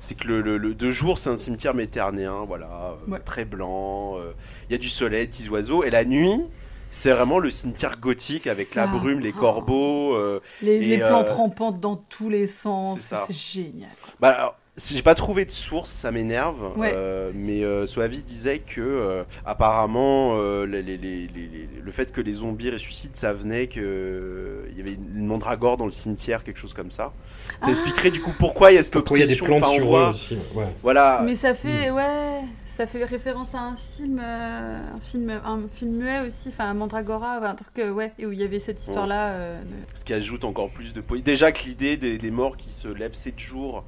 C'est 0.00 0.16
que 0.16 0.26
le, 0.26 0.40
le- 0.40 0.58
le- 0.58 0.74
de 0.74 0.90
jour, 0.90 1.16
c'est 1.18 1.30
un 1.30 1.36
cimetière 1.36 1.74
méternéen, 1.74 2.44
voilà, 2.44 2.66
euh, 3.06 3.12
Ouais. 3.12 3.20
très 3.24 3.44
blanc. 3.44 4.16
euh, 4.18 4.32
Il 4.68 4.72
y 4.72 4.74
a 4.74 4.78
du 4.78 4.88
soleil, 4.88 5.22
des 5.22 5.28
petits 5.28 5.48
oiseaux, 5.48 5.84
et 5.84 5.90
la 5.90 6.04
nuit. 6.04 6.44
C'est 6.90 7.12
vraiment 7.12 7.38
le 7.38 7.50
cimetière 7.50 7.98
gothique 8.00 8.46
avec 8.46 8.74
la 8.74 8.86
brume, 8.86 9.20
les 9.20 9.32
corbeaux. 9.32 10.14
euh, 10.14 10.40
Les, 10.60 10.72
Et, 10.74 10.78
les 10.80 10.98
plantes 10.98 11.28
euh, 11.28 11.34
rampantes 11.34 11.80
dans 11.80 11.96
tous 11.96 12.28
les 12.28 12.46
sens. 12.46 12.98
c'est 12.98 13.32
génial. 13.32 13.90
Bah, 14.18 14.30
alors, 14.30 14.56
si 14.80 14.96
j'ai 14.96 15.02
pas 15.02 15.14
trouvé 15.14 15.44
de 15.44 15.50
source, 15.50 15.90
ça 15.90 16.10
m'énerve. 16.10 16.72
Ouais. 16.76 16.92
euh, 16.94 17.30
mais 17.34 17.62
euh, 17.64 17.86
Soavi 17.86 18.22
disait 18.22 18.58
que 18.60 18.80
euh, 18.80 19.24
apparemment 19.44 20.34
euh, 20.36 20.64
les- 20.66 20.82
les- 20.82 20.96
les- 20.96 21.26
les- 21.28 21.48
les- 21.48 21.68
le 21.82 21.90
fait 21.92 22.10
que 22.12 22.20
les 22.20 22.32
zombies 22.32 22.70
ressuscitent, 22.70 23.16
ça 23.16 23.32
venait 23.32 23.66
que 23.66 24.64
il 24.70 24.76
y 24.76 24.80
avait 24.80 24.94
une 24.94 25.26
mandragore 25.26 25.76
dans 25.76 25.84
le 25.84 25.90
cimetière, 25.90 26.42
quelque 26.44 26.58
chose 26.58 26.74
comme 26.74 26.90
ça. 26.90 27.12
Ça 27.48 27.56
Ah. 27.62 27.68
expliquerait 27.70 28.10
du 28.10 28.20
coup 28.22 28.32
pourquoi 28.38 28.72
il 28.72 28.76
y 28.76 28.78
a 28.78 28.82
cette 28.82 28.94
Pourquoi 28.94 29.18
il 29.18 29.20
y 29.20 29.24
a 29.24 29.26
des 29.26 29.32
obsession. 29.34 29.46
plantes 29.58 29.62
Enfin, 29.62 29.82
sur 29.82 29.96
eux 29.96 30.08
aussi. 30.10 30.38
Ouais. 30.54 30.64
voilà. 30.82 31.22
Mais 31.24 31.36
ça 31.36 31.52
Hmm. 31.52 31.56
fait, 31.56 31.90
ouais, 31.90 32.40
ça 32.66 32.86
fait 32.86 33.04
référence 33.04 33.54
à 33.54 33.58
un 33.60 33.76
film, 33.76 34.20
euh, 34.22 34.80
un 34.96 35.00
film, 35.00 35.30
un 35.44 35.60
film 35.74 35.90
muet 35.96 36.20
aussi, 36.26 36.48
enfin 36.48 36.72
Mandragora, 36.74 37.36
enfin, 37.38 37.50
un 37.50 37.54
truc, 37.54 37.68
euh, 37.78 37.90
ouais, 37.92 38.12
et 38.18 38.24
où 38.26 38.32
il 38.32 38.38
y 38.40 38.44
avait 38.44 38.58
cette 38.58 38.80
histoire-là. 38.80 39.30
euh, 39.32 39.60
de- 39.62 39.66
Ce 39.94 40.04
qui 40.04 40.14
ajoute 40.14 40.44
encore 40.44 40.70
plus 40.70 40.94
de 40.94 41.00
poésie. 41.00 41.22
Déjà 41.22 41.52
que 41.52 41.62
l'idée 41.64 41.96
des, 41.96 42.16
des 42.18 42.30
morts 42.30 42.56
qui 42.56 42.70
se 42.70 42.88
lèvent 42.88 43.12
7 43.14 43.38
jours 43.38 43.84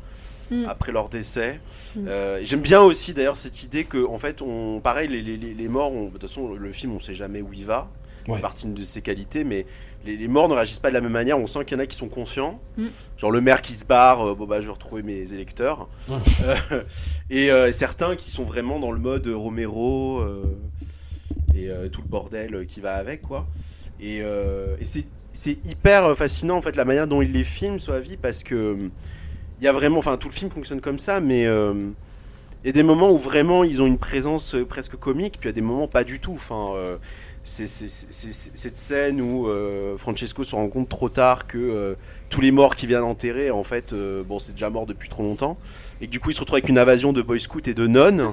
Mm. 0.53 0.65
après 0.69 0.93
leur 0.93 1.09
décès. 1.09 1.61
Mm. 1.97 2.07
Euh, 2.09 2.41
J'aime 2.45 2.61
bien 2.61 2.81
aussi 2.83 3.15
d'ailleurs 3.15 3.37
cette 3.37 3.63
idée 3.63 3.85
que, 3.85 4.07
en 4.07 4.19
fait, 4.19 4.43
on, 4.43 4.81
pareil, 4.81 5.09
les, 5.09 5.23
les, 5.23 5.37
les- 5.55 5.69
morts, 5.69 5.93
on- 5.93 6.07
de 6.07 6.11
toute 6.11 6.23
façon, 6.23 6.55
le 6.55 6.73
film, 6.73 6.93
on 6.93 7.01
sait 7.01 7.15
jamais 7.15 7.41
où 7.43 7.53
il 7.53 7.65
va. 7.65 7.91
Ouais. 8.29 8.37
C'est 8.37 8.41
partie 8.43 8.67
de 8.69 8.83
ses 8.85 9.03
qualités, 9.03 9.43
mais 9.43 9.67
les, 10.07 10.17
les 10.17 10.29
morts 10.29 10.49
ne 10.49 10.55
réagissent 10.55 10.79
pas 10.79 10.91
de 10.91 10.95
la 10.95 11.01
même 11.01 11.11
manière. 11.11 11.39
On 11.41 11.49
sent 11.49 11.65
qu'il 11.65 11.77
y 11.77 11.81
en 11.81 11.83
a 11.83 11.87
qui 11.87 11.97
sont 11.97 12.09
conscients. 12.09 12.61
Mm. 12.77 12.85
Genre 13.19 13.31
le 13.33 13.41
maire 13.41 13.63
qui 13.63 13.73
se 13.75 13.85
barre, 13.85 14.29
euh, 14.31 14.35
bon 14.37 14.47
bah 14.47 14.61
je 14.61 14.67
vais 14.67 14.73
retrouver 14.73 15.03
mes 15.03 15.33
électeurs. 15.33 15.89
Ouais. 16.09 16.17
Euh, 16.71 16.83
et 17.31 17.51
euh, 17.51 17.73
certains 17.73 18.15
qui 18.15 18.31
sont 18.31 18.45
vraiment 18.45 18.79
dans 18.79 18.93
le 18.93 19.01
mode 19.01 19.27
Romero 19.27 20.21
euh, 20.21 20.45
et 21.55 21.69
euh, 21.69 21.89
tout 21.89 22.03
le 22.03 22.09
bordel 22.09 22.65
qui 22.67 22.81
va 22.81 22.95
avec, 22.95 23.23
quoi. 23.23 23.47
Et, 24.01 24.21
euh, 24.23 24.77
et 24.81 24.85
c'est 24.85 25.05
c'est 25.33 25.67
hyper 25.67 26.15
fascinant 26.17 26.59
en 26.59 26.61
fait 26.61 26.77
la 26.77 26.85
manière 26.85 27.07
dont 27.09 27.23
il 27.23 27.33
les 27.33 27.43
filme, 27.45 27.79
Soavi, 27.81 28.19
parce 28.19 28.45
que 28.45 28.77
il 29.63 29.65
y 29.65 29.69
a 29.69 29.73
vraiment, 29.73 29.99
enfin 29.99 30.17
tout 30.17 30.29
le 30.29 30.35
film 30.35 30.51
fonctionne 30.51 30.81
comme 30.81 30.99
ça, 30.99 31.21
mais 31.21 31.47
euh, 31.47 31.73
il 32.65 32.67
y 32.67 32.71
a 32.71 32.73
des 32.73 32.83
moments 32.83 33.13
où 33.13 33.17
vraiment 33.17 33.63
ils 33.63 33.81
ont 33.81 33.87
une 33.87 33.97
présence 33.99 34.57
euh, 34.57 34.65
presque 34.65 34.97
comique, 34.97 35.39
puis 35.39 35.49
il 35.49 35.53
y 35.53 35.55
a 35.55 35.55
des 35.55 35.61
moments 35.61 35.87
pas 35.87 36.03
du 36.03 36.19
tout. 36.19 36.33
Enfin, 36.35 36.73
euh, 36.75 36.97
c'est 37.45 37.67
cette 37.67 38.77
scène 38.79 39.21
où 39.21 39.47
euh, 39.47 39.97
Francesco 39.97 40.43
se 40.43 40.57
rend 40.57 40.69
compte 40.69 40.89
trop 40.89 41.09
tard 41.09 41.47
que 41.47 41.59
euh, 41.59 41.95
tous 42.29 42.41
les 42.41 42.51
morts 42.51 42.75
qu'il 42.75 42.89
vient 42.89 43.03
d'enterrer, 43.03 43.53
en 43.53 43.63
fait, 43.63 43.93
euh, 43.93 44.25
bon, 44.25 44.41
c'est 44.41 44.53
déjà 44.53 44.69
mort 44.69 44.87
depuis 44.87 45.09
trop 45.09 45.23
longtemps. 45.23 45.57
Et 46.01 46.07
que 46.07 46.11
du 46.11 46.19
coup, 46.19 46.31
il 46.31 46.35
se 46.35 46.41
retrouve 46.41 46.57
avec 46.57 46.69
une 46.69 46.79
invasion 46.79 47.13
de 47.13 47.23
boy 47.23 47.39
scouts 47.39 47.61
et 47.67 47.75
de 47.75 47.87
nonnes. 47.87 48.33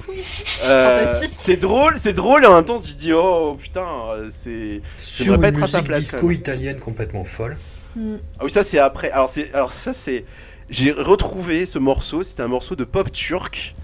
Euh, 0.64 1.06
Fantastique. 1.06 1.34
c'est 1.36 1.56
drôle, 1.56 1.94
c'est 1.96 2.12
drôle, 2.12 2.42
et 2.42 2.46
en 2.48 2.56
même 2.56 2.64
temps, 2.64 2.80
tu 2.80 2.92
te 2.92 2.98
dis, 2.98 3.12
oh 3.12 3.56
putain, 3.56 3.86
euh, 4.14 4.28
c'est. 4.30 4.80
Sur 4.96 5.34
une 5.34 5.40
pas 5.40 5.48
être 5.48 5.62
à 5.62 5.68
sa 5.68 5.78
musique 5.78 5.86
place, 5.86 6.00
disco 6.00 6.26
même. 6.26 6.36
italienne 6.36 6.80
complètement 6.80 7.22
folle. 7.22 7.56
Mm. 7.94 8.16
Ah 8.38 8.44
oui, 8.44 8.50
ça 8.50 8.62
c'est 8.64 8.78
après. 8.78 9.10
Alors, 9.10 9.28
c'est, 9.28 9.52
alors 9.54 9.72
ça 9.72 9.92
c'est. 9.92 10.24
J'ai 10.70 10.92
retrouvé 10.92 11.66
ce 11.66 11.78
morceau, 11.78 12.22
c'était 12.22 12.42
un 12.42 12.48
morceau 12.48 12.76
de 12.76 12.84
pop 12.84 13.10
turc. 13.10 13.74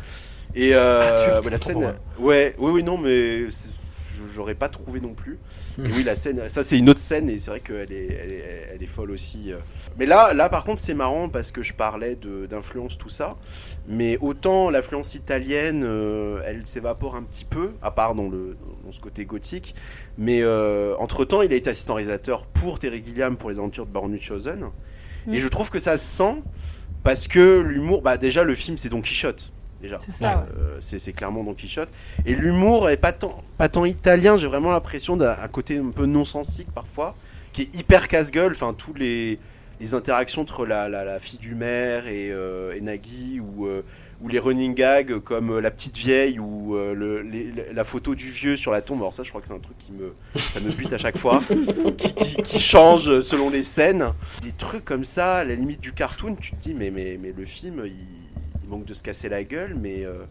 Et 0.55 0.75
euh, 0.75 1.03
Ah, 1.13 1.25
turc, 1.33 1.45
ouais, 1.45 1.51
la 1.51 1.59
scène. 1.59 1.95
Ouais, 2.19 2.55
oui, 2.59 2.71
oui, 2.73 2.83
non, 2.83 2.97
mais 2.97 3.43
j'aurais 4.35 4.55
pas 4.55 4.69
trouvé 4.69 5.01
non 5.01 5.13
plus. 5.13 5.39
Hmm. 5.79 5.87
Et 5.87 5.93
oui, 5.93 6.05
la 6.05 6.15
scène, 6.15 6.49
ça 6.49 6.63
c'est 6.63 6.79
une 6.79 6.89
autre 6.89 7.01
scène 7.01 7.29
et 7.29 7.39
c'est 7.39 7.51
vrai 7.51 7.61
qu'elle 7.61 7.93
est, 7.93 8.07
elle 8.23 8.33
est, 8.33 8.69
elle 8.75 8.83
est 8.83 8.87
folle 8.87 9.11
aussi. 9.11 9.53
euh. 9.53 9.57
Mais 9.99 10.07
là, 10.07 10.33
là 10.33 10.49
par 10.49 10.65
contre, 10.65 10.81
c'est 10.81 10.95
marrant 10.95 11.29
parce 11.29 11.51
que 11.53 11.63
je 11.63 11.75
parlais 11.75 12.17
d'influence, 12.49 12.97
tout 12.99 13.09
ça. 13.09 13.37
Mais 13.89 14.17
autant 14.21 14.71
l'influence 14.71 15.15
italienne, 15.15 15.83
euh, 15.85 16.41
elle 16.47 16.65
s'évapore 16.67 17.17
un 17.17 17.23
petit 17.25 17.45
peu, 17.45 17.73
à 17.83 17.91
part 17.91 18.15
dans, 18.15 18.29
le, 18.29 18.57
dans 18.85 18.93
ce 18.93 19.01
côté 19.01 19.25
gothique. 19.27 19.75
Mais 20.19 20.43
entre 20.99 21.25
temps, 21.25 21.43
il 21.43 21.53
a 21.53 21.57
été 21.57 21.71
assistant 21.71 21.95
réalisateur 21.95 22.47
pour 22.47 22.79
Terry 22.79 23.03
Gilliam 23.05 23.37
pour 23.37 23.51
les 23.51 23.59
aventures 23.59 23.87
de 23.87 23.91
Baron 23.91 24.09
Munchausen. 24.09 24.71
Mm. 25.27 25.35
Et 25.35 25.41
je 25.41 25.49
trouve 25.49 25.71
que 25.71 25.79
ça 25.81 25.99
se 25.99 26.07
sent 26.17 26.43
parce 27.07 27.27
que 27.27 27.61
l'humour, 27.61 28.03
bah 28.03 28.19
déjà 28.19 28.45
le 28.45 28.55
film 28.55 28.77
c'est 28.77 28.91
Don 28.91 29.01
Quichotte. 29.01 29.53
Déjà. 29.81 29.99
C'est 30.05 30.13
ça, 30.13 30.39
ouais. 30.39 30.45
Euh, 30.59 30.77
c'est 30.81 30.99
c'est 30.99 31.13
clairement 31.13 31.45
Don 31.45 31.55
Quichotte. 31.55 31.91
Et 32.25 32.35
l'humour 32.35 32.89
est 32.91 32.97
pas 32.97 33.13
tant, 33.13 33.43
pas 33.59 33.69
tant 33.69 33.85
italien, 33.85 34.37
j'ai 34.37 34.47
vraiment 34.47 34.73
l'impression 34.73 35.17
d'un 35.17 35.37
un 35.41 35.49
côté 35.49 35.79
un 35.79 35.91
peu 35.91 36.07
non-sensique 36.07 36.69
parfois, 36.75 37.15
qui 37.53 37.63
est 37.63 37.77
hyper 37.77 38.09
casse-gueule. 38.09 38.53
Enfin, 38.53 38.75
tous 38.77 38.95
les, 38.95 39.39
les 39.81 39.95
interactions 39.95 40.43
entre 40.43 40.67
la, 40.67 40.89
la, 40.89 41.05
la 41.05 41.19
fille 41.19 41.39
du 41.39 41.55
maire 41.55 42.09
et, 42.09 42.31
euh, 42.31 42.75
et 42.75 42.81
Nagui, 42.81 43.39
ou, 43.41 43.67
euh, 43.67 43.83
ou 44.21 44.29
les 44.29 44.39
running 44.39 44.75
gags 44.75 45.19
comme 45.21 45.51
euh, 45.51 45.61
la 45.61 45.71
petite 45.71 45.97
vieille, 45.97 46.39
ou 46.39 46.75
euh, 46.77 46.95
le, 46.95 47.23
les- 47.23 47.53
la 47.75 47.85
photo 47.85 48.15
du 48.15 48.31
vieux 48.31 48.57
sur 48.57 48.71
la 48.73 48.81
tombe. 48.83 48.99
Alors, 49.01 49.13
ça, 49.13 49.23
je 49.23 49.29
crois 49.29 49.41
que 49.41 49.47
c'est 49.49 49.55
un 49.55 49.59
truc 49.59 49.77
qui 49.79 49.93
me, 49.93 50.15
ça 50.39 50.61
me 50.61 50.71
bute 50.73 50.93
à 50.93 50.99
chaque 50.99 51.19
fois, 51.19 51.43
qui, 51.99 52.15
qui- 52.15 52.37
qui 52.43 52.59
change 52.61 53.21
selon 53.21 53.51
les 53.51 53.63
scènes. 53.63 54.13
Des 54.43 54.53
trucs 54.53 54.85
comme 54.85 55.05
ça, 55.05 55.37
à 55.37 55.45
la 55.45 55.55
limite 55.55 55.81
du 55.81 55.93
cartoon, 55.93 56.35
tu 56.37 56.53
te 56.53 56.57
dis, 56.57 56.75
mais, 56.75 56.91
mais, 56.91 57.19
mais 57.21 57.33
le 57.37 57.45
film, 57.45 57.83
il, 57.85 57.93
il 58.63 58.69
manque 58.69 58.85
de 58.87 58.95
se 58.95 59.03
casser 59.03 59.29
la 59.29 59.45
gueule, 59.45 59.75
mais. 59.79 60.05
euh, 60.05 60.25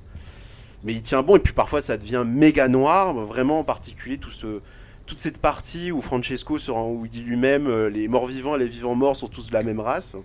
mais 0.83 0.93
il 0.93 1.01
tient 1.01 1.23
bon 1.23 1.36
et 1.38 1.39
puis 1.39 1.53
parfois 1.53 1.81
ça 1.81 1.97
devient 1.97 2.23
méga 2.27 2.67
noir 2.67 3.13
vraiment 3.15 3.59
en 3.59 3.63
particulier 3.63 4.19
tout 4.19 4.29
ce 4.29 4.59
toute 5.07 5.17
cette 5.17 5.39
partie 5.39 5.91
où 5.91 5.99
Francesco 5.99 6.59
se 6.59 6.69
rend, 6.69 6.91
où 6.91 7.05
il 7.05 7.09
dit 7.09 7.21
lui-même 7.23 7.65
euh, 7.67 7.89
les 7.89 8.07
morts 8.07 8.27
vivants 8.27 8.55
et 8.55 8.59
les 8.59 8.67
vivants 8.67 8.93
morts 8.93 9.15
sont 9.15 9.27
tous 9.27 9.47
de 9.49 9.53
la 9.53 9.63
même 9.63 9.79
race 9.79 10.15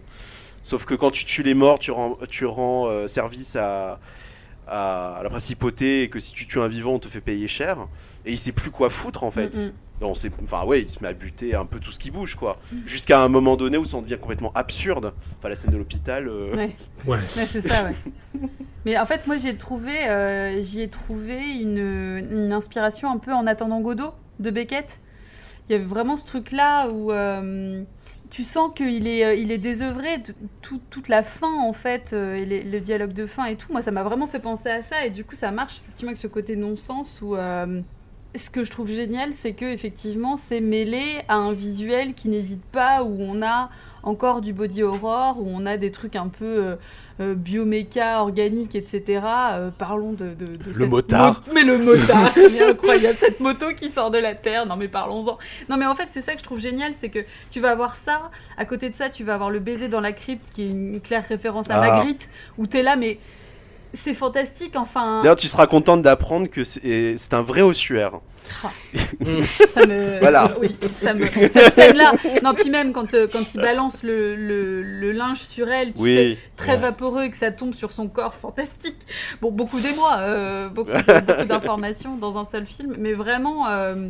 sauf 0.62 0.84
que 0.84 0.94
quand 0.94 1.10
tu 1.10 1.24
tues 1.24 1.42
les 1.42 1.54
morts 1.54 1.78
tu 1.78 1.90
rends 1.90 2.18
tu 2.28 2.46
rends 2.46 2.86
euh, 2.86 3.08
service 3.08 3.56
à, 3.56 3.98
la 4.68 5.26
principauté 5.28 6.04
et 6.04 6.08
que 6.08 6.18
si 6.20 6.32
tu 6.32 6.46
tues 6.46 6.60
un 6.60 6.68
vivant 6.68 6.92
on 6.92 6.98
te 7.00 7.08
fait 7.08 7.20
payer 7.20 7.48
cher 7.48 7.88
et 8.24 8.32
il 8.32 8.38
sait 8.38 8.52
plus 8.52 8.70
quoi 8.70 8.88
foutre 8.90 9.24
en 9.24 9.30
fait 9.32 9.56
Mm, 10.00 10.04
mm. 10.04 10.08
on 10.08 10.14
sait, 10.14 10.30
enfin 10.44 10.64
ouais, 10.64 10.82
il 10.82 10.88
se 10.88 11.02
met 11.02 11.08
à 11.08 11.12
buter 11.12 11.54
un 11.56 11.66
peu 11.66 11.80
tout 11.80 11.90
ce 11.90 11.98
qui 11.98 12.10
bouge 12.12 12.36
quoi, 12.36 12.56
jusqu'à 12.86 13.20
un 13.20 13.28
moment 13.28 13.56
donné 13.56 13.76
où 13.78 13.84
ça 13.84 13.96
en 13.96 14.02
devient 14.02 14.16
complètement 14.20 14.52
absurde. 14.54 15.12
Enfin 15.38 15.48
la 15.48 15.56
scène 15.56 15.72
de 15.72 15.76
l'hôpital. 15.76 16.28
euh, 16.28 16.54
Ouais. 16.54 16.76
Ouais. 17.06 17.18
Ouais, 17.18 17.20
c'est 17.20 17.66
ça, 17.66 17.84
ouais. 17.84 17.94
Mais 18.86 18.96
en 18.98 19.04
fait, 19.04 19.26
moi, 19.26 19.36
j'ai 19.36 19.56
trouvé, 19.58 20.08
euh, 20.08 20.62
j'y 20.62 20.80
ai 20.80 20.88
trouvé 20.88 21.36
une, 21.60 22.24
une 22.30 22.50
inspiration 22.52 23.10
un 23.12 23.18
peu 23.18 23.32
en 23.32 23.46
attendant 23.46 23.80
Godot 23.80 24.12
de 24.38 24.50
Beckett. 24.50 25.00
Il 25.68 25.72
y 25.72 25.74
avait 25.74 25.84
vraiment 25.84 26.16
ce 26.16 26.26
truc-là 26.26 26.88
où 26.88 27.12
euh, 27.12 27.82
tu 28.30 28.44
sens 28.44 28.70
qu'il 28.74 29.06
est, 29.08 29.24
euh, 29.24 29.34
il 29.34 29.50
est 29.52 29.58
désœuvré, 29.58 30.22
toute 30.62 31.08
la 31.08 31.22
fin 31.22 31.52
en 31.60 31.72
fait, 31.72 32.12
euh, 32.12 32.36
et 32.36 32.62
le 32.62 32.80
dialogue 32.80 33.12
de 33.12 33.26
fin 33.26 33.44
et 33.46 33.56
tout. 33.56 33.72
Moi, 33.72 33.82
ça 33.82 33.90
m'a 33.90 34.02
vraiment 34.04 34.26
fait 34.26 34.38
penser 34.38 34.70
à 34.70 34.82
ça, 34.82 35.04
et 35.04 35.10
du 35.10 35.24
coup, 35.24 35.34
ça 35.34 35.50
marche 35.50 35.80
effectivement 35.82 36.10
avec 36.10 36.18
ce 36.18 36.28
côté 36.28 36.56
non-sens 36.56 37.20
où. 37.22 37.36
euh, 37.36 37.80
ce 38.36 38.48
que 38.48 38.62
je 38.62 38.70
trouve 38.70 38.88
génial, 38.88 39.32
c'est 39.32 39.54
que 39.54 39.64
effectivement, 39.64 40.36
c'est 40.36 40.60
mêlé 40.60 41.02
à 41.26 41.34
un 41.34 41.52
visuel 41.52 42.14
qui 42.14 42.28
n'hésite 42.28 42.62
pas, 42.62 43.02
où 43.02 43.20
on 43.20 43.42
a 43.42 43.70
encore 44.04 44.40
du 44.40 44.52
body 44.52 44.84
horror, 44.84 45.40
où 45.40 45.48
on 45.48 45.66
a 45.66 45.76
des 45.76 45.90
trucs 45.90 46.14
un 46.14 46.28
peu 46.28 46.76
euh, 47.20 47.34
bioméca, 47.34 48.22
organique, 48.22 48.74
etc. 48.74 49.22
Euh, 49.52 49.70
parlons 49.76 50.12
de, 50.12 50.34
de, 50.34 50.56
de 50.56 50.72
cette 50.72 50.88
motard. 50.88 51.42
mot- 51.46 51.52
mais 51.54 51.64
le 51.64 51.78
motard, 51.78 52.30
c'est 52.34 52.62
incroyable, 52.68 53.16
cette 53.18 53.40
moto 53.40 53.66
qui 53.76 53.88
sort 53.90 54.10
de 54.10 54.18
la 54.18 54.34
terre. 54.34 54.66
Non 54.66 54.76
mais 54.76 54.88
parlons-en. 54.88 55.38
Non 55.68 55.76
mais 55.76 55.86
en 55.86 55.94
fait, 55.94 56.08
c'est 56.12 56.22
ça 56.22 56.32
que 56.32 56.38
je 56.38 56.44
trouve 56.44 56.60
génial, 56.60 56.92
c'est 56.94 57.08
que 57.10 57.20
tu 57.50 57.60
vas 57.60 57.70
avoir 57.70 57.96
ça. 57.96 58.30
À 58.56 58.64
côté 58.64 58.88
de 58.90 58.94
ça, 58.94 59.10
tu 59.10 59.24
vas 59.24 59.34
avoir 59.34 59.50
le 59.50 59.58
baiser 59.58 59.88
dans 59.88 60.00
la 60.00 60.12
crypte, 60.12 60.50
qui 60.52 60.62
est 60.64 60.68
une 60.70 61.00
claire 61.00 61.24
référence 61.26 61.70
à 61.70 61.80
Ah. 61.80 61.96
Magritte, 61.96 62.28
où 62.58 62.66
t'es 62.66 62.82
là, 62.82 62.96
mais 62.96 63.18
c'est 63.94 64.14
fantastique. 64.14 64.76
Enfin, 64.76 65.20
D'ailleurs, 65.22 65.36
tu 65.36 65.48
seras 65.48 65.66
contente 65.66 66.02
d'apprendre 66.02 66.48
que 66.48 66.64
c'est 66.64 67.34
un 67.34 67.42
vrai 67.42 67.62
ossuaire. 67.62 68.20
ça 69.74 69.86
me 69.86 70.18
Voilà. 70.18 70.50
oui 70.60 70.74
ça 70.92 71.14
me 71.14 71.24
cette 71.28 71.72
scène 71.72 71.96
là 71.96 72.10
non 72.42 72.52
puis 72.52 72.68
même 72.68 72.92
quand 72.92 73.14
euh, 73.14 73.28
quand 73.30 73.54
il 73.54 73.60
balance 73.60 74.02
le, 74.02 74.34
le, 74.34 74.82
le 74.82 75.12
linge 75.12 75.38
sur 75.38 75.68
elle 75.68 75.92
tu 75.92 76.00
Oui. 76.00 76.16
sais, 76.16 76.38
très 76.56 76.72
Ouais. 76.72 76.78
vaporeux 76.78 77.22
et 77.22 77.30
que 77.30 77.36
ça 77.36 77.52
tombe 77.52 77.74
sur 77.74 77.92
son 77.92 78.08
corps 78.08 78.34
fantastique 78.44 78.96
bon 79.40 79.52
beaucoup 79.52 79.78
d'émoi 79.80 80.16
euh, 80.18 80.68
beaucoup 80.74 80.90
d'informations 81.46 82.16
dans 82.16 82.38
un 82.38 82.44
seul 82.44 82.66
film 82.66 82.96
mais 82.98 83.12
vraiment 83.12 83.68
euh, 83.68 84.08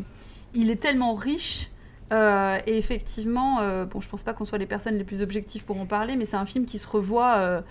il 0.54 0.70
est 0.70 0.80
tellement 0.80 1.14
riche 1.14 1.68
Euh, 2.12 2.58
et 2.66 2.76
effectivement, 2.76 3.60
euh, 3.60 3.84
bon, 3.84 4.00
je 4.00 4.08
pense 4.08 4.24
pas 4.24 4.32
qu'on 4.32 4.44
soit 4.44 4.58
les 4.58 4.66
personnes 4.66 4.98
les 4.98 5.04
plus 5.04 5.22
objectives 5.22 5.62
pour 5.64 5.78
en 5.80 5.86
parler, 5.86 6.16
mais 6.16 6.24
c'est 6.24 6.36
un 6.36 6.44
film 6.46 6.66
qui 6.66 6.78
se 6.78 6.88
revoit 6.88 7.62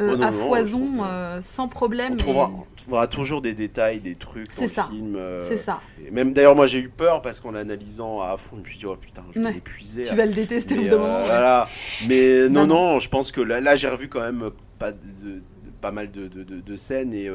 euh, 0.00 0.10
Oh 0.12 0.16
non, 0.16 0.26
à 0.26 0.30
non, 0.30 0.48
foison, 0.48 1.04
euh, 1.04 1.40
sans 1.42 1.68
problème. 1.68 2.12
On 2.12 2.14
et- 2.14 2.18
trouvera, 2.18 2.50
on 2.54 2.64
trouvera 2.76 3.06
toujours 3.06 3.42
des 3.42 3.54
détails, 3.54 4.00
des 4.00 4.14
trucs 4.14 4.48
dans 4.48 4.54
C'est 4.56 4.62
le 4.66 4.70
ça. 4.70 4.88
film. 4.90 5.14
euh, 5.16 5.46
C'est 5.48 5.56
ça. 5.58 5.80
et 6.06 6.10
même 6.10 6.32
d'ailleurs, 6.32 6.56
moi 6.56 6.66
j'ai 6.66 6.78
eu 6.80 6.88
peur 6.88 7.22
parce 7.22 7.38
qu'en 7.40 7.50
l'analysant 7.52 8.20
à 8.20 8.36
fond, 8.36 8.56
je 8.56 8.62
me 8.62 8.66
suis 8.66 8.78
dit, 8.78 8.86
oh 8.86 8.96
putain, 8.96 9.22
je 9.34 9.38
vais 9.40 9.46
Ouais. 9.46 9.52
l'épuiser. 9.52 10.06
Tu 10.08 10.14
vas 10.14 10.26
le 10.26 10.32
détester 10.32 10.74
au 10.74 10.78
Mais, 10.78 10.82
bout 10.84 10.88
d'un 10.90 10.96
euh, 10.96 10.98
moment. 11.00 11.18
ouais. 11.20 11.26
voilà. 11.26 11.68
Mais 12.08 12.48
non, 12.48 12.66
Non, 12.66 12.98
je 12.98 13.08
pense 13.08 13.32
que 13.32 13.40
là, 13.40 13.60
là, 13.60 13.76
j'ai 13.76 13.88
revu 13.88 14.08
quand 14.08 14.20
même 14.20 14.50
pas, 14.78 14.92
de, 14.92 14.98
de- 14.98 15.42
pas 15.80 15.90
mal 15.92 16.10
de, 16.10 16.28
de- 16.28 16.76
scènes 16.76 17.12
et 17.14 17.28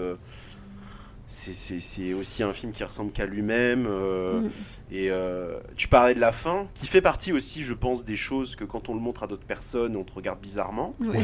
c'est- 1.28 1.54
c'est 1.54 1.80
c'est 1.80 2.14
aussi 2.14 2.44
un 2.44 2.54
film 2.54 2.72
qui 2.72 2.84
ressemble 2.84 3.12
qu'à 3.12 3.26
lui-même. 3.26 3.86
euh, 3.88 4.42
Mm. 4.42 4.50
Et 4.92 5.10
euh, 5.10 5.60
tu 5.76 5.88
parlais 5.88 6.14
de 6.14 6.20
la 6.20 6.32
fin, 6.32 6.68
qui 6.76 6.86
fait 6.88 7.02
partie 7.02 7.32
aussi, 7.34 7.64
je 7.64 7.74
pense, 7.74 8.06
des 8.06 8.16
choses 8.18 8.56
que 8.56 8.64
quand 8.64 8.90
on 8.90 8.94
le 8.94 9.00
montre 9.00 9.24
à 9.24 9.28
d'autres 9.28 9.46
personnes, 9.46 9.96
on 9.98 10.04
te 10.04 10.14
regarde 10.14 10.40
bizarrement. 10.40 10.94
Ouais. 11.00 11.24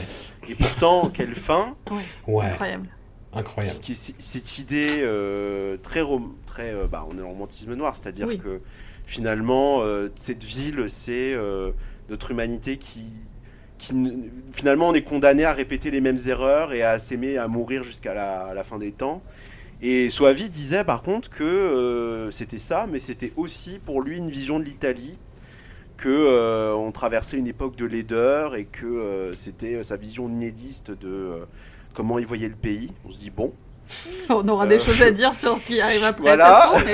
Et 0.49 0.56
pourtant, 0.56 1.10
quelle 1.14 1.36
fin 1.36 1.76
Ouais, 2.28 2.45
Incroyable. 2.45 2.89
incroyable. 3.34 3.80
qui 3.80 3.93
cette 3.95 4.58
idée 4.58 5.02
euh, 5.04 5.78
très, 5.78 6.02
rom- 6.02 6.34
très 6.47 6.74
euh, 6.74 6.88
bah, 6.88 7.06
on 7.10 7.18
est 7.18 7.22
en 7.22 7.30
romantisme 7.30 7.74
noir, 7.76 7.95
c'est-à-dire 7.95 8.28
Oui. 8.28 8.38
que 8.39 8.60
finalement 9.06 9.82
euh, 9.82 10.10
cette 10.16 10.43
ville 10.43 10.86
c'est 10.88 11.34
euh, 11.34 11.72
notre 12.10 12.32
humanité 12.32 12.78
qui, 12.78 13.06
finalement 14.52 14.89
on 14.89 14.93
est 14.93 15.02
condamné 15.04 15.43
à 15.45 15.54
répéter 15.54 15.91
les 15.91 16.02
mêmes 16.02 16.20
erreurs 16.28 16.74
et 16.74 16.84
à 16.84 16.99
s'aimer, 16.99 17.38
à 17.38 17.47
mourir 17.47 17.84
jusqu'à 17.84 18.14
la 18.54 18.64
fin 18.64 18.78
des 18.78 18.91
temps. 18.91 19.22
Et 19.82 20.10
Soavi 20.10 20.50
disait 20.50 20.84
par 20.84 21.02
contre 21.02 21.30
que 21.30 21.44
euh, 21.44 22.30
c'était 22.30 22.60
ça, 22.60 22.88
mais 22.90 23.00
c'était 23.00 23.34
aussi 23.36 23.80
pour 23.80 24.02
lui 24.02 24.18
une 24.18 24.30
vision 24.30 24.60
de 24.60 24.64
l'Italie 24.64 25.18
que 26.02 26.10
euh, 26.10 26.74
on 26.76 26.92
traversait 26.92 27.38
une 27.38 27.48
époque 27.48 27.76
de 27.76 27.86
laideur 27.86 28.56
et 28.56 28.66
que 28.66 28.86
euh, 28.86 29.34
c'était 29.36 29.84
sa 29.84 29.98
vision 29.98 30.28
nihiliste 30.28 30.90
de 30.92 31.08
euh, 31.08 31.46
comment 31.94 32.18
il 32.18 32.26
voyait 32.26 32.50
le 32.50 32.56
pays. 32.56 32.92
On 33.06 33.12
se 33.12 33.20
dit 33.20 33.30
bon, 33.30 33.54
On 34.30 34.48
aura 34.48 34.66
des 34.68 34.76
Euh, 34.76 34.80
choses 34.86 35.02
à 35.02 35.12
dire 35.12 35.34
sur 35.34 35.58
ce 35.58 35.68
qui 35.68 35.82
arrive 35.82 36.04
après. 36.04 36.24
Voilà. 36.24 36.72
façon, 36.74 36.86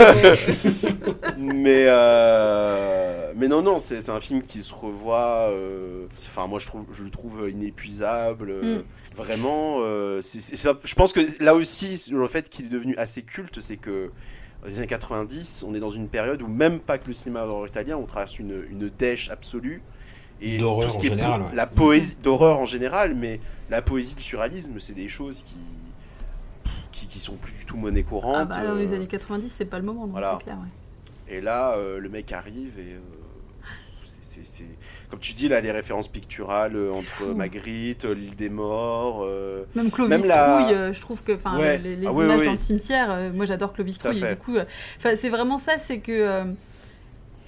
mais 1.37 1.37
mais 1.37 1.85
euh, 1.87 3.31
mais 3.35 3.47
non 3.47 3.61
non 3.61 3.79
c'est 3.79 4.01
c'est 4.01 4.11
un 4.11 4.19
film 4.19 4.41
qui 4.41 4.61
se 4.63 4.73
revoit 4.73 5.49
euh, 5.51 6.05
enfin 6.17 6.47
moi 6.47 6.59
je 6.59 6.65
trouve 6.67 6.85
je 6.91 7.03
le 7.03 7.09
trouve 7.09 7.47
inépuisable 7.49 8.53
Mm. 8.61 8.83
vraiment 9.15 9.77
euh, 9.81 10.21
c'est- 10.21 10.39
c'est 10.39 10.55
ça- 10.55 10.77
je 10.83 10.95
pense 10.95 11.13
que 11.13 11.19
là 11.43 11.53
aussi 11.55 12.05
le 12.11 12.27
fait 12.27 12.49
qu'il 12.49 12.65
est 12.65 12.69
devenu 12.69 12.95
assez 12.97 13.21
culte 13.21 13.59
c'est 13.59 13.77
que 13.77 14.11
dans 14.61 14.67
les 14.67 14.77
années 14.79 14.87
90 14.87 15.63
on 15.67 15.75
est 15.75 15.79
dans 15.79 15.89
une 15.91 16.07
période 16.07 16.41
où 16.41 16.47
même 16.47 16.79
pas 16.79 16.97
que 16.97 17.07
le 17.07 17.13
cinéma 17.13 17.45
d'horreur 17.45 17.67
italien 17.67 17.97
on 17.97 18.05
traverse 18.05 18.39
une, 18.39 18.63
une 18.71 18.89
dèche 18.89 19.29
absolue 19.29 19.81
et 20.41 20.57
tout 20.59 20.81
ce 20.89 20.97
en 20.97 20.99
qui 20.99 21.07
est 21.07 21.09
général, 21.11 21.41
po- 21.41 21.47
ouais. 21.49 21.55
la 21.55 21.67
poésie 21.67 22.15
d'horreur 22.23 22.59
en 22.59 22.65
général 22.65 23.13
mais 23.15 23.39
la 23.69 23.81
poésie 23.81 24.15
le 24.15 24.21
surréalisme 24.21 24.79
c'est 24.79 24.93
des 24.93 25.07
choses 25.07 25.43
qui 25.43 25.55
qui, 26.99 27.07
qui 27.07 27.19
sont 27.19 27.35
plus 27.35 27.57
du 27.57 27.65
tout 27.65 27.77
monnaie 27.77 28.03
courante 28.03 28.49
Ah 28.51 28.61
bah, 28.61 28.67
dans 28.67 28.75
les 28.75 28.91
euh, 28.91 28.95
années 28.95 29.07
90, 29.07 29.53
c'est 29.55 29.65
pas 29.65 29.77
le 29.79 29.85
moment, 29.85 30.01
donc 30.03 30.11
voilà. 30.11 30.37
c'est 30.39 30.43
clair. 30.45 30.57
ouais. 30.57 31.35
et 31.37 31.41
là, 31.41 31.75
euh, 31.77 31.99
le 31.99 32.09
mec 32.09 32.31
arrive 32.31 32.79
et. 32.79 32.93
euh, 32.93 32.99
Comme 35.09 35.19
tu 35.19 35.33
dis, 35.33 35.47
là, 35.49 35.61
les 35.61 35.71
références 35.71 36.07
picturales 36.07 36.75
euh, 36.75 36.91
entre 36.93 37.07
fou. 37.07 37.33
Magritte, 37.35 38.03
l'île 38.05 38.35
des 38.35 38.49
morts. 38.49 39.23
euh, 39.23 39.63
Même 39.75 39.89
Clovis 39.89 40.17
Même 40.19 40.27
la- 40.27 40.57
Trouille, 40.59 40.73
euh, 40.75 40.93
je 40.93 41.01
trouve 41.01 41.23
que, 41.23 41.31
enfin, 41.33 41.57
Ouais. 41.57 41.77
les, 41.77 41.95
les 41.95 42.07
Ah 42.07 42.11
oui, 42.13 42.25
images 42.25 42.39
oui, 42.41 42.45
dans 42.45 42.51
le 42.51 42.57
cimetière, 42.57 43.31
moi 43.33 43.45
j'adore 43.45 43.73
Clovis 43.73 43.97
Trouille. 43.97 44.23
Et 44.23 44.29
du 44.29 44.35
coup, 44.37 44.55
c'est 44.99 45.29
vraiment 45.29 45.57
ça, 45.57 45.77
c'est 45.77 45.99
que 45.99 46.43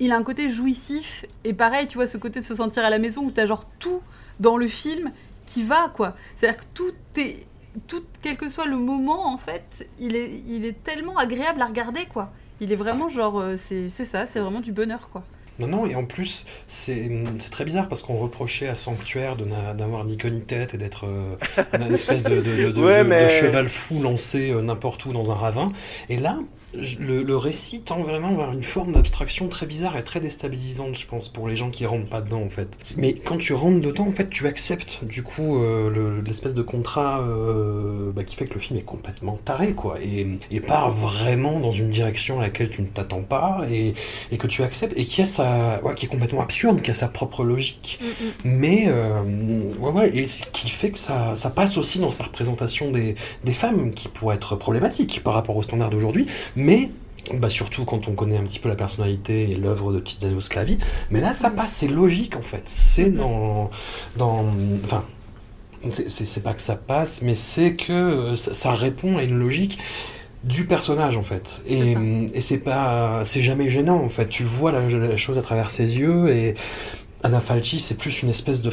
il 0.02 0.12
a 0.14 0.16
un 0.16 0.24
côté 0.24 0.47
jouissif 0.47 1.26
et 1.43 1.54
pareil, 1.54 1.88
tu 1.88 1.95
vois, 1.97 2.08
ce 2.08 2.18
côté 2.18 2.39
de 2.39 2.45
se 2.45 2.56
sentir 2.56 2.86
à 2.86 2.89
la 2.89 3.00
maison 3.00 3.24
où 3.26 3.32
t'as 3.32 3.45
genre 3.45 3.66
tout 3.80 4.02
dans 4.39 4.56
le 4.56 4.68
film 4.70 5.12
qui 5.45 5.62
va, 5.64 5.91
quoi. 5.93 6.16
C'est-à-dire 6.38 6.60
que 6.62 6.66
tout 6.74 6.93
est, 7.18 7.45
tout, 7.88 8.03
quel 8.22 8.38
que 8.38 8.49
soit 8.49 8.65
le 8.65 8.78
moment, 8.78 9.28
en 9.32 9.38
fait, 9.38 9.88
il 9.99 10.15
est, 10.15 10.32
il 10.47 10.65
est 10.65 10.84
tellement 10.84 11.17
agréable 11.17 11.61
à 11.61 11.65
regarder, 11.67 12.05
quoi. 12.05 12.32
Il 12.61 12.72
est 12.72 12.76
vraiment 12.76 13.09
genre, 13.09 13.39
euh, 13.39 13.55
c'est 13.57 13.89
c'est 13.89 14.05
ça, 14.05 14.26
c'est 14.26 14.39
vraiment 14.39 14.59
du 14.59 14.72
bonheur, 14.72 15.09
quoi. 15.09 15.24
Non, 15.59 15.67
non, 15.67 15.86
et 15.86 15.93
en 15.95 16.05
plus, 16.05 16.45
c'est 16.67 17.11
c'est 17.38 17.49
très 17.49 17.65
bizarre 17.65 17.89
parce 17.89 18.01
qu'on 18.01 18.15
reprochait 18.15 18.70
à 18.70 18.76
Sanctuaire 18.76 19.36
de 19.36 19.43
n'a- 19.45 19.74
d'avoir 19.74 20.05
ni 20.05 20.15
queue 20.17 20.30
ni 20.30 20.41
tête 20.41 20.74
et 20.74 20.78
d'être 20.78 21.05
euh, 21.05 21.36
une 21.74 21.93
espèce 21.93 22.24
de, 22.24 22.36
de- 22.36 22.41
de- 22.67 22.72
de- 22.72 22.82
Ouais, 22.86 23.03
de- 23.03 23.09
mais- 23.09 23.26
de 23.26 23.30
cheval 23.30 23.67
fou 23.70 24.01
lancé 24.01 24.51
euh, 24.51 24.61
n'importe 24.61 25.05
où 25.05 25.11
dans 25.13 25.32
un 25.32 25.36
ravin. 25.36 25.72
Et 26.07 26.17
là, 26.17 26.38
le, 26.99 27.24
le 27.24 27.36
récit 27.38 27.82
tend 27.82 28.01
vraiment 28.01 28.36
vers 28.36 28.51
une 28.51 28.63
forme 28.63 28.91
d'abstraction 28.91 29.47
très 29.47 29.65
bizarre 29.65 29.97
et 29.97 30.03
très 30.03 30.20
déstabilisante, 30.20 30.97
je 30.97 31.05
pense, 31.05 31.30
pour 31.30 31.47
les 31.47 31.55
gens 31.55 31.70
qui 31.70 31.86
rentrent 31.86 32.09
pas 32.09 32.22
dedans, 32.22 32.41
en 32.41 32.49
fait. 32.49 32.70
Mais 32.97 33.13
quand 33.13 33.38
tu 33.38 33.53
rentres 33.53 33.82
dedans, 33.82 34.07
en 34.07 34.11
fait, 34.11 34.30
tu 34.30 34.47
acceptes, 34.47 34.99
du 35.03 35.24
coup, 35.24 35.57
euh, 35.63 35.89
le- 35.89 36.22
l'espèce 36.22 36.53
de 36.53 36.61
contrat 36.61 37.22
euh, 37.22 38.11
bah, 38.11 38.24
qui 38.24 38.36
fait 38.36 38.45
que 38.45 38.53
le 38.53 38.59
film 38.59 38.78
est 38.80 38.84
complètement 38.84 39.38
taré, 39.43 39.74
quoi, 39.74 39.97
et, 40.01 40.28
et 40.51 40.59
part 40.59 40.91
vraiment 40.91 41.59
dans 41.59 41.72
une 41.72 41.89
direction 41.89 42.39
à 42.39 42.43
laquelle 42.43 42.70
tu 42.70 42.82
ne 42.82 42.88
t'attends 42.88 43.22
pas, 43.24 43.61
et, 43.72 43.93
et 44.32 44.38
que 44.38 44.47
tu 44.47 44.63
acceptes, 44.63 44.97
et 44.97 45.05
qui, 45.05 45.22
a 45.22 45.26
sa, 45.26 45.82
ouais, 45.84 45.95
qui 45.95 46.05
est 46.05 46.09
complètement 46.09 46.41
absurde, 46.41 46.82
qui 46.82 46.91
a 46.91 46.93
sa 46.93 47.07
propre 47.07 47.43
logique. 47.43 47.99
Mais, 48.43 48.86
euh, 48.88 49.22
ouais, 49.80 49.91
ouais, 49.91 50.17
et 50.17 50.28
ce 50.28 50.41
qui 50.51 50.70
fait 50.70 50.91
que 50.91 50.99
ça, 50.99 51.36
ça 51.36 51.49
passe 51.49 51.78
aussi 51.78 51.99
dans 51.99 52.11
sa 52.11 52.24
représentation 52.26 52.91
des, 52.91 53.15
des 53.43 53.53
femmes, 53.53 53.93
qui 53.93 54.07
pourrait 54.07 54.36
être 54.36 54.55
problématique 54.55 55.22
par 55.24 55.34
rapport 55.34 55.55
aux 55.57 55.63
standards 55.63 55.89
d'aujourd'hui, 55.89 56.28
mais 56.60 56.91
bah 57.34 57.49
surtout 57.49 57.86
quand 57.86 58.07
on 58.07 58.14
connaît 58.14 58.38
un 58.38 58.43
petit 58.43 58.60
peu 58.60 58.70
la 58.70 58.76
personnalité 58.76 59.51
et 59.51 59.55
l'œuvre 59.55 59.93
de 59.93 59.99
Tiziano 59.99 60.39
Sclavi. 60.41 60.78
Mais 61.12 61.22
là, 61.22 61.34
ça 61.34 61.49
passe, 61.51 61.74
c'est 61.74 61.88
logique 61.88 62.36
en 62.36 62.41
fait. 62.41 62.64
C'est 62.66 63.10
dans, 63.12 63.70
dans, 64.18 64.45
enfin, 64.84 65.05
c'est- 66.07 66.43
pas 66.43 66.53
que 66.53 66.62
ça 66.62 66.76
passe, 66.76 67.22
mais 67.22 67.36
c'est 67.36 67.76
que 67.76 67.91
euh, 67.93 68.36
ça, 68.36 68.53
ça 68.53 68.74
répond 68.74 69.18
à 69.18 69.24
une 69.24 69.38
logique 69.38 69.80
du 70.43 70.66
personnage 70.66 71.18
en 71.18 71.24
fait. 71.24 71.62
Et, 71.68 71.95
et 72.34 72.41
c'est 72.41 72.60
pas, 72.60 73.22
c'est 73.26 73.41
jamais 73.41 73.70
gênant 73.70 74.01
en 74.03 74.10
fait. 74.10 74.30
Tu 74.30 74.43
vois 74.43 74.72
la, 74.72 74.89
la 74.89 75.18
chose 75.18 75.38
à 75.38 75.41
travers 75.41 75.70
ses 75.70 75.97
yeux 75.99 76.30
et 76.30 76.55
Anna 77.24 77.39
Falchi, 77.41 77.80
c'est 77.80 77.95
plus 77.97 78.24
une 78.24 78.30
espèce 78.30 78.62
de 78.62 78.72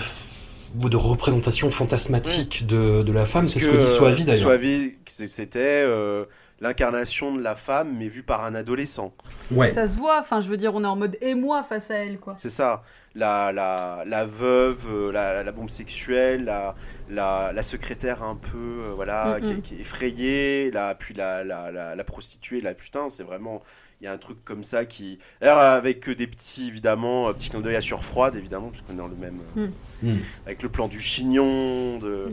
représentation 0.97 1.71
fantasmatique 1.71 2.67
de, 2.67 3.03
de 3.03 3.13
la 3.13 3.25
femme. 3.25 3.45
C'est 3.45 3.61
ce 3.61 3.67
que 3.69 3.77
dit 3.77 3.87
Soavi 3.89 4.25
d'ailleurs. 4.25 4.43
Soavi, 4.43 4.93
c'était 5.07 5.83
euh, 5.85 6.25
l'incarnation 6.61 7.35
de 7.35 7.43
la 7.43 7.55
femme, 7.55 7.95
mais 7.99 8.09
vue 8.09 8.23
par 8.23 8.45
un 8.45 8.55
adolescent. 8.55 9.13
Ouais. 9.51 9.71
Ça 9.71 9.87
se 9.87 9.97
voit, 9.99 10.19
enfin, 10.21 10.41
je 10.41 10.49
veux 10.49 10.57
dire, 10.57 10.75
on 10.75 10.83
est 10.85 10.87
en 10.87 10.97
mode 10.97 11.17
émoi 11.21 11.63
face 11.63 11.91
à 11.91 11.97
elle, 11.97 12.19
quoi. 12.19 12.35
C'est 12.37 12.49
ça. 12.49 12.83
La, 13.15 13.53
la, 13.53 14.05
la 14.07 14.27
veuve, 14.27 14.87
euh, 14.91 15.13
la, 15.13 15.43
la 15.43 15.53
bombe 15.53 15.71
sexuelle, 15.71 16.45
la, 16.45 16.75
la, 17.09 17.53
la 17.55 17.63
secrétaire 17.63 18.23
un 18.23 18.37
peu 18.37 18.57
euh, 18.85 18.93
voilà, 18.95 19.39
Mm, 19.39 19.43
qui, 19.43 19.51
est- 19.51 19.55
mm. 19.55 19.63
qui 19.63 19.75
est 19.75 19.81
effrayée, 19.81 20.71
la, 20.71 20.95
puis 20.95 21.15
la, 21.15 21.43
la, 21.45 21.71
la, 21.71 21.95
la 21.95 22.05
prostituée, 22.05 22.61
la 22.61 22.75
putain, 22.75 23.09
c'est 23.09 23.23
vraiment. 23.25 23.63
Il 24.03 24.05
y 24.05 24.09
a 24.09 24.13
un 24.13 24.19
truc 24.19 24.45
comme 24.45 24.63
ça 24.63 24.85
qui. 24.85 25.19
D'ailleurs, 25.41 25.57
avec 25.59 26.11
des 26.11 26.27
petits, 26.27 26.69
évidemment, 26.69 27.29
un 27.31 27.33
petit 27.33 27.49
clin 27.49 27.61
d'œil 27.61 27.77
à 27.77 27.81
Surfroide, 27.81 28.37
évidemment, 28.37 28.69
puisqu'on 28.69 28.93
est 28.93 28.97
dans 28.97 29.09
le 29.09 29.17
même. 29.17 29.39
euh, 29.57 29.69
Mm. 30.03 30.19
Avec 30.45 30.63
le 30.63 30.69
plan 30.69 30.89
du 30.89 31.01
chignon, 31.01 31.99
de 31.99 32.07
Euh, 32.07 32.29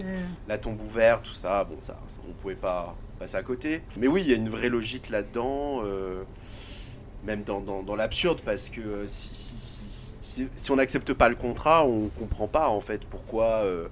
la 0.49 0.57
tombe 0.57 0.81
ouverte, 0.81 1.23
tout 1.23 1.33
ça, 1.33 1.63
bon, 1.63 1.77
ça, 1.79 1.97
ça, 2.07 2.19
on 2.27 2.33
pouvait 2.33 2.55
pas 2.55 2.93
passer 3.23 3.37
à 3.37 3.43
côté. 3.43 3.81
Mais 3.97 4.07
oui, 4.07 4.21
il 4.25 4.29
y 4.29 4.33
a 4.33 4.35
une 4.35 4.49
vraie 4.49 4.67
logique 4.69 5.09
là-dedans, 5.09 5.81
euh, 5.85 6.23
même 7.25 7.43
dans, 7.43 7.61
dans, 7.61 7.81
dans 7.83 7.95
l'absurde, 7.95 8.41
parce 8.43 8.67
que 8.69 8.81
euh, 8.81 9.03
si, 9.07 9.33
si, 9.33 9.55
si, 9.55 10.15
si- 10.19 10.47
si 10.53 10.71
on 10.71 10.75
n'accepte 10.75 11.13
pas 11.13 11.29
le 11.29 11.35
contrat, 11.35 11.85
on 11.85 12.09
comprend 12.09 12.47
pas 12.49 12.67
en 12.67 12.81
fait 12.81 13.05
pourquoi, 13.05 13.45
euh, 13.63 13.87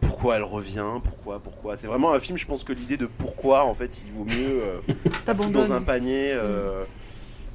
pourquoi 0.00 0.36
elle 0.36 0.42
revient, 0.42 1.00
pourquoi, 1.04 1.38
pourquoi. 1.38 1.76
C'est 1.76 1.86
vraiment 1.86 2.12
un 2.12 2.18
film, 2.18 2.36
je 2.36 2.46
pense 2.46 2.64
que 2.64 2.72
l'idée 2.72 2.96
de 2.96 3.06
pourquoi, 3.06 3.64
en 3.64 3.74
fait, 3.74 4.02
il 4.06 4.12
vaut 4.12 4.24
mieux 4.24 4.60
euh, 4.62 4.78
dans 5.52 5.72
un 5.72 5.80
panier. 5.82 6.32
euh, 6.32 6.84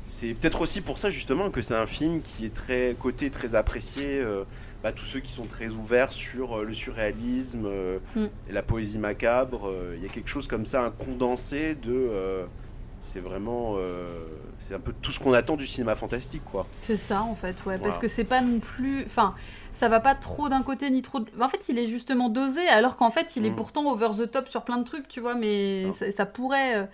C'est 0.07 0.33
peut-être 0.33 0.61
aussi 0.61 0.79
pour 0.81 0.99
ça 0.99 1.09
justement 1.09 1.49
que 1.51 1.61
c'est 1.61 1.75
un 1.75 1.85
film 1.85 2.21
qui 2.21 2.45
est 2.45 2.53
très 2.53 2.95
coté, 2.97 3.29
très 3.29 3.55
apprécié. 3.55 4.21
euh, 4.21 4.43
bah, 4.83 4.91
tous 4.91 5.05
ceux 5.05 5.19
qui 5.19 5.31
sont 5.31 5.45
très 5.45 5.67
ouverts 5.69 6.11
sur 6.13 6.59
euh, 6.59 6.63
le 6.63 6.73
surréalisme 6.73 7.65
euh, 7.65 7.97
Mm. 8.15 8.25
et 8.49 8.53
la 8.53 8.61
poésie 8.63 8.99
macabre, 8.99 9.71
il 9.97 10.01
y 10.03 10.05
a 10.05 10.09
quelque 10.09 10.29
chose 10.29 10.47
comme 10.47 10.65
ça, 10.65 10.83
un 10.85 10.91
condensé 10.91 11.75
de. 11.75 12.09
c'est 12.99 13.19
vraiment, 13.19 13.75
c'est 14.57 14.73
un 14.75 14.79
peu 14.79 14.93
tout 15.01 15.11
ce 15.11 15.19
qu'on 15.19 15.33
attend 15.33 15.57
du 15.57 15.67
cinéma 15.67 15.93
fantastique, 15.95 16.43
quoi. 16.45 16.65
C'est 16.81 16.95
ça 16.95 17.21
en 17.21 17.35
fait, 17.35 17.55
ouais, 17.65 17.77
parce 17.77 17.97
que 17.97 18.07
c'est 18.07 18.23
pas 18.23 18.41
non 18.41 18.59
plus, 18.59 19.03
enfin, 19.05 19.35
ça 19.77 19.89
va 19.89 19.99
pas 19.99 20.15
trop 20.15 20.49
d'un 20.49 20.63
côté 20.63 20.89
ni 20.89 21.01
trop. 21.01 21.19
de- 21.19 21.29
En 21.39 21.49
fait, 21.49 21.69
il 21.69 21.77
est 21.77 21.87
justement 21.87 22.29
dosé, 22.29 22.67
alors 22.69 22.97
qu'en 22.97 23.11
fait, 23.11 23.35
il 23.35 23.45
est 23.45 23.51
Mm. 23.51 23.55
pourtant 23.55 23.85
over 23.91 24.09
the 24.17 24.29
top 24.31 24.49
sur 24.49 24.63
plein 24.63 24.77
de 24.77 24.83
trucs, 24.83 25.07
tu 25.07 25.19
vois, 25.19 25.35
mais 25.35 25.91
Ça. 25.91 25.91
ça, 26.07 26.11
ça 26.11 26.25
pourrait. 26.25 26.75
euh, 26.77 26.85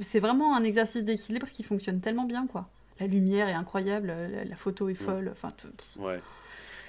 C'est 0.00 0.20
vraiment 0.20 0.54
un 0.56 0.62
exercice 0.64 1.04
d'équilibre 1.04 1.48
qui 1.52 1.62
fonctionne 1.62 2.00
tellement 2.00 2.24
bien, 2.24 2.46
quoi. 2.46 2.68
La 3.00 3.06
lumière 3.06 3.48
est 3.48 3.54
incroyable, 3.54 4.08
la, 4.32 4.44
la 4.44 4.56
photo 4.56 4.88
est 4.88 4.94
folle, 4.94 5.30
enfin. 5.32 5.48
tout- 5.56 6.02
Ouais. 6.02 6.20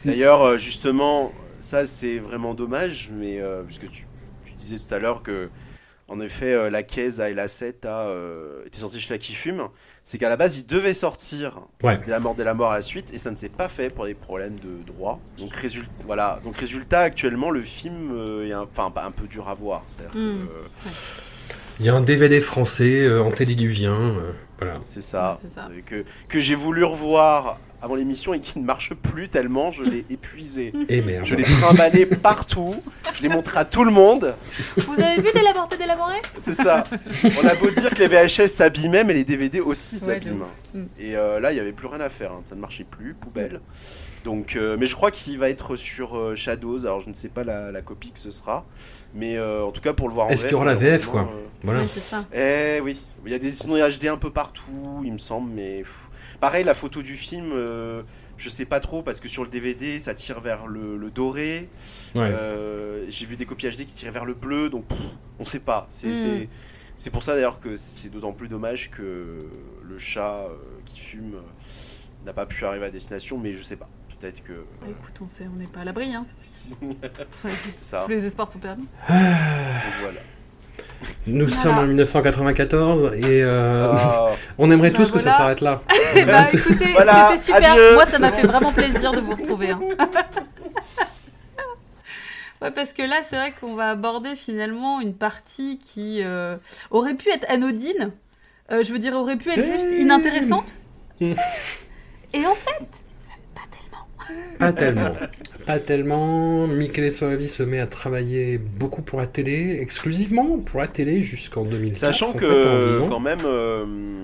D'ailleurs, 0.03 0.41
euh, 0.41 0.57
justement, 0.57 1.31
ça 1.59 1.85
c'est 1.85 2.17
vraiment 2.19 2.53
dommage, 2.53 3.09
mais 3.13 3.39
euh, 3.39 3.61
puisque 3.63 3.89
tu, 3.89 4.07
tu 4.45 4.53
disais 4.53 4.79
tout 4.79 4.93
à 4.93 4.99
l'heure 4.99 5.21
que 5.23 5.49
en 6.12 6.20
effet, 6.20 6.53
euh, 6.53 6.70
la 6.70 6.84
Caisse 6.84 7.20
et 7.20 7.34
la 7.34 7.47
7 7.47 7.86
a 7.86 8.07
euh, 8.07 8.66
été 8.66 8.78
censé 8.78 8.99
chez 8.99 9.14
la 9.14 9.18
qui 9.18 9.34
fume. 9.34 9.68
C'est 10.03 10.18
qu'à 10.18 10.30
la 10.30 10.36
base, 10.38 10.57
ils 10.57 10.66
devaient 10.66 10.93
sortir 10.93 11.62
Ouais. 11.84 11.99
dès 12.05 12.12
la 12.12 12.20
mort 12.20 12.36
dès 12.36 12.43
la 12.43 12.53
mort 12.53 12.72
à 12.72 12.76
la 12.76 12.82
suite, 12.82 13.14
et 13.14 13.18
ça 13.18 13.32
ne 13.32 13.36
s'est 13.36 13.49
pas 13.49 13.70
fait 13.70 13.89
pour 13.89 14.05
des 14.05 14.14
problèmes 14.16 14.59
de 14.59 14.84
droit. 14.86 15.20
Donc, 15.38 15.53
résultat, 15.55 15.89
voilà. 16.05 16.39
Donc, 16.43 16.57
résultat, 16.57 16.99
actuellement, 17.01 17.49
le 17.49 17.62
film 17.62 18.12
euh, 18.14 18.47
est 18.47 18.51
un, 18.51 18.64
enfin, 18.64 18.91
un 18.95 19.12
peu 19.12 19.28
dur 19.28 19.47
à 19.47 19.53
voir. 19.53 19.84
C'est-à-dire 19.88 20.16
Mm. 20.16 20.39
que, 20.39 20.43
euh, 20.45 20.89
Il 21.80 21.86
y 21.86 21.89
a 21.89 21.95
un 21.95 22.01
DVD 22.01 22.41
français 22.41 23.01
euh, 23.05 23.24
antédiluvien. 23.24 23.93
euh, 23.93 24.32
voilà. 24.59 24.78
c'est 24.80 25.01
ça. 25.01 25.39
Ça. 25.55 25.70
Que, 25.86 26.03
que 26.28 26.39
j'ai 26.39 26.55
voulu 26.55 26.84
revoir 26.84 27.57
avant 27.82 27.95
l'émission 27.95 28.34
et 28.34 28.39
qui 28.39 28.59
ne 28.59 28.65
marche 28.65 28.93
plus 28.93 29.27
tellement 29.29 29.71
je 29.71 29.84
l'ai 29.84 30.05
épuisé. 30.09 30.73
Et 30.89 31.01
merde. 31.01 31.25
Je 31.25 31.36
l'ai 31.36 31.43
trimballé 31.43 32.05
partout, 32.05 32.75
je 33.13 33.21
l'ai 33.23 33.29
montré 33.29 33.57
à 33.59 33.65
tout 33.65 33.84
le 33.84 33.91
monde. 33.91 34.36
Vous 34.77 34.93
avez 35.01 35.21
vu 35.21 35.29
Délaboré 35.34 35.77
Délaboré 35.77 36.15
C'est 36.41 36.53
ça. 36.53 36.84
On 37.41 37.47
a 37.47 37.55
beau 37.55 37.69
dire 37.69 37.89
que 37.93 37.99
les 38.03 38.07
VHS 38.07 38.47
s'abîmaient, 38.47 39.03
mais 39.03 39.13
les 39.13 39.23
DVD 39.23 39.59
aussi 39.61 39.97
s'abîment. 39.99 40.45
Mm. 40.73 40.84
Et 40.99 41.15
euh, 41.15 41.39
là, 41.39 41.51
il 41.51 41.55
n'y 41.55 41.59
avait 41.59 41.73
plus 41.73 41.88
rien 41.88 41.99
à 42.01 42.09
faire. 42.09 42.32
hein. 42.32 42.41
Ça 42.45 42.55
ne 42.55 42.61
marchait 42.61 42.84
plus, 42.86 43.13
poubelle. 43.13 43.59
Donc, 44.23 44.55
euh, 44.55 44.77
mais 44.79 44.86
je 44.86 44.95
crois 44.95 45.11
qu'il 45.11 45.38
va 45.39 45.49
être 45.49 45.75
sur 45.75 46.15
euh, 46.17 46.36
Shadows. 46.36 46.86
Alors, 46.86 47.01
je 47.01 47.09
ne 47.09 47.13
sais 47.13 47.27
pas 47.29 47.43
la, 47.43 47.71
la 47.71 47.82
copie 47.82 48.11
que 48.11 48.19
ce 48.19 48.32
sera. 48.32 48.65
Mais 49.13 49.38
euh, 49.38 49.65
en 49.65 49.71
tout 49.71 49.82
cas, 49.82 49.93
pour 49.93 50.07
le 50.07 50.13
voir 50.13 50.27
en 50.27 50.29
Est-ce 50.29 50.43
qu'il 50.43 50.51
y 50.51 50.55
aura 50.55 50.65
la 50.65 50.75
VF, 50.75 51.07
quoi? 51.07 51.21
euh, 51.21 51.25
Voilà. 51.63 51.79
Ouais, 51.82 51.86
c'est 51.86 51.99
ça. 51.99 52.23
Eh 52.34 52.79
oui. 52.82 52.97
Il 53.25 53.32
y 53.32 53.36
a 53.36 53.39
des 53.39 53.51
sinon 53.51 53.75
HD 53.77 54.05
un 54.07 54.17
peu 54.17 54.32
partout, 54.32 55.01
il 55.03 55.11
me 55.13 55.17
semble. 55.17 55.51
Mais 55.53 55.77
pff. 55.79 56.09
Pareil, 56.41 56.65
la 56.65 56.73
photo 56.73 57.01
du 57.01 57.15
film. 57.15 57.51
euh, 57.53 58.03
je 58.37 58.49
sais 58.49 58.65
pas 58.65 58.79
trop 58.79 59.03
parce 59.03 59.19
que 59.19 59.27
sur 59.29 59.43
le 59.43 59.49
DVD 59.49 59.99
ça 59.99 60.13
tire 60.15 60.39
vers 60.41 60.65
le, 60.67 60.97
le 60.97 61.11
doré. 61.11 61.69
Ouais. 62.15 62.21
Euh, 62.29 63.05
J'ai 63.09 63.25
vu 63.27 63.35
des 63.37 63.45
copies 63.45 63.67
HD 63.69 63.85
qui 63.85 63.93
tirent 63.93 64.11
vers 64.11 64.25
le 64.25 64.33
bleu, 64.33 64.69
donc 64.69 64.87
pff, 64.87 64.97
on 65.39 65.45
sait 65.45 65.59
pas. 65.59 65.85
C'est 65.89 66.09
Mm. 66.09 66.47
c'est- 66.97 67.09
pour 67.11 67.21
ça 67.23 67.35
d'ailleurs 67.35 67.59
que 67.59 67.75
c'est 67.75 68.09
d'autant 68.09 68.33
plus 68.33 68.47
dommage 68.47 68.89
que 68.91 69.39
le 69.83 69.97
chat 69.97 70.39
euh, 70.45 70.55
qui 70.85 70.99
fume 70.99 71.35
euh, 71.35 71.41
n'a 72.25 72.33
pas 72.33 72.45
pu 72.47 72.65
arriver 72.65 72.85
à 72.85 72.89
destination, 72.91 73.37
mais 73.37 73.53
je 73.53 73.61
sais 73.63 73.75
pas. 73.77 73.89
Peut-être 74.19 74.43
que 74.43 74.53
Bah, 74.81 74.87
écoute, 74.89 75.19
on 75.21 75.27
sait, 75.29 75.45
on 75.51 75.55
n'est 75.57 75.65
pas 75.67 75.79
à 75.81 75.83
l'abri. 75.85 76.13
Hein. 76.13 76.25
c'est 76.51 77.73
ça. 77.73 78.03
Tous 78.05 78.11
les 78.11 78.25
espoirs 78.25 78.47
sont 78.47 78.59
permis. 78.59 78.83
Donc 78.83 78.89
voilà. 80.01 80.19
Nous 81.27 81.45
Voilà. 81.45 81.61
sommes 81.61 81.77
en 81.77 81.83
1994 81.87 83.11
et 83.15 83.43
euh, 83.43 83.91
Ah, 83.93 84.27
on 84.57 84.69
aimerait 84.71 84.89
Bah 84.91 84.97
tous 84.97 85.11
que 85.11 85.19
ça 85.19 85.31
s'arrête 85.31 85.61
là. 85.61 85.81
Bah 86.25 86.47
écoutez, 86.51 86.91
Voilà, 86.93 87.29
c'était 87.31 87.53
super. 87.53 87.71
adieu. 87.71 87.93
Moi, 87.93 88.05
ça 88.05 88.19
m'a 88.19 88.31
fait 88.31 88.47
vraiment 88.47 88.71
plaisir 88.71 89.11
de 89.11 89.19
vous 89.21 89.35
retrouver. 89.35 89.71
hein. 89.71 89.79
ouais, 92.61 92.71
parce 92.71 92.93
que 92.93 93.01
là, 93.03 93.17
c'est 93.27 93.35
vrai 93.35 93.53
qu'on 93.59 93.75
va 93.75 93.89
aborder 93.91 94.35
finalement 94.35 95.01
une 95.01 95.13
partie 95.15 95.79
qui 95.79 96.21
euh, 96.23 96.57
aurait 96.91 97.15
pu 97.15 97.29
être 97.29 97.49
anodine. 97.49 98.11
Euh, 98.71 98.83
je 98.83 98.93
veux 98.93 98.99
dire, 98.99 99.13
aurait 99.15 99.37
pu 99.37 99.49
être 99.51 99.63
juste 99.65 99.91
inintéressante. 99.99 100.75
Et 101.19 102.45
en 102.45 102.55
fait, 102.55 102.87
Pas 103.53 103.61
tellement. 103.71 104.07
Pas 104.59 104.73
tellement. 104.73 105.13
Michele 106.68 107.12
Soavi 107.12 107.47
se 107.47 107.64
met 107.64 107.80
à 107.80 107.88
travailler 107.88 108.57
beaucoup 108.57 109.01
pour 109.01 109.20
la 109.20 109.28
télé, 109.28 109.78
exclusivement 109.80 110.59
pour 110.59 110.80
la 110.80 110.88
télé 110.88 111.22
jusqu'en 111.22 111.64
2004. 111.64 111.97
Sachant 111.97 112.34
que 112.34 112.45
fait, 112.45 112.68
en 112.68 112.97
10 112.97 113.03
ans. 113.03 113.07
quand 113.07 113.20
même 113.20 113.41
euh, 113.45 114.24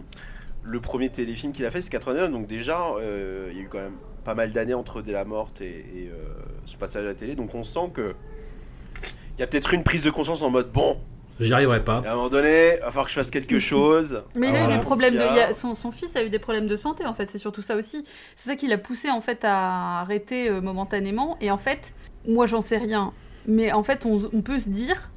le 0.63 0.79
premier 0.79 1.09
téléfilm 1.09 1.51
qu'il 1.51 1.65
a 1.65 1.71
fait 1.71 1.81
c'est 1.81 1.89
89, 1.89 2.31
donc 2.31 2.47
déjà 2.47 2.81
euh, 2.99 3.49
il 3.51 3.57
y 3.57 3.61
a 3.61 3.63
eu 3.63 3.67
quand 3.69 3.79
même 3.79 3.97
pas 4.23 4.33
mal 4.33 4.51
d'années 4.51 4.73
entre 4.73 5.01
Dès 5.01 5.13
la 5.13 5.25
Morte 5.25 5.61
et, 5.61 5.65
et, 5.65 6.09
euh, 6.11 6.33
ce 6.65 6.75
passage 6.75 7.05
à 7.05 7.07
la 7.07 7.15
télé, 7.15 7.35
donc 7.35 7.55
on 7.55 7.63
sent 7.63 7.91
que 7.93 8.13
il 9.37 9.41
y 9.41 9.43
a 9.43 9.47
peut-être 9.47 9.73
une 9.73 9.83
prise 9.83 10.03
de 10.03 10.09
conscience 10.09 10.41
en 10.41 10.49
mode 10.49 10.71
bon, 10.71 10.97
J'y 11.39 11.53
arriverai 11.53 11.83
pas. 11.83 12.03
à 12.05 12.11
un 12.11 12.15
moment 12.15 12.29
donné, 12.29 12.73
il 12.77 12.79
va 12.79 12.87
falloir 12.87 13.05
que 13.05 13.11
je 13.11 13.15
fasse 13.15 13.29
quelque 13.29 13.59
chose. 13.59 14.23
Mais 14.35 14.49
il 14.49 14.55
a 14.55 14.65
eu 14.65 14.77
des 14.77 14.79
problèmes 14.83 15.13
de. 15.13 15.19
Il 15.19 15.21
a- 15.23 15.33
il 15.33 15.39
a- 15.39 15.53
son, 15.53 15.75
son 15.75 15.91
fils 15.91 16.15
a 16.15 16.23
eu 16.23 16.29
des 16.29 16.39
problèmes 16.39 16.67
de 16.67 16.75
santé 16.75 17.05
en 17.05 17.13
fait, 17.13 17.29
c'est 17.29 17.37
surtout 17.37 17.61
ça 17.61 17.75
aussi. 17.75 18.03
C'est 18.35 18.49
ça 18.49 18.55
qui 18.55 18.67
l'a 18.67 18.77
poussé 18.77 19.09
en 19.11 19.21
fait 19.21 19.39
à 19.43 19.99
arrêter 20.01 20.49
euh, 20.49 20.61
momentanément. 20.61 21.37
Et 21.41 21.51
en 21.51 21.57
fait, 21.57 21.93
moi 22.27 22.45
j'en 22.47 22.61
sais 22.61 22.77
rien, 22.77 23.13
mais 23.45 23.71
en 23.71 23.83
fait 23.83 24.05
on, 24.05 24.17
on 24.33 24.41
peut 24.41 24.59
se 24.59 24.69
dire, 24.69 25.11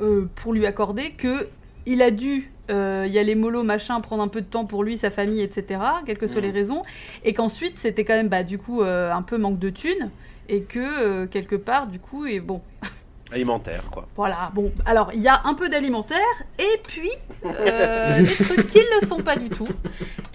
euh, 0.00 0.28
pour 0.36 0.52
lui 0.52 0.66
accorder, 0.66 1.10
que 1.12 1.48
il 1.86 2.00
a 2.02 2.10
dû 2.10 2.52
euh, 2.70 3.06
y 3.08 3.18
aller 3.18 3.34
mollo 3.34 3.64
machin, 3.64 4.00
prendre 4.00 4.22
un 4.22 4.28
peu 4.28 4.42
de 4.42 4.46
temps 4.46 4.64
pour 4.66 4.84
lui, 4.84 4.96
sa 4.96 5.10
famille, 5.10 5.40
etc. 5.42 5.80
Quelles 6.06 6.18
que 6.18 6.28
soient 6.28 6.40
les 6.40 6.50
raisons, 6.52 6.82
et 7.24 7.34
qu'ensuite 7.34 7.78
c'était 7.78 8.04
quand 8.04 8.14
même 8.14 8.28
bah 8.28 8.44
du 8.44 8.58
coup 8.58 8.82
euh, 8.82 9.12
un 9.12 9.22
peu 9.22 9.36
manque 9.38 9.58
de 9.58 9.70
thunes. 9.70 10.10
Et 10.52 10.62
que 10.62 10.78
euh, 10.80 11.26
quelque 11.26 11.54
part, 11.54 11.86
du 11.86 12.00
coup, 12.00 12.26
et 12.26 12.40
bon, 12.40 12.60
Alimentaire 13.32 13.84
quoi. 13.90 14.08
voilà, 14.16 14.50
bon, 14.54 14.72
alors 14.84 15.10
il 15.14 15.20
y 15.20 15.28
a 15.28 15.42
un 15.44 15.54
peu 15.54 15.68
d'alimentaire 15.68 16.18
et 16.58 16.80
puis 16.86 17.10
euh, 17.44 18.20
des 18.22 18.44
trucs 18.44 18.66
qui 18.66 18.78
ne 18.78 19.00
le 19.00 19.06
sont 19.06 19.20
pas 19.22 19.36
du 19.36 19.48
tout 19.48 19.68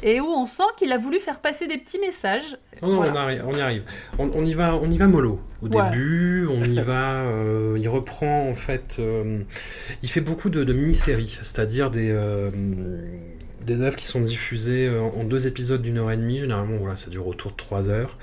et 0.01 0.19
où 0.21 0.25
on 0.27 0.45
sent 0.45 0.63
qu'il 0.77 0.91
a 0.93 0.97
voulu 0.97 1.19
faire 1.19 1.39
passer 1.39 1.67
des 1.67 1.77
petits 1.77 1.99
messages. 1.99 2.57
Oh 2.81 2.87
non, 2.87 2.97
Voilà. 2.97 3.11
on, 3.13 3.15
arrive, 3.17 3.43
on 3.47 3.53
y 3.53 3.61
arrive. 3.61 3.83
On, 4.19 4.29
on 4.33 4.45
y 4.45 4.53
va, 4.53 4.75
on 4.75 4.89
y 4.91 4.97
va 4.97 5.07
mollo. 5.07 5.39
Au 5.61 5.67
Ouais. 5.67 5.89
début, 5.89 6.47
on 6.49 6.61
y 6.63 6.81
va. 6.81 7.21
euh, 7.23 7.77
il 7.79 7.87
reprend 7.89 8.47
en 8.49 8.53
fait. 8.53 8.97
euh, 8.99 9.39
il 10.03 10.09
fait 10.09 10.21
beaucoup 10.21 10.49
de, 10.49 10.63
de 10.63 10.73
mini-séries, 10.73 11.37
c'est-à-dire 11.41 11.89
des 11.89 12.09
euh, 12.11 12.51
des 13.65 13.81
œuvres 13.81 13.95
qui 13.95 14.05
sont 14.05 14.21
diffusées 14.21 14.87
euh, 14.87 15.01
en 15.01 15.23
deux 15.23 15.47
épisodes 15.47 15.81
d'une 15.81 15.97
heure 15.97 16.11
et 16.11 16.17
demie. 16.17 16.39
Généralement, 16.39 16.77
voilà, 16.77 16.95
ça 16.95 17.09
dure 17.09 17.27
autour 17.27 17.51
de 17.51 17.57
trois 17.57 17.89
heures. 17.89 18.17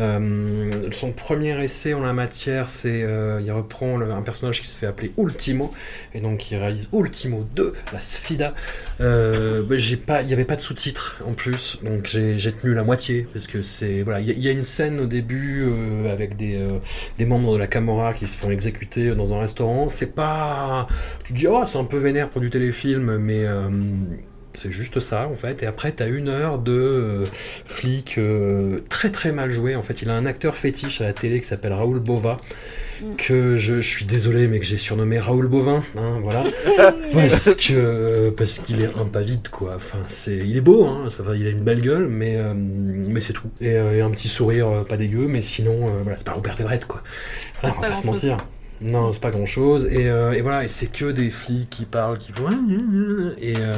Euh, 0.00 0.88
son 0.92 1.10
premier 1.10 1.60
essai 1.60 1.92
en 1.92 2.00
la 2.00 2.12
matière, 2.12 2.68
c'est 2.68 3.02
euh, 3.02 3.40
il 3.44 3.50
reprend 3.50 4.00
un 4.00 4.22
personnage 4.22 4.60
qui 4.60 4.68
se 4.68 4.76
fait 4.76 4.86
appeler 4.86 5.10
Ultimo 5.18 5.72
et 6.14 6.20
donc 6.20 6.52
il 6.52 6.56
réalise 6.56 6.88
Ultimo 6.92 7.44
2, 7.56 7.72
la 7.92 8.00
Sfida. 8.00 8.54
Bah, 9.00 9.76
j'ai 9.76 9.96
pas, 9.96 10.22
il 10.22 10.28
n'y 10.28 10.32
avait 10.32 10.44
pas 10.44 10.54
de 10.54 10.60
sous-titres 10.60 11.18
en 11.26 11.32
plus, 11.32 11.78
donc 11.82 12.06
j'ai 12.06 12.52
tenu 12.52 12.74
la 12.74 12.84
moitié 12.84 13.26
parce 13.32 13.48
que 13.48 13.60
c'est 13.60 14.02
voilà, 14.02 14.20
il 14.20 14.38
y, 14.38 14.48
a- 14.48 14.52
une 14.52 14.62
scène 14.64 15.00
au 15.00 15.06
début 15.06 15.66
avec 16.08 16.36
des 16.36 16.58
des 17.16 17.26
membres 17.26 17.52
de 17.54 17.58
la 17.58 17.66
Camorra 17.66 18.14
qui 18.14 18.26
se 18.28 18.36
font 18.36 18.50
exécuter 18.50 19.14
dans 19.16 19.34
un 19.34 19.40
restaurant. 19.40 19.88
C'est 19.88 20.14
pas, 20.14 20.86
tu 21.24 21.32
dis 21.32 21.46
oh 21.48 21.64
c'est 21.66 21.78
un 21.78 21.84
peu 21.84 21.98
vénère 21.98 22.30
pour 22.30 22.40
du 22.40 22.50
téléfilm, 22.50 23.16
mais 23.18 23.44
c'est 24.58 24.72
juste 24.72 25.00
ça 25.00 25.28
en 25.28 25.34
fait. 25.34 25.62
Et 25.62 25.66
après 25.66 25.92
t'as 25.92 26.08
une 26.08 26.28
heure 26.28 26.58
de 26.58 26.72
euh, 26.72 27.24
flic 27.64 28.18
euh, 28.18 28.80
très 28.88 29.10
très 29.10 29.32
mal 29.32 29.50
joué. 29.50 29.76
En 29.76 29.82
fait, 29.82 30.02
il 30.02 30.10
a 30.10 30.14
un 30.14 30.26
acteur 30.26 30.56
fétiche 30.56 31.00
à 31.00 31.04
la 31.04 31.12
télé 31.12 31.40
qui 31.40 31.46
s'appelle 31.46 31.72
Raoul 31.72 32.00
Bova 32.00 32.36
Mm. 33.02 33.14
que 33.16 33.54
je, 33.54 33.80
je 33.80 33.88
suis 33.88 34.04
désolé 34.04 34.48
mais 34.48 34.58
que 34.58 34.64
j'ai 34.64 34.78
surnommé 34.78 35.18
Raoul 35.18 35.46
Bovin. 35.46 35.82
Hein, 35.96 36.18
voilà 36.20 36.44
parce 37.12 37.54
que 37.54 38.30
parce 38.30 38.58
qu'il 38.58 38.82
est 38.82 38.94
impavide 38.96 39.48
quoi. 39.48 39.74
Enfin 39.76 39.98
c'est 40.08 40.36
il 40.36 40.56
est 40.56 40.60
beau 40.60 40.86
hein, 40.86 41.08
ça 41.10 41.22
va, 41.22 41.36
il 41.36 41.46
a 41.46 41.50
une 41.50 41.62
belle 41.62 41.80
gueule 41.80 42.08
mais 42.08 42.36
euh, 42.36 42.54
mais 42.56 43.20
c'est 43.20 43.32
tout. 43.32 43.50
Et, 43.60 43.76
euh, 43.76 43.96
et 43.96 44.00
un 44.00 44.10
petit 44.10 44.28
sourire 44.28 44.68
euh, 44.68 44.84
pas 44.84 44.96
dégueu 44.96 45.28
mais 45.28 45.42
sinon 45.42 45.86
euh, 45.86 46.02
voilà 46.02 46.16
c'est 46.16 46.26
pas 46.26 46.32
Robert 46.32 46.60
Everett 46.60 46.86
quoi. 46.86 47.02
Voilà, 47.60 47.76
on 47.76 47.80
pas 47.80 47.88
va 47.88 47.94
pas 47.94 48.00
se 48.00 48.06
mentir. 48.06 48.36
Non, 48.80 49.10
c'est 49.10 49.22
pas 49.22 49.30
grand 49.30 49.46
chose. 49.46 49.86
Et, 49.90 50.08
euh, 50.08 50.30
et 50.32 50.40
voilà, 50.40 50.62
et 50.62 50.68
c'est 50.68 50.86
que 50.86 51.10
des 51.10 51.30
flics 51.30 51.68
qui 51.68 51.84
parlent, 51.84 52.16
qui 52.16 52.30
font. 52.30 52.48
Et 53.40 53.54
euh, 53.58 53.72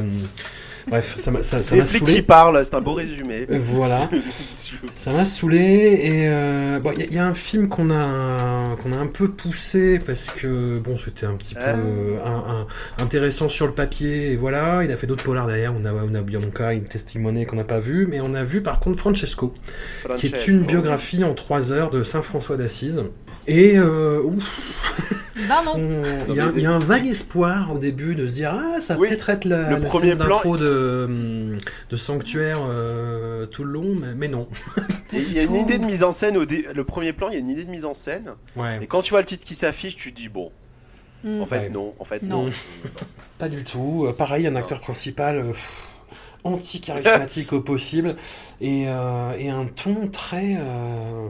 bref, 0.91 1.15
ça 1.17 1.31
m'a 1.31 1.43
ça, 1.43 1.63
ça 1.63 1.75
Les 1.75 1.81
m'a 1.81 1.87
flics 1.87 2.01
saoulé. 2.01 2.15
qui 2.17 2.23
parlent, 2.23 2.63
c'est 2.65 2.75
un 2.75 2.81
beau 2.81 2.93
résumé. 2.93 3.47
Euh, 3.51 3.59
Voilà. 3.63 3.99
Ça 4.97 5.13
m'a 5.13 5.25
saoulé 5.25 5.57
et 6.03 6.29
euh, 6.29 6.79
bon, 6.81 6.93
il 6.93 7.01
y, 7.01 7.03
a- 7.03 7.07
il 7.07 7.15
y 7.15 7.19
a 7.19 7.25
un 7.27 7.33
film 7.33 7.69
qu'on 7.69 7.91
a 7.91 8.77
qu'on 8.83 8.93
a 8.93 8.97
un 8.97 9.07
peu 9.07 9.29
poussé 9.31 9.99
parce 9.99 10.27
que 10.27 10.79
bon, 10.79 10.97
c'était 10.99 11.25
un 11.27 11.35
petit 11.35 11.55
peu 11.55 11.61
Ah. 11.63 12.29
un- 12.29 12.61
un- 12.61 12.67
intéressant 13.03 13.49
sur 13.49 13.67
le 13.67 13.73
papier 13.73 14.33
et 14.33 14.37
voilà. 14.37 14.85
Il 14.85 14.91
a 14.91 14.97
fait 14.99 15.07
d'autres 15.07 15.25
polars 15.25 15.47
derrière. 15.47 15.73
On 15.75 15.85
a 15.87 15.93
on 15.93 16.13
a 16.15 16.21
Bianca, 16.21 16.75
une 16.75 16.85
testimony 16.85 17.47
qu'on 17.47 17.57
n'a 17.57 17.65
pas 17.65 17.81
vu, 17.81 18.07
mais 18.07 18.21
on 18.21 18.35
a 18.35 18.45
vu 18.45 18.61
par 18.63 18.81
contre 18.81 18.99
Francesco, 18.99 19.53
qui 20.17 20.27
est 20.27 20.47
une 20.49 20.65
biographie 20.65 21.25
en 21.25 21.33
trois 21.35 21.73
heures 21.73 21.91
de 21.91 22.03
Saint 22.03 22.23
François 22.23 22.57
d'Assise. 22.59 23.01
Et 23.47 23.79
euh, 23.79 24.21
ouf, 24.23 24.61
Ben 25.49 25.63
non. 25.65 25.75
il 26.29 26.35
y, 26.35 26.41
a- 26.41 26.51
il 26.55 26.63
y 26.63 26.67
a 26.67 26.71
un 26.73 26.79
vague 26.79 27.07
espoir 27.07 27.73
au 27.75 27.79
début 27.79 28.15
de 28.15 28.27
se 28.27 28.33
dire 28.35 28.53
ah 28.55 28.81
ça 28.81 28.97
Oui, 28.99 29.09
peut-être 29.09 29.31
être 29.31 29.45
la, 29.45 29.71
le 29.71 29.77
la 29.77 29.87
premier 29.89 30.09
scène 30.11 30.19
plan- 30.19 30.57
de, 30.57 31.57
de 31.91 31.97
Sanctuaire 31.97 32.59
euh, 32.69 33.47
tout 33.47 33.65
le 33.65 33.71
long, 33.73 33.95
mais, 34.01 34.15
mais 34.15 34.29
non. 34.29 34.49
Il 35.13 35.33
y 35.33 35.39
a 35.39 35.43
une 35.45 35.55
idée 35.55 35.79
de 35.79 35.85
mise 35.85 36.05
en 36.05 36.13
scène 36.13 36.37
au 36.37 36.45
dé- 36.45 36.67
le 36.75 36.85
premier 36.85 37.13
plan, 37.13 37.29
il 37.29 37.35
y 37.35 37.37
a 37.37 37.41
une 37.41 37.49
idée 37.49 37.65
de 37.65 37.71
mise 37.71 37.85
en 37.85 37.95
scène. 37.95 38.31
Ouais. 38.57 38.79
Et 38.83 38.87
quand 38.87 39.03
tu 39.03 39.11
vois 39.11 39.21
le 39.21 39.27
titre 39.27 39.45
qui 39.45 39.55
s'affiche, 39.55 39.97
tu 39.97 40.13
te 40.13 40.17
dis 40.21 40.29
bon, 40.29 40.51
Mm. 41.25 41.43
en 41.43 41.47
fait 41.47 41.59
Ouais. 41.59 41.69
non, 41.69 41.95
en 41.99 42.05
fait 42.05 42.23
Non. 42.23 42.45
non. 42.45 42.51
Pas 43.39 43.49
du 43.51 43.63
tout. 43.65 44.07
Euh, 44.07 44.13
pareil, 44.13 44.47
un 44.47 44.55
acteur 44.57 44.81
principal 44.81 45.37
euh, 45.39 45.51
pff, 45.53 45.71
anti-charismatique 46.45 47.53
au 47.53 47.61
possible 47.61 48.17
et, 48.61 48.85
euh, 48.87 49.35
et 49.37 49.49
un 49.51 49.67
ton 49.67 50.09
très, 50.09 50.57
euh, 50.59 51.27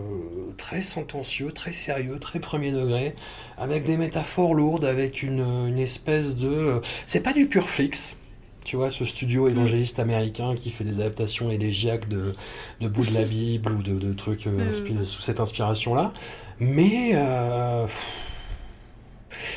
très 0.57 0.83
sentencieux, 0.83 1.53
très 1.53 1.73
sérieux, 1.73 2.19
très 2.19 2.41
premier 2.41 2.73
degré, 2.73 3.15
avec 3.59 3.85
des 3.85 3.97
métaphores 3.97 4.55
lourdes, 4.55 4.85
avec 4.85 5.23
une, 5.23 5.41
une 5.69 5.79
espèce 5.79 6.37
de. 6.37 6.81
C'est 7.07 7.23
pas 7.23 7.33
du 7.33 7.47
pur 7.47 7.69
flix. 7.69 8.17
Tu 8.65 8.77
vois, 8.77 8.91
ce 8.91 9.05
studio 9.07 9.49
évangéliste 9.49 9.99
américain 9.99 10.55
qui 10.55 10.71
fait 10.71 10.85
des 10.85 11.01
adaptations 11.01 11.51
élégiaques 11.51 12.09
de, 12.09 12.35
de 12.81 12.89
bouts 12.89 13.07
de 13.07 13.15
la 13.15 13.25
Bible 13.25 13.73
ou 13.73 13.83
de, 13.83 13.95
de 13.99 14.13
trucs 14.13 14.47
euh, 14.47 14.69
Mm. 14.71 15.05
sous 15.05 15.21
cette 15.23 15.41
inspiration-là. 15.41 16.13
Mais. 16.61 17.13
euh, 17.15 17.87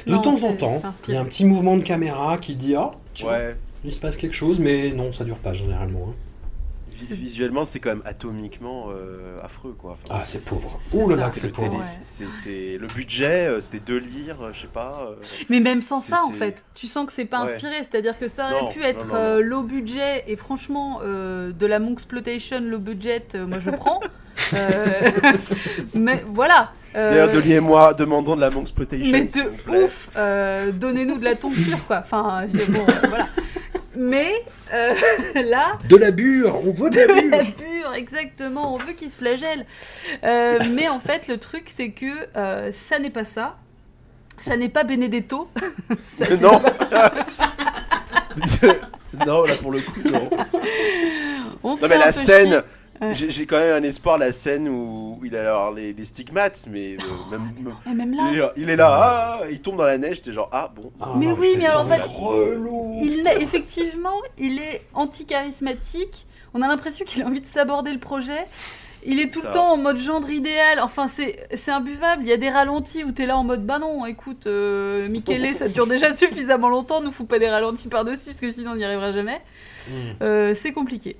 De 0.07 0.11
Non, 0.13 0.21
temps 0.21 0.43
en 0.43 0.53
temps, 0.53 0.81
il 1.07 1.13
y 1.13 1.17
a 1.17 1.21
un 1.21 1.25
petit 1.25 1.45
mouvement 1.45 1.77
de 1.77 1.83
caméra 1.83 2.37
qui 2.37 2.55
dit 2.55 2.75
Ah, 2.75 2.91
tiens, 3.13 3.27
Ouais. 3.29 3.55
Il 3.83 3.91
se 3.91 3.99
passe 3.99 4.17
quelque 4.17 4.35
chose, 4.35 4.59
mais 4.59 4.91
non, 4.91 5.11
ça 5.11 5.23
dure 5.23 5.37
pas 5.37 5.53
généralement. 5.53 6.07
hein. 6.09 6.13
Vi- 6.95 7.15
Visuellement, 7.15 7.63
c'est 7.63 7.79
quand 7.79 7.89
même 7.89 8.03
atomiquement 8.05 8.89
euh, 8.91 9.35
affreux, 9.43 9.73
quoi. 9.77 9.91
Enfin, 10.03 10.15
Ah, 10.21 10.23
c'est 10.23 10.45
pauvre. 10.45 10.79
Ouh 10.93 11.09
là 11.09 11.27
c'est 11.27 11.51
pauvre. 11.51 11.67
télé- 11.69 11.79
Ouais. 11.81 11.83
c'est- 12.01 12.77
le 12.77 12.87
budget, 12.87 13.47
euh, 13.47 13.59
c'était 13.59 13.83
deux 13.83 13.97
livres, 13.97 14.51
je 14.53 14.61
sais 14.61 14.67
pas. 14.67 15.07
euh, 15.09 15.15
Mais 15.49 15.59
même 15.59 15.81
sans 15.81 15.97
ça, 15.97 16.23
en 16.25 16.31
fait, 16.31 16.63
tu 16.75 16.85
sens 16.87 17.05
que 17.07 17.11
c'est 17.11 17.25
pas 17.25 17.43
Ouais. 17.43 17.53
inspiré. 17.55 17.75
C'est-à-dire 17.79 18.17
que 18.17 18.27
ça 18.27 18.51
aurait 18.51 18.61
Non, 18.61 18.69
pu 18.69 18.83
être 18.83 19.07
non, 19.07 19.13
non. 19.15 19.19
euh, 19.19 19.41
low 19.41 19.63
budget 19.63 20.23
et 20.27 20.35
franchement, 20.35 20.99
euh, 21.03 21.51
de 21.51 21.65
la 21.65 21.79
Monxploitation 21.79 22.61
low 22.61 22.79
budget, 22.79 23.25
euh, 23.35 23.47
moi 23.47 23.57
je 23.59 23.69
prends. 23.71 23.99
Euh, 24.53 25.11
mais 25.95 26.23
voilà. 26.27 26.71
euh, 26.95 27.09
D'ailleurs, 27.09 27.31
Dolly 27.31 27.53
et 27.53 27.59
moi 27.59 27.93
demandons 27.93 28.35
de 28.35 28.41
la 28.41 28.49
Monxploitation. 28.51 29.11
mais 29.11 29.25
de 29.25 29.83
ouf, 29.85 30.09
euh, 30.15 30.71
donnez-nous 30.71 31.17
de 31.17 31.25
la 31.25 31.35
tonsure, 31.35 31.83
quoi. 31.85 31.99
Enfin, 32.03 32.45
c'est 32.49 32.69
bon, 32.71 32.85
voilà. 33.09 33.27
Mais 33.95 34.31
euh, 34.73 34.93
là, 35.43 35.77
De 35.87 35.95
la 35.97 36.11
bure, 36.11 36.55
on 36.65 36.73
veut 36.73 36.89
de 36.89 36.99
la 36.99 37.37
la 37.37 37.43
bure. 37.43 37.93
exactement. 37.95 38.73
On 38.73 38.77
veut 38.77 38.93
qu'il 38.93 39.09
se 39.09 39.17
flagelle. 39.17 39.65
Euh, 40.23 40.59
mais 40.71 40.87
en 40.87 40.99
fait, 40.99 41.27
le 41.27 41.37
truc, 41.37 41.65
c'est 41.67 41.89
que 41.89 42.05
euh, 42.35 42.71
ça 42.71 42.99
n'est 42.99 43.09
pas 43.09 43.23
ça. 43.25 43.57
Ça 44.41 44.57
n'est 44.57 44.69
pas 44.69 44.83
Benedetto. 44.83 45.47
Ça 46.17 46.35
non 46.37 46.61
Non, 49.25 49.43
là 49.45 49.55
pour 49.55 49.71
le 49.71 49.79
coup, 49.79 50.01
non. 50.05 50.29
On 51.63 51.75
Non, 51.77 51.87
mais 51.87 51.97
la 51.97 52.11
scène. 52.11 52.63
Ouais. 53.07 53.13
j'ai 53.13 53.45
quand 53.45 53.57
même 53.57 53.83
un 53.83 53.87
espoir, 53.87 54.17
la 54.17 54.31
scène 54.31 54.67
où 54.67 55.19
il 55.23 55.35
a 55.35 55.41
alors 55.41 55.71
les, 55.71 55.93
les 55.93 56.05
stigmates, 56.05 56.65
mais 56.69 56.93
euh, 56.95 57.31
même, 57.31 57.51
même- 57.61 57.73
Et 57.89 57.93
même 57.95 58.13
là, 58.13 58.23
il, 58.31 58.39
est, 58.39 58.43
il 58.63 58.69
est 58.69 58.75
là, 58.75 58.89
ah, 58.91 59.41
il 59.49 59.61
tombe 59.61 59.77
dans 59.77 59.85
la 59.85 59.97
neige, 59.97 60.21
t'es 60.21 60.31
genre, 60.31 60.49
ah 60.51 60.71
bon. 60.75 60.91
Ah, 61.01 61.13
Mais 61.17 61.27
non, 61.27 61.35
oui, 61.39 61.49
c'est- 61.53 61.57
mais 61.57 61.65
alors, 61.67 61.85
en 61.85 61.89
fait, 61.89 62.01
relou. 62.01 62.99
il 63.01 63.27
est, 63.27 63.41
effectivement, 63.41 64.19
il 64.37 64.59
est 64.59 64.81
anti-charismatique. 64.93 66.25
On 66.53 66.61
a 66.61 66.67
l'impression 66.67 67.05
qu'il 67.05 67.23
a 67.23 67.25
envie 67.25 67.41
de 67.41 67.45
s'aborder 67.47 67.91
le 67.91 67.99
projet. 67.99 68.45
Il 69.05 69.19
est 69.19 69.33
tout 69.33 69.41
Ça. 69.41 69.47
le 69.47 69.53
temps 69.53 69.73
en 69.73 69.77
mode 69.77 69.97
gendre 69.97 70.29
idéal. 70.31 70.79
Enfin, 70.79 71.09
c'est 71.13 71.45
c'est 71.55 71.71
imbuvable. 71.71 72.21
Il 72.23 72.29
y 72.29 72.31
a 72.31 72.37
des 72.37 72.49
ralentis 72.49 73.03
où 73.03 73.11
t'es 73.11 73.25
là 73.25 73.35
en 73.35 73.43
mode 73.43 73.65
bah 73.65 73.77
non, 73.77 74.05
écoute, 74.05 74.47
euh, 74.47 75.09
Michele, 75.09 75.53
ça 75.55 75.67
dure 75.67 75.87
déjà 75.87 76.13
suffisamment 76.15 76.69
longtemps. 76.69 77.01
Nous 77.01 77.11
fous 77.11 77.25
pas 77.25 77.37
des 77.37 77.49
ralentis 77.49 77.89
par-dessus 77.89 78.27
parce 78.27 78.39
que 78.39 78.49
sinon 78.49 78.71
on 78.71 78.75
n'y 78.77 78.85
arrivera 78.85 79.11
jamais. 79.11 79.41
Mm. 79.89 79.93
Euh, 80.21 80.53
c'est 80.55 80.71
compliqué. 80.71 81.17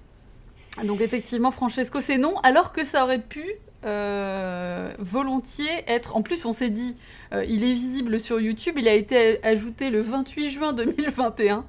Donc 0.82 1.02
effectivement, 1.02 1.52
Francesco, 1.52 2.02
c'est 2.02 2.18
non, 2.18 2.36
alors 2.42 2.74
que 2.74 2.84
ça 2.84 3.04
aurait 3.04 3.20
pu 3.22 3.46
euh, 3.86 4.92
volontiers 4.98 5.84
être... 5.88 6.16
En 6.16 6.22
plus, 6.22 6.46
on 6.46 6.54
s'est 6.54 6.70
dit, 6.70 6.96
euh, 7.34 7.46
il 7.48 7.64
est 7.64 7.74
visible 7.74 8.20
sur 8.20 8.40
YouTube, 8.40 8.76
il 8.78 8.88
a 8.88 8.94
été 8.94 9.44
ajouté 9.46 9.90
le 9.92 10.02
28 10.02 10.50
juin 10.50 10.74
2021. 10.74 11.66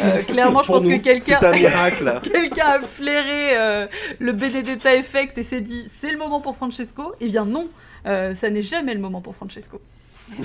Euh, 0.00 0.22
clairement, 0.28 0.62
je 0.62 0.68
pense 0.68 0.82
que 0.84 0.96
quelqu'un... 0.96 1.38
Quelqu'un 2.32 2.66
a 2.66 2.80
flairé 2.80 3.56
euh, 3.56 3.86
le 4.18 4.32
Benedetta 4.32 4.94
Effect 4.94 5.38
et 5.38 5.42
s'est 5.42 5.60
dit 5.60 5.88
c'est 6.00 6.10
le 6.10 6.18
moment 6.18 6.40
pour 6.40 6.56
Francesco. 6.56 7.14
Eh 7.20 7.28
bien 7.28 7.44
non, 7.44 7.68
ça 8.04 8.50
n'est 8.50 8.62
jamais 8.62 8.94
le 8.94 9.00
moment 9.00 9.20
pour 9.20 9.36
Francesco. 9.36 9.80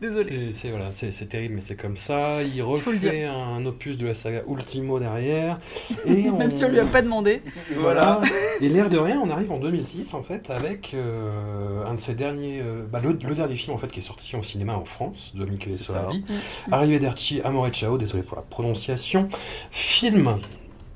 Désolé. 0.00 0.52
C'est- 0.52 0.70
voilà, 0.70 0.92
terrible, 1.28 1.54
mais 1.56 1.60
c'est 1.60 1.76
comme 1.76 1.96
ça. 1.96 2.42
Il 2.42 2.62
refait 2.62 3.24
un 3.24 3.64
opus 3.66 3.98
de 3.98 4.06
la 4.06 4.14
saga 4.14 4.42
Ultimo 4.48 4.98
derrière. 4.98 5.58
Et 6.06 6.30
Même 6.38 6.50
si 6.50 6.64
on 6.64 6.68
lui 6.68 6.80
a 6.80 6.84
pas 6.86 7.02
demandé. 7.02 7.42
Voilà. 7.76 8.20
Et 8.60 8.68
l'air 8.68 8.88
de 8.88 8.96
rien, 8.98 9.20
on 9.22 9.28
arrive 9.30 9.52
en 9.52 9.58
2006 9.58 10.14
en 10.14 10.22
fait 10.22 10.50
avec 10.50 10.94
euh, 10.94 11.84
un 11.86 11.94
de 11.94 12.00
ses 12.00 12.14
derniers, 12.14 12.60
euh, 12.62 12.86
bah, 12.90 13.00
le, 13.02 13.12
le 13.12 13.34
dernier 13.34 13.56
film 13.56 13.74
en 13.74 13.78
fait 13.78 13.88
qui 13.92 13.98
est 14.00 14.02
sorti 14.02 14.34
au 14.36 14.42
cinéma 14.42 14.74
en 14.74 14.84
France 14.84 15.32
de 15.34 15.44
Michele. 15.44 15.74
Soavi, 15.76 16.20
Mm. 16.20 16.72
Arrivederci 16.72 17.40
Amore 17.44 17.68
Ciao, 17.70 17.98
désolé 17.98 18.22
pour 18.22 18.36
la 18.36 18.42
prononciation. 18.42 19.28
Film 19.70 20.38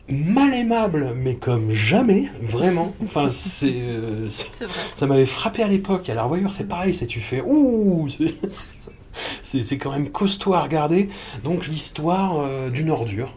mal 0.09 0.52
aimable, 0.55 1.14
mais 1.16 1.36
comme 1.36 1.70
jamais, 1.72 2.26
vraiment. 2.40 2.94
Enfin, 3.05 3.28
c'est 3.28 3.72
euh, 3.74 4.28
ça 4.94 5.07
m'avait 5.07 5.26
frappé 5.26 5.62
à 5.62 5.68
l'époque. 5.68 6.09
À 6.11 6.14
la 6.14 6.22
revoyure, 6.24 6.50
c'est 6.50 6.68
pareil, 6.68 6.94
c'est 6.94 7.07
tu 7.07 7.20
fais 7.20 7.40
ouh, 7.44 8.07
c'est- 9.42 9.78
quand 9.78 9.92
même 9.92 10.11
costaud 10.11 10.55
à 10.55 10.62
regarder. 10.62 11.09
Donc 11.42 11.66
l'histoire 11.66 12.40
euh, 12.40 12.70
d'une 12.70 12.90
ordure. 12.90 13.34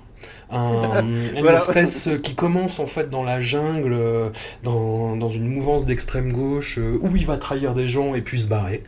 Un- 0.49 1.03
une 1.05 1.41
Voilà. 1.41 1.57
espèce 1.57 2.09
qui 2.23 2.33
commence 2.33 2.79
en 2.79 2.85
fait 2.85 3.09
dans 3.09 3.23
la 3.23 3.41
jungle, 3.41 3.93
euh, 3.93 4.29
dans, 4.63 5.15
dans 5.17 5.29
une 5.29 5.47
mouvance 5.47 5.85
d'extrême 5.85 6.31
gauche, 6.31 6.77
euh, 6.79 6.97
où 7.01 7.15
il 7.17 7.25
va 7.25 7.37
trahir 7.37 7.73
des 7.73 7.87
gens 7.89 8.15
et 8.15 8.21
puis 8.21 8.39
se 8.41 8.47
barrer. 8.47 8.83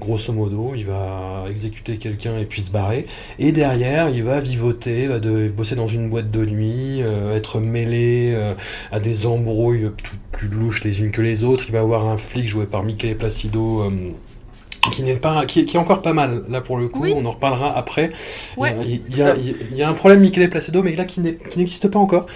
Grosso 0.00 0.32
modo, 0.32 0.72
il 0.74 0.84
va 0.86 1.44
exécuter 1.48 1.96
quelqu'un 1.98 2.36
et 2.38 2.44
puis 2.44 2.62
se 2.62 2.72
barrer. 2.72 3.06
Et 3.38 3.52
derrière, 3.52 4.08
il 4.10 4.24
va 4.24 4.40
vivoter, 4.40 5.06
va 5.06 5.20
de, 5.20 5.48
bosser 5.48 5.76
dans 5.76 5.86
une 5.86 6.10
boîte 6.10 6.30
de 6.30 6.44
nuit, 6.44 7.00
euh, 7.02 7.36
être 7.36 7.60
mêlé 7.60 8.32
euh, 8.34 8.54
à 8.90 8.98
des 8.98 9.26
embrouilles 9.26 9.90
toutes 10.02 10.18
plus 10.32 10.48
louches 10.48 10.82
les 10.82 11.00
unes 11.00 11.12
que 11.12 11.22
les 11.22 11.44
autres. 11.44 11.64
Il 11.68 11.72
va 11.72 11.80
avoir 11.80 12.06
un 12.06 12.16
flic 12.16 12.46
joué 12.48 12.66
par 12.66 12.82
Michele 12.82 13.16
Placido. 13.16 13.82
euh, 13.82 13.90
qui 14.92 15.02
n'est 15.02 15.16
pas 15.16 15.46
qui 15.46 15.60
est, 15.60 15.64
qui 15.64 15.76
est 15.78 15.80
encore 15.80 16.02
pas 16.02 16.12
mal 16.12 16.42
là 16.50 16.60
pour 16.60 16.76
le 16.76 16.88
coup 16.88 17.00
Oui. 17.04 17.14
on 17.16 17.24
en 17.24 17.30
reparlera 17.30 17.74
après 17.74 18.10
Ouais. 18.58 18.74
il, 18.84 19.16
y 19.16 19.22
a, 19.22 19.34
il, 19.34 19.46
y 19.46 19.50
a, 19.50 19.54
il 19.70 19.76
y 19.78 19.82
a 19.82 19.88
un 19.88 19.94
problème 19.94 20.20
Michele 20.20 20.50
Placido 20.50 20.82
mais 20.82 20.94
là 20.94 21.06
qui 21.06 21.20
n'existe 21.22 21.88
pas 21.88 21.98
encore 21.98 22.26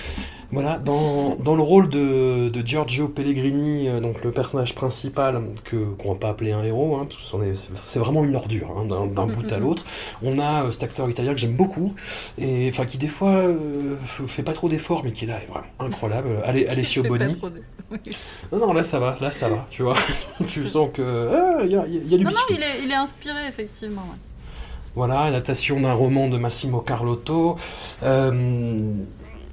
voilà 0.50 0.78
dans, 0.78 1.36
dans 1.36 1.54
le 1.54 1.62
rôle 1.62 1.90
de, 1.90 2.48
de 2.48 2.66
Giorgio 2.66 3.06
Pellegrini 3.08 3.88
euh, 3.88 4.00
donc 4.00 4.24
le 4.24 4.30
personnage 4.30 4.74
principal 4.74 5.42
que 5.64 5.76
qu'on 5.98 6.14
va 6.14 6.18
pas 6.18 6.28
appeler 6.30 6.52
un 6.52 6.62
héros 6.64 6.96
hein, 6.96 7.06
parce 7.06 7.30
que 7.30 7.54
c'est 7.74 7.98
vraiment 7.98 8.24
une 8.24 8.34
ordure 8.34 8.70
hein, 8.78 8.86
d'un 8.86 9.26
bout 9.34 9.52
à 9.52 9.58
l'autre. 9.58 9.84
On 10.22 10.38
a 10.38 10.64
euh, 10.64 10.70
cet 10.70 10.84
acteur 10.84 11.10
italien 11.10 11.32
que 11.32 11.38
j'aime 11.38 11.52
beaucoup 11.54 11.94
et 12.38 12.68
enfin 12.72 12.86
qui 12.86 12.96
des 12.96 13.08
fois 13.08 13.30
euh, 13.32 13.96
fait 14.04 14.42
pas 14.42 14.54
trop 14.54 14.70
d'efforts 14.70 15.02
mais 15.04 15.12
qui 15.12 15.24
est 15.26 15.28
là 15.28 15.36
est 15.42 15.46
vraiment 15.46 15.66
incroyable. 15.80 16.28
Allez 16.44 16.66
Alessio 16.66 17.02
Boni. 17.02 17.36
non 18.50 18.58
non 18.58 18.72
là 18.72 18.82
ça 18.84 18.98
va 18.98 19.16
là 19.20 19.30
ça 19.30 19.48
va 19.50 19.66
tu 19.70 19.82
vois. 19.82 19.96
Tu 20.46 20.64
sens 20.66 20.88
que 20.94 21.02
ah, 21.02 21.62
il 21.64 21.72
y, 21.72 21.76
a, 21.76 21.84
il 21.86 22.08
y 22.10 22.14
a 22.14 22.18
du 22.18 22.24
Non, 22.24 22.30
non, 22.30 22.36
il 22.50 22.62
est, 22.62 22.84
il 22.84 22.90
est 22.90 22.94
inspiré, 22.94 23.46
effectivement. 23.48 24.02
ouais. 24.02 24.16
voilà, 24.94 25.20
adaptation 25.22 25.80
d'un 25.80 25.92
roman 25.92 26.28
de 26.28 26.38
Massimo 26.38 26.80
Carlotto, 26.80 27.56
euh, 28.02 28.92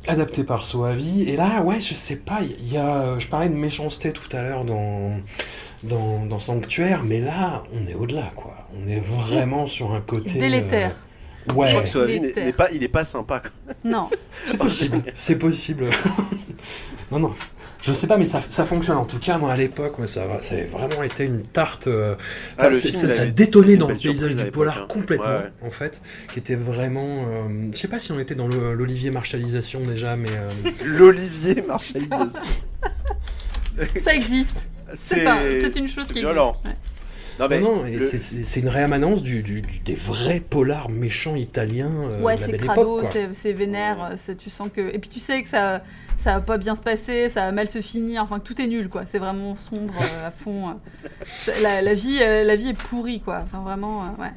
adapté 0.07 0.43
par 0.43 0.63
Soavi. 0.63 1.29
Et 1.29 1.35
là, 1.37 1.61
ouais, 1.61 1.79
je 1.79 1.93
sais 1.93 2.15
pas, 2.15 2.39
il 2.41 2.71
y 2.71 2.77
a, 2.77 2.97
euh, 3.01 3.19
je 3.19 3.27
parlais 3.27 3.49
de 3.49 3.55
méchanceté 3.55 4.11
tout 4.11 4.27
à 4.35 4.41
l'heure 4.41 4.65
dans, 4.65 5.11
dans, 5.83 6.25
dans 6.25 6.39
Sanctuaire, 6.39 7.03
mais 7.03 7.19
là, 7.21 7.63
on 7.73 7.85
est 7.87 7.93
au-delà, 7.95 8.31
quoi. 8.35 8.67
On 8.83 8.87
est 8.89 8.99
vraiment 8.99 9.67
sur 9.67 9.93
un 9.93 10.01
côté. 10.01 10.39
Délétère. 10.39 10.95
euh, 11.49 11.53
ouais, 11.53 11.67
Je 11.67 11.71
crois 11.71 11.83
que 11.83 11.89
Soavi 11.89 12.17
Il 12.17 12.25
est 12.25 12.43
n'est 12.45 12.53
pas, 12.53 12.71
il 12.71 12.83
est 12.83 12.87
pas 12.87 13.03
sympa. 13.03 13.39
quoi. 13.39 13.51
Non. 13.83 14.09
c'est 14.45 14.57
possible, 14.57 15.01
c'est 15.15 15.37
possible. 15.37 15.89
non, 17.11 17.19
non. 17.19 17.35
Je 17.81 17.93
sais 17.93 18.07
pas, 18.07 18.17
mais 18.17 18.25
ça, 18.25 18.41
ça 18.47 18.63
fonctionne. 18.65 18.97
En 18.97 19.05
tout 19.05 19.19
cas, 19.19 19.37
moi, 19.37 19.51
à 19.51 19.55
l'époque, 19.55 19.93
ça, 20.07 20.25
va- 20.25 20.41
ça 20.41 20.55
avait 20.55 20.65
vraiment 20.65 21.03
été 21.03 21.23
une 21.25 21.43
tarte. 21.43 21.87
euh, 21.87 22.15
Ah, 22.57 22.69
le 22.69 22.77
film, 22.79 22.93
ça, 23.09 23.25
détonnait 23.27 23.77
dans 23.77 23.87
le 23.87 23.93
paysage 23.95 24.35
du 24.35 24.51
polar 24.51 24.81
hein. 24.81 24.85
complètement, 24.89 25.25
Ouais, 25.25 25.31
ouais. 25.61 25.67
en 25.67 25.69
fait, 25.69 26.01
qui 26.33 26.39
était 26.39 26.55
vraiment. 26.55 27.25
euh, 27.29 27.69
je 27.73 27.77
sais 27.77 27.87
pas 27.87 27.99
si 27.99 28.11
on 28.11 28.19
était 28.19 28.33
dans 28.35 28.47
l'Olivier 28.47 29.11
Marshallisation 29.11 29.81
déjà, 29.85 30.15
mais 30.15 30.29
euh, 30.31 30.69
L'Olivier 30.85 31.63
Marshallisation. 31.67 32.47
Ça 34.03 34.15
existe. 34.15 34.67
C'est 34.93 35.25
un- 35.27 35.39
c'est 35.61 35.75
une 35.75 35.87
chose 35.87 36.07
qui 36.07 36.19
violent. 36.19 36.57
existe. 36.63 36.65
ouais. 36.67 36.94
Non, 37.39 37.47
mais 37.49 37.59
non, 37.59 37.75
non, 37.77 37.85
et 37.85 37.97
le- 37.97 38.05
c'est- 38.05 38.59
une 38.61 38.69
réamanence 38.69 39.21
du, 39.21 39.43
du- 39.43 39.61
du- 39.61 39.79
des 39.79 39.95
vrais 39.95 40.39
polars 40.39 40.89
méchants 40.89 41.35
italiens 41.35 41.91
euh, 41.91 42.21
Ouais, 42.21 42.37
c'est 42.37 42.55
crado, 42.57 43.01
c'est 43.33 43.51
vénère, 43.53 44.13
tu 44.37 44.49
sens 44.49 44.69
que... 44.73 44.93
Et 44.93 44.99
puis 44.99 45.09
tu 45.09 45.19
sais 45.19 45.43
que 45.43 45.49
ça, 45.49 45.83
ça 46.17 46.35
va 46.35 46.39
pas 46.39 46.57
bien 46.57 46.75
se 46.77 46.81
passer, 46.81 47.27
ça 47.27 47.41
va 47.41 47.51
mal 47.51 47.67
se 47.67 47.81
finir, 47.81 48.23
enfin 48.23 48.39
que 48.39 48.45
tout 48.45 48.61
est 48.61 48.67
nul, 48.67 48.87
quoi. 48.87 49.05
C'est 49.05 49.19
vraiment 49.19 49.53
sombre 49.55 49.93
euh, 50.01 50.27
à 50.27 50.31
fond. 50.31 50.69
euh. 50.69 51.51
La, 51.61 51.81
la 51.81 51.93
vie, 51.93 52.19
euh, 52.21 52.43
la 52.45 52.55
vie 52.55 52.69
est 52.69 52.73
pourrie, 52.77 53.19
quoi. 53.19 53.41
Enfin 53.43 53.61
vraiment, 53.63 54.03
euh, 54.05 54.21
ouais. 54.21 54.31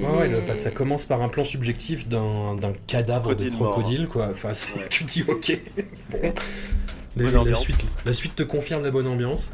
Ouais, 0.00 0.18
ouais, 0.20 0.28
le- 0.28 0.54
ça 0.54 0.70
commence 0.70 1.04
par 1.04 1.20
un 1.20 1.28
plan 1.28 1.44
subjectif 1.44 2.08
d'un 2.08 2.56
cadavre 2.86 3.24
Crocodile 3.34 3.50
de 3.50 3.56
mort. 3.56 3.72
crocodile, 3.72 4.06
quoi. 4.06 4.28
Enfin, 4.30 4.50
Ouais. 4.50 4.86
tu 4.88 5.04
te 5.04 5.10
dis, 5.10 5.24
ok. 5.26 5.58
Bon. 6.10 6.18
Les- 7.16 7.30
Bonne 7.30 7.48
la, 7.48 7.54
suite, 7.56 7.92
la 8.06 8.12
suite 8.14 8.36
te 8.36 8.42
confirme 8.42 8.82
la 8.84 8.90
bonne 8.90 9.06
ambiance. 9.06 9.52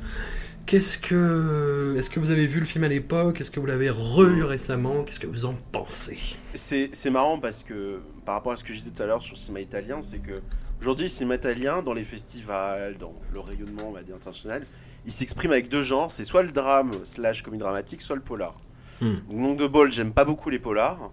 Qu'est-ce 0.69 0.99
que. 0.99 1.97
Est-ce 1.99 2.11
que 2.11 2.20
vous 2.20 2.28
avez 2.28 2.47
vu 2.47 2.61
le 2.61 2.66
film 2.66 2.85
à 2.85 2.89
l'époque? 2.89 3.40
Est-ce 3.40 3.51
que 3.51 3.59
vous 3.59 3.65
l'avez 3.65 3.89
revu 3.89 4.45
récemment? 4.45 5.03
Qu'est-ce 5.03 5.19
que 5.19 5.27
vous 5.27 5.47
en 5.47 5.55
pensez? 5.73 6.19
C'est 6.53 6.90
c'est 6.93 7.09
marrant 7.09 7.39
parce 7.39 7.62
que 7.62 8.03
par 8.27 8.35
rapport 8.35 8.53
à 8.53 8.57
ce 8.57 8.62
que 8.62 8.74
je 8.74 8.78
disais 8.81 8.90
tout 8.90 9.03
à 9.03 9.07
l'heure 9.07 9.23
sur 9.23 9.35
le 9.35 9.39
cinéma 9.39 9.61
italien, 9.61 10.03
c'est 10.03 10.19
que 10.19 10.43
aujourd'hui, 10.78 11.07
le 11.07 11.09
cinéma 11.09 11.36
italien, 11.36 11.82
dans 11.82 11.95
les 11.95 12.05
festivals, 12.05 12.99
dans 12.99 13.15
le 13.32 13.40
rayonnement, 13.40 13.85
on 13.89 13.93
va 13.93 14.03
dire, 14.03 14.15
international, 14.15 14.66
il 15.07 15.12
s'exprime 15.12 15.53
avec 15.53 15.70
deux 15.70 15.82
genres 15.82 16.12
c'est 16.12 16.24
soit 16.24 16.43
le 16.43 16.51
drame 16.51 16.97
slash 17.03 17.40
comédie 17.40 17.62
dramatique, 17.62 18.03
soit 18.03 18.16
le 18.16 18.23
polar. 18.23 18.55
Hmm. 19.01 19.15
Donc, 19.31 19.59
de 19.59 19.66
bol, 19.66 19.90
j'aime 19.90 20.12
pas 20.12 20.27
beaucoup 20.27 20.51
les 20.51 20.59
polars. 20.59 21.12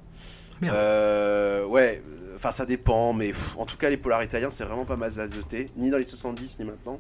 Merde. 0.60 0.76
Euh, 0.76 1.66
ouais, 1.66 2.04
euh, 2.06 2.36
enfin 2.36 2.52
ça 2.52 2.66
dépend, 2.66 3.14
mais 3.14 3.30
pff, 3.30 3.56
en 3.58 3.66
tout 3.66 3.78
cas, 3.78 3.90
les 3.90 3.96
polars 3.96 4.22
italiens, 4.22 4.50
c'est 4.50 4.66
vraiment 4.66 4.84
pas 4.84 4.98
mal 4.98 5.18
azoté, 5.18 5.70
ni 5.78 5.90
dans 5.90 5.98
les 5.98 6.04
70, 6.04 6.60
ni 6.60 6.66
maintenant. 6.66 7.00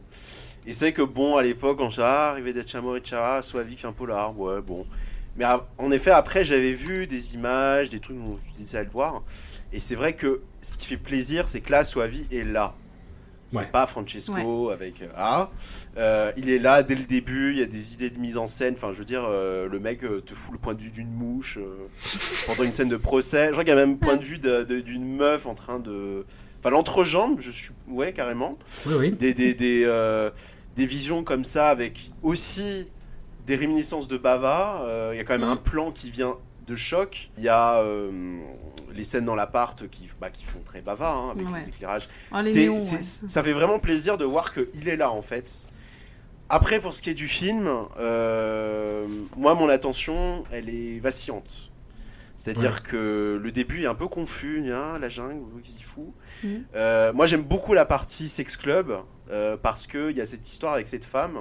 Et 0.68 0.74
c'est 0.74 0.86
vrai 0.86 0.94
que 0.94 1.02
bon, 1.02 1.38
à 1.38 1.44
l'époque, 1.44 1.78
quand 1.78 1.90
j'ai 1.90 2.02
ah, 2.02 2.30
arrivé 2.32 2.52
d'être 2.54 2.70
Chamorro 2.70 2.96
et 2.98 3.02
Chara, 3.04 3.42
soit 3.44 3.64
Vic 3.64 3.86
un 3.86 3.92
polar, 3.92 4.38
ouais, 4.40 4.62
bon. 4.62 4.86
Mais 5.38 5.44
a- 5.44 5.66
en 5.78 5.92
effet, 5.92 6.12
après, 6.12 6.44
j'avais 6.46 6.74
vu 6.74 7.08
des 7.08 7.36
images, 7.36 7.90
des 7.90 8.00
trucs, 8.00 8.18
on 8.18 8.38
s'est 8.64 8.78
à 8.78 8.84
le 8.84 8.90
voir. 8.90 9.22
Et 9.74 9.80
c'est 9.80 9.96
vrai 9.96 10.14
que 10.14 10.42
ce 10.62 10.78
qui 10.78 10.86
fait 10.88 10.98
plaisir, 10.98 11.48
c'est 11.48 11.62
que 11.62 11.72
là, 11.72 11.84
Suavi 11.84 12.26
est 12.32 12.44
là. 12.44 12.74
C'est 13.50 13.60
Ouais. 13.60 13.68
pas 13.72 13.86
Francesco 13.86 14.72
avec. 14.72 15.04
euh, 15.04 15.08
ah. 15.16 15.52
Euh, 15.98 16.32
il 16.36 16.50
est 16.50 16.58
là 16.58 16.82
dès 16.82 16.96
le 16.96 17.04
début, 17.04 17.52
il 17.52 17.60
y 17.60 17.62
a 17.62 17.68
des 17.68 17.94
idées 17.94 18.10
de 18.10 18.18
mise 18.20 18.38
en 18.40 18.48
scène. 18.48 18.74
Enfin, 18.76 18.92
je 18.92 18.98
veux 18.98 19.06
dire, 19.06 19.24
euh, 19.24 19.70
le 19.70 19.80
mec 19.80 20.04
euh, 20.04 20.20
te 20.20 20.34
fout 20.34 20.52
le 20.54 20.58
point 20.60 20.74
de 20.74 20.82
vue 20.82 20.90
d'une 20.90 21.12
mouche 21.12 21.60
euh, 21.62 21.88
pendant 22.48 22.64
une 22.64 22.74
scène 22.74 22.90
de 22.90 22.98
procès. 22.98 23.46
Je 23.48 23.52
crois 23.52 23.64
qu'il 23.64 23.70
y 23.74 23.78
a 23.78 23.80
même 23.80 23.92
le 23.92 23.98
point 24.00 24.16
de 24.16 24.24
vue 24.24 24.40
d'une 24.40 25.16
meuf 25.16 25.46
en 25.46 25.54
train 25.54 25.80
de. 25.80 26.26
Enfin, 26.60 26.72
l'entrejambe, 26.72 27.40
je 27.40 27.52
suis. 27.52 27.70
Ouais, 27.88 28.14
carrément 28.14 28.58
Oui, 28.88 28.94
oui. 28.98 29.12
des, 29.12 29.36
des, 29.36 29.54
des, 29.54 29.84
euh, 29.86 30.32
des 30.76 30.86
visions 30.86 31.24
comme 31.24 31.44
ça 31.44 31.70
avec 31.70 32.12
aussi 32.22 32.88
des 33.48 33.56
réminiscences 33.56 34.08
de 34.08 34.18
Bava. 34.18 34.82
Euh, 34.86 35.12
Il 35.14 35.18
y 35.18 35.20
a 35.20 35.24
quand 35.24 35.38
même 35.38 35.48
Mm. 35.48 35.52
un 35.52 35.56
plan 35.58 35.92
qui 35.92 36.10
vient 36.12 36.36
de 36.68 36.76
choc. 36.76 37.30
Il 37.38 37.44
y 37.44 37.50
a 37.50 37.78
euh, 37.80 38.10
les 38.94 39.04
scènes 39.04 39.26
dans 39.26 39.36
l'appart 39.36 39.88
qui, 39.90 40.10
bah, 40.20 40.30
qui 40.32 40.46
font 40.46 40.62
très 40.66 40.82
Bava 40.82 41.12
hein, 41.14 41.30
avec 41.32 41.48
Ouais. 41.52 41.60
les 41.60 41.68
éclairages. 41.70 42.10
Les 42.44 42.54
néons, 42.54 42.80
ouais. 42.80 43.00
Ça 43.02 43.44
fait 43.44 43.54
vraiment 43.54 43.80
plaisir 43.80 44.18
de 44.18 44.26
voir 44.26 44.52
qu'il 44.54 44.88
est 44.90 44.96
là 44.96 45.12
en 45.12 45.22
fait. 45.22 45.68
Après, 46.50 46.80
pour 46.80 46.94
ce 46.94 47.02
qui 47.02 47.10
est 47.10 47.16
du 47.16 47.28
film, 47.28 47.68
euh, 48.00 49.08
moi, 49.36 49.56
mon 49.56 49.68
attention, 49.70 50.44
elle 50.52 50.70
est 50.70 51.00
vacillante. 51.00 51.72
C'est-à-dire 52.38 52.84
que 52.84 53.40
le 53.42 53.52
début 53.52 53.84
est 53.84 53.88
un 53.88 53.96
peu 53.96 54.08
confus, 54.08 54.72
hein, 54.72 55.00
la 55.00 55.10
jungle, 55.10 55.42
qu'est-ce 55.64 55.76
qu'il 55.78 55.86
fout. 55.86 56.14
Euh, 56.76 57.12
Moi, 57.14 57.26
j'aime 57.26 57.42
beaucoup 57.44 57.74
la 57.74 57.86
partie 57.86 58.30
sex 58.30 58.58
club 58.58 58.96
euh, 59.32 59.58
parce 59.58 59.88
qu'il 59.88 60.12
y 60.12 60.22
a 60.22 60.26
cette 60.26 60.48
histoire 60.48 60.74
avec 60.74 60.88
cette 60.88 61.06
femme 61.06 61.40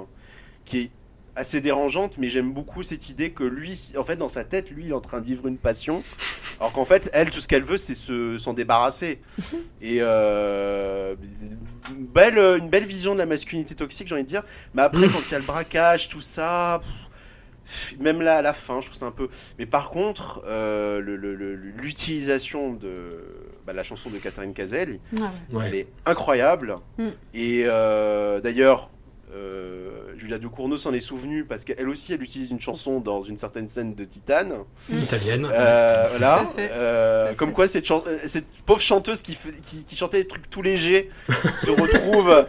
qui 0.65 0.79
est 0.79 0.91
assez 1.37 1.59
dérangeante, 1.59 2.13
mais 2.17 2.29
j'aime 2.29 2.53
beaucoup 2.53 2.81
cette 2.81 3.09
idée 3.09 3.31
que 3.31 3.43
lui, 3.43 3.77
en 3.97 4.03
fait, 4.05 4.15
dans 4.15 4.29
sa 4.29 4.45
tête, 4.45 4.71
lui, 4.71 4.85
il 4.85 4.89
est 4.91 4.93
en 4.93 5.01
train 5.01 5.19
de 5.19 5.25
vivre 5.25 5.47
une 5.47 5.57
passion, 5.57 6.01
alors 6.61 6.71
qu'en 6.71 6.85
fait, 6.85 7.09
elle, 7.11 7.29
tout 7.29 7.41
ce 7.41 7.47
qu'elle 7.49 7.63
veut, 7.63 7.75
c'est 7.75 7.93
se- 7.93 8.37
s'en 8.37 8.53
débarrasser. 8.53 9.19
Et 9.81 9.97
euh, 9.99 11.13
une 11.89 12.05
belle, 12.05 12.37
une 12.37 12.69
belle 12.69 12.85
vision 12.85 13.13
de 13.13 13.19
la 13.19 13.25
masculinité 13.25 13.75
toxique, 13.75 14.07
j'ai 14.07 14.13
envie 14.15 14.23
de 14.23 14.29
dire. 14.29 14.43
Mais 14.73 14.81
après, 14.81 15.09
quand 15.09 15.19
il 15.27 15.31
y 15.31 15.35
a 15.35 15.39
le 15.39 15.43
braquage, 15.43 16.07
tout 16.07 16.21
ça, 16.21 16.79
pff, 17.65 17.99
même 17.99 18.21
là, 18.21 18.37
à 18.37 18.41
la 18.41 18.53
fin, 18.53 18.79
je 18.79 18.85
trouve 18.87 18.97
ça 18.97 19.07
un 19.07 19.11
peu. 19.11 19.27
Mais 19.59 19.65
par 19.65 19.89
contre, 19.89 20.41
euh, 20.47 21.01
le- 21.01 21.17
le- 21.17 21.35
le- 21.35 21.55
l'utilisation 21.55 22.71
de 22.73 23.09
bah, 23.65 23.73
la 23.73 23.83
chanson 23.83 24.09
de 24.09 24.17
Catherine 24.17 24.53
Ouais, 24.53 24.99
ouais. 25.19 25.27
Ouais. 25.51 25.65
elle 25.67 25.75
est 25.75 25.87
incroyable. 26.05 26.75
Mm. 26.97 27.05
Et 27.33 27.63
euh, 27.65 28.39
d'ailleurs, 28.41 28.89
euh, 29.35 30.13
Julia 30.17 30.37
Ducournau 30.37 30.77
s'en 30.77 30.93
est 30.93 30.99
souvenue 30.99 31.43
parce 31.45 31.65
qu'elle 31.65 31.89
aussi, 31.89 32.13
elle 32.13 32.23
utilise 32.23 32.51
une 32.51 32.59
chanson 32.61 32.99
dans 33.01 33.21
une 33.21 33.35
certaine 33.37 33.67
scène 33.67 33.93
de 33.93 34.05
Titane. 34.05 34.53
Italienne. 34.89 35.47
Euh, 35.51 36.05
voilà. 36.09 36.49
Euh, 36.57 37.33
comme 37.35 37.51
quoi, 37.51 37.67
cette, 37.67 37.85
chan- 37.85 38.03
euh, 38.07 38.17
cette 38.25 38.45
pauvre 38.65 38.79
chanteuse 38.81 39.21
qui, 39.21 39.33
fait- 39.33 39.59
qui, 39.61 39.83
qui 39.85 39.95
chantait 39.97 40.19
des 40.23 40.27
trucs 40.27 40.49
tout 40.49 40.61
légers 40.61 41.09
se 41.57 41.69
retrouve 41.69 42.45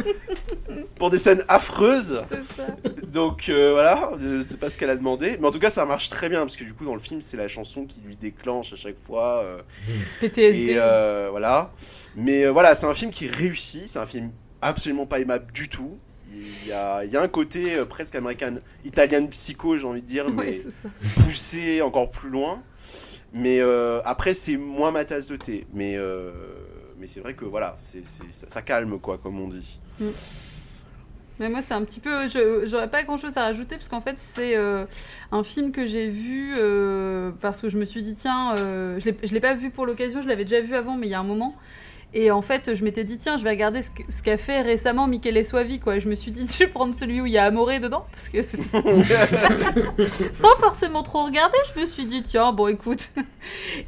pour 0.97 1.11
des 1.11 1.19
scènes 1.19 1.43
affreuses. 1.49 2.23
C'est 2.31 2.57
ça. 2.63 2.67
Donc 3.13 3.49
euh, 3.49 3.73
voilà, 3.73 4.11
je 4.21 4.47
sais 4.47 4.57
pas 4.57 4.71
ce 4.71 4.79
qu'elle 4.79 4.91
a 4.91 4.97
demandé. 4.97 5.37
Mais 5.41 5.47
en 5.47 5.51
tout 5.51 5.59
cas, 5.59 5.71
ça 5.71 5.85
marche 5.85 6.09
très 6.11 6.29
bien 6.29 6.41
parce 6.41 6.57
que 6.57 6.65
du 6.65 6.75
coup, 6.75 6.85
dans 6.85 6.95
le 6.95 7.01
film, 7.01 7.21
c'est 7.23 7.37
la 7.37 7.49
chanson 7.49 7.85
qui 7.85 8.01
lui 8.03 8.17
déclenche 8.17 8.73
à 8.73 8.77
chaque 8.77 8.99
fois. 8.99 9.43
euh, 9.43 9.59
PTSD. 10.21 10.73
et 10.73 10.75
euh, 10.79 11.29
voilà. 11.31 11.73
Mais 12.15 12.45
euh, 12.47 12.53
voilà, 12.53 12.75
c'est 12.75 12.87
un 12.87 12.95
film 12.95 13.11
qui 13.11 13.27
réussit. 13.29 13.87
C'est 13.89 13.99
un 13.99 14.07
film 14.07 14.31
absolument 14.63 15.07
pas 15.07 15.19
aimable 15.21 15.53
du 15.53 15.69
tout. 15.69 15.99
Il 16.67 16.71
y 16.71 16.73
a, 16.73 17.05
il 17.05 17.13
y 17.13 17.17
a 17.17 17.23
un 17.23 17.29
côté 17.29 17.77
euh, 17.77 17.85
presque 17.85 18.17
américain, 18.17 18.57
italien 18.85 19.25
psycho, 19.27 19.79
j'ai 19.79 19.87
envie 19.87 20.03
de 20.03 20.07
dire, 20.07 20.29
mais 20.29 20.61
poussé 21.15 21.81
encore 21.81 22.11
plus 22.11 22.29
loin. 22.29 22.61
Mais 23.33 23.61
euh, 23.61 24.01
après, 24.05 24.35
c'est 24.35 24.57
moins 24.57 24.91
ma 24.91 25.05
tasse 25.05 25.29
de 25.29 25.37
thé. 25.37 25.65
Mais, 25.73 25.97
euh, 25.97 26.33
mais 26.99 27.07
c'est 27.07 27.21
vrai 27.21 27.35
que 27.35 27.45
voilà, 27.45 27.77
c'est, 27.79 28.05
ça, 28.05 28.25
ça 28.49 28.63
calme, 28.63 28.99
quoi, 28.99 29.17
comme 29.19 29.39
on 29.39 29.47
dit. 29.47 29.79
Mais 31.39 31.49
moi, 31.49 31.61
c'est 31.63 31.75
un 31.75 31.85
petit 31.85 32.01
peu. 32.01 32.27
J'aurais 32.67 32.91
pas 32.91 33.05
grand 33.05 33.17
chose 33.17 33.37
à 33.37 33.43
rajouter, 33.43 33.77
parce 33.77 33.89
qu'en 33.89 34.01
fait, 34.01 34.17
c'est 34.19 34.57
euh, 34.57 34.87
un 35.31 35.45
film 35.45 35.71
que 35.71 35.87
j'ai 35.87 36.09
vu 36.09 36.57
parce 37.41 37.61
que 37.61 37.69
je 37.69 37.79
me 37.79 37.85
suis 37.85 38.03
dit, 38.03 38.15
tiens, 38.15 38.57
je 38.57 39.33
l'ai 39.33 39.41
pas 39.41 39.55
vu 39.55 39.71
pour 39.71 39.87
l'occasion, 39.87 40.21
je 40.21 40.27
l'avais 40.27 40.45
déjà 40.45 40.61
vu 40.61 40.75
avant, 40.75 40.97
mais 40.97 41.07
il 41.07 41.11
y 41.11 41.15
a 41.15 41.21
un 41.21 41.25
moment. 41.25 41.55
Et 42.19 42.31
en 42.31 42.41
fait, 42.41 42.75
je 42.75 42.83
m'étais 42.83 43.05
dit, 43.05 43.19
tiens, 43.19 43.37
je 43.37 43.45
vais 43.45 43.51
regarder 43.51 43.81
ce 43.83 44.23
qu'a 44.23 44.39
fait 44.39 44.63
récemment 44.63 45.07
Michele 45.07 45.45
Soavi, 45.45 45.79
quoi. 45.81 45.99
Je 45.99 46.09
me 46.09 46.15
suis 46.15 46.31
dit, 46.31 46.47
je 46.51 46.61
vais 46.61 46.67
prendre 46.67 46.95
celui 46.95 47.21
où 47.21 47.27
il 47.27 47.33
y 47.33 47.37
a 47.37 47.45
Amoré 47.45 47.79
dedans, 47.79 48.07
parce 48.11 48.31
que. 48.31 48.39
Sans 50.33 50.57
forcément 50.57 51.03
trop 51.03 51.25
regarder, 51.27 51.59
je 51.75 51.81
me 51.81 51.85
suis 51.85 52.07
dit, 52.07 52.23
tiens, 52.23 52.53
bon, 52.53 52.69
écoute. 52.69 53.11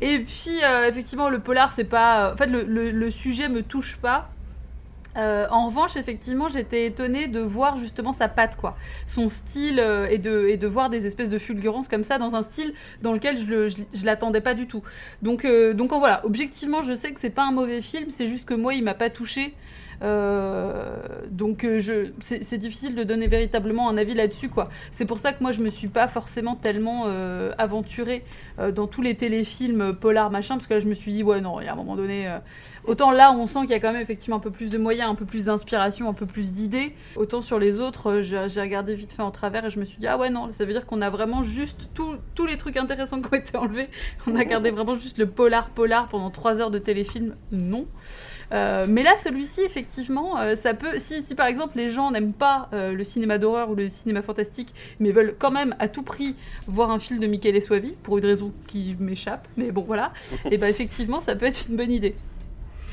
Et 0.03 0.19
puis, 0.19 0.63
euh, 0.63 0.89
effectivement, 0.89 1.31
le 1.31 1.39
polar, 1.39 1.73
c'est 1.73 1.85
pas. 1.85 2.35
En 2.35 2.37
fait, 2.37 2.47
le, 2.49 2.65
le- 2.65 2.91
le 2.91 3.11
sujet 3.11 3.49
me 3.49 3.63
touche 3.63 3.97
pas. 3.97 4.29
Euh, 5.16 5.47
en 5.51 5.66
revanche, 5.66 5.97
effectivement, 5.97 6.48
j'étais 6.48 6.86
étonnée 6.86 7.26
de 7.26 7.40
voir 7.40 7.76
justement 7.76 8.12
sa 8.12 8.28
patte, 8.28 8.56
quoi. 8.56 8.76
Son 9.06 9.28
style 9.28 9.80
euh, 9.80 10.06
et, 10.09 10.18
de, 10.18 10.47
et 10.48 10.56
de 10.56 10.66
voir 10.66 10.90
des 10.90 11.06
espèces 11.06 11.30
de 11.30 11.39
fulgurances 11.39 11.89
comme 11.89 12.05
ça 12.05 12.18
dans 12.18 12.36
un 12.36 12.43
style 12.43 12.72
dans 13.02 13.12
lequel 13.12 13.36
je, 13.36 13.47
le, 13.47 13.66
l'attendais 14.05 14.40
pas 14.40 14.55
du 14.55 14.66
tout. 14.66 14.82
Donc, 15.22 15.44
euh, 15.44 15.74
donc 15.74 15.93
en 15.93 15.98
voilà, 15.98 16.24
objectivement, 16.24 16.82
je 16.82 16.94
sais 16.94 17.12
que 17.12 17.20
c'est 17.20 17.30
pas 17.30 17.47
un 17.47 17.52
mauvais 17.52 17.80
film, 17.80 18.10
c'est 18.10 18.26
juste 18.26 18.44
que 18.44 18.55
moi, 18.55 18.74
il 18.74 18.85
m'a 18.85 18.94
pas 18.94 19.10
touché. 19.10 19.55
Donc 20.01 21.66
je, 21.66 22.12
c'est, 22.20 22.44
c'est 22.44 22.59
difficile 22.59 22.94
de 22.94 23.02
donner 23.02 23.26
véritablement 23.26 23.89
un 23.89 23.97
avis 23.97 24.14
là-dessus 24.14 24.48
quoi. 24.48 24.68
C'est 24.93 25.06
pour 25.06 25.18
ça 25.18 25.32
que 25.32 25.43
moi 25.43 25.51
je 25.51 25.60
me 25.60 25.68
suis 25.70 25.89
pas 25.89 26.06
forcément 26.06 26.55
tellement 26.55 27.06
aventurée 27.59 28.22
dans 28.76 28.86
tous 28.86 29.02
les 29.02 29.16
téléfilms 29.16 29.94
polar 29.94 30.30
machin 30.30 30.55
parce 30.55 30.68
que 30.68 30.74
là 30.74 30.78
je 30.78 30.86
me 30.86 30.94
suis 30.94 31.10
dit 31.10 31.24
ouais 31.24 31.40
non 31.40 31.60
il 31.60 31.64
y 31.64 31.68
a 31.68 31.72
un 31.72 31.76
moment 31.76 31.97
donné 31.97 32.32
autant 32.89 33.10
là 33.10 33.32
on 33.32 33.47
sent 33.47 33.60
qu'il 33.60 33.70
y 33.70 33.74
a 33.74 33.81
quand 33.81 33.93
même 33.93 34.02
effectivement 34.02 34.36
un 34.36 34.40
peu 34.40 34.51
plus 34.51 34.70
de 34.70 34.78
moyens, 34.78 35.10
un 35.10 35.15
peu 35.15 35.24
plus 35.24 35.47
d'inspiration, 35.47 36.09
un 36.09 36.15
peu 36.15 36.27
plus 36.27 36.52
d'idées. 36.52 36.94
Autant 37.16 37.43
sur 37.43 37.59
les 37.59 37.81
autres 37.81 38.10
euh, 38.10 38.20
j'ai, 38.20 38.60
regardé 38.60 38.94
vite 38.94 39.12
fait 39.12 39.23
en 39.23 39.31
travers 39.31 39.65
et 39.65 39.70
je 39.70 39.78
me 39.78 39.85
suis 39.85 39.98
dit 39.98 40.06
ah 40.06 40.19
ouais 40.19 40.31
non 40.31 40.51
ça 40.51 40.65
veut 40.65 40.73
dire 40.73 40.86
qu'on 40.86 41.01
a 41.02 41.10
vraiment 41.10 41.43
juste 41.43 41.90
tous 41.94 42.47
les 42.47 42.56
trucs 42.56 42.77
intéressants 42.77 43.20
qui 43.20 43.28
ont 43.32 43.36
été 43.36 43.56
enlevés. 43.56 43.89
On 44.27 44.36
a 44.36 44.44
gardé 44.44 44.70
vraiment 44.70 44.94
juste 44.94 45.19
le 45.19 45.27
polar 45.27 45.70
polar 45.70 46.09
pendant 46.09 46.31
trois 46.31 46.60
heures 46.60 46.70
de 46.70 46.78
téléfilm 46.78 47.35
non. 47.52 47.86
Euh, 48.52 48.86
mais 48.89 49.02
là, 49.02 49.16
celui-ci, 49.19 49.62
effectivement, 49.62 50.39
euh, 50.39 50.56
ça 50.56 50.74
peut. 50.74 50.98
Si, 50.98 51.23
si 51.23 51.35
par 51.35 51.47
exemple 51.47 51.77
les 51.77 51.90
gens 51.90 52.10
n'aiment 52.10 52.32
pas 52.32 52.69
euh, 52.73 52.93
le 52.93 53.05
cinéma 53.05 53.39
d'horreur 53.39 53.70
ou 53.70 53.74
le 53.74 53.89
cinéma 53.89 54.23
fantastique, 54.23 54.74
mais 55.01 55.10
veulent 55.10 55.35
quand 55.39 55.51
même 55.51 55.74
à 55.78 55.89
tout 55.89 56.02
prix 56.02 56.35
voir 56.66 56.90
un 56.90 56.98
film 56.98 57.20
de 57.20 57.27
Michele 57.27 57.62
Soavi, 57.62 57.94
pour 58.02 58.19
une 58.19 58.24
raison 58.24 58.52
qui 58.66 58.97
m'échappe, 58.98 59.48
mais 59.56 59.70
bon 59.70 59.82
voilà, 59.82 60.12
et 60.51 60.56
ben 60.56 60.69
effectivement, 60.69 61.20
ça 61.20 61.36
peut 61.36 61.47
être 61.47 61.69
une 61.69 61.77
bonne 61.77 61.93
idée. 61.93 62.16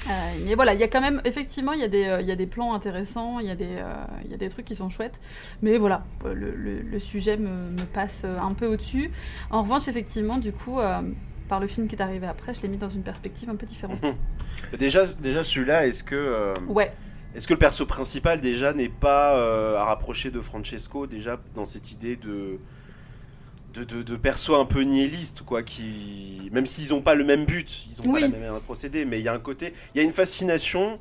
Euh, 0.08 0.12
mais 0.46 0.56
voilà, 0.56 0.74
il 0.74 0.80
y 0.80 0.84
a 0.84 0.88
quand 0.88 1.02
même, 1.02 1.22
effectivement, 1.26 1.72
il 1.74 1.80
y, 1.80 1.84
a 1.84 1.88
des, 1.88 2.06
euh, 2.06 2.22
il 2.22 2.28
y 2.28 2.32
a 2.32 2.36
des 2.36 2.46
plans 2.46 2.74
intéressants, 2.74 3.40
il 3.40 3.48
y, 3.48 3.52
a 3.52 3.56
des, 3.56 3.78
euh, 3.78 3.94
il 4.24 4.32
y 4.32 4.34
a 4.34 4.38
des 4.38 4.50
trucs 4.50 4.66
qui 4.66 4.76
sont 4.76 4.90
chouettes. 4.90 5.20
Mais 5.62 5.78
voilà, 5.78 6.04
le, 6.24 6.52
le- 6.52 6.82
le 6.82 7.00
sujet 7.00 7.38
me, 7.38 7.72
me 7.72 7.86
passe 7.92 8.24
un 8.26 8.54
peu 8.54 8.68
au-dessus. 8.68 9.12
En 9.50 9.64
revanche, 9.64 9.88
effectivement, 9.88 10.38
du 10.38 10.52
coup, 10.52 10.80
par 11.50 11.60
le 11.60 11.68
film 11.68 11.88
qui 11.88 11.96
est 11.96 12.02
arrivé 12.02 12.28
après, 12.28 12.54
je 12.54 12.62
l'ai 12.62 12.68
mis 12.68 12.78
dans 12.78 12.90
une 12.90 13.04
perspective 13.04 13.50
un 13.50 13.56
peu 13.56 13.66
différente. 13.66 14.00
Déjà, 14.80 15.06
déjà 15.20 15.44
celui-là, 15.44 15.86
est-ce 15.88 16.04
que, 16.04 16.54
Ouais, 16.68 16.92
est-ce 17.36 17.48
que 17.48 17.54
le 17.54 17.60
perso 17.60 17.86
principal 17.86 18.42
déjà 18.42 18.74
n'est 18.74 18.90
pas 18.90 19.36
à 19.80 19.86
rapprocher 19.86 20.32
de 20.32 20.40
Francesco 20.40 21.08
déjà 21.08 21.40
dans 21.56 21.66
cette 21.66 21.92
idée 21.92 22.16
de 22.16 22.60
de, 23.76 23.84
de, 23.84 24.04
de 24.04 24.16
perso 24.16 24.56
un 24.56 24.66
peu 24.66 24.82
nihiliste 24.82 25.42
quoi 25.44 25.64
qui 25.64 26.50
même 26.52 26.66
s'ils 26.66 26.90
n'ont 26.92 27.02
pas 27.02 27.16
le 27.16 27.24
même 27.24 27.46
but 27.46 27.86
ils 27.90 28.06
n'ont 28.06 28.14
Oui. 28.14 28.22
pas 28.22 28.28
la 28.28 28.32
même 28.32 28.40
manière 28.42 28.56
de 28.56 28.60
procéder 28.66 29.06
mais 29.06 29.20
il 29.20 29.24
y 29.26 29.28
a 29.28 29.34
un 29.34 29.40
côté 29.40 29.74
il 29.94 29.98
y 30.00 30.02
a 30.02 30.04
une 30.06 30.14
fascination 30.14 31.00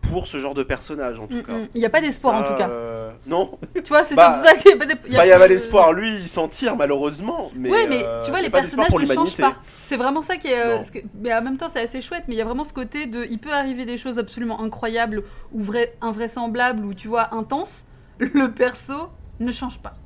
pour 0.00 0.28
ce 0.28 0.38
genre 0.38 0.54
de 0.54 0.62
personnage 0.62 1.18
en 1.20 1.26
tout 1.26 1.36
Mm, 1.36 1.42
cas 1.42 1.58
mm. 1.58 1.68
il 1.74 1.80
n'y 1.80 1.84
a 1.86 1.90
pas 1.90 2.00
d'espoir 2.00 2.36
en 2.36 2.44
tout 2.44 2.54
cas. 2.54 2.68
euh, 2.70 3.10
non 3.26 3.58
Tu 3.74 3.82
vois, 3.88 4.04
c'est 4.04 4.14
Bah, 4.14 4.40
ça 4.44 4.54
qu'il 4.54 4.70
n'y 4.70 4.76
a 4.76 4.78
pas 4.78 4.86
d'espoir. 4.86 5.12
Bah, 5.16 5.26
il 5.26 5.28
y 5.28 5.32
avait 5.32 5.48
l'espoir, 5.48 5.92
lui, 5.92 6.08
il 6.20 6.28
s'en 6.28 6.46
tire 6.48 6.76
malheureusement. 6.76 7.50
Mais, 7.56 7.68
ouais, 7.68 7.86
mais 7.88 8.02
euh, 8.04 8.22
tu 8.22 8.30
vois, 8.30 8.40
les 8.40 8.46
a 8.46 8.50
pas 8.50 8.60
personnages 8.60 8.90
ne 8.92 9.04
changent 9.06 9.36
pas. 9.36 9.56
C'est 9.68 9.96
vraiment 9.96 10.22
ça 10.22 10.36
qui 10.36 10.48
est. 10.48 10.60
euh, 10.60 10.78
que- 10.94 11.00
Mais 11.20 11.34
en 11.34 11.42
même 11.42 11.56
temps, 11.56 11.68
c'est 11.72 11.80
assez 11.80 12.00
chouette, 12.00 12.24
mais 12.28 12.36
il 12.36 12.38
y 12.38 12.40
a 12.40 12.44
vraiment 12.44 12.64
ce 12.64 12.72
côté 12.72 13.06
de. 13.06 13.26
Il 13.28 13.38
peut 13.40 13.52
arriver 13.52 13.84
des 13.86 13.96
choses 13.96 14.18
absolument 14.20 14.60
incroyables 14.62 15.24
ou 15.52 15.60
vrai... 15.62 15.94
invraisemblables 16.00 16.84
ou, 16.84 16.94
tu 16.94 17.08
vois, 17.08 17.34
intenses. 17.34 17.84
Le 18.20 18.52
perso 18.52 19.08
ne 19.40 19.50
change 19.50 19.80
pas. 19.80 19.96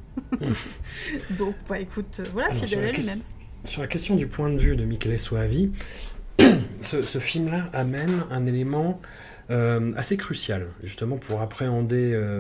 Donc, 1.39 1.55
bah 1.69 1.79
écoute, 1.79 2.21
euh, 2.21 2.25
voilà, 2.33 2.51
Alors, 2.51 2.65
fidèle 2.65 2.85
à 2.85 2.93
lui-même. 2.93 3.21
Sur 3.65 3.83
la 3.83 3.89
question 3.89 4.17
du 4.17 4.27
point 4.27 4.51
de 4.51 4.59
vue 4.59 4.77
de 4.77 4.85
Michele 4.85 5.19
Soavi, 5.19 5.73
ce, 6.81 7.03
ce 7.03 7.19
film-là 7.19 7.67
amène 7.73 8.25
un 8.31 8.47
élément 8.47 9.01
euh, 9.51 9.91
assez 9.97 10.17
crucial, 10.17 10.69
justement 10.83 11.17
pour 11.17 11.43
appréhender 11.43 12.13
euh, 12.15 12.39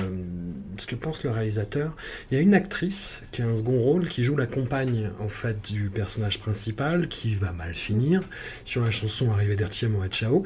ce 0.78 0.86
que 0.86 0.94
pense 0.94 1.24
le 1.24 1.30
réalisateur. 1.30 1.94
Il 2.30 2.34
y 2.34 2.38
a 2.38 2.40
une 2.40 2.54
actrice 2.54 3.22
qui 3.32 3.42
a 3.42 3.46
un 3.46 3.56
second 3.56 3.78
rôle, 3.78 4.08
qui 4.08 4.24
joue 4.24 4.36
la 4.36 4.46
compagne 4.46 5.10
en 5.20 5.28
fait 5.28 5.60
du 5.72 5.90
personnage 5.90 6.38
principal, 6.38 7.08
qui 7.08 7.34
va 7.34 7.52
mal 7.52 7.74
finir 7.74 8.22
sur 8.64 8.82
la 8.82 8.90
chanson 8.90 9.30
Arrivederci 9.30 9.84
Amore 9.84 10.06
Ciao. 10.06 10.44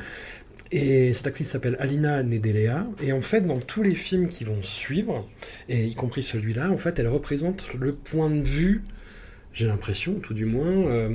Et 0.72 1.12
cette 1.12 1.28
actrice 1.28 1.50
s'appelle 1.50 1.76
Alina 1.78 2.22
Nedelea. 2.22 2.86
Et 3.02 3.12
en 3.12 3.20
fait, 3.20 3.42
dans 3.42 3.60
tous 3.60 3.82
les 3.82 3.94
films 3.94 4.28
qui 4.28 4.44
vont 4.44 4.62
suivre, 4.62 5.28
et 5.68 5.84
y 5.84 5.94
compris 5.94 6.22
celui-là, 6.22 6.70
en 6.70 6.78
fait, 6.78 6.98
elle 6.98 7.08
représente 7.08 7.74
le 7.74 7.94
point 7.94 8.30
de 8.30 8.42
vue 8.42 8.82
j'ai 9.56 9.66
l'impression, 9.66 10.16
tout 10.20 10.34
du 10.34 10.44
moins, 10.44 10.66
euh, 10.66 11.08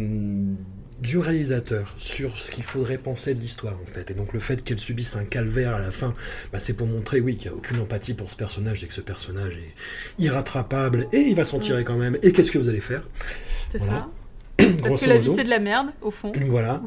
du 0.99 1.19
réalisateur 1.19 1.93
sur 1.97 2.39
ce 2.39 2.49
qu'il 2.49 2.63
faudrait 2.63 2.97
penser 2.97 3.35
de 3.35 3.39
l'histoire 3.39 3.77
en 3.79 3.85
fait. 3.85 4.09
Et 4.09 4.15
donc 4.15 4.33
le 4.33 4.39
fait 4.39 4.63
qu'elle 4.63 4.79
subisse 4.79 5.15
un 5.15 5.25
calvaire 5.25 5.75
à 5.75 5.79
la 5.79 5.91
fin, 5.91 6.15
bah, 6.51 6.59
c'est 6.59 6.73
pour 6.73 6.87
montrer, 6.87 7.21
oui, 7.21 7.35
qu'il 7.35 7.51
n'y 7.51 7.55
a 7.55 7.57
aucune 7.57 7.79
empathie 7.79 8.15
pour 8.15 8.31
ce 8.31 8.35
personnage 8.35 8.83
et 8.83 8.87
que 8.87 8.95
ce 8.95 9.01
personnage 9.01 9.57
est 9.57 10.23
irrattrapable 10.23 11.07
et 11.13 11.19
il 11.19 11.35
va 11.35 11.43
s'en 11.43 11.59
tirer 11.59 11.83
quand 11.83 11.97
même. 11.97 12.17
Et 12.23 12.31
qu'est-ce 12.31 12.51
que 12.51 12.57
vous 12.57 12.67
allez 12.69 12.81
faire? 12.81 13.07
C'est 13.69 13.77
Voilà. 13.77 14.09
ça. 14.59 14.65
Parce 14.81 15.01
que 15.01 15.05
la 15.05 15.19
vie 15.19 15.29
c'est 15.35 15.43
de 15.43 15.49
la 15.49 15.59
merde, 15.59 15.89
au 16.01 16.09
fond. 16.09 16.31
Voilà. 16.47 16.81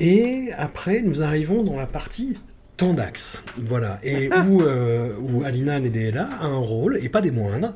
Et 0.00 0.50
après, 0.56 1.02
nous 1.02 1.22
arrivons 1.22 1.62
dans 1.62 1.76
la 1.76 1.86
partie 1.86 2.38
Tandax. 2.78 3.42
Voilà. 3.56 3.98
Et 4.04 4.30
où, 4.48 4.62
euh, 4.62 5.12
où 5.20 5.42
Alina 5.42 5.80
Nedela 5.80 6.28
a 6.40 6.46
un 6.46 6.58
rôle, 6.58 6.98
et 7.02 7.08
pas 7.08 7.20
des 7.20 7.32
moindres. 7.32 7.74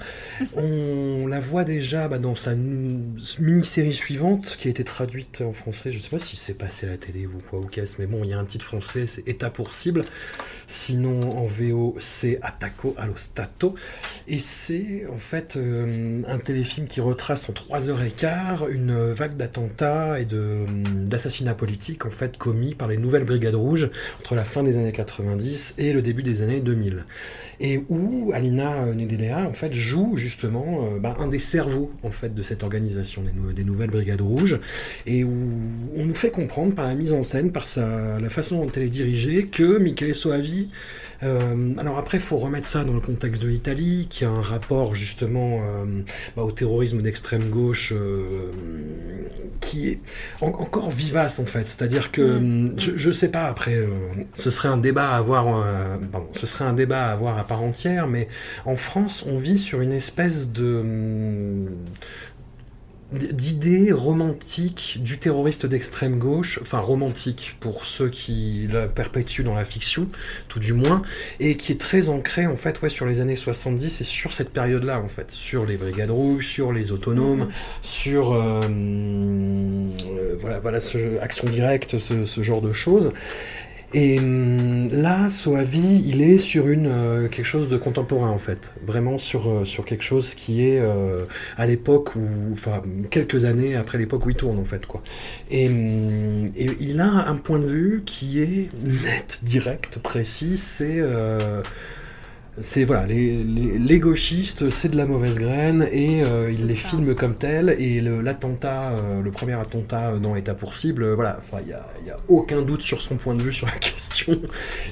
On 0.57 1.27
la 1.27 1.41
voit 1.41 1.65
déjà 1.65 2.07
bah, 2.07 2.19
dans 2.19 2.37
sa 2.37 2.55
mini-série 2.55 3.93
suivante, 3.93 4.57
qui 4.57 4.69
a 4.69 4.71
été 4.71 4.85
traduite 4.85 5.41
en 5.41 5.53
français. 5.53 5.91
Je 5.91 5.99
sais 5.99 6.09
pas 6.09 6.21
si 6.21 6.37
c'est 6.37 6.55
passé 6.55 6.87
à 6.87 6.91
la 6.91 6.99
télé 6.99 7.27
ou 7.27 7.43
quoi 7.51 7.59
ou 7.59 7.67
qu'est-ce, 7.67 8.01
mais 8.01 8.07
bon, 8.07 8.23
il 8.23 8.31
y 8.31 8.33
a 8.33 8.39
un 8.39 8.45
titre 8.45 8.65
français, 8.65 9.07
c'est 9.07 9.27
État 9.27 9.51
pour 9.51 9.73
cible. 9.73 10.05
Sinon, 10.67 11.39
en 11.39 11.47
VO, 11.47 11.97
c'est 11.99 12.39
Attacco 12.43 12.95
allo 12.99 13.15
Stato. 13.17 13.75
Et 14.29 14.39
c'est 14.39 15.07
en 15.11 15.19
fait 15.19 15.57
euh, 15.57 16.23
un 16.27 16.39
téléfilm 16.39 16.87
qui 16.87 17.01
retrace 17.01 17.49
en 17.49 17.53
3h15 17.53 18.71
une 18.71 19.13
vague 19.13 19.37
d'attentats 19.37 20.21
et 20.21 20.25
de, 20.25 20.65
d'assassinats 21.05 21.55
politiques 21.55 22.07
en 22.07 22.11
fait 22.11 22.37
commis 22.37 22.75
par 22.75 22.89
les 22.89 22.97
nouvelles 22.97 23.25
brigades 23.25 23.55
rouges 23.55 23.91
entre 24.21 24.35
la 24.35 24.45
fin 24.45 24.63
des 24.63 24.77
années 24.77 24.93
90 24.93 25.75
et 25.79 25.93
le 25.93 26.03
début 26.03 26.23
des 26.23 26.43
années 26.43 26.61
2000. 26.61 27.05
Et 27.63 27.81
où 27.89 28.33
Alina 28.35 28.87
Nedelea 28.87 29.47
en 29.49 29.53
fait 29.53 29.73
joue 29.73 30.17
justement 30.17 30.85
euh, 30.85 30.99
bah, 30.99 31.15
un 31.21 31.29
des 31.29 31.39
cerveaux 31.39 31.91
en 32.03 32.11
fait 32.11 32.35
de 32.35 32.43
cette 32.43 32.65
organisation 32.65 33.23
des 33.55 33.65
nouvelles 33.65 33.91
brigades 33.91 34.21
rouges. 34.21 34.59
Et 35.07 35.23
où 35.23 35.33
on 35.97 36.05
nous 36.05 36.15
fait 36.15 36.31
comprendre 36.31 36.75
par 36.75 36.87
la 36.87 36.97
mise 36.97 37.13
en 37.13 37.23
scène, 37.23 37.53
par 37.53 37.67
sa, 37.67 38.19
la 38.21 38.29
façon 38.29 38.65
dont 38.65 38.71
elle 38.73 38.83
est 38.83 38.89
dirigée, 38.89 39.47
que 39.47 39.79
Michele 39.79 40.15
Soavi 40.15 40.69
euh, 41.23 41.75
alors 41.79 41.99
après, 41.99 42.19
il 42.19 42.23
faut 42.23 42.37
remettre 42.37 42.67
ça 42.67 42.85
dans 42.85 42.93
le 42.93 43.01
contexte 43.01 43.41
de 43.43 43.49
l'Italie, 43.49 44.07
qui 44.11 44.25
a 44.25 44.31
un 44.31 44.43
rapport 44.43 44.95
justement 44.95 45.61
euh, 45.63 45.85
bah, 46.37 46.43
au 46.43 46.53
terrorisme 46.53 47.01
d'extrême 47.03 47.49
gauche 47.51 47.93
euh, 47.95 48.51
qui 49.61 49.89
est 49.91 50.01
en- 50.41 50.47
encore 50.49 50.91
vivace 50.91 51.39
en 51.39 51.47
fait. 51.47 51.69
C'est-à-dire 51.69 52.11
que 52.11 52.23
Mm. 52.39 52.75
je, 52.79 52.93
je 52.97 53.11
sais 53.13 53.29
pas 53.31 53.45
après, 53.47 53.77
ce 54.37 54.51
serait 54.51 54.69
un 54.69 54.77
débat 54.79 55.11
à 55.11 55.17
avoir, 55.19 55.45
pardon, 56.11 56.29
ce 56.33 56.47
serait 56.47 56.65
un 56.65 56.73
débat 56.73 57.07
à 57.07 57.13
avoir 57.13 57.39
à 57.39 57.45
part 57.45 57.63
entière, 57.63 58.07
mais 58.09 58.29
en 58.65 58.77
France, 58.77 59.25
on 59.29 59.39
vit 59.39 59.59
sur 59.59 59.81
une 59.81 59.93
espèce 59.93 60.51
de 60.51 60.83
hum, 63.13 63.19
d'idée 63.33 63.93
romantique 63.93 64.99
du 65.01 65.19
terroriste 65.19 65.67
d'extrême 65.67 66.19
gauche, 66.19 66.59
enfin 66.63 66.79
romantique 66.79 67.57
pour 67.61 67.87
ceux 67.87 68.09
qui 68.09 68.69
la 68.71 68.89
perpétuent 68.89 69.45
dans 69.45 69.55
la 69.55 69.65
fiction, 69.65 70.09
tout 70.49 70.61
du 70.61 70.73
moins, 70.73 71.03
et 71.41 71.57
qui 71.57 71.73
est 71.73 71.81
très 71.81 72.09
ancré 72.09 72.47
en 72.47 72.57
fait 72.57 72.81
ouais, 72.83 72.89
sur 72.89 73.07
les 73.07 73.21
années 73.21 73.37
70 73.37 74.01
et 74.01 74.05
sur 74.05 74.33
cette 74.33 74.51
période-là 74.51 75.01
en 75.01 75.09
fait, 75.09 75.31
sur 75.31 75.65
les 75.67 75.77
brigades 75.77 76.11
rouges, 76.11 76.49
sur 76.49 76.73
les 76.73 76.93
autonomes, 76.93 77.49
sur 77.83 78.33
euh, 78.33 78.61
euh, 78.69 80.37
voilà, 80.41 80.61
voilà 80.61 80.81
ce, 80.81 81.19
action 81.21 81.49
directe, 81.49 81.99
ce, 81.99 82.25
ce 82.25 82.43
genre 82.43 82.63
de 82.63 82.73
choses. 82.73 83.13
Et 83.95 84.19
hum, 84.19 84.89
là, 84.89 85.29
Soavi, 85.29 86.03
il 86.07 86.23
est 86.23 86.39
sur 86.39 86.69
une 86.69 86.87
euh, 86.87 87.29
quelque 87.29 87.45
chose 87.45 87.69
de 87.69 87.77
contemporain 87.77 88.31
en 88.31 88.39
fait, 88.39 88.73
vraiment 88.83 89.19
sur 89.19 89.51
euh, 89.51 89.65
sur 89.67 89.85
quelque 89.85 90.03
chose 90.03 90.35
qui 90.35 90.67
est 90.67 90.79
euh, 90.81 91.25
à 91.59 91.67
l'époque 91.67 92.17
où, 92.17 92.21
enfin, 92.53 92.83
quelques 93.11 93.45
années 93.45 93.77
après 93.77 93.99
l'époque 93.99 94.25
où 94.25 94.31
il 94.31 94.37
tourne 94.37 94.59
en 94.59 94.65
fait 94.65 94.87
quoi. 94.87 95.03
Et, 95.51 95.69
hum, 95.69 96.47
et 96.57 96.71
il 96.81 97.01
a 97.01 97.05
un 97.29 97.37
point 97.37 97.59
de 97.59 97.67
vue 97.67 98.03
qui 98.07 98.41
est 98.41 98.71
net, 98.83 99.41
direct, 99.43 99.99
précis. 99.99 100.57
C'est 100.57 100.97
euh, 101.01 101.63
c'est 102.61 102.85
voilà, 102.85 103.07
les, 103.07 103.43
les, 103.45 103.79
les 103.79 103.99
gauchistes, 103.99 104.69
c'est 104.69 104.91
de 104.91 104.97
la 104.99 105.07
mauvaise 105.07 105.39
graine 105.39 105.89
et 105.91 106.23
euh, 106.23 106.51
il 106.53 106.67
les 106.67 106.77
ça. 106.83 106.89
filme 106.91 107.15
comme 107.15 107.35
tels. 107.35 107.71
Et 107.79 108.01
le- 108.03 108.21
l'attentat, 108.21 108.91
euh, 108.93 109.23
le 109.23 109.31
premier 109.31 109.55
attentat 109.55 110.19
dans 110.19 110.37
État 110.37 110.55
pour 110.55 110.75
cible, 110.75 111.03
euh, 111.05 111.15
voilà, 111.15 111.39
enfin, 111.39 111.59
il 111.63 111.69
y 111.71 111.73
a, 111.73 111.87
il 112.03 112.07
y 112.07 112.11
a 112.11 112.17
aucun 112.29 112.61
doute 112.61 112.83
sur 112.83 113.01
son 113.01 113.17
point 113.17 113.35
de 113.35 113.43
vue 113.43 113.53
sur 113.53 113.67
la 113.67 113.73
question. 113.79 114.39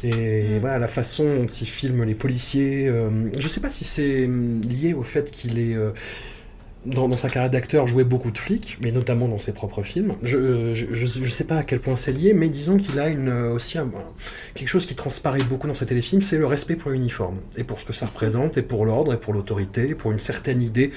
Et 0.03 0.59
Mm. 0.59 0.59
voilà, 0.59 0.79
la 0.79 0.89
façon 0.89 1.25
dont 1.37 1.47
il 1.47 1.67
filme 1.67 2.03
les 2.05 2.15
policiers. 2.15 2.89
euh, 2.89 3.11
je 3.39 3.47
sais 3.47 3.61
pas 3.61 3.71
si 3.71 3.85
c'est 3.85 4.25
hum, 4.25 4.63
lié 4.63 4.95
au 4.95 5.03
fait 5.03 5.31
qu'il 5.31 5.59
est. 5.59 5.77
euh, 6.87 6.91
dans, 6.95 7.09
dans 7.09 7.17
sa 7.17 7.29
carrière 7.29 7.51
d'acteur, 7.51 7.87
jouait 7.87 8.05
beaucoup 8.05 8.31
de 8.31 8.39
flics, 8.39 8.79
mais 8.83 8.93
notamment 8.93 9.29
dans 9.29 9.39
ses 9.39 9.53
propres 9.53 9.83
films. 9.83 10.15
Je, 10.23 10.75
je, 10.75 10.87
je, 10.93 11.07
je 11.07 11.31
sais 11.31 11.45
pas 11.45 11.57
à 11.59 11.63
quel 11.63 11.81
point 11.81 11.97
c'est 11.97 12.13
lié, 12.13 12.33
mais 12.35 12.49
disons 12.49 12.77
qu'il 12.77 12.99
a 12.99 13.09
une, 13.09 13.29
euh, 13.29 13.51
aussi 13.53 13.79
un- 13.79 13.91
quelque 14.55 14.69
chose 14.69 14.87
qui 14.87 14.95
transparaît 14.95 15.43
beaucoup 15.43 15.67
dans 15.67 15.75
ses 15.75 15.87
téléfilms, 15.87 16.23
c'est 16.23 16.39
le 16.39 16.47
respect 16.47 16.77
pour 16.77 16.91
l'uniforme, 16.91 17.37
et 17.57 17.65
pour 17.65 17.79
ce 17.81 17.85
que 17.85 17.93
ça 17.93 18.07
représente, 18.07 18.57
et 18.59 18.63
pour 18.63 18.85
l'ordre, 18.87 19.13
et 19.15 19.19
pour 19.19 19.33
l'autorité, 19.33 19.89
et 19.91 19.95
pour 19.95 20.13
une 20.13 20.19
certaine 20.19 20.63
idée 20.63 20.91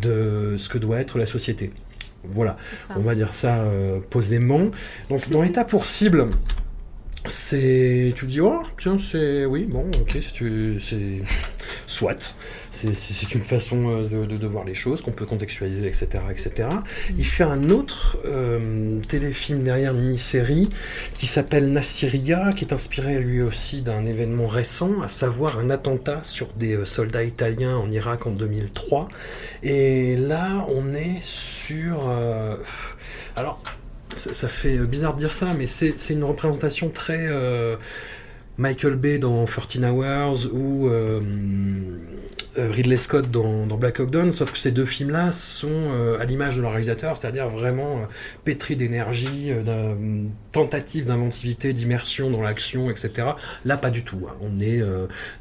de 0.00 0.56
ce 0.58 0.68
que 0.68 0.78
doit 0.78 0.98
être 1.00 1.18
la 1.18 1.26
société. 1.26 1.72
Voilà, 2.22 2.58
on 2.96 3.00
va 3.00 3.14
dire 3.14 3.32
ça 3.32 3.60
euh, 3.60 3.98
posément. 4.10 4.70
Donc 5.08 5.30
dans 5.30 5.40
l'état 5.40 5.64
pour 5.64 5.86
cible, 5.86 6.26
c'est 7.26 8.12
tu 8.16 8.26
te 8.26 8.30
dis 8.30 8.40
oh 8.40 8.62
tiens 8.78 8.96
c'est 8.98 9.44
oui 9.44 9.64
bon 9.64 9.90
ok 10.00 10.18
c'est 10.20 11.22
soit. 11.86 12.36
C'est 12.70 13.34
une 13.34 13.42
façon 13.42 14.06
euh, 14.12 14.26
de, 14.26 14.46
voir 14.46 14.64
les 14.64 14.74
choses 14.74 15.02
qu'on 15.02 15.12
peut 15.12 15.26
contextualiser 15.26 15.86
etc 15.86 16.24
etc 16.30 16.68
il 17.18 17.26
fait 17.26 17.44
un 17.44 17.68
autre 17.68 18.18
euh, 18.24 19.00
téléfilm 19.08 19.62
derrière 19.62 19.94
une 19.94 20.02
mini-série 20.04 20.70
qui 21.14 21.26
s'appelle 21.26 21.72
Nassiria 21.72 22.52
qui 22.56 22.64
est 22.64 22.72
inspiré 22.72 23.18
lui 23.18 23.42
aussi 23.42 23.82
d'un 23.82 24.06
événement 24.06 24.46
récent 24.46 25.02
à 25.02 25.08
savoir 25.08 25.58
un 25.58 25.68
attentat 25.68 26.20
sur 26.22 26.46
des 26.54 26.74
euh, 26.74 26.84
soldats 26.84 27.24
italiens 27.24 27.76
en 27.76 27.90
Irak 27.90 28.26
en 28.26 28.30
2003 28.30 29.08
et 29.62 30.16
là 30.16 30.64
on 30.68 30.94
est 30.94 31.20
sur 31.22 32.08
alors 33.36 33.60
ça, 34.14 34.48
fait 34.48 34.78
bizarre 34.78 35.14
de 35.14 35.20
dire 35.20 35.32
ça, 35.32 35.52
mais 35.56 35.66
c'est 35.66 35.94
c'est 35.96 36.14
une 36.14 36.24
représentation 36.24 36.90
très 36.90 37.26
euh, 37.28 37.76
Michael 38.60 38.96
Bay 38.96 39.18
dans 39.18 39.46
13 39.46 39.84
Hours 39.84 40.48
ou 40.52 40.86
euh, 40.88 41.20
euh, 42.58 42.68
Ridley 42.70 42.96
Scott 42.96 43.30
dans, 43.30 43.64
Black 43.76 44.00
Hawk 44.00 44.10
Down, 44.10 44.32
sauf 44.32 44.52
que 44.52 44.58
ces 44.58 44.72
deux 44.72 44.84
films-là 44.84 45.30
sont 45.32 45.68
euh, 45.70 46.18
à 46.18 46.24
l'image 46.24 46.56
de 46.56 46.62
leur 46.62 46.72
réalisateur, 46.72 47.16
c'est-à-dire 47.16 47.48
vraiment 47.48 47.98
euh, 47.98 48.04
pétris 48.44 48.74
d'énergie, 48.76 49.50
euh, 49.52 49.62
d'un- 49.62 50.28
tentative 50.52 51.04
d'inventivité, 51.04 51.72
d'immersion 51.72 52.28
dans 52.28 52.42
l'action, 52.42 52.90
etc. 52.90 53.28
Là, 53.64 53.76
pas 53.76 53.90
du 53.90 54.02
tout. 54.02 54.26
hein. 54.28 54.34
On 54.42 54.58
est 54.58 54.82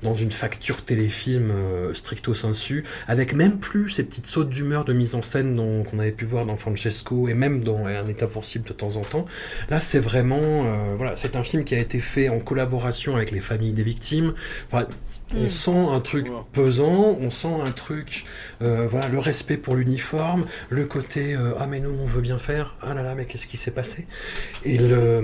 dans 0.04 0.14
une 0.14 0.30
facture 0.32 0.84
téléfilm 0.86 1.52
stricto 1.96 2.36
sensu, 2.36 2.84
avec 3.08 3.34
même 3.34 3.58
plus 3.58 3.90
ces 3.90 4.04
petites 4.04 4.28
sautes 4.28 4.50
d'humeur 4.50 4.86
de 4.86 4.94
mise 4.94 5.16
en 5.16 5.24
scène 5.24 5.56
qu'on 5.90 5.98
avait 5.98 6.12
pu 6.12 6.26
voir 6.26 6.46
dans 6.46 6.58
Francesco 6.58 7.28
et 7.28 7.34
même 7.34 7.64
dans 7.64 7.88
Un 7.88 8.08
état 8.08 8.28
pour 8.28 8.44
de 8.44 8.74
temps 8.74 8.98
en 8.98 9.02
temps. 9.02 9.26
Là, 9.72 9.80
c'est 9.80 9.98
vraiment, 9.98 10.96
voilà, 10.96 11.16
c'est 11.16 11.36
un 11.36 11.42
film 11.44 11.64
qui 11.64 11.74
a 11.74 11.80
été 11.80 11.98
fait 12.00 12.30
en 12.30 12.40
collaboration 12.40 13.09
avec 13.16 13.32
les 13.32 13.40
familles 13.40 13.74
des 13.74 13.84
victimes. 13.84 14.34
Enfin, 14.68 14.88
on 15.36 15.44
Mm. 15.44 15.50
sent 15.50 15.86
un 15.92 16.00
truc 16.00 16.28
pesant, 16.54 17.16
on 17.22 17.30
sent 17.30 17.54
un 17.64 17.72
truc, 17.72 18.26
euh, 18.62 18.88
voilà, 18.90 19.10
le 19.10 19.20
respect 19.20 19.58
pour 19.58 19.76
l'uniforme, 19.76 20.46
le 20.70 20.86
côté 20.86 21.36
euh, 21.36 21.54
ah 21.60 21.68
mais 21.68 21.80
nous 21.80 21.92
on 22.02 22.06
veut 22.06 22.22
bien 22.22 22.40
faire, 22.40 22.76
ah 22.82 22.94
là 22.96 23.04
là 23.04 23.14
mais 23.14 23.26
qu'est-ce 23.26 23.46
qui 23.46 23.58
s'est 23.58 23.70
passé? 23.72 24.08
Et 24.66 24.78
le 24.78 25.22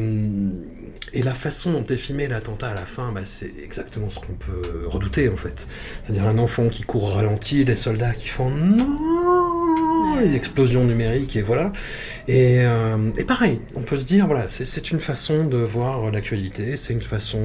et 1.14 1.24
la 1.24 1.34
façon 1.34 1.72
dont 1.74 1.86
est 1.88 1.96
filmé 1.96 2.28
l'attentat 2.28 2.70
à 2.70 2.74
la 2.76 2.86
fin, 2.86 3.12
bah, 3.12 3.22
c'est 3.26 3.52
exactement 3.64 4.10
ce 4.10 4.20
qu'on 4.20 4.34
peut 4.34 4.86
redouter 4.88 5.30
en 5.30 5.38
fait. 5.38 5.68
C'est-à-dire 6.04 6.28
un 6.28 6.38
enfant 6.38 6.68
qui 6.68 6.84
court 6.84 7.06
au 7.06 7.14
ralenti, 7.14 7.66
des 7.66 7.76
soldats 7.76 8.14
qui 8.14 8.28
font 8.28 8.50
non, 8.52 8.86
une 10.22 10.34
explosion 10.34 10.84
numérique 10.84 11.36
et 11.36 11.42
voilà. 11.42 11.72
Et, 12.28 12.60
euh, 12.62 12.98
et 13.18 13.24
pareil, 13.24 13.60
on 13.76 13.82
peut 13.82 13.98
se 13.98 14.06
dire 14.06 14.26
voilà, 14.26 14.48
c'est- 14.48 14.66
une 14.92 15.00
façon 15.00 15.46
de 15.46 15.58
voir 15.58 16.12
l'actualité, 16.12 16.76
c'est 16.78 16.94
une 16.94 17.02
façon 17.02 17.40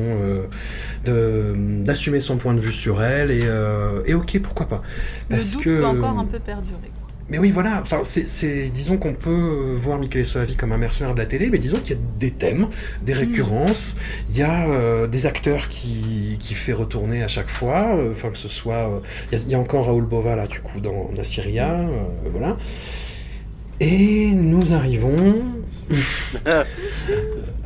euh, 1.06 1.54
d'assumer 1.84 2.20
son 2.20 2.36
point 2.38 2.54
de 2.54 2.60
vue 2.60 2.72
sur 2.72 3.02
elle 3.02 3.30
et, 3.30 3.42
euh, 3.44 4.02
et 4.06 4.14
ok 4.14 4.40
pourquoi 4.42 4.68
pas. 4.68 4.82
Le 5.28 5.36
Parce 5.36 5.52
doute 5.52 5.64
que 5.64 5.70
peut 5.80 5.86
encore 5.86 6.18
un 6.18 6.24
peu 6.24 6.38
perdurer. 6.38 6.90
Mais 7.30 7.38
oui, 7.38 7.50
voilà. 7.50 7.78
Enfin, 7.80 8.00
c'est, 8.04 8.68
disons 8.70 8.96
qu'on 8.98 9.14
peut 9.14 9.30
euh, 9.30 9.76
voir 9.78 9.98
Michele 9.98 10.26
Soavi 10.26 10.56
comme 10.56 10.72
un 10.72 10.78
mercenaire 10.78 11.14
de 11.14 11.20
la 11.20 11.26
télé, 11.26 11.48
mais 11.50 11.58
disons 11.58 11.78
qu'il 11.78 11.96
y 11.96 11.98
a 11.98 12.02
des 12.18 12.30
thèmes, 12.32 12.68
des 13.02 13.12
récurrences. 13.12 13.96
Il 14.30 14.36
y 14.36 14.42
a 14.42 14.68
euh, 14.68 15.06
des 15.06 15.26
acteurs 15.26 15.68
qui, 15.68 16.36
qui 16.40 16.54
fait 16.54 16.72
retourner 16.72 17.22
à 17.22 17.28
chaque 17.28 17.48
fois. 17.48 17.94
euh, 17.96 18.10
Enfin, 18.12 18.30
que 18.30 18.38
ce 18.38 18.48
soit, 18.48 18.74
euh, 18.88 19.00
il 19.32 19.38
y 19.38 19.40
a- 19.40 19.44
il 19.46 19.50
y, 19.52 19.54
a 19.54 19.58
encore 19.58 19.86
Raoul 19.86 20.04
Bova 20.06 20.36
là, 20.36 20.46
du 20.46 20.60
coup, 20.60 20.80
dans 20.80 21.10
Nassyria, 21.16 21.70
euh, 21.80 21.88
voilà. 22.32 22.56
Et 23.80 24.32
nous 24.32 24.74
arrivons 24.74 25.42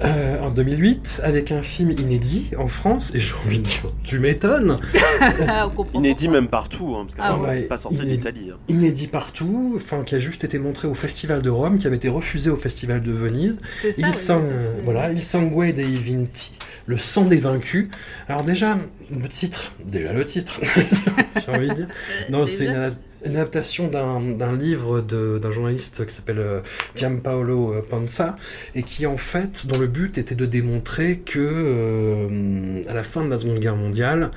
Euh, 0.02 0.40
en 0.40 0.50
2008, 0.50 1.20
avec 1.22 1.52
un 1.52 1.62
film 1.62 1.92
inédit 1.92 2.50
en 2.58 2.66
France, 2.66 3.12
et 3.14 3.20
j'ai 3.20 3.34
envie 3.46 3.58
de 3.60 3.64
dire, 3.64 3.92
tu 4.02 4.18
m'étonnes, 4.18 4.76
Ah, 5.48 5.68
Inédit 5.94 6.28
même 6.28 6.48
partout, 6.48 6.94
hein, 6.96 7.04
parce 7.04 7.14
Ah 7.14 7.22
qu'apparemment 7.22 7.44
ouais. 7.44 7.54
c'est 7.54 7.68
pas 7.68 7.76
sorti 7.76 7.98
Inédit. 7.98 8.16
d'Italie. 8.18 8.50
hein. 8.52 8.58
inédit 8.68 9.06
partout, 9.06 9.74
enfin 9.76 10.02
qui 10.02 10.14
a 10.16 10.18
juste 10.18 10.42
été 10.44 10.58
montré 10.58 10.88
au 10.88 10.94
Festival 10.94 11.42
de 11.42 11.50
Rome, 11.50 11.78
qui 11.78 11.86
avait 11.86 11.96
été 11.96 12.08
refusé 12.08 12.50
au 12.50 12.56
Festival 12.56 13.02
de 13.02 13.12
Venise. 13.12 13.58
Ça, 13.82 13.88
Il 13.96 14.06
oui, 14.06 14.14
sang, 14.14 14.40
oui. 14.42 14.82
voilà, 14.84 15.12
Il 15.12 15.22
sangue 15.22 15.72
dei 15.72 15.94
vinti, 15.94 16.52
le 16.86 16.96
sang 16.96 17.24
des 17.24 17.36
vaincus. 17.36 17.88
Alors 18.28 18.44
déjà, 18.44 18.76
le 19.10 19.28
titre, 19.28 19.72
déjà 19.84 20.12
le 20.12 20.24
titre, 20.24 20.60
j'ai 21.46 21.52
envie 21.52 21.68
de 21.68 21.74
dire. 21.74 21.88
Non, 22.30 22.44
c'est 22.46 22.66
une, 22.66 22.94
une 23.24 23.36
adaptation 23.36 23.88
d'un 23.88 24.56
livre 24.56 25.00
d'un 25.00 25.50
journaliste 25.50 26.06
qui 26.06 26.14
s'appelle 26.14 26.38
euh, 26.38 26.60
Giampaolo 26.94 27.82
Panza, 27.88 28.36
et 28.74 28.82
qui 28.82 29.06
en 29.06 29.16
fait, 29.16 29.66
dont 29.66 29.78
le 29.78 29.86
but 29.86 30.18
était 30.18 30.34
de 30.34 30.46
démontrer 30.46 31.20
que 31.20 31.38
euh, 31.40 32.82
à 32.88 32.94
la 32.94 33.02
fin 33.02 33.24
de 33.24 33.30
la 33.30 33.38
Seconde 33.38 33.60
Guerre 33.60 33.76
mondiale, 33.76 34.30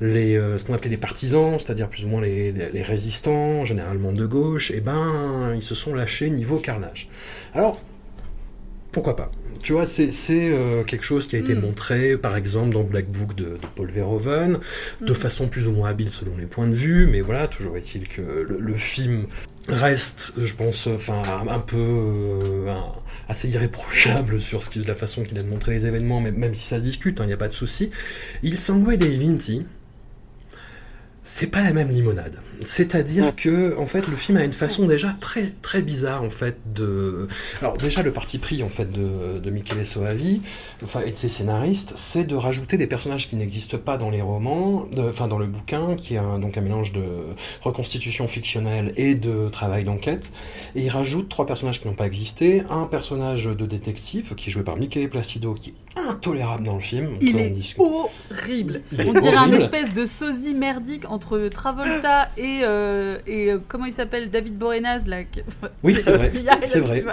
les, 0.00 0.36
euh, 0.36 0.58
ce 0.58 0.64
qu'on 0.66 0.74
appelait 0.74 0.90
les 0.90 0.96
partisans, 0.96 1.58
c'est-à-dire 1.58 1.88
plus 1.88 2.04
ou 2.04 2.08
moins 2.08 2.20
les, 2.20 2.52
les- 2.52 2.70
les 2.70 2.82
résistants, 2.82 3.64
généralement 3.64 4.12
de 4.12 4.26
gauche, 4.26 4.70
et 4.70 4.80
ben 4.80 5.52
ils 5.54 5.62
se 5.62 5.74
sont 5.74 5.94
lâchés 5.94 6.28
niveau 6.30 6.58
carnage. 6.58 7.08
Alors 7.54 7.80
pourquoi 8.92 9.16
pas? 9.16 9.30
Tu 9.62 9.72
vois, 9.72 9.86
c'est 9.86 10.10
euh, 10.30 10.82
quelque 10.84 11.04
chose 11.04 11.26
qui 11.26 11.36
a 11.36 11.38
été 11.38 11.54
Mm. 11.54 11.60
montré, 11.60 12.16
par 12.18 12.36
exemple, 12.36 12.70
dans 12.74 12.82
Black 12.82 13.06
Book 13.10 13.34
de, 13.34 13.44
de 13.44 13.58
Paul 13.74 13.90
Verhoeven, 13.90 14.58
de 15.00 15.12
Mm. 15.12 15.14
façon 15.14 15.48
plus 15.48 15.68
ou 15.68 15.72
moins 15.72 15.88
habile 15.90 16.10
selon 16.10 16.36
les 16.36 16.46
points 16.46 16.66
de 16.66 16.74
vue, 16.74 17.06
mais 17.06 17.20
voilà, 17.22 17.48
toujours 17.48 17.76
est-il 17.76 18.06
que 18.08 18.20
le, 18.20 18.58
le 18.58 18.74
film 18.74 19.26
reste, 19.68 20.34
je 20.36 20.52
pense, 20.54 20.86
enfin, 20.86 21.22
un 21.48 21.60
peu 21.60 21.76
euh, 21.78 22.68
un- 22.70 22.92
assez 23.28 23.48
irréprochable 23.48 24.38
sur 24.40 24.62
ce 24.62 24.68
qui, 24.68 24.82
la 24.82 24.94
façon 24.94 25.22
qu'il 25.22 25.38
a 25.38 25.42
de 25.42 25.48
montrer 25.48 25.72
les 25.72 25.86
événements, 25.86 26.20
même, 26.20 26.36
même 26.36 26.54
si 26.54 26.66
ça 26.68 26.78
se 26.78 26.84
discute, 26.84 27.18
il 27.20 27.26
n'y 27.26 27.32
a 27.32 27.38
pas 27.38 27.48
de 27.48 27.54
souci. 27.54 27.90
Il 28.42 28.58
sangue 28.58 28.94
dei 28.96 29.16
vinti, 29.16 29.64
c'est 31.24 31.46
pas 31.46 31.62
la 31.62 31.72
même 31.72 31.88
limonade. 31.88 32.36
C'est-à-dire 32.66 33.34
que, 33.36 33.76
en 33.78 33.86
fait, 33.86 34.06
le 34.08 34.16
film 34.16 34.38
a 34.38 34.44
une 34.44 34.52
façon 34.52 34.86
déjà 34.86 35.14
très 35.20 35.52
très 35.62 35.82
bizarre 35.82 36.22
en 36.22 36.30
fait 36.30 36.56
de. 36.74 37.28
Alors 37.60 37.76
déjà 37.76 38.02
le 38.02 38.12
parti 38.12 38.38
pris 38.38 38.62
en 38.62 38.68
fait 38.68 38.90
de, 38.90 39.38
de 39.38 39.50
Michele 39.50 39.84
Soavi, 39.86 40.40
enfin 40.82 41.00
et 41.06 41.10
de 41.10 41.16
ses 41.16 41.28
scénaristes, 41.28 41.94
c'est 41.96 42.24
de 42.24 42.34
rajouter 42.36 42.76
des 42.76 42.86
personnages 42.86 43.28
qui 43.28 43.36
n'existent 43.36 43.78
pas 43.78 43.96
dans 43.96 44.10
les 44.10 44.22
romans, 44.22 44.86
de- 44.96 45.02
enfin 45.08 45.28
dans 45.28 45.38
le 45.38 45.46
bouquin, 45.46 45.96
qui 45.96 46.14
est 46.14 46.18
un, 46.18 46.38
donc 46.38 46.56
un 46.56 46.60
mélange 46.60 46.92
de 46.92 47.02
reconstitution 47.62 48.26
fictionnelle 48.28 48.92
et 48.96 49.14
de 49.14 49.48
travail 49.48 49.84
d'enquête. 49.84 50.30
Et 50.74 50.82
il 50.82 50.88
rajoute 50.88 51.28
trois 51.28 51.46
personnages 51.46 51.80
qui 51.80 51.88
n'ont 51.88 51.94
pas 51.94 52.06
existé, 52.06 52.62
un 52.70 52.86
personnage 52.86 53.44
de 53.46 53.66
détective 53.66 54.34
qui 54.34 54.48
est 54.48 54.52
joué 54.52 54.62
par 54.62 54.76
Michele 54.76 55.08
Placido, 55.08 55.54
qui 55.54 55.70
est 55.70 56.00
intolérable 56.08 56.64
dans 56.64 56.74
le 56.74 56.80
film. 56.80 57.16
Il 57.20 57.38
est 57.38 57.50
discute. 57.50 57.80
horrible. 57.80 58.82
Il 58.92 59.00
est 59.00 59.08
On 59.08 59.12
dirait 59.12 59.36
un 59.36 59.42
horrible. 59.48 59.62
espèce 59.62 59.94
de 59.94 60.06
sosie 60.06 60.54
merdique 60.54 61.08
entre 61.10 61.48
Travolta 61.48 62.28
et, 62.36 62.53
euh, 62.62 63.18
et 63.26 63.50
euh, 63.52 63.58
comment 63.66 63.86
il 63.86 63.92
s'appelle 63.92 64.30
David 64.30 64.56
Boreanaz 64.56 65.06
là. 65.06 65.24
que- 65.24 65.40
Oui, 65.82 65.96
c'est 66.00 66.12
vrai, 66.16 66.30
Il 66.34 66.42
y 66.42 66.48
a- 66.48 66.58
c'est 66.62 66.80
vrai. 66.80 67.04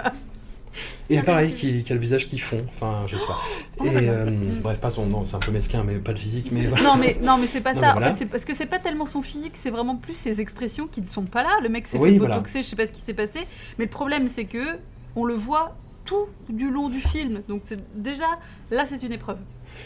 Et 1.10 1.20
pareil, 1.20 1.52
qui, 1.52 1.82
qui 1.82 1.92
a 1.92 1.94
le 1.94 2.00
visage 2.00 2.28
qui 2.28 2.38
fond, 2.38 2.64
enfin, 2.70 3.04
je 3.06 3.16
sais 3.16 3.26
pas. 3.26 3.38
Oh 3.78 3.84
et 3.86 4.08
euh, 4.08 4.30
bref, 4.62 4.78
pas 4.80 4.90
son 4.90 5.06
nom, 5.06 5.24
c'est 5.24 5.34
un 5.36 5.40
peu 5.40 5.50
mesquin, 5.50 5.82
mais 5.82 5.96
pas 5.96 6.12
le 6.12 6.18
physique, 6.18 6.50
mais 6.52 6.66
voilà. 6.66 6.84
Non 6.84 6.96
mais 6.96 7.16
non 7.20 7.36
mais 7.38 7.46
c'est 7.46 7.60
pas 7.60 7.74
Non, 7.74 7.80
ça. 7.80 7.90
En 7.90 7.92
voilà. 7.94 8.12
fait, 8.14 8.24
c'est 8.24 8.30
parce 8.30 8.44
que 8.44 8.54
c'est 8.54 8.66
pas 8.66 8.78
tellement 8.78 9.06
son 9.06 9.20
physique, 9.22 9.52
c'est 9.54 9.70
vraiment 9.70 9.96
plus 9.96 10.14
ses 10.14 10.40
expressions 10.40 10.86
qui 10.86 11.02
ne 11.02 11.08
sont 11.08 11.24
pas 11.24 11.42
là. 11.42 11.50
Le 11.62 11.68
mec 11.68 11.86
s'est 11.86 11.98
Oui, 11.98 12.12
fait 12.12 12.18
voilà. 12.18 12.36
botoxer, 12.36 12.62
je 12.62 12.68
sais 12.68 12.76
pas 12.76 12.86
ce 12.86 12.92
qui 12.92 13.00
s'est 13.00 13.14
passé. 13.14 13.40
Mais 13.78 13.84
le 13.86 13.90
problème 13.90 14.28
c'est 14.28 14.44
que 14.44 14.78
on 15.16 15.24
le 15.24 15.34
voit 15.34 15.76
tout 16.04 16.26
du 16.48 16.70
long 16.70 16.88
du 16.88 17.00
film. 17.00 17.42
Donc 17.48 17.62
c'est 17.64 17.78
déjà 18.00 18.26
là 18.70 18.84
c'est 18.86 19.02
une 19.02 19.12
épreuve. 19.12 19.38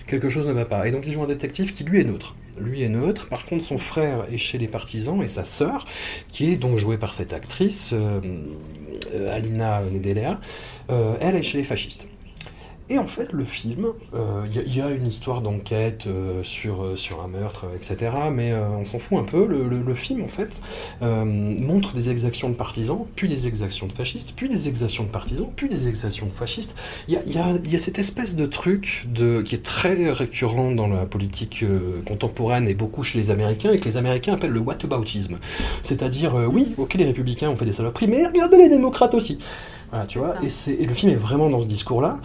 Quelque 0.07 0.29
chose 0.29 0.47
ne 0.47 0.53
va 0.53 0.65
pas. 0.67 0.87
Et 0.87 0.93
donc 0.93 1.05
il 1.07 1.13
joue 1.13 1.23
un 1.23 1.27
détective 1.29 1.73
qui 1.73 1.83
lui 1.85 2.01
est 2.01 2.05
neutre. 2.05 2.35
Lui 2.59 2.83
est 2.83 2.89
neutre. 2.89 3.29
Par 3.29 3.45
contre, 3.45 3.63
son 3.63 3.79
frère 3.79 4.27
est 4.33 4.39
chez 4.39 4.59
les 4.59 4.69
partisans 4.69 5.23
et 5.23 5.29
sa 5.29 5.45
sœur, 5.45 5.87
qui 6.29 6.51
est 6.51 6.57
donc 6.57 6.79
jouée 6.79 6.99
par 6.99 7.15
cette 7.15 7.33
actrice, 7.33 7.91
euh, 7.93 8.21
euh, 9.15 9.35
Alina 9.35 9.83
Nedelea, 9.83 10.41
euh, 10.91 11.17
elle 11.21 11.37
est 11.37 11.43
chez 11.43 11.59
les 11.59 11.65
fascistes. 11.65 12.09
Et 12.89 12.99
en 12.99 13.07
fait, 13.09 13.33
le 13.33 13.45
film, 13.45 13.87
euh, 14.15 14.43
il 14.49 14.55
y, 14.55 14.59
a- 14.61 14.63
il 14.63 14.77
y 14.77 14.81
a 14.81 14.91
une 14.91 15.09
histoire 15.09 15.41
d'enquête 15.41 16.07
euh, 16.07 16.45
sur, 16.45 16.85
euh, 16.85 16.95
sur 16.95 17.21
un 17.21 17.27
meurtre, 17.27 17.65
euh, 17.67 17.77
etc. 17.77 18.13
Mais 18.33 18.53
euh, 18.53 18.69
on 18.69 18.85
s'en 18.85 19.01
fout 19.01 19.19
un 19.19 19.25
peu. 19.25 19.45
Le, 19.45 19.69
le- 19.69 19.83
le 19.83 19.95
film, 19.97 20.23
en 20.23 20.29
fait, 20.29 20.61
euh, 21.03 21.25
montre 21.25 21.95
des 21.95 22.11
exactions 22.11 22.49
de 22.49 22.55
partisans, 22.55 23.05
puis 23.17 23.27
des 23.29 23.49
exactions 23.49 23.89
de 23.89 23.93
fascistes, 23.93 24.35
puis 24.37 24.49
des 24.49 24.69
exactions 24.69 25.03
de 25.03 25.09
partisans, 25.09 25.49
puis 25.57 25.69
des 25.69 25.89
exactions 25.89 26.27
de 26.27 26.31
fascistes. 26.31 26.77
Il 27.09 27.15
y 27.15 27.17
a, 27.17 27.25
y 27.27 27.39
a- 27.39 27.59
y 27.69 27.75
a 27.75 27.79
cette 27.81 27.99
espèce 27.99 28.37
de 28.37 28.47
truc 28.47 29.07
de, 29.13 29.43
qui 29.43 29.57
est 29.57 29.65
très 29.65 30.13
récurrent 30.13 30.71
dans 30.71 30.87
la 30.87 31.07
politique 31.07 31.65
euh, 31.65 32.01
contemporaine 32.07 32.69
et 32.69 32.75
beaucoup 32.75 33.03
chez 33.03 33.19
les 33.19 33.33
Américains, 33.33 33.73
et 33.73 33.79
que 33.81 33.85
les 33.87 33.97
Américains 33.97 34.35
appellent 34.35 34.51
le 34.53 34.61
whataboutisme. 34.61 35.39
C'est-à-dire, 35.83 36.37
euh, 36.37 36.47
oui, 36.47 36.73
ok, 36.77 36.95
les 36.95 37.05
républicains 37.07 37.51
ont 37.51 37.57
fait 37.57 37.65
des 37.65 37.73
saloperies, 37.73 38.07
mais 38.07 38.25
regardez 38.25 38.59
les 38.59 38.69
démocrates 38.69 39.15
aussi. 39.15 39.39
Voilà, 39.91 40.07
tu 40.07 40.19
vois. 40.19 40.35
Et, 40.45 40.73
et 40.83 40.87
le 40.87 40.95
film 40.95 41.11
est 41.13 41.17
vraiment 41.17 41.49
dans 41.49 41.63
ce 41.63 41.67
discours-là, 41.67 42.19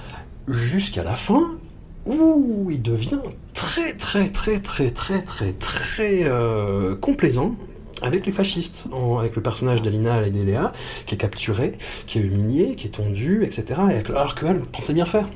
jusqu'à 0.47 1.03
la 1.03 1.15
fin, 1.15 1.57
où 2.05 2.69
il 2.71 2.81
devient 2.81 3.21
très, 3.53 3.93
très, 3.93 4.29
très, 4.29 4.59
très, 4.59 4.91
très, 4.91 5.21
très, 5.21 5.53
très 5.53 6.23
euh, 6.23 6.95
complaisant 6.95 7.55
avec 8.01 8.25
les 8.25 8.31
fascistes, 8.31 8.85
avec 9.19 9.35
le 9.35 9.43
personnage 9.43 9.81
d'Alina 9.81 10.19
Ledelea, 10.21 10.73
qui 11.05 11.15
est 11.15 11.17
capturé, 11.17 11.77
qui 12.07 12.17
est 12.17 12.23
humilié, 12.23 12.75
qui 12.75 12.87
est 12.87 12.91
tondu, 12.91 13.43
etc. 13.43 13.79
Et, 13.91 14.09
alors 14.09 14.35
qu'elle 14.35 14.61
pensait 14.61 14.93
bien 14.93 15.05
faire. 15.05 15.29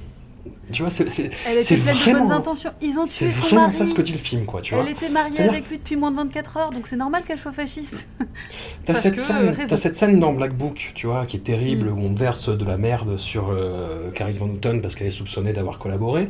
Tu 0.72 0.82
vois, 0.82 0.92
c'est 0.92 1.10
c'est- 1.10 1.30
Elle 1.48 1.64
C'est 1.64 1.76
était 1.76 1.84
pleine 1.84 1.96
de 1.96 2.00
vraiment- 2.02 2.20
bonnes 2.28 2.32
intentions. 2.38 2.72
Ils 2.82 2.98
ont 3.00 3.06
c'est 3.06 3.26
tué 3.26 3.34
son 3.34 3.42
vraiment 3.44 3.62
mari. 3.64 3.74
ça 3.74 3.86
ce 3.86 3.94
que 3.94 4.02
dit 4.02 4.12
le 4.14 4.18
film, 4.18 4.46
quoi, 4.46 4.62
tu 4.62 4.74
vois. 4.74 4.84
Elle 4.84 4.92
était 4.92 5.10
mariée 5.10 5.42
avec 5.42 5.70
lui 5.70 5.78
depuis 5.78 5.96
moins 5.96 6.12
de 6.12 6.16
24 6.18 6.58
heures, 6.58 6.72
donc 6.72 6.88
c'est 6.88 6.96
normal 6.96 7.24
qu'elle 7.26 7.40
soit 7.40 7.52
fasciste. 7.52 8.08
T'as 8.84 8.96
cette, 8.96 9.20
euh, 9.32 9.54
cette 9.78 9.96
scène 9.96 10.20
dans 10.20 10.34
Black 10.34 10.56
Book, 10.58 10.92
tu 10.96 11.08
vois, 11.08 11.26
qui 11.26 11.38
est 11.38 11.42
terrible, 11.42 11.90
Mm. 11.90 11.98
où 12.00 12.02
on 12.08 12.14
verse 12.14 12.50
de 12.50 12.66
la 12.66 12.78
merde 12.78 13.18
sur 13.18 13.50
euh, 13.50 14.10
Caris 14.12 14.38
Van 14.40 14.48
Houten 14.48 14.82
parce 14.82 14.96
qu'elle 14.96 15.08
est 15.08 15.12
soupçonnée 15.12 15.54
d'avoir 15.54 15.78
collaboré. 15.80 16.30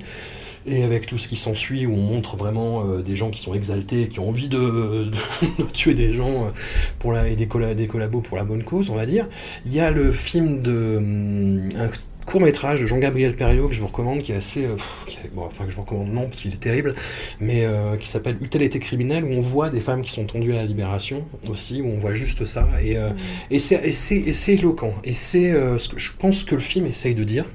Et 0.68 0.84
avec 0.84 1.06
tout 1.06 1.20
ce 1.20 1.28
qui 1.28 1.36
s'ensuit, 1.36 1.86
où 1.86 1.94
on 1.94 1.98
montre 2.02 2.38
vraiment 2.38 2.84
euh, 2.88 3.04
des 3.04 3.16
gens 3.16 3.30
qui 3.30 3.40
sont 3.40 3.54
exaltés, 3.54 4.10
qui 4.10 4.20
ont 4.20 4.28
envie 4.30 4.48
de, 4.48 4.58
de- 4.58 5.12
de 5.64 5.70
tuer 5.72 5.94
des 5.94 6.12
gens 6.12 6.46
euh, 6.46 6.50
pour 6.98 7.14
la, 7.14 7.28
et 7.28 7.36
des, 7.36 7.46
colla- 7.48 7.76
des 7.76 7.86
collabos 7.86 8.22
pour 8.22 8.36
la 8.36 8.44
bonne 8.46 8.64
cause, 8.64 8.90
on 8.90 8.96
va 8.96 9.06
dire. 9.06 9.28
Il 9.68 9.74
y 9.76 9.80
a 9.80 9.92
le 9.92 10.12
film 10.12 10.62
de. 10.62 10.96
hum, 10.98 11.70
un 11.80 11.88
court 12.26 12.42
métrage 12.42 12.82
de 12.82 12.86
Jean-Gabriel 12.86 13.36
Perriot 13.36 13.68
que 13.68 13.74
je 13.76 13.82
vous 13.82 13.88
recommande, 13.88 14.20
qui 14.22 14.32
est 14.32 14.36
assez. 14.36 14.66
euh, 14.66 14.76
pff, 14.76 14.88
qui 15.08 15.18
est- 15.18 15.30
bon, 15.34 15.44
enfin, 15.46 15.66
que 15.66 15.72
je 15.72 15.76
vous 15.76 15.84
recommande 15.84 16.12
non, 16.12 16.24
parce 16.26 16.42
qu'il 16.42 16.54
est 16.54 16.58
terrible, 16.60 16.96
mais 17.40 17.66
euh, 17.66 17.96
qui 17.98 18.08
s'appelle 18.08 18.38
Eût-elle 18.42 18.64
été 18.64 18.80
criminel, 18.80 19.24
où 19.24 19.30
on 19.32 19.40
voit 19.42 19.70
des 19.70 19.80
femmes 19.80 20.02
qui 20.02 20.12
sont 20.12 20.26
tendues 20.26 20.54
à 20.54 20.58
la 20.58 20.66
libération 20.66 21.26
aussi, 21.50 21.82
où 21.82 21.88
on 21.88 21.98
voit 21.98 22.14
juste 22.14 22.46
ça. 22.46 22.68
Et, 22.84 22.98
euh, 22.98 23.10
c'est 23.60 23.76
et 23.86 23.92
c'est- 23.92 24.54
éloquent. 24.54 24.94
Et 25.04 25.14
c'est 25.14 25.52
euh, 25.52 25.78
ce 25.78 25.90
que 25.90 26.00
je 26.00 26.12
pense 26.18 26.44
que 26.44 26.56
le 26.56 26.62
film 26.62 26.86
essaye 26.88 27.16
de 27.16 27.24
dire. 27.24 27.46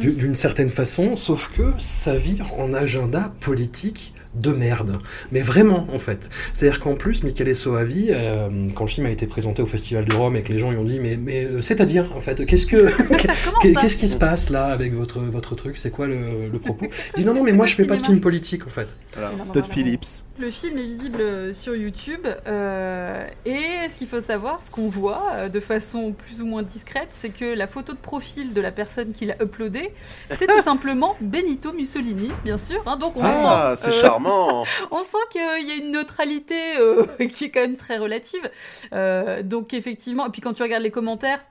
du- 0.00 0.12
D'une 0.16 0.34
certaine 0.34 0.70
façon, 0.70 1.16
sauf 1.16 1.50
que 1.54 1.72
ça 1.78 2.14
vire 2.14 2.54
en 2.58 2.72
agenda 2.72 3.32
politique 3.40 4.14
de 4.34 4.50
merde. 4.50 4.98
Mais 5.30 5.42
vraiment, 5.42 5.86
en 5.92 5.98
fait. 5.98 6.30
C'est-à-dire 6.52 6.80
qu'en 6.80 6.94
plus, 6.94 7.22
Michele 7.22 7.54
Soavi, 7.54 8.08
euh, 8.10 8.48
quand 8.74 8.84
le 8.84 8.90
film 8.90 9.06
a 9.06 9.10
été 9.10 9.26
présenté 9.26 9.62
au 9.62 9.66
Festival 9.66 10.04
de 10.04 10.14
Rome 10.14 10.36
et 10.36 10.42
que 10.42 10.52
les 10.52 10.58
gens 10.58 10.70
lui 10.70 10.78
ont 10.78 10.84
dit 10.84 10.98
Mais, 11.00 11.16
mais 11.16 11.44
euh, 11.44 11.60
c'est-à-dire, 11.60 12.10
en 12.16 12.20
fait, 12.20 12.44
qu'est-ce 12.46 12.66
que. 12.66 12.92
Qu'est-ce 13.62 13.96
qui 13.96 14.08
se 14.08 14.16
passe 14.16 14.50
là 14.50 14.66
avec 14.66 14.92
votre, 14.94 15.20
votre 15.20 15.54
truc? 15.54 15.76
C'est 15.76 15.90
quoi 15.90 16.06
le, 16.06 16.48
le 16.50 16.58
propos? 16.60 16.86
Il 17.16 17.20
dit 17.20 17.26
Non, 17.26 17.34
non, 17.34 17.42
mais 17.44 17.52
moi 17.52 17.66
je 17.66 17.74
fais 17.74 17.84
pas 17.84 17.96
de 17.96 18.02
film 18.02 18.20
politique, 18.20 18.66
en 18.66 18.70
fait. 18.70 18.96
Voilà. 19.12 19.30
Todd 19.52 19.66
Phillips. 19.66 20.24
Le 20.38 20.50
film 20.50 20.78
est 20.78 20.86
visible 20.86 21.20
euh, 21.20 21.52
sur 21.52 21.76
YouTube 21.76 22.26
euh, 22.46 23.26
et 23.46 23.88
ce 23.88 23.96
qu'il 23.98 24.08
faut 24.08 24.20
savoir, 24.20 24.60
ce 24.64 24.70
qu'on 24.70 24.88
voit 24.88 25.48
de 25.52 25.60
façon 25.60 26.12
plus 26.12 26.40
ou 26.42 26.46
moins 26.46 26.62
discrète, 26.62 27.08
c'est 27.10 27.28
que 27.28 27.44
la 27.54 27.66
photo 27.66 27.92
de 27.92 27.98
profil 27.98 28.52
de 28.52 28.60
la 28.60 28.70
personne 28.72 29.12
qui 29.12 29.26
l'a 29.26 29.36
uploadé, 29.42 29.92
c'est 30.30 30.46
tout 30.46 30.62
simplement 30.64 31.14
Benito 31.20 31.72
Mussolini, 31.72 32.30
bien 32.44 32.58
sûr. 32.58 32.82
hein. 32.86 32.96
donc 32.96 33.16
on 33.16 33.20
Ah, 33.22 33.74
c'est 33.76 33.90
euh, 33.90 33.92
on 34.90 35.02
sent 35.02 35.18
qu'il 35.30 35.68
y 35.68 35.72
a 35.72 35.74
une 35.76 35.90
neutralité 35.90 36.76
euh, 36.78 37.04
qui 37.32 37.44
est 37.44 37.50
quand 37.50 37.60
même 37.60 37.76
très 37.76 37.98
relative. 37.98 38.50
Euh, 38.92 39.42
donc 39.42 39.74
effectivement, 39.74 40.26
et 40.26 40.30
puis 40.30 40.40
quand 40.40 40.52
tu 40.52 40.62
regardes 40.62 40.82
les 40.82 40.90
commentaires, 40.90 41.44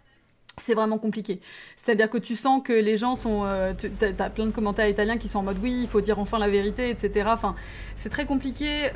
c'est 0.57 0.73
vraiment 0.73 0.97
compliqué. 0.97 1.39
C'est-à-dire 1.77 2.09
que 2.09 2.17
tu 2.17 2.35
sens 2.35 2.61
que 2.63 2.73
les 2.73 2.97
gens 2.97 3.15
sont... 3.15 3.45
Euh, 3.45 3.73
tu 3.73 3.89
as, 4.05 4.29
plein 4.29 4.45
de 4.45 4.51
commentaires 4.51 4.87
italiens 4.87 5.17
qui 5.17 5.29
sont 5.29 5.39
en 5.39 5.43
mode 5.43 5.57
oui, 5.61 5.79
il 5.83 5.87
faut 5.87 6.01
dire 6.01 6.19
enfin 6.19 6.39
la 6.39 6.49
vérité, 6.49 6.89
etc. 6.89 7.29
Enfin, 7.31 7.55
c'est 7.95 8.09
très 8.09 8.25
compliqué, 8.25 8.89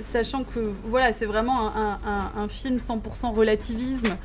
sachant 0.00 0.44
que 0.44 0.58
voilà, 0.84 1.12
c'est 1.12 1.26
vraiment 1.26 1.72
un, 1.74 2.48
film 2.48 2.78
100% 2.78 3.32
relativisme, 3.32 4.16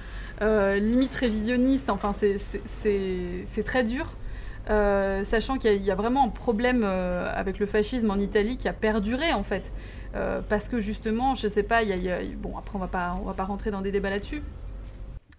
limite 0.41 1.13
révisionniste. 1.13 1.89
Enfin, 1.91 2.13
c'est 2.13 3.63
très 3.63 3.83
dur. 3.83 4.07
Euh, 4.69 5.23
sachant 5.23 5.57
qu'il 5.57 5.83
y, 5.83 5.91
a- 5.91 5.95
vraiment 5.95 6.25
un 6.25 6.29
problème 6.29 6.81
euh, 6.83 7.31
avec 7.35 7.59
le 7.59 7.65
fascisme 7.65 8.09
en 8.09 8.17
Italie 8.17 8.57
qui 8.57 8.67
a 8.67 8.73
perduré 8.73 9.31
en 9.33 9.43
fait. 9.43 9.71
Euh, 10.15 10.41
parce 10.47 10.69
que 10.69 10.79
justement, 10.79 11.35
je 11.35 11.47
sais 11.47 11.63
pas, 11.63 11.83
il 11.83 12.03
y 12.03 12.09
a, 12.09 12.19
bon 12.37 12.57
après 12.57 12.75
on 12.75 12.79
va 12.79 12.87
pas, 12.87 13.17
on 13.21 13.25
va 13.25 13.33
pas 13.33 13.43
rentrer 13.43 13.69
dans 13.71 13.81
des 13.81 13.91
débats 13.91 14.09
là-dessus. 14.09 14.41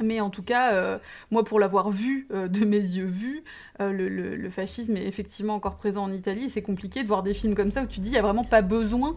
Mais 0.03 0.21
en 0.21 0.29
tout 0.29 0.43
cas, 0.43 0.99
moi, 1.31 1.43
pour 1.43 1.59
l'avoir 1.59 1.89
vu 1.89 2.29
de 2.31 2.67
mes 2.67 2.77
yeux 2.77 3.07
vus, 3.07 3.43
le, 3.81 4.51
fascisme 4.51 4.95
est 4.95 5.07
effectivement 5.07 5.55
encore 5.55 5.77
présent 5.77 6.05
en 6.05 6.13
Italie. 6.13 6.51
C'est 6.51 6.61
compliqué 6.61 7.03
de 7.03 7.09
voir 7.09 7.23
des 7.23 7.33
films 7.33 7.55
comme 7.55 7.71
ça 7.71 7.83
où 7.83 7.87
tu 7.87 8.01
dis 8.01 8.11
il 8.11 8.13
n'y 8.13 8.19
a 8.19 8.23
vraiment 8.23 8.45
pas 8.45 8.61
besoin. 8.61 9.17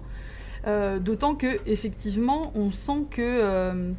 D'autant 0.65 1.35
que 1.35 1.59
effectivement, 1.65 2.53
on 2.55 2.71
sent 2.71 3.07
que 3.11 3.93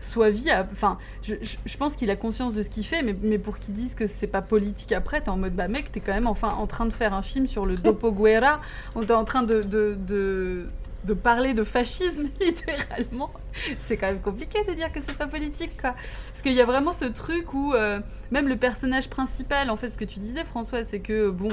Soavi, 0.00 0.50
a- 0.50 0.66
enfin, 0.72 0.98
je, 1.22 1.34
je- 1.42 1.56
je 1.64 1.76
pense 1.76 1.96
qu'il 1.96 2.10
a 2.10 2.16
conscience 2.16 2.54
de 2.54 2.62
ce 2.62 2.70
qu'il 2.70 2.84
fait, 2.84 3.02
mais, 3.02 3.14
mais 3.22 3.38
pour 3.38 3.58
qu'ils 3.58 3.74
disent 3.74 3.94
que 3.94 4.06
c'est 4.06 4.26
pas 4.26 4.42
politique 4.42 4.92
après, 4.92 5.20
t'es 5.20 5.28
en 5.28 5.36
mode 5.36 5.54
bah 5.54 5.68
mec, 5.68 5.92
t'es 5.92 6.00
quand 6.00 6.14
même 6.14 6.26
enfin 6.26 6.48
en 6.50 6.66
train 6.66 6.86
de 6.86 6.92
faire 6.92 7.12
un 7.14 7.22
film 7.22 7.46
sur 7.46 7.66
le 7.66 7.74
Dopoguerra, 7.76 8.60
on 8.94 9.04
t'es 9.04 9.12
en 9.12 9.24
train 9.24 9.42
de, 9.42 9.62
de, 9.62 9.96
de, 10.06 10.66
de 11.04 11.14
parler 11.14 11.54
de 11.54 11.64
fascisme 11.64 12.24
littéralement. 12.40 13.30
C'est 13.78 13.96
quand 13.96 14.06
même 14.06 14.20
compliqué 14.20 14.58
de 14.68 14.74
dire 14.74 14.92
que 14.92 15.00
c'est 15.06 15.16
pas 15.16 15.26
politique, 15.26 15.80
quoi. 15.80 15.94
Parce 16.28 16.42
qu'il 16.42 16.52
y 16.52 16.60
a 16.60 16.64
vraiment 16.64 16.92
ce 16.92 17.04
truc 17.06 17.52
où 17.54 17.74
euh, 17.74 17.98
même 18.30 18.48
le 18.48 18.56
personnage 18.56 19.08
principal, 19.10 19.70
en 19.70 19.76
fait, 19.76 19.90
ce 19.90 19.98
que 19.98 20.04
tu 20.04 20.18
disais, 20.20 20.44
François, 20.44 20.84
c'est 20.84 21.00
que 21.00 21.30
bon, 21.30 21.48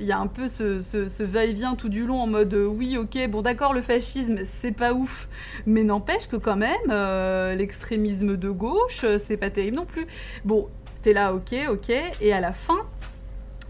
il 0.00 0.06
y 0.06 0.12
a 0.12 0.18
un 0.18 0.26
peu 0.26 0.46
ce, 0.46 0.80
ce- 0.80 1.22
va-et-vient 1.22 1.74
tout 1.74 1.88
du 1.88 2.06
long 2.06 2.20
en 2.20 2.26
mode 2.26 2.52
euh, 2.54 2.66
oui, 2.66 2.96
ok, 2.98 3.28
bon, 3.28 3.42
d'accord, 3.42 3.72
le 3.72 3.82
fascisme, 3.82 4.40
c'est 4.44 4.72
pas 4.72 4.92
ouf, 4.92 5.28
mais 5.66 5.84
n'empêche 5.84 6.28
que 6.28 6.36
quand 6.36 6.56
même, 6.56 6.76
euh, 6.90 7.54
l'extrémisme 7.54 8.36
de 8.36 8.50
gauche, 8.50 9.04
c'est 9.18 9.36
pas 9.36 9.50
terrible 9.50 9.76
non 9.76 9.86
plus. 9.86 10.06
Bon, 10.44 10.68
t'es 11.02 11.12
là, 11.12 11.32
ok, 11.34 11.54
ok, 11.70 11.90
et 12.20 12.32
à 12.32 12.40
la 12.40 12.52
fin. 12.52 12.78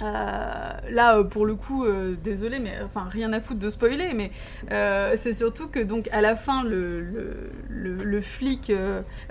Euh, 0.01 0.73
là, 0.91 1.17
euh, 1.17 1.25
pour 1.25 1.45
le 1.45 1.55
coup, 1.55 1.85
euh, 1.85 2.13
désolé, 2.23 2.59
mais 2.61 2.75
enfin 2.85 3.07
rien 3.09 3.33
à 3.33 3.41
foutre 3.41 3.61
de 3.61 3.71
spoiler, 3.71 4.15
mais 4.15 4.31
c'est 5.17 5.33
surtout 5.33 5.69
que 5.69 5.81
donc 5.81 6.09
à 6.13 6.21
la 6.21 6.37
fin, 6.37 6.63
le, 6.63 7.01
le, 7.69 8.21
flic, 8.21 8.73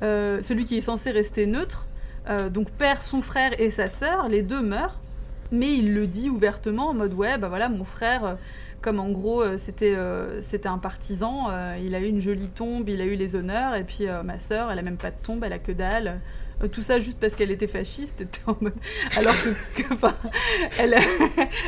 celui 0.02 0.65
qui 0.65 0.77
est 0.77 0.81
censé 0.81 1.11
rester 1.11 1.45
neutre, 1.45 1.88
donc 2.52 2.69
perd 2.72 3.02
son 3.02 3.22
frère 3.22 3.60
et 3.60 3.69
sa 3.69 3.88
sœur, 3.88 4.27
les 4.27 4.41
deux 4.41 4.61
meurent, 4.61 4.99
mais 5.52 5.73
il 5.73 5.94
le 5.94 6.07
dit 6.07 6.30
ouvertement 6.30 6.89
en 6.89 6.94
mode 6.94 7.14
ouais, 7.14 7.38
bah 7.38 7.48
voilà, 7.48 7.69
mon 7.69 7.84
frère, 7.84 8.38
comme 8.81 8.99
en 8.99 9.10
gros 9.10 9.57
c'était 9.57 9.95
c'était 10.41 10.68
un 10.68 10.77
partisan, 10.77 11.49
il 11.81 11.95
a 11.95 11.99
eu 11.99 12.07
une 12.07 12.22
jolie 12.22 12.49
tombe, 12.49 12.89
il 12.89 13.02
a 13.02 13.06
eu 13.06 13.15
les 13.15 13.35
honneurs, 13.35 13.76
et 13.76 13.84
puis 13.84 14.06
ma 14.26 14.39
sœur, 14.39 14.72
elle 14.72 14.80
a 14.80 14.84
même 14.84 14.98
pas 14.98 15.11
de 15.11 15.22
tombe, 15.23 15.44
elle 15.44 15.53
a 15.53 15.60
que 15.60 15.72
dalle. 15.72 16.19
Euh, 16.64 16.68
tout 16.68 16.82
ça 16.82 17.00
juste 17.00 17.20
parce 17.20 17.36
qu'elle 17.36 17.52
était 17.52 17.68
fasciste, 17.68 18.26
alors 19.18 19.36
que, 19.44 19.50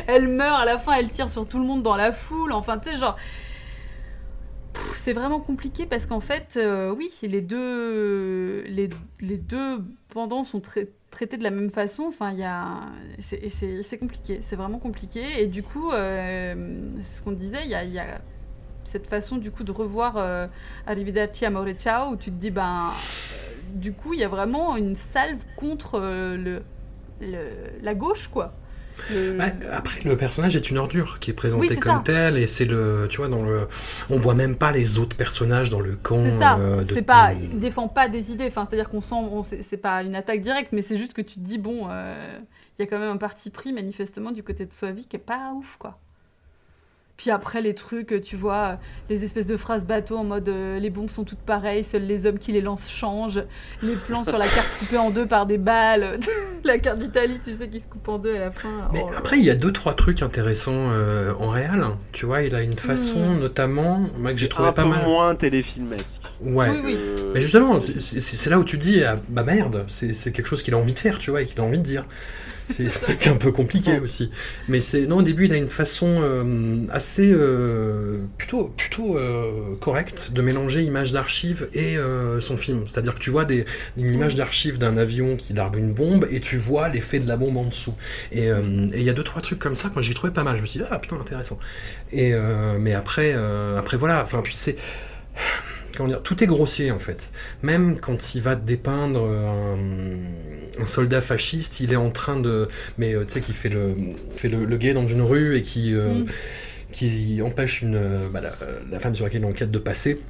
elle, 0.08 0.28
meurt 0.28 0.60
à 0.60 0.64
la 0.64 0.78
fin, 0.78 0.94
elle 0.94 1.10
tire 1.10 1.30
sur 1.30 1.46
tout 1.46 1.58
le 1.58 1.64
monde 1.64 1.82
dans 1.82 1.96
la 1.96 2.12
foule, 2.12 2.52
enfin 2.52 2.78
tu 2.78 2.90
sais 2.90 2.96
genre 2.98 3.16
c'est 4.96 5.12
vraiment 5.12 5.40
compliqué 5.40 5.86
parce 5.86 6.06
qu'en 6.06 6.20
fait, 6.20 6.54
euh, 6.56 6.94
oui, 6.94 7.10
les 7.22 7.40
deux, 7.40 8.62
les, 8.64 8.88
deux 9.38 9.82
pendants 10.08 10.44
sont 10.44 10.60
trai- 10.60 10.90
traités 11.10 11.36
de 11.36 11.42
la 11.42 11.50
même 11.50 11.70
façon. 11.70 12.04
Enfin, 12.08 12.34
c'est, 13.18 13.98
compliqué, 13.98 14.38
c'est 14.42 14.56
vraiment 14.56 14.78
compliqué. 14.78 15.42
Et 15.42 15.46
du 15.46 15.62
coup, 15.62 15.90
euh, 15.90 16.54
c'est 17.02 17.18
ce 17.18 17.22
qu'on 17.22 17.32
disait, 17.32 17.64
il 17.64 17.70
y 17.70 17.74
a, 17.74 17.84
y 17.84 17.98
a 17.98 18.20
cette 18.84 19.06
façon 19.06 19.36
du 19.36 19.50
coup 19.50 19.64
de 19.64 19.72
revoir 19.72 20.16
euh, 20.16 20.46
Arrivederci 20.86 21.44
Amore 21.44 21.66
où 22.10 22.16
tu 22.16 22.30
te 22.30 22.36
dis 22.36 22.50
ben, 22.50 22.90
du 23.74 23.92
coup, 23.92 24.14
il 24.14 24.20
y 24.20 24.24
a 24.24 24.28
vraiment 24.28 24.76
une 24.76 24.96
salve 24.96 25.42
contre 25.56 25.98
euh, 26.00 26.36
le, 26.36 26.62
le- 27.20 27.80
la 27.82 27.94
gauche 27.94 28.28
quoi. 28.28 28.52
Le- 29.10 29.38
Ouais, 29.38 29.54
après, 29.72 30.00
le 30.04 30.16
personnage 30.16 30.56
est 30.56 30.70
une 30.70 30.76
ordure 30.76 31.18
qui 31.20 31.30
est 31.30 31.34
présenté 31.34 31.60
Oui, 31.62 31.68
c'est 31.74 31.80
comme 31.80 31.96
ça. 31.98 32.02
tel, 32.04 32.36
et 32.36 32.46
c'est 32.46 32.66
le, 32.66 33.06
tu 33.08 33.16
vois, 33.16 33.28
dans 33.28 33.42
le, 33.42 33.66
on 34.10 34.16
voit 34.16 34.34
même 34.34 34.56
pas 34.56 34.72
les 34.72 34.98
autres 34.98 35.16
personnages 35.16 35.70
dans 35.70 35.80
le 35.80 35.96
camp. 35.96 36.20
C'est 36.22 36.30
ça, 36.32 36.58
euh, 36.58 36.84
de- 36.84 37.00
pas, 37.00 37.32
il 37.32 37.58
défend 37.58 37.88
pas 37.88 38.08
des 38.08 38.30
idées, 38.30 38.46
enfin, 38.46 38.66
c'est-à-dire 38.68 38.90
qu'on 38.90 39.00
sent, 39.00 39.14
on- 39.14 39.42
c'est 39.42 39.62
c'est 39.62 39.78
pas 39.78 40.02
une 40.02 40.14
attaque 40.14 40.42
directe, 40.42 40.72
mais 40.72 40.82
c'est 40.82 40.96
juste 40.98 41.14
que 41.14 41.22
tu 41.22 41.36
te 41.36 41.40
dis, 41.40 41.56
bon, 41.58 41.86
euh, 41.90 42.38
il 42.78 42.82
y 42.82 42.84
a 42.84 42.86
quand 42.86 42.98
même 42.98 43.10
un 43.10 43.16
parti 43.16 43.48
pris 43.50 43.72
manifestement 43.72 44.32
du 44.32 44.42
côté 44.42 44.66
de 44.66 44.72
Soavi 44.72 45.06
qui 45.06 45.16
est 45.16 45.18
pas 45.18 45.52
ouf, 45.54 45.76
quoi. 45.78 45.98
Puis 47.20 47.30
après, 47.30 47.60
les 47.60 47.74
trucs, 47.74 48.22
tu 48.22 48.34
vois, 48.34 48.78
les 49.10 49.24
espèces 49.24 49.46
de 49.46 49.58
phrases 49.58 49.84
bateau 49.84 50.16
en 50.16 50.24
mode 50.24 50.48
euh, 50.48 50.78
les 50.78 50.88
bombes 50.88 51.10
sont 51.10 51.22
toutes 51.24 51.40
pareilles, 51.40 51.84
seuls 51.84 52.04
les 52.06 52.24
hommes 52.24 52.38
qui 52.38 52.50
les 52.50 52.62
lancent 52.62 52.90
changent, 52.90 53.42
les 53.82 53.94
plans 53.94 54.24
sur 54.24 54.38
la 54.38 54.46
carte 54.48 54.66
coupée 54.78 54.96
en 54.96 55.10
deux 55.10 55.26
par 55.26 55.44
des 55.44 55.58
balles, 55.58 56.18
la 56.64 56.78
carte 56.78 56.98
d'Italie, 56.98 57.38
tu 57.44 57.54
sais, 57.54 57.68
qui 57.68 57.78
se 57.78 57.88
coupe 57.88 58.08
en 58.08 58.16
deux 58.16 58.34
à 58.34 58.38
la 58.38 58.50
fin. 58.50 58.88
Mais 58.94 59.02
Oh 59.04 59.10
après, 59.18 59.38
il 59.38 59.44
y 59.44 59.50
a 59.50 59.54
deux 59.54 59.70
trois 59.70 59.92
trucs 59.92 60.22
intéressants 60.22 60.72
euh, 60.92 61.34
en 61.38 61.50
réel. 61.50 61.82
hein. 61.82 61.98
Tu 62.12 62.24
vois, 62.24 62.40
il 62.40 62.54
a 62.54 62.62
une 62.62 62.78
façon, 62.78 63.34
Mm. 63.34 63.38
notamment, 63.40 63.98
moi, 64.18 64.30
que 64.32 64.38
j'ai 64.38 64.48
trouvé 64.48 64.70
un 64.70 64.72
pas 64.72 64.84
peu 64.84 64.88
mal. 64.88 65.04
moins 65.04 65.34
téléfilmesque. 65.34 66.22
Ouais. 66.40 66.70
Oui, 66.70 66.80
oui. 66.82 66.94
que- 66.94 67.32
Mais 67.34 67.40
justement, 67.40 67.78
c'est- 67.80 68.48
là 68.48 68.58
où 68.58 68.64
tu 68.64 68.78
dis, 68.78 69.04
ah, 69.04 69.16
bah 69.28 69.42
merde, 69.42 69.84
c'est 69.88 70.14
c'est 70.14 70.32
quelque 70.32 70.46
chose 70.46 70.62
qu'il 70.62 70.72
a 70.72 70.78
envie 70.78 70.94
de 70.94 70.98
faire, 70.98 71.18
tu 71.18 71.30
vois, 71.30 71.42
et 71.42 71.44
qu'il 71.44 71.60
a 71.60 71.64
envie 71.64 71.76
de 71.76 71.82
dire. 71.84 72.06
C'est 72.70 73.26
un 73.28 73.36
peu 73.36 73.52
compliqué 73.52 73.98
aussi. 73.98 74.30
Mais 74.68 74.80
c'est 74.80 75.06
non, 75.06 75.18
au 75.18 75.22
début, 75.22 75.46
il 75.46 75.52
a 75.52 75.56
une 75.56 75.68
façon 75.68 76.06
euh, 76.20 76.84
assez 76.90 77.30
euh, 77.32 78.18
plutôt 78.38 78.68
plutôt 78.76 79.16
euh, 79.16 79.76
correcte 79.80 80.30
de 80.32 80.42
mélanger 80.42 80.82
images 80.82 81.12
d'archives 81.12 81.68
et 81.72 81.96
son 82.40 82.56
film. 82.56 82.84
C'est-à-dire 82.86 83.14
que 83.14 83.20
tu 83.20 83.30
vois 83.30 83.44
des, 83.44 83.64
une 83.96 84.12
image 84.12 84.34
d'archive 84.34 84.78
d'un 84.78 84.96
avion 84.96 85.36
qui 85.36 85.52
largue 85.52 85.76
une 85.76 85.92
bombe 85.92 86.26
et 86.30 86.40
tu 86.40 86.56
vois 86.56 86.88
l'effet 86.88 87.18
de 87.18 87.28
la 87.28 87.36
bombe 87.36 87.56
en 87.56 87.64
dessous. 87.64 87.94
Et 88.32 88.48
il 88.48 89.02
y 89.02 89.10
a 89.10 89.12
deux 89.12 89.24
trois 89.24 89.42
trucs 89.42 89.58
comme 89.58 89.74
ça. 89.74 89.90
Moi, 89.94 90.02
j'ai 90.02 90.14
trouvé 90.14 90.32
pas 90.32 90.44
mal. 90.44 90.56
Je 90.56 90.62
me 90.62 90.66
suis 90.66 90.80
dit 90.80 90.86
ah 90.90 90.98
putain 90.98 91.16
intéressant. 91.16 91.58
Et 92.12 92.32
mais 92.78 92.94
après 92.94 93.34
après 93.76 93.96
voilà. 93.96 94.22
Enfin 94.22 94.40
puis 94.42 94.54
c'est 94.56 94.76
comment 95.96 96.08
dire, 96.08 96.22
tout 96.22 96.42
est 96.42 96.46
grossier 96.46 96.90
en 96.90 96.98
fait. 96.98 97.30
Même 97.62 97.98
quand 98.00 98.34
il 98.34 98.42
va 98.42 98.54
dépeindre 98.56 99.24
un, 99.24 99.78
un 100.82 100.86
soldat 100.86 101.20
fasciste, 101.20 101.80
il 101.80 101.92
est 101.92 101.96
en 101.96 102.10
train 102.10 102.38
de, 102.38 102.68
mais 102.98 103.14
euh, 103.14 103.24
tu 103.24 103.34
sais, 103.34 103.40
qui 103.40 103.52
fait 103.52 103.68
le, 103.68 103.94
fait 104.36 104.48
le, 104.48 104.64
le 104.64 104.76
guet 104.76 104.92
dans 104.94 105.06
une 105.06 105.22
rue 105.22 105.56
et 105.56 105.62
qui, 105.62 105.94
euh, 105.94 106.10
Mm. 106.20 106.26
qui 106.92 107.40
empêche 107.42 107.82
une, 107.82 107.96
euh, 107.96 108.28
bah, 108.32 108.40
la, 108.40 108.52
la 108.90 108.98
femme 108.98 109.14
sur 109.14 109.24
laquelle 109.24 109.42
il 109.42 109.46
enquête 109.46 109.70
de 109.70 109.78
passer. 109.78 110.20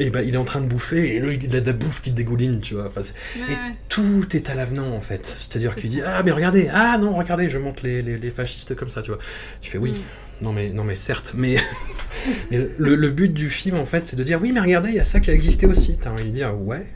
Et 0.00 0.10
bah, 0.10 0.22
il 0.22 0.34
est 0.34 0.38
en 0.38 0.44
train 0.44 0.60
de 0.60 0.66
bouffer 0.68 1.16
et 1.16 1.20
là 1.20 1.32
il 1.32 1.56
a 1.56 1.60
de 1.60 1.66
la 1.66 1.72
bouffe 1.72 2.00
qui 2.02 2.12
dégouline, 2.12 2.60
tu 2.60 2.74
vois. 2.74 2.86
Enfin, 2.86 3.02
c'est- 3.02 3.14
Ouais, 3.40 3.52
et 3.52 3.56
tout 3.88 4.24
est 4.32 4.48
à 4.48 4.54
l'avenant 4.54 4.92
en 4.94 5.00
fait. 5.00 5.26
C'est-à-dire 5.26 5.74
qu'il 5.74 5.90
dit 5.90 6.00
ah 6.02 6.22
mais 6.22 6.30
regardez, 6.30 6.68
ah 6.72 6.98
non 6.98 7.12
regardez, 7.12 7.48
je 7.48 7.58
montre 7.58 7.82
les, 7.84 8.00
les, 8.02 8.16
les 8.16 8.30
fascistes 8.30 8.76
comme 8.76 8.88
ça, 8.90 9.02
tu 9.02 9.10
vois. 9.10 9.18
Tu 9.60 9.70
fais 9.72 9.78
oui. 9.78 9.90
Mm. 9.92 9.96
Non 10.40 10.52
mais 10.52 10.70
non 10.70 10.84
mais 10.84 10.96
certes, 10.96 11.32
mais, 11.36 11.56
mais 12.50 12.68
le, 12.78 12.94
le 12.94 13.10
but 13.10 13.32
du 13.32 13.50
film 13.50 13.76
en 13.76 13.84
fait, 13.86 14.06
c'est 14.06 14.16
de 14.16 14.22
dire 14.22 14.40
oui 14.40 14.52
mais 14.52 14.60
regardez, 14.60 14.90
il 14.90 14.94
y 14.94 15.00
a 15.00 15.04
ça 15.04 15.20
qui 15.20 15.30
a 15.30 15.34
existé 15.34 15.66
aussi. 15.66 15.96
T'as 16.00 16.10
envie 16.10 16.24
de 16.24 16.30
dire 16.30 16.56
ouais, 16.60 16.86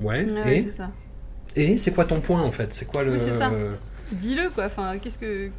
ouais. 0.00 0.26
Et 0.46 0.70
ça. 0.70 0.90
et 1.56 1.78
c'est 1.78 1.92
quoi 1.92 2.04
ton 2.04 2.20
point 2.20 2.42
en 2.42 2.52
fait? 2.52 2.72
C'est 2.72 2.86
quoi 2.86 3.02
le 3.02 3.12
Oui. 3.12 3.18
Dis-le, 4.12 4.50
quoi. 4.50 4.66
Enfin, 4.66 4.98
qu'est-ce 4.98 5.18
que 5.18 5.50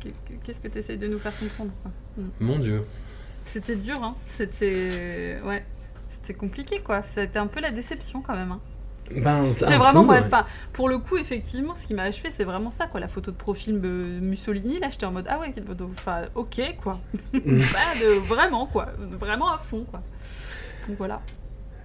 qu'est-ce 0.43 0.59
que 0.59 0.67
t'essayes 0.67 0.97
de 0.97 1.07
nous 1.07 1.19
faire 1.19 1.37
comprendre 1.37 1.71
quoi. 1.81 1.91
Mm. 2.17 2.29
Mon 2.39 2.59
Dieu. 2.59 2.83
C'était 3.45 3.75
dur, 3.75 4.03
hein. 4.03 4.15
C'était. 4.25 5.37
Ouais. 5.45 5.63
C'était 6.09 6.33
compliqué, 6.33 6.79
quoi. 6.79 7.01
C'était 7.03 7.39
un 7.39 7.47
peu 7.47 7.61
la 7.61 7.71
déception, 7.71 8.21
quand 8.21 8.35
même. 8.35 8.51
Hein. 8.51 8.59
Ben 9.19 9.45
C'est 9.53 9.77
vraiment. 9.77 10.03
ouais, 10.05 10.21
enfin, 10.25 10.45
pour 10.73 10.87
le 10.89 10.97
coup, 10.99 11.17
effectivement, 11.17 11.75
ce 11.75 11.87
qui 11.87 11.93
m'a 11.93 12.03
achevé, 12.03 12.29
c'est 12.31 12.43
vraiment 12.43 12.71
ça, 12.71 12.87
quoi. 12.87 12.99
La 12.99 13.07
photo 13.07 13.31
de 13.31 13.35
profil 13.35 13.81
de 13.81 13.87
Mussolini, 14.21 14.79
là, 14.79 14.89
j'étais 14.91 15.05
en 15.05 15.11
mode 15.11 15.25
Ah 15.29 15.39
ouais, 15.39 15.53
enfin, 15.91 16.21
ok, 16.35 16.61
quoi. 16.81 16.99
Pas 17.33 17.39
de... 17.39 18.19
Vraiment, 18.19 18.65
quoi. 18.67 18.87
Vraiment 19.19 19.51
à 19.53 19.57
fond, 19.57 19.85
quoi. 19.89 20.01
Donc 20.87 20.97
voilà. 20.97 21.21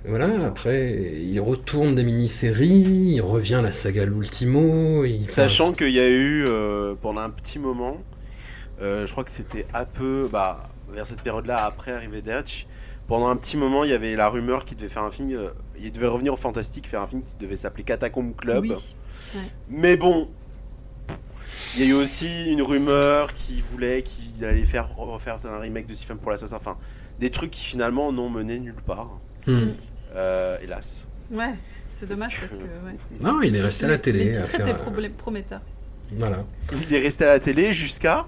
Voilà, 0.09 0.29
après, 0.47 0.93
il 1.21 1.41
retourne 1.41 1.97
des 1.97 2.05
mini-séries, 2.05 3.15
il 3.17 3.21
revient 3.21 3.57
à 3.57 3.63
la 3.63 3.73
saga 3.73 4.05
L'Ultimo. 4.05 5.05
il- 5.05 5.29
Sachant 5.29 5.73
qu'il 5.73 5.91
y 5.91 5.99
a 5.99 6.09
eu 6.09 6.45
euh, 6.47 6.95
pendant 7.01 7.23
un 7.23 7.31
petit 7.31 7.59
moment, 7.59 7.97
euh, 8.81 9.05
je 9.05 9.11
crois 9.11 9.25
que 9.25 9.33
c'était 9.33 9.67
un 9.75 9.85
peu 9.85 10.29
bah, 10.31 10.61
vers 10.93 11.07
cette 11.07 11.23
période-là 11.23 11.65
après 11.65 11.91
Arrivederci. 11.93 12.69
Pendant 13.09 13.29
un 13.29 13.37
petit 13.37 13.57
moment, 13.57 13.83
il 13.85 13.91
y 13.91 13.95
avait 13.95 14.15
la 14.17 14.29
rumeur 14.29 14.65
qu'il 14.65 14.77
devait 14.77 14.89
faire 14.89 15.03
un 15.03 15.11
film. 15.11 15.31
euh, 15.33 15.49
il 15.81 15.93
devait 15.93 16.07
revenir 16.07 16.33
au 16.33 16.37
fantastique, 16.37 16.89
faire 16.89 17.03
un 17.03 17.07
film 17.07 17.23
qui 17.23 17.37
devait 17.37 17.57
s'appeler 17.57 17.85
Catacomb 17.85 18.33
Club. 18.33 18.65
Oui. 18.65 18.97
Mais 19.69 19.97
bon, 19.97 20.29
il 21.77 21.83
y 21.83 21.85
a 21.85 21.89
eu 21.89 21.95
aussi 21.95 22.51
une 22.51 22.63
rumeur 22.63 23.33
qui 23.35 23.61
voulait 23.61 24.03
qu'il 24.03 24.45
allait 24.45 24.65
faire 24.65 24.95
refaire 24.97 25.39
un 25.45 25.59
remake 25.59 25.87
de 25.87 25.95
Siphon 25.95 26.17
pour 26.17 26.31
l'assassin. 26.31 26.57
Enfin, 26.57 26.79
des 27.19 27.31
trucs 27.31 27.51
qui 27.51 27.65
finalement 27.65 28.13
n'ont 28.13 28.31
mené 28.31 28.59
nulle 28.59 28.75
part. 28.75 29.19
Hmm. 29.47 29.59
Euh, 30.15 30.59
hélas. 30.63 31.09
Ouais. 31.31 31.55
C'est 31.99 32.07
dommage 32.07 32.41
Parce 32.41 32.53
parce 32.53 32.63
que-. 32.63 32.87
Ouais. 32.87 32.97
Non, 33.21 33.41
il 33.43 33.55
est 33.57 33.61
resté 33.61 33.87
à 33.87 33.89
la 33.89 33.99
télé. 33.99 34.25
Les 34.25 34.33
titres 34.33 34.55
étaient 34.55 34.75
euh, 34.75 35.11
prometteurs. 35.17 35.63
Voilà. 36.19 36.45
Il 36.89 36.95
est 36.95 37.01
resté 37.01 37.25
à 37.25 37.29
la 37.29 37.39
télé 37.41 37.73
jusqu'à. 37.73 38.27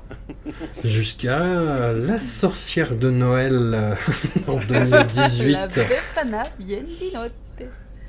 Jusqu'à 0.85 1.93
La 1.93 2.19
sorcière 2.19 2.95
de 2.97 3.11
Noël 3.11 3.73
euh, 3.75 3.95
en 4.49 4.57
La 4.69 5.05
2018. 5.05 5.59
Befana 5.89 6.43
bien 6.59 6.81
di 6.83 7.13
notte. 7.15 7.33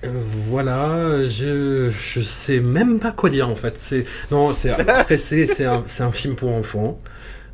Euh, 0.03 0.07
Voilà, 0.49 1.27
je, 1.27 1.89
je 1.89 2.21
sais 2.21 2.59
même 2.59 2.99
pas 2.99 3.11
quoi 3.11 3.29
dire 3.29 3.49
en 3.49 3.55
fait. 3.55 3.75
C'est 3.79 4.05
non, 4.31 4.53
c'est 4.53 4.69
après 4.71 5.17
c'est 5.17 5.45
c'est 5.47 5.65
un, 5.65 5.83
c'est 5.87 6.03
un 6.03 6.11
film 6.11 6.35
pour 6.35 6.49
enfants. 6.49 6.99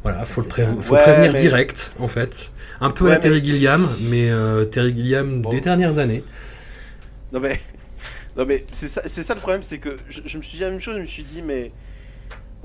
Voilà, 0.04 0.24
faut 0.26 0.42
le, 0.42 0.48
pré- 0.48 0.68
faut 0.82 0.94
Ouais, 0.94 1.02
prévenir 1.02 1.34
mais- 1.34 1.42
direct 1.42 1.96
en 2.00 2.08
fait. 2.08 2.52
Un 2.82 2.92
peu 2.92 3.08
à 3.08 3.12
la 3.12 3.18
Terry 3.18 3.40
mais- 3.40 3.44
Gilliam, 3.46 3.88
mais 4.10 4.30
euh, 4.30 4.66
Terry 4.66 4.92
Gilliam 4.92 5.42
Bon. 5.42 5.50
des 5.50 5.62
dernières 5.62 5.98
années. 5.98 6.24
Non 7.34 7.40
mais 7.40 7.60
Non 8.38 8.46
mais 8.46 8.66
c'est 8.72 8.88
ça, 8.88 9.02
c'est 9.06 9.24
ça 9.24 9.34
le 9.34 9.40
problème, 9.40 9.64
c'est 9.64 9.80
que 9.80 9.98
je, 10.10 10.22
je 10.26 10.38
me 10.38 10.44
suis 10.44 10.58
dit 10.58 10.64
la 10.64 10.70
même 10.70 10.80
chose, 10.80 10.96
je 10.96 11.02
me 11.02 11.06
suis 11.06 11.24
dit 11.24 11.42
mais 11.42 11.72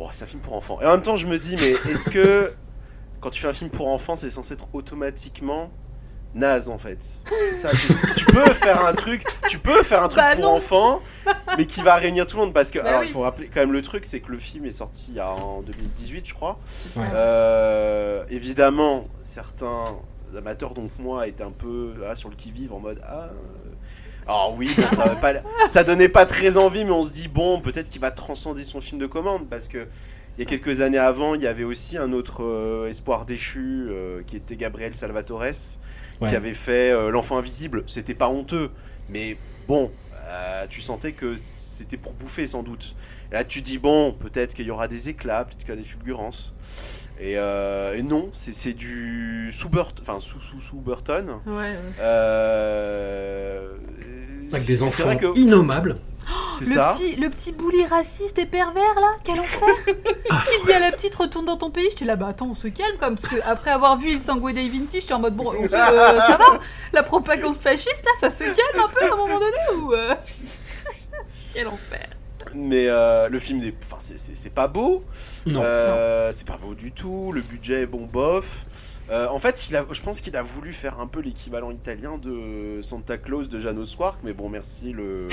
bon 0.01 0.09
c'est 0.11 0.25
un 0.25 0.27
film 0.27 0.41
pour 0.41 0.55
enfants. 0.55 0.79
Et 0.81 0.87
en 0.87 0.93
même 0.93 1.03
temps 1.03 1.17
je 1.19 1.27
me 1.27 1.39
dis 1.39 1.57
mais 1.57 1.73
est-ce 1.93 2.09
que 2.11 2.53
quand 3.21 3.31
tu 3.31 3.41
fais 3.43 3.49
un 3.49 3.53
film 3.53 3.69
pour 3.71 3.89
enfants 3.89 4.17
c'est 4.17 4.31
censé 4.31 4.55
être 4.55 4.67
automatiquement 4.73 5.71
naze 6.35 6.69
en 6.71 6.79
fait? 6.79 6.99
C'est 7.03 7.55
ça, 7.55 7.71
tu, 7.71 7.89
tu 8.17 8.25
peux 8.25 8.41
faire 8.55 8.87
un 8.87 8.95
truc, 8.95 9.23
tu 9.49 9.59
peux 9.59 9.83
faire 9.83 10.03
un 10.03 10.09
truc 10.09 10.23
Bah 10.23 10.35
pour 10.37 10.45
non. 10.45 10.57
enfants 10.57 11.01
mais 11.59 11.67
qui 11.67 11.83
va 11.83 11.97
réunir 11.97 12.27
tout 12.27 12.37
le 12.39 12.45
monde 12.45 12.55
parce 12.55 12.71
que 12.71 12.79
Bah 12.79 12.89
alors 12.89 13.01
oui. 13.01 13.07
il 13.09 13.13
faut 13.13 13.21
rappeler 13.21 13.49
quand 13.53 13.61
même 13.61 13.73
le 13.73 13.83
truc 13.83 14.05
c'est 14.07 14.21
que 14.21 14.33
le 14.33 14.39
film 14.39 14.65
est 14.65 14.73
sorti 14.73 15.11
il 15.11 15.17
y 15.17 15.21
a 15.21 15.31
en 15.33 15.61
2018 15.63 16.27
je 16.29 16.35
crois. 16.35 16.59
Ouais. 16.97 17.05
Euh, 17.13 18.25
évidemment, 18.31 19.07
certains 19.23 19.85
amateurs, 20.37 20.75
donc 20.75 20.93
moi, 21.01 21.27
étaient 21.27 21.43
un 21.43 21.51
peu 21.51 21.93
ah, 22.09 22.15
sur 22.15 22.29
le 22.29 22.37
qui-vive 22.37 22.73
en 22.73 22.79
mode 22.79 23.01
Ah. 23.07 23.29
Alors 24.27 24.55
oui, 24.57 24.71
bon, 24.77 24.85
ça, 24.95 25.09
pas, 25.17 25.35
ça 25.67 25.85
donnait 25.85 26.09
pas 26.09 26.27
très 26.27 26.57
envie, 26.57 26.85
mais 26.85 26.91
on 26.93 27.03
se 27.05 27.13
dit 27.13 27.29
bon, 27.29 27.61
peut-être 27.61 27.89
qu'il 27.91 28.01
va 28.01 28.11
transcender 28.11 28.65
son 28.65 28.81
film 28.81 29.01
de 29.01 29.07
commande 29.07 29.49
parce 29.49 29.69
que 29.69 29.87
il 30.37 30.41
y 30.41 30.43
a 30.43 30.47
quelques 30.47 30.81
années 30.81 30.99
avant, 30.99 31.35
il 31.35 31.43
y 31.43 31.47
avait 31.47 31.65
aussi 31.65 31.99
un 31.99 32.13
autre 32.13 32.45
euh, 32.45 32.89
espoir 32.89 33.27
déchu 33.27 33.89
euh, 33.91 34.23
qui 34.27 34.37
était 34.37 34.57
Gabriel 34.57 34.95
Salvatores 34.95 35.43
Ouais. 36.21 36.29
qui 36.29 36.37
avait 36.37 36.53
fait 36.55 36.93
euh, 36.93 37.11
L'enfant 37.11 37.39
invisible. 37.39 37.83
C'était 37.87 38.15
pas 38.15 38.29
honteux, 38.29 38.71
mais 39.09 39.39
bon, 39.67 39.91
tu 40.69 40.83
sentais 40.83 41.13
que 41.13 41.35
c'était 41.35 41.97
pour 41.97 42.13
bouffer 42.13 42.47
sans 42.47 42.63
doute. 42.63 42.95
Et 43.33 43.35
là, 43.35 43.43
tu 43.43 43.63
dis 43.63 43.79
bon, 43.79 44.13
peut-être 44.13 44.55
qu'il 44.55 44.67
y 44.67 44.71
aura 44.71 44.87
des 44.87 45.09
éclats, 45.09 45.45
peut-être 45.47 45.61
qu'il 45.61 45.69
y 45.71 45.73
aura 45.73 45.81
des 45.83 45.89
fulgurances. 45.89 46.55
Et, 47.23 47.35
euh, 47.37 47.95
et 47.97 48.03
non, 48.03 48.31
c'est 48.33 48.53
c'est 48.53 48.73
du 48.73 49.51
sous 49.53 49.69
Burton, 49.69 49.99
enfin 50.03 50.19
sous 50.19 50.41
sous 50.41 50.61
sous 50.61 50.81
Burton. 50.81 51.39
Ouais, 51.47 51.53
ouais. 51.53 51.77
Euh, 52.01 53.73
Avec 54.53 54.65
des 54.65 54.83
enfants 54.83 55.03
vrai 55.05 55.17
que 55.19 55.39
innommables. 55.39 55.99
c'est 56.59 56.65
Le 56.67 56.75
ça. 56.75 56.95
petit, 56.95 57.17
le 57.17 57.29
petit 57.29 57.53
bouli 57.53 57.85
raciste 57.85 58.39
et 58.39 58.47
pervers 58.47 58.95
là, 58.95 59.11
quel 59.23 59.39
enfer 59.39 59.69
Qui 59.87 60.65
dit 60.67 60.73
à 60.73 60.79
la 60.79 60.93
petite 60.93 61.15
retourne 61.15 61.45
dans 61.45 61.59
ton 61.59 61.71
pays 61.71 61.89
J'étais 61.91 62.05
là, 62.07 62.17
bah 62.17 62.29
attends, 62.29 62.49
on 62.51 62.55
se 62.55 62.69
calme 62.69 62.97
comme 62.99 63.17
parce 63.19 63.35
que 63.35 63.41
après 63.45 63.71
avoir 63.71 63.99
vu 63.99 64.13
Il 64.13 64.21
Sangue 64.21 64.55
Dei 64.55 64.69
Vinci, 64.71 65.01
j'étais 65.01 65.13
en 65.13 65.19
mode 65.19 65.35
bon, 65.37 65.53
on 65.59 65.63
fait, 65.69 65.75
euh, 65.75 66.19
ça 66.21 66.39
va 66.39 66.61
La 66.95 67.03
propagande 67.03 67.57
fasciste 67.57 68.03
là, 68.05 68.13
ça 68.29 68.31
se 68.35 68.45
calme 68.45 68.83
un 68.85 68.89
peu 68.89 69.05
à 69.05 69.13
un 69.13 69.17
moment 69.17 69.39
donné 69.39 69.79
ou 69.83 69.93
euh 69.93 70.15
Quel 71.55 71.67
enfer 71.69 72.09
Mais 72.55 72.87
euh, 72.89 73.29
le 73.29 73.39
film, 73.39 73.59
n'est- 73.61 73.75
enfin, 73.85 73.97
c'est- 73.99 74.19
c'est 74.19 74.35
c'est 74.37 74.51
pas 74.51 74.69
beau. 74.69 75.05
Non. 75.47 75.61
Euh, 75.63 76.31
c'est 76.33 76.47
pas 76.47 76.57
beau 76.57 76.75
du 76.75 76.93
tout. 76.93 77.33
Le 77.33 77.41
budget 77.43 77.83
est 77.83 77.87
bon 77.87 78.07
bof. 78.07 78.67
Euh, 79.11 79.27
en 79.29 79.39
fait, 79.39 79.69
il 79.69 79.75
a, 79.77 79.85
je 79.91 80.01
pense 80.03 80.21
qu'il 80.21 80.37
a 80.37 80.43
voulu 80.43 80.73
faire 80.73 81.01
un 81.01 81.09
peu 81.09 81.21
l'équivalent 81.21 81.73
italien 81.73 82.17
de 82.19 82.81
Santa 82.81 83.19
Claus 83.19 83.49
de 83.49 83.59
Janos 83.59 83.97
Quark, 83.97 84.21
mais 84.23 84.33
bon, 84.35 84.49
merci 84.49 84.93
le, 84.93 85.27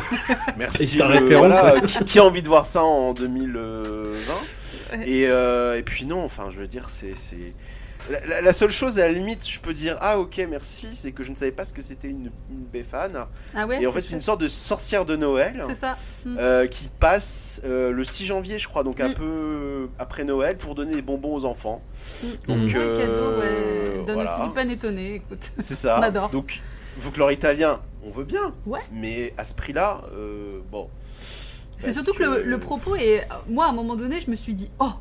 merci 0.56 0.98
le- 0.98 1.36
voilà, 1.36 1.80
qui, 1.80 2.04
qui 2.04 2.18
a 2.20 2.24
envie 2.24 2.42
de 2.42 2.48
voir 2.48 2.64
ça 2.66 2.82
en 2.84 3.12
2020 3.12 4.34
Ouais. 4.92 5.08
et, 5.08 5.22
et 5.78 5.82
puis 5.82 6.04
non, 6.04 6.22
enfin, 6.22 6.44
je 6.50 6.60
veux 6.60 6.66
dire, 6.68 6.88
c'est, 6.88 7.16
c'est 7.16 7.54
la, 8.10 8.24
la- 8.26 8.40
la 8.42 8.52
seule 8.52 8.70
chose 8.70 8.98
à 8.98 9.06
la 9.06 9.12
limite, 9.12 9.48
je 9.48 9.60
peux 9.60 9.72
dire 9.72 9.96
ah 10.00 10.18
ok 10.18 10.44
merci, 10.50 10.88
c'est 10.94 11.12
que 11.12 11.22
je 11.24 11.30
ne 11.30 11.36
savais 11.36 11.52
pas 11.52 11.64
ce 11.64 11.72
que 11.72 11.82
c'était 11.82 12.08
une, 12.10 12.30
une. 12.50 12.64
Ah 13.54 13.66
ouais 13.66 13.80
et 13.80 13.86
en 13.86 13.92
fait, 13.92 14.02
c'est 14.04 14.14
une 14.16 14.20
sorte 14.20 14.40
de 14.40 14.48
sorcière 14.48 15.04
de 15.04 15.14
Noël. 15.14 15.62
Ça. 15.80 15.96
Mm. 16.24 16.36
Euh, 16.38 16.66
qui 16.66 16.88
passe 16.88 17.60
euh, 17.64 17.92
le 17.92 18.04
6 18.04 18.26
janvier, 18.26 18.58
je 18.58 18.66
crois, 18.66 18.82
donc 18.82 18.98
un 19.00 19.10
Mm. 19.10 19.14
peu 19.14 19.88
après 19.98 20.24
Noël, 20.24 20.56
pour 20.58 20.74
donner 20.74 20.96
des 20.96 21.02
bonbons 21.02 21.34
aux 21.36 21.44
enfants. 21.44 21.80
Mm. 22.22 22.26
Donc, 22.48 22.58
Mm. 22.58 22.76
Un 22.76 22.78
euh, 22.80 22.98
cadeau, 23.00 23.40
ouais. 23.40 24.04
Donne 24.06 24.14
voilà. 24.16 24.38
aussi 24.38 24.48
du 24.48 24.54
pain 24.54 24.68
étonné, 24.68 25.14
écoute. 25.14 25.52
C'est 25.58 25.76
ça. 25.76 25.96
On 26.00 26.02
adore. 26.02 26.30
Donc, 26.30 26.60
folklore 26.98 27.30
italien, 27.32 27.80
on 28.04 28.10
veut 28.10 28.24
bien. 28.24 28.52
Ouais. 28.66 28.80
Mais 28.92 29.32
à 29.38 29.44
ce 29.44 29.54
prix-là, 29.54 30.02
euh, 30.16 30.58
bon. 30.70 30.88
C'est 31.78 31.92
surtout 31.92 32.12
que, 32.12 32.22
le, 32.24 32.42
le 32.42 32.58
propos 32.58 32.96
est. 32.96 33.26
Moi, 33.48 33.66
à 33.66 33.68
un 33.68 33.72
moment 33.72 33.94
donné, 33.94 34.18
je 34.20 34.30
me 34.30 34.36
suis 34.36 34.54
dit, 34.54 34.70
oh 34.80 34.92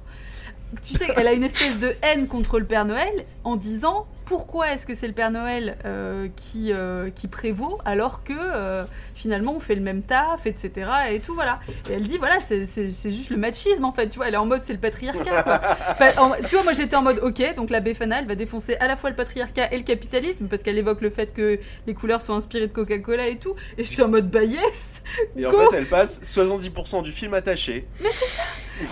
Tu 0.81 0.93
sais, 0.93 1.07
elle 1.15 1.27
a 1.27 1.33
une 1.33 1.43
espèce 1.43 1.79
de 1.79 1.95
haine 2.01 2.27
contre 2.27 2.59
le 2.59 2.65
Père 2.65 2.85
Noël 2.85 3.25
en 3.43 3.55
disant 3.55 4.07
pourquoi 4.25 4.71
est-ce 4.73 4.85
que 4.85 4.95
c'est 4.95 5.07
le 5.07 5.13
Père 5.13 5.31
Noël 5.31 5.77
euh, 5.85 6.29
qui, 6.35 6.71
euh, 6.71 7.09
qui 7.13 7.27
prévaut 7.27 7.77
alors 7.83 8.23
que 8.23 8.31
euh, 8.33 8.85
finalement 9.15 9.53
on 9.53 9.59
fait 9.59 9.75
le 9.75 9.81
même 9.81 10.01
taf, 10.01 10.45
etc. 10.45 10.71
Et 11.11 11.19
tout, 11.19 11.33
voilà. 11.35 11.59
Et 11.89 11.93
elle 11.93 12.03
dit, 12.07 12.17
voilà, 12.17 12.39
c'est- 12.39 12.65
c'est 12.65 12.91
c'est 12.91 13.11
juste 13.11 13.29
le 13.31 13.37
machisme 13.37 13.83
en 13.83 13.91
fait, 13.91 14.07
tu 14.07 14.15
vois, 14.17 14.29
elle 14.29 14.33
est 14.35 14.37
en 14.37 14.45
mode 14.45 14.61
c'est 14.63 14.71
le 14.73 14.79
patriarcat. 14.79 15.43
quoi. 15.43 15.59
Pa- 15.99 16.21
en- 16.21 16.31
tu 16.47 16.55
vois, 16.55 16.63
moi 16.63 16.71
j'étais 16.73 16.95
en 16.95 17.01
mode 17.01 17.19
ok, 17.21 17.55
donc 17.57 17.69
la 17.69 17.81
Befana 17.81 18.19
elle 18.19 18.27
va 18.27 18.35
défoncer 18.35 18.75
à 18.77 18.87
la 18.87 18.95
fois 18.95 19.09
le 19.09 19.15
patriarcat 19.17 19.73
et 19.73 19.77
le 19.77 19.83
capitalisme 19.83 20.47
parce 20.47 20.63
qu'elle 20.63 20.77
évoque 20.77 21.01
le 21.01 21.09
fait 21.09 21.33
que 21.33 21.59
les 21.85 21.93
couleurs 21.93 22.21
sont 22.21 22.33
inspirées 22.33 22.67
de 22.67 22.73
Coca-Cola 22.73 23.27
et 23.27 23.37
tout. 23.37 23.55
Et 23.77 23.83
je 23.83 23.89
suis 23.89 24.01
en 24.01 24.07
mode 24.07 24.29
bah 24.29 24.43
yes 24.45 25.01
Et 25.35 25.45
en 25.45 25.51
fait, 25.51 25.75
elle 25.77 25.89
passe 25.89 26.21
70% 26.21 27.03
du 27.03 27.11
film 27.11 27.33
attaché. 27.33 27.85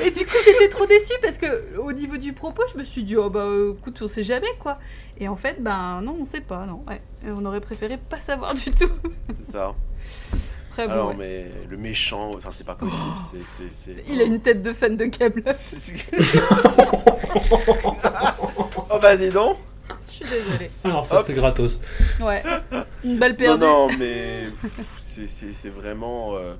Et 0.03 0.11
du 0.11 0.25
coup, 0.25 0.35
j'étais 0.45 0.69
trop 0.69 0.85
déçue 0.85 1.13
parce 1.21 1.37
que 1.37 1.77
au 1.77 1.91
niveau 1.91 2.17
du 2.17 2.33
propos, 2.33 2.61
je 2.71 2.77
me 2.77 2.83
suis 2.83 3.03
dit, 3.03 3.15
oh 3.17 3.29
bah 3.29 3.41
euh, 3.45 3.73
écoute, 3.79 3.99
on 4.01 4.07
sait 4.07 4.23
jamais 4.23 4.47
quoi. 4.59 4.77
Et 5.19 5.27
en 5.27 5.35
fait, 5.35 5.57
ben 5.61 6.01
non, 6.01 6.17
on 6.21 6.25
sait 6.25 6.41
pas, 6.41 6.65
non. 6.65 6.83
Ouais. 6.87 7.01
Et 7.25 7.31
on 7.35 7.43
aurait 7.45 7.61
préféré 7.61 7.97
pas 7.97 8.19
savoir 8.19 8.53
du 8.53 8.71
tout. 8.71 8.89
C'est 9.33 9.51
ça. 9.53 9.73
Après, 10.71 10.85
bon, 10.87 10.93
Alors, 10.93 11.07
ouais. 11.09 11.15
mais 11.17 11.51
le 11.69 11.77
méchant, 11.77 12.31
enfin, 12.35 12.51
c'est 12.51 12.63
pas 12.65 12.75
possible. 12.75 13.09
c'est- 13.71 13.95
Il 14.07 14.21
a 14.21 14.23
une 14.23 14.39
tête 14.39 14.61
de 14.61 14.71
fan 14.71 14.95
de 14.95 15.09
c'est- 15.53 16.05
oh 18.89 18.99
bah 19.01 19.15
dis 19.17 19.29
donc 19.31 19.57
Je 20.07 20.13
suis 20.13 20.25
désolée. 20.25 20.71
Alors 20.83 21.05
ça 21.05 21.19
c'était 21.19 21.33
gratos. 21.33 21.79
Ouais. 22.21 22.43
Une 23.03 23.17
balle 23.17 23.31
Non, 23.31 23.37
perdue. 23.37 23.65
non, 23.65 23.89
mais 23.97 24.49
c'est- 24.97 25.27
c'est 25.27 25.53
c'est 25.53 25.69
vraiment. 25.69 26.35
euh, 26.35 26.53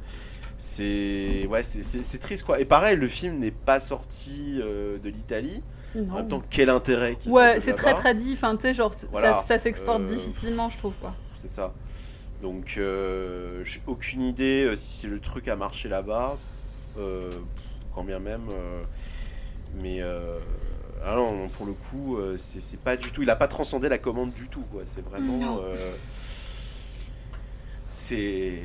c'est 0.63 1.47
ouais, 1.47 1.63
c'est- 1.63 2.19
triste 2.19 2.43
quoi. 2.45 2.59
Et 2.59 2.65
pareil, 2.65 2.95
le 2.95 3.07
film 3.07 3.39
n'est 3.39 3.49
pas 3.49 3.79
sorti 3.79 4.59
euh, 4.61 4.99
de 4.99 5.09
l'Italie. 5.09 5.63
En 5.95 6.17
même 6.17 6.27
temps, 6.27 6.43
quel 6.51 6.69
intérêt 6.69 7.17
Ouais, 7.25 7.59
c'est 7.59 7.73
très 7.73 7.95
tradit. 7.95 8.33
Enfin, 8.33 8.55
tu 8.55 8.61
sais, 8.61 8.73
genre, 8.75 8.93
ça- 8.93 9.07
Voilà. 9.11 9.41
ça, 9.41 9.57
s'exporte 9.57 10.01
Euh, 10.01 10.05
difficilement, 10.05 10.69
je 10.69 10.77
trouve 10.77 10.93
quoi. 11.01 11.15
C'est 11.33 11.49
ça. 11.49 11.73
Donc, 12.43 12.75
euh, 12.77 13.63
j'ai 13.63 13.81
aucune 13.87 14.21
idée 14.21 14.65
euh, 14.65 14.75
si 14.75 15.07
le 15.07 15.19
truc 15.19 15.47
a 15.47 15.55
marché 15.55 15.89
là-bas. 15.89 16.37
quand 17.95 18.03
bien 18.03 18.19
même. 18.19 18.47
mais. 19.81 20.01
ah 21.03 21.15
non, 21.15 21.49
pour 21.49 21.65
le 21.65 21.73
coup, 21.73 22.19
c'est 22.37 22.79
pas 22.79 22.95
du 22.97 23.11
tout. 23.11 23.23
Il 23.23 23.29
a 23.31 23.35
pas 23.35 23.47
transcendé 23.47 23.89
la 23.89 23.97
commande 23.97 24.31
du 24.31 24.47
tout, 24.47 24.63
quoi. 24.71 24.81
C'est 24.83 25.03
vraiment. 25.03 25.59
C'est. 27.93 28.61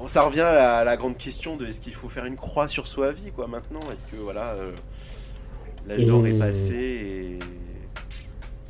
Bon, 0.00 0.08
ça 0.08 0.22
revient 0.22 0.40
à 0.40 0.54
la, 0.54 0.76
à 0.78 0.84
la 0.84 0.96
grande 0.96 1.18
question 1.18 1.56
de 1.58 1.66
est-ce 1.66 1.82
qu'il 1.82 1.92
faut 1.92 2.08
faire 2.08 2.24
une 2.24 2.36
croix 2.36 2.66
sur 2.68 2.86
soi 2.86 3.12
vie, 3.12 3.32
quoi, 3.32 3.46
maintenant? 3.46 3.80
Est-ce 3.92 4.06
que, 4.06 4.16
voilà. 4.16 4.52
euh, 4.54 4.72
L'âge 5.86 6.06
d'or 6.06 6.26
est 6.26 6.32
passé 6.38 6.74
et. 6.74 7.38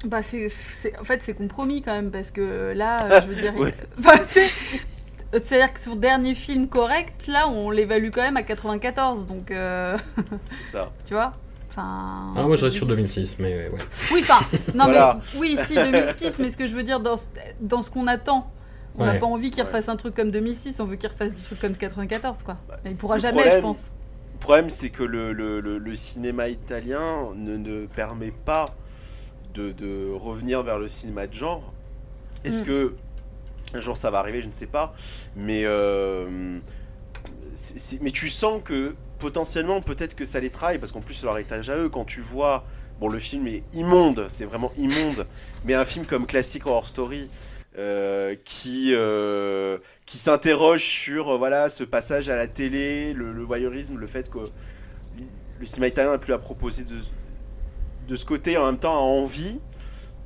Bah, 0.09 0.25
c'est, 0.25 0.49
c'est- 0.49 0.99
en 0.99 1.05
fait, 1.05 1.21
c'est 1.23 1.35
compromis 1.35 1.83
quand 1.83 1.93
même 1.93 2.11
parce 2.11 2.33
que 2.33 2.73
là, 2.75 3.05
euh, 3.05 3.21
je 3.25 3.29
veux 3.29 3.41
dire. 3.41 3.55
C'est-à-dire 5.33 5.73
que 5.73 5.79
son 5.79 5.95
dernier 5.95 6.35
film 6.35 6.67
correct, 6.67 7.29
là, 7.29 7.49
on 7.49 7.71
l'évalue 7.71 8.11
quand 8.11 8.23
même 8.23 8.37
à 8.37 8.43
94. 8.43 9.27
Donc, 9.27 9.53
euh, 9.53 9.97
C'est 10.49 10.73
ça. 10.73 10.91
tu 11.07 11.15
vois? 11.15 11.31
Enfin. 11.71 12.33
Ah, 12.37 12.43
moi 12.43 12.57
je 12.57 12.65
reste 12.65 12.77
sur 12.77 12.87
difficile. 12.87 13.23
2006, 13.23 13.39
mais 13.39 13.69
ouais. 13.69 13.79
Oui, 14.13 14.21
enfin, 14.25 14.45
non 14.75 14.87
Voilà. 14.87 15.21
mais 15.35 15.39
oui, 15.39 15.57
si 15.65 15.75
2006, 15.77 16.41
mais 16.41 16.51
ce 16.51 16.57
que 16.57 16.67
je 16.67 16.75
veux 16.75 16.83
dire 16.83 16.99
dans, 16.99 17.15
dans 17.61 17.83
ce 17.83 17.93
qu'on 17.93 18.09
attend, 18.09 18.51
on 18.99 19.05
n'a 19.07 19.13
Ouais. 19.13 19.19
pas 19.19 19.27
envie 19.27 19.51
qu'il 19.51 19.63
Ouais. 19.63 19.67
refasse 19.69 19.89
un 19.89 19.97
truc 19.97 20.15
comme 20.15 20.31
2006, 20.31 20.81
on 20.81 20.85
veut 20.87 20.97
qu'il 20.97 21.09
refasse 21.11 21.35
des 21.35 21.43
trucs 21.43 21.61
comme 21.61 21.75
94, 21.75 22.43
quoi. 22.43 22.57
Il 22.85 22.97
pourra 22.97 23.19
jamais, 23.19 23.35
problème- 23.43 23.57
je 23.57 23.63
pense. 23.63 23.91
Le 24.35 24.39
problème, 24.41 24.71
c'est 24.71 24.91
que 24.91 25.03
le, 25.03 25.33
le- 25.33 25.61
le- 25.61 25.79
le 25.79 25.95
cinéma 25.95 26.49
italien 26.49 27.35
ne, 27.37 27.57
ne 27.57 27.87
permet 27.87 28.31
pas 28.33 28.67
de, 29.55 29.73
de 29.73 30.11
revenir 30.13 30.63
vers 30.63 30.79
le 30.79 30.89
cinéma 30.89 31.27
de 31.27 31.35
genre. 31.35 31.73
Est-ce 32.45 32.63
Mm. 32.63 32.67
que 32.67 32.95
un 33.75 33.81
jour 33.81 33.97
ça 33.97 34.11
va 34.11 34.19
arriver 34.19 34.41
Je 34.43 34.49
ne 34.49 34.53
sais 34.53 34.67
pas. 34.67 34.95
Mais, 35.37 35.63
euh, 35.65 36.59
c'est- 37.55 37.79
c'est- 37.79 38.03
mais 38.03 38.11
tu 38.11 38.29
sens 38.29 38.61
que 38.65 38.95
potentiellement, 39.19 39.81
peut-être 39.83 40.15
que 40.15 40.25
ça 40.25 40.41
les 40.41 40.51
travaille, 40.51 40.79
parce 40.79 40.93
qu'en 40.93 41.03
plus, 41.03 41.15
c'est 41.15 41.27
leur 41.27 41.37
étage 41.39 41.69
à 41.71 41.77
eux. 41.77 41.89
Quand 41.89 42.05
tu 42.05 42.21
vois. 42.21 42.65
Bon, 43.01 43.09
le 43.09 43.19
film 43.19 43.47
est 43.47 43.63
immonde, 43.75 44.27
c'est 44.29 44.45
vraiment 44.45 44.71
immonde. 44.77 45.27
Mais 45.65 45.73
un 45.75 45.85
film 45.87 46.05
comme 46.05 46.27
Classic 46.27 46.65
Horror 46.67 46.87
Story. 46.87 47.29
Euh, 47.79 48.35
qui 48.45 48.95
euh, 48.95 49.79
qui 50.05 50.19
s'interroge 50.19 50.83
sur 50.83 51.31
euh, 51.31 51.39
voilà 51.39 51.69
ce 51.69 51.85
passage 51.85 52.29
à 52.29 52.35
la 52.35 52.49
télé, 52.49 53.13
le, 53.13 53.45
voyeurisme, 53.45 53.97
le 53.97 54.09
fait 54.09 54.29
que 54.29 54.39
le 55.61 55.67
cinéma 55.67 55.87
italien 55.87 56.11
n'a 56.11 56.19
plus 56.19 56.33
à 56.33 56.39
proposer 56.39 56.83
de, 56.83 56.97
de 58.09 58.17
ce 58.17 58.27
côté 58.27 58.57
en 58.57 58.67
même 58.67 58.79
temps 58.79 58.95
a 58.95 58.99
envie. 58.99 59.61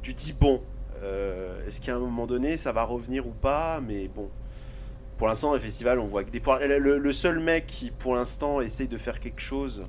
Tu 0.01 0.15
dis 0.15 0.33
bon, 0.33 0.63
est-ce 1.67 1.83
qu'à 1.83 1.97
un 1.97 1.99
moment 1.99 2.27
donné 2.27 2.57
ça 2.57 2.73
va 2.73 2.83
revenir 2.85 3.27
ou 3.27 3.33
pas? 3.33 3.79
Mais 3.87 4.09
bon, 4.09 4.31
pour 5.19 5.27
l'instant 5.27 5.53
le 5.53 5.59
festival 5.59 5.99
on 5.99 6.07
voit 6.07 6.25
que 6.25 6.31
des. 6.31 6.41
Le, 6.79 6.99
le 6.99 7.13
seul 7.13 7.41
mec 7.41 7.67
qui 7.67 7.91
pour 7.91 8.15
l'instant 8.15 8.63
essaye 8.63 8.89
de 8.89 8.97
faire 8.97 9.21
quelque 9.21 9.43
chose 9.43 9.85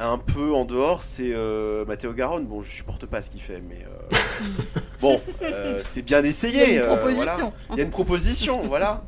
un 0.00 0.18
peu 0.18 0.52
en 0.52 0.66
dehors, 0.66 1.00
c'est 1.00 1.32
Matteo 1.86 2.12
Garonne. 2.12 2.44
Bon, 2.44 2.62
je 2.62 2.70
supporte 2.70 3.06
pas 3.06 3.22
ce 3.22 3.30
qu'il 3.30 3.40
fait, 3.40 3.62
mais 3.62 3.86
bon, 5.00 5.20
euh, 5.42 5.80
c'est 5.84 6.02
bien 6.02 6.20
Il 6.20 6.26
y 6.26 6.28
essayé. 6.28 6.62
a 6.62 6.70
une 6.70 6.78
euh, 6.80 6.86
proposition. 6.96 7.24
voilà. 7.36 7.52
Il 7.72 7.76
y 7.78 7.80
a 7.80 7.84
une 7.84 7.90
proposition, 7.90 8.62
voilà. 8.66 9.02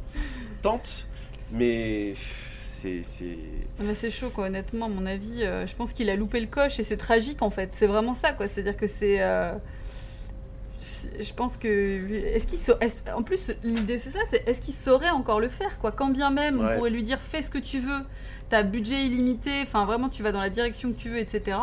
Tente. 0.63 1.07
Mais 1.53 2.15
c'est. 2.63 3.03
c'est- 3.03 3.39
Mais 3.81 3.95
c'est 3.95 4.11
chaud, 4.11 4.31
quoi, 4.31 4.47
honnêtement, 4.47 4.87
à 4.87 4.89
mon 4.89 5.07
avis. 5.07 5.43
euh, 5.43 5.67
je 5.67 5.75
pense 5.75 5.93
qu'il 5.93 6.11
a 6.11 6.17
loupé 6.17 6.41
le 6.41 6.47
coche 6.49 6.79
et 6.81 6.85
c'est 6.85 6.97
tragique, 6.97 7.43
en 7.43 7.51
fait. 7.51 7.71
C'est 7.77 7.87
vraiment 7.87 8.15
ça, 8.15 8.33
quoi. 8.33 8.47
C'est-à-dire 8.49 8.77
que 8.77 8.87
c'est. 8.87 9.21
euh, 9.23 9.53
Je 11.21 11.33
pense 11.33 11.57
que. 11.57 11.67
Est-ce 12.35 12.47
qu'il 12.47 12.59
sa- 12.59 12.77
En 13.17 13.23
plus, 13.23 13.53
l'idée, 13.65 13.99
c'est 13.99 14.11
ça 14.11 14.19
c'est 14.29 14.47
est-ce 14.49 14.61
qu'il 14.61 14.75
saurait 14.75 15.11
encore 15.11 15.41
le 15.41 15.49
faire, 15.49 15.79
quoi? 15.79 15.91
Quand 15.93 16.09
bien 16.09 16.31
même, 16.31 16.61
on 16.61 16.77
pourrait 16.77 16.91
lui 16.91 17.03
dire 17.03 17.19
fais 17.21 17.43
ce 17.43 17.51
que 17.51 17.59
tu 17.59 17.79
veux, 17.81 18.01
t'as 18.51 18.63
budget 18.63 19.05
illimité, 19.07 19.61
enfin, 19.63 19.85
vraiment, 19.87 20.09
tu 20.11 20.23
vas 20.23 20.33
dans 20.33 20.41
la 20.41 20.51
direction 20.51 20.93
que 20.93 20.99
tu 20.99 21.09
veux, 21.11 21.19
etc. 21.19 21.57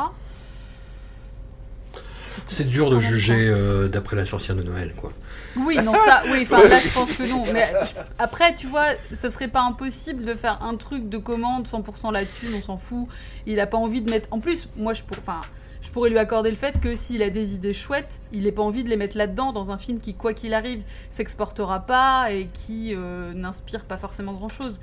C'est 2.47 2.67
dur 2.67 2.89
de 2.89 2.99
juger 2.99 3.47
euh, 3.47 3.87
d'après 3.87 4.15
la 4.15 4.25
sorcière 4.25 4.55
de 4.55 4.63
Noël, 4.63 4.93
quoi. 4.95 5.11
Oui, 5.55 5.77
non, 5.83 5.93
ça, 5.93 6.23
oui, 6.31 6.39
enfin 6.43 6.67
là, 6.67 6.79
je 6.79 6.89
pense 6.89 7.13
que 7.13 7.23
non. 7.29 7.43
Mais 7.53 7.71
après, 8.19 8.55
tu 8.55 8.67
vois, 8.67 8.87
ce 9.13 9.29
serait 9.29 9.47
pas 9.47 9.61
impossible 9.61 10.25
de 10.25 10.33
faire 10.33 10.63
un 10.63 10.75
truc 10.75 11.09
de 11.09 11.17
commande 11.17 11.67
100% 11.67 12.11
la 12.11 12.25
thune, 12.25 12.53
on 12.55 12.61
s'en 12.61 12.77
fout. 12.77 13.07
Il 13.45 13.59
a 13.59 13.67
pas 13.67 13.77
envie 13.77 14.01
de 14.01 14.09
mettre. 14.09 14.27
En 14.31 14.39
plus, 14.39 14.67
moi, 14.77 14.93
je, 14.93 15.03
pour... 15.03 15.17
enfin, 15.19 15.41
je 15.81 15.89
pourrais 15.91 16.09
lui 16.09 16.17
accorder 16.17 16.49
le 16.49 16.55
fait 16.55 16.79
que 16.79 16.95
s'il 16.95 17.21
a 17.21 17.29
des 17.29 17.55
idées 17.55 17.73
chouettes, 17.73 18.19
il 18.31 18.43
n'ait 18.43 18.51
pas 18.51 18.63
envie 18.63 18.83
de 18.83 18.89
les 18.89 18.97
mettre 18.97 19.17
là-dedans 19.17 19.51
dans 19.51 19.69
un 19.69 19.77
film 19.77 19.99
qui, 19.99 20.13
quoi 20.15 20.33
qu'il 20.33 20.53
arrive, 20.53 20.83
s'exportera 21.09 21.81
pas 21.81 22.31
et 22.31 22.47
qui 22.53 22.95
euh, 22.95 23.33
n'inspire 23.33 23.85
pas 23.85 23.97
forcément 23.97 24.33
grand-chose. 24.33 24.79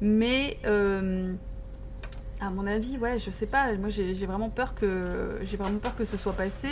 Mais. 0.00 0.58
euh, 0.66 1.32
à 2.40 2.50
mon 2.50 2.66
avis, 2.66 2.96
ouais, 2.98 3.18
je 3.18 3.30
sais 3.30 3.46
pas. 3.46 3.72
Moi, 3.74 3.88
j'ai 3.90 4.12
vraiment 4.26 4.48
peur 4.50 4.74
que 4.74 5.38
j'ai 5.42 5.56
vraiment 5.56 5.78
peur 5.78 5.94
que 5.96 6.04
ce 6.04 6.16
soit 6.16 6.32
passé. 6.32 6.68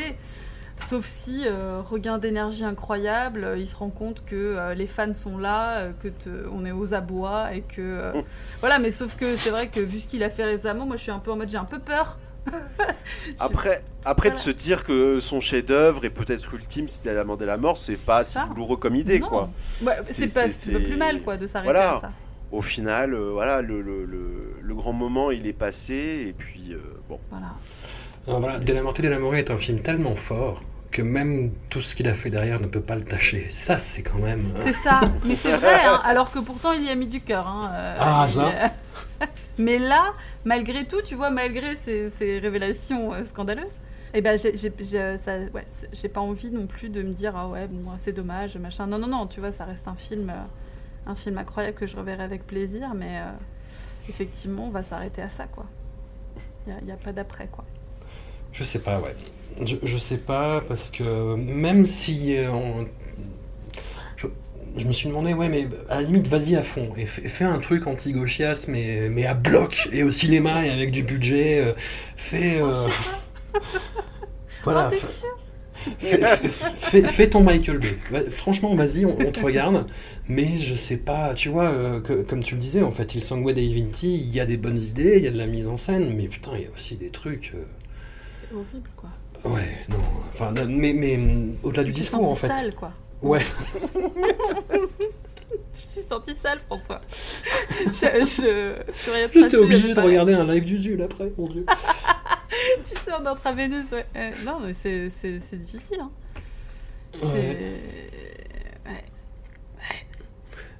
Sauf 0.88 1.04
si 1.04 1.42
euh, 1.44 1.80
regain 1.82 2.18
d'énergie 2.18 2.64
incroyable, 2.64 3.42
euh, 3.42 3.58
il 3.58 3.66
se 3.66 3.74
rend 3.74 3.90
compte 3.90 4.24
que 4.24 4.36
euh, 4.36 4.74
les 4.74 4.86
fans 4.86 5.12
sont 5.12 5.36
là, 5.36 5.88
que 6.00 6.06
te- 6.06 6.46
on 6.52 6.64
est 6.64 6.70
aux 6.70 6.94
abois 6.94 7.52
et 7.52 7.62
que 7.62 7.80
euh, 7.80 8.12
voilà. 8.60 8.78
Mais 8.78 8.92
sauf 8.92 9.16
que 9.16 9.34
c'est 9.34 9.50
vrai 9.50 9.66
que 9.66 9.80
vu 9.80 9.98
ce 9.98 10.06
qu'il 10.06 10.22
a 10.22 10.30
fait 10.30 10.44
récemment, 10.44 10.86
moi, 10.86 10.94
je 10.96 11.02
suis 11.02 11.10
un 11.10 11.18
peu 11.18 11.32
en 11.32 11.36
mode 11.36 11.48
j'ai 11.48 11.56
un 11.58 11.64
peu 11.64 11.80
peur. 11.80 12.18
Après, 13.38 13.82
après 14.04 14.30
de 14.30 14.36
se 14.36 14.50
dire 14.50 14.84
que 14.84 15.20
son 15.20 15.40
chef-d'œuvre 15.40 16.04
est 16.04 16.10
peut-être 16.10 16.54
ultime 16.54 16.88
si 16.88 17.02
t'as 17.02 17.14
demandé 17.14 17.44
la 17.44 17.56
mort, 17.58 17.76
c'est 17.76 17.96
pas 17.96 18.24
si 18.24 18.38
douloureux 18.48 18.76
comme 18.76 18.94
idée, 18.96 19.18
Non. 19.18 19.28
quoi. 19.28 19.50
Ouais, 19.84 19.98
C'est- 20.02 20.32
pas, 20.32 20.42
pas 20.44 20.84
plus 20.84 20.96
mal 20.96 21.22
quoi 21.22 21.36
de 21.36 21.46
s'arrêter 21.46 21.72
Voilà. 21.72 21.96
à 21.96 22.00
ça. 22.00 22.10
Au 22.50 22.62
final, 22.62 23.12
euh, 23.14 23.30
voilà, 23.32 23.60
le, 23.62 23.82
le, 23.82 24.04
le, 24.04 24.56
le 24.62 24.74
grand 24.74 24.92
moment, 24.92 25.30
il 25.30 25.46
est 25.46 25.52
passé, 25.52 26.24
et 26.28 26.32
puis, 26.32 26.68
euh, 26.72 26.78
bon. 27.08 27.20
Voilà. 27.30 27.48
Alors 28.26 28.40
voilà, 28.40 28.58
est 29.34 29.50
un 29.50 29.56
film 29.56 29.80
tellement 29.80 30.14
fort 30.14 30.62
que 30.90 31.02
même 31.02 31.52
tout 31.68 31.82
ce 31.82 31.94
qu'il 31.94 32.08
a 32.08 32.14
fait 32.14 32.30
derrière 32.30 32.60
ne 32.60 32.66
peut 32.66 32.80
pas 32.80 32.94
le 32.94 33.02
tâcher. 33.04 33.46
Ça, 33.50 33.78
c'est 33.78 34.02
quand 34.02 34.18
même. 34.18 34.40
euh, 34.56 34.60
C'est 34.64 34.72
ça, 34.72 35.00
mais 35.26 35.36
c'est 35.36 35.52
vrai, 35.56 35.84
hein, 35.84 36.00
alors 36.04 36.30
que 36.32 36.38
pourtant 36.38 36.72
il 36.72 36.82
y 36.84 36.88
a 36.88 36.94
mis 36.94 37.06
du 37.06 37.20
cœur. 37.20 37.46
hein, 37.46 37.70
euh, 37.74 37.96
Ah, 37.98 38.26
ça. 38.28 38.50
mais 39.58 39.78
là, 39.78 40.12
malgré 40.44 40.86
tout, 40.86 41.02
tu 41.02 41.14
vois, 41.14 41.30
malgré 41.30 41.74
ces, 41.74 42.08
ces 42.08 42.38
révélations 42.38 43.12
euh, 43.12 43.24
scandaleuses, 43.24 43.72
eh 44.14 44.22
ben, 44.22 44.38
j'ai- 44.38 44.56
ouais, 45.52 45.66
pas 46.08 46.20
envie 46.20 46.50
non 46.50 46.66
plus 46.66 46.88
de 46.88 47.02
me 47.02 47.12
dire 47.12 47.36
ah 47.36 47.48
ouais, 47.48 47.66
bon, 47.68 47.90
c'est 47.98 48.12
dommage, 48.12 48.56
machin. 48.56 48.86
Non, 48.86 48.98
non, 48.98 49.06
non, 49.08 49.26
tu 49.26 49.40
vois, 49.40 49.52
ça 49.52 49.64
reste 49.66 49.86
un 49.88 49.96
film, 49.96 50.30
euh, 50.30 50.34
un 51.08 51.14
film 51.14 51.38
incroyable 51.38 51.76
que 51.76 51.86
je 51.86 51.96
reverrai 51.96 52.22
avec 52.22 52.46
plaisir, 52.46 52.92
mais 52.94 53.18
euh, 53.18 53.30
effectivement, 54.08 54.66
on 54.66 54.70
va 54.70 54.82
s'arrêter 54.82 55.22
à 55.22 55.28
ça, 55.30 55.44
quoi. 55.46 55.66
Il 56.66 56.84
n'y 56.84 56.92
a, 56.92 56.96
pas 56.96 57.12
d'après, 57.12 57.48
quoi. 57.50 57.64
Je 58.52 58.62
sais 58.62 58.78
pas, 58.80 59.00
ouais. 59.00 59.14
Je, 59.66 59.76
je 59.82 59.96
sais 59.98 60.18
pas, 60.18 60.60
parce 60.60 60.90
que 60.90 61.34
même 61.34 61.86
si. 61.86 62.36
euh, 62.36 62.50
on- 62.52 62.86
je, 64.16 64.26
je 64.76 64.86
me 64.86 64.92
suis 64.92 65.08
demandé, 65.08 65.32
ouais, 65.32 65.48
mais 65.48 65.66
à 65.88 65.96
la 65.96 66.02
limite, 66.02 66.28
vas-y 66.28 66.56
à 66.56 66.62
fond. 66.62 66.88
Et 66.98 67.06
fais, 67.06 67.44
un 67.44 67.58
truc 67.58 67.86
anti-gauchias, 67.86 68.66
mais, 68.68 69.08
mais 69.08 69.24
à 69.24 69.32
bloc, 69.34 69.88
et 69.92 70.02
au 70.02 70.10
cinéma, 70.10 70.66
et 70.66 70.70
avec 70.70 70.90
du 70.92 71.02
budget. 71.02 71.60
euh, 71.60 71.72
fais. 72.16 72.60
euh, 72.60 72.86
voilà. 74.64 74.90
Oh, 74.92 74.96
fais- 75.98 77.30
ton 77.30 77.42
Michael 77.42 77.78
Bay. 77.78 77.96
Va- 78.10 78.30
Franchement, 78.30 78.74
vas-y, 78.74 79.04
on, 79.04 79.16
on 79.18 79.30
te 79.30 79.40
regarde. 79.40 79.86
Mais 80.28 80.58
je 80.58 80.74
sais 80.74 80.96
pas, 80.96 81.34
tu 81.34 81.48
vois, 81.48 81.70
euh, 81.70 82.00
que- 82.00 82.22
comme 82.22 82.42
tu 82.42 82.54
le 82.54 82.60
disais, 82.60 82.82
en 82.82 82.90
fait, 82.90 83.14
il 83.14 83.22
Sangwa 83.22 83.52
Divinity, 83.52 84.18
il 84.18 84.34
y 84.34 84.40
a 84.40 84.46
des 84.46 84.56
bonnes 84.56 84.78
idées, 84.78 85.14
il 85.18 85.24
y 85.24 85.28
a 85.28 85.30
de 85.30 85.38
la 85.38 85.46
mise 85.46 85.68
en 85.68 85.76
scène, 85.76 86.12
mais 86.16 86.28
putain, 86.28 86.52
il 86.56 86.62
y 86.62 86.66
a 86.66 86.70
aussi 86.74 86.96
des 86.96 87.10
trucs. 87.10 87.52
euh, 87.54 87.64
C'est 88.40 88.54
horrible, 88.54 88.88
quoi. 88.96 89.10
Ouais, 89.50 89.78
non. 89.88 89.96
Enfin, 90.32 90.52
mais, 90.68 90.92
mais 90.92 91.16
hum, 91.16 91.54
au-delà 91.62 91.84
du 91.84 91.92
Je 91.92 91.96
me 91.96 92.00
discours, 92.02 92.28
en 92.30 92.34
fait. 92.34 92.48
sale, 92.48 92.74
quoi. 92.74 92.92
Ouais. 93.22 93.40
Je 95.80 95.86
suis 95.86 96.02
sentie 96.02 96.34
sale, 96.42 96.58
François. 96.66 97.00
je, 97.86 97.90
je, 97.92 98.74
je, 99.06 99.28
facile, 99.40 99.56
obligé 99.58 99.94
de 99.94 100.00
regarder 100.00 100.34
un 100.34 100.46
live 100.46 100.64
du 100.64 100.78
Zul 100.78 101.02
après, 101.02 101.32
mon 101.38 101.48
dieu. 101.48 101.64
Tu 102.84 102.96
sais, 102.96 103.12
en 103.12 103.24
intraveineuse, 103.26 103.86
ouais. 103.92 104.06
Euh, 104.16 104.30
non, 104.44 104.60
mais 104.60 104.72
c'est, 104.74 105.08
c'est, 105.10 105.38
c'est 105.40 105.56
difficile. 105.56 105.98
Hein. 106.00 106.10
C'est. 107.12 107.26
Ouais. 107.26 107.82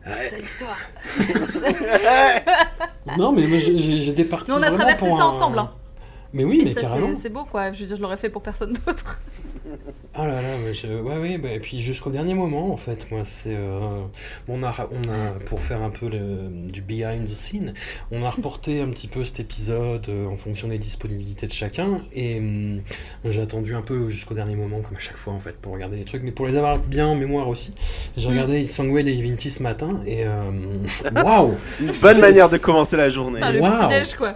Ouais. 0.07 0.29
C'est 0.31 0.39
l'histoire. 0.41 0.77
Non, 3.17 3.33
mais 3.33 3.47
moi, 3.47 3.59
j'ai- 3.59 3.77
j'étais 3.79 4.25
parti. 4.25 4.51
Mais 4.51 4.57
on 4.59 4.63
a 4.63 4.71
vraiment 4.71 4.77
traversé 4.77 5.07
pour 5.09 5.17
ça 5.17 5.23
un- 5.25 5.27
ensemble. 5.29 5.59
Hein. 5.59 5.73
Mais 6.33 6.45
oui, 6.45 6.61
Et 6.61 6.65
mais 6.67 6.75
ça, 6.75 6.83
carrément. 6.83 7.17
c'est 7.21 7.31
beau, 7.31 7.45
quoi. 7.47 7.73
Je 7.73 7.81
veux 7.81 7.87
dire, 7.87 7.97
je 7.97 8.03
l'aurais 8.03 8.19
fait 8.19 8.29
pour 8.29 8.43
personne 8.43 8.73
d'autre. 8.87 9.23
Ah 10.15 10.27
là 10.27 10.41
là, 10.43 10.49
ouais, 10.65 10.75
je- 10.75 10.89
ouais, 11.01 11.19
ouais, 11.19 11.39
bah, 11.39 11.51
et 11.53 11.61
puis 11.61 11.81
jusqu'au 11.83 12.11
dernier 12.11 12.35
moment, 12.35 12.73
en 12.73 12.77
fait, 12.77 13.11
moi, 13.11 13.23
c'est. 13.25 13.55
euh, 13.55 14.01
on, 14.49 14.63
a, 14.63 14.75
on 14.91 15.11
a, 15.13 15.31
pour 15.47 15.61
faire 15.61 15.83
un 15.83 15.91
peu 15.91 16.09
le, 16.09 16.49
du 16.69 16.81
behind 16.83 17.25
the 17.25 17.29
scene, 17.29 17.75
on 18.11 18.25
a 18.25 18.31
reporté 18.31 18.81
un 18.81 18.89
petit 18.89 19.07
peu 19.09 19.23
cet 19.25 19.41
épisode 19.41 20.09
euh, 20.09 20.27
en 20.27 20.37
fonction 20.37 20.69
des 20.69 20.79
disponibilités 20.79 21.47
de 21.47 21.53
chacun, 21.53 22.01
et 22.15 22.39
hum, 22.39 22.81
j'ai 23.25 23.41
attendu 23.43 23.75
un 23.75 23.83
peu 23.83 24.09
jusqu'au 24.09 24.35
dernier 24.35 24.57
moment, 24.57 24.81
comme 24.81 24.97
à 24.97 25.01
chaque 25.01 25.17
fois, 25.17 25.33
en 25.35 25.41
fait, 25.41 25.57
pour 25.57 25.73
regarder 25.75 25.97
les 25.99 26.05
trucs, 26.05 26.23
mais 26.23 26.33
pour 26.33 26.47
les 26.47 26.57
avoir 26.57 26.79
bien 26.79 27.07
en 27.07 27.15
mémoire 27.15 27.49
aussi. 27.49 27.73
J'ai 28.17 28.27
Mm. 28.29 28.31
regardé 28.33 28.61
Il 28.61 28.71
Sangway 28.73 29.03
et 29.03 29.05
Divinity 29.05 29.51
ce 29.51 29.63
matin, 29.63 30.01
et 30.07 30.25
euh, 30.25 30.51
waouh! 31.25 31.55
Une 31.81 31.93
bonne 32.03 32.21
manière 32.21 32.49
de 32.51 32.57
commencer 32.57 32.97
la 32.97 33.11
journée. 33.11 33.39
Enfin, 33.43 33.53
le 33.53 33.61
Waouh. 33.61 33.73
petit-déj, 33.89 34.15
quoi. 34.17 34.35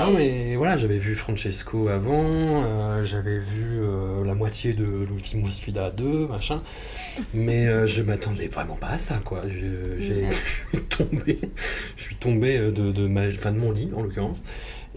Non 0.00 0.10
mais 0.12 0.56
voilà, 0.56 0.76
j'avais 0.76 0.98
vu 0.98 1.14
Francesco 1.14 1.88
avant, 1.88 2.22
euh, 2.64 3.04
j'avais 3.04 3.38
vu 3.38 3.80
euh, 3.80 4.24
la 4.24 4.34
moitié 4.34 4.72
de 4.72 4.84
l'Ultimo 4.84 5.48
Sfida 5.48 5.90
2, 5.90 6.26
machin, 6.28 6.62
mais 7.34 7.66
euh, 7.66 7.86
je 7.86 8.02
m'attendais 8.02 8.48
vraiment 8.48 8.76
pas 8.76 8.88
à 8.90 8.98
ça, 8.98 9.20
quoi. 9.24 9.42
Je, 9.48 9.98
j'ai- 10.00 10.28
je 10.72 10.78
suis 10.78 10.84
tombé, 10.88 11.38
je 11.96 12.02
suis 12.02 12.14
tombé 12.16 12.58
de, 12.58 12.92
de, 12.92 13.06
ma, 13.06 13.26
enfin, 13.26 13.52
de 13.52 13.58
mon 13.58 13.72
lit, 13.72 13.90
en 13.94 14.02
l'occurrence. 14.02 14.40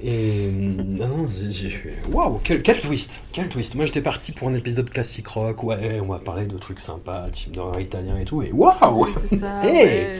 Et 0.01 0.47
euh, 0.47 0.51
non, 0.51 1.27
j'ai- 1.27 1.69
waouh, 2.11 2.39
quel, 2.43 2.61
quel 2.61 2.79
twist, 2.79 3.21
quel 3.33 3.49
twist. 3.49 3.75
Moi 3.75 3.85
j'étais 3.85 4.01
parti 4.01 4.31
pour 4.31 4.47
un 4.47 4.53
épisode 4.53 4.89
classique 4.89 5.27
rock, 5.27 5.63
ouais, 5.63 5.99
on 6.01 6.07
va 6.07 6.19
parler 6.19 6.45
de 6.45 6.57
trucs 6.57 6.79
sympas, 6.79 7.27
type 7.31 7.51
d'horreur 7.51 7.79
italien 7.81 8.17
et 8.17 8.25
tout, 8.25 8.41
et 8.41 8.51
waouh. 8.53 9.07
Hey 9.63 9.71
ouais. 9.71 10.19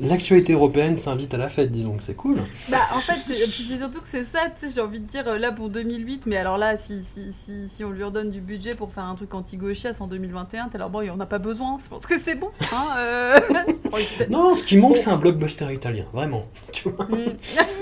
L'actualité 0.00 0.54
européenne 0.54 0.96
s'invite 0.96 1.34
à 1.34 1.36
la 1.36 1.48
fête, 1.48 1.70
dis 1.70 1.82
donc, 1.82 2.00
c'est 2.00 2.14
cool. 2.14 2.38
Bah, 2.68 2.78
en 2.94 3.00
fait, 3.00 3.20
c'est 3.22 3.34
c'est 3.34 3.78
surtout 3.78 4.00
que 4.00 4.08
c'est 4.08 4.24
ça, 4.24 4.40
tu 4.58 4.66
sais, 4.66 4.74
j'ai 4.74 4.80
envie 4.80 5.00
de 5.00 5.06
dire, 5.06 5.28
euh, 5.28 5.38
là 5.38 5.52
pour 5.52 5.68
2008, 5.68 6.24
mais 6.26 6.36
alors 6.36 6.56
là, 6.56 6.76
si, 6.76 7.02
si, 7.02 7.32
si, 7.32 7.68
si 7.68 7.84
on 7.84 7.90
lui 7.90 8.02
redonne 8.02 8.30
du 8.30 8.40
budget 8.40 8.74
pour 8.74 8.92
faire 8.92 9.04
un 9.04 9.14
truc 9.14 9.34
anti-gauchias 9.34 9.98
en 10.00 10.06
2021, 10.06 10.68
t'es 10.68 10.76
alors 10.76 10.88
bon, 10.88 11.02
il 11.02 11.10
en 11.10 11.20
a 11.20 11.26
pas 11.26 11.38
besoin, 11.38 11.76
je 11.82 11.88
pense 11.88 12.06
que 12.06 12.18
c'est 12.18 12.34
bon, 12.34 12.50
hein, 12.72 12.88
euh... 12.96 13.40
Non, 14.30 14.54
ce 14.56 14.64
qui 14.64 14.76
manque, 14.76 14.96
c'est 14.96 15.10
un 15.10 15.16
blockbuster 15.16 15.72
italien, 15.72 16.04
vraiment. 16.12 16.46
Tu 16.72 16.88
vois 16.88 17.06
Mm. 17.06 17.36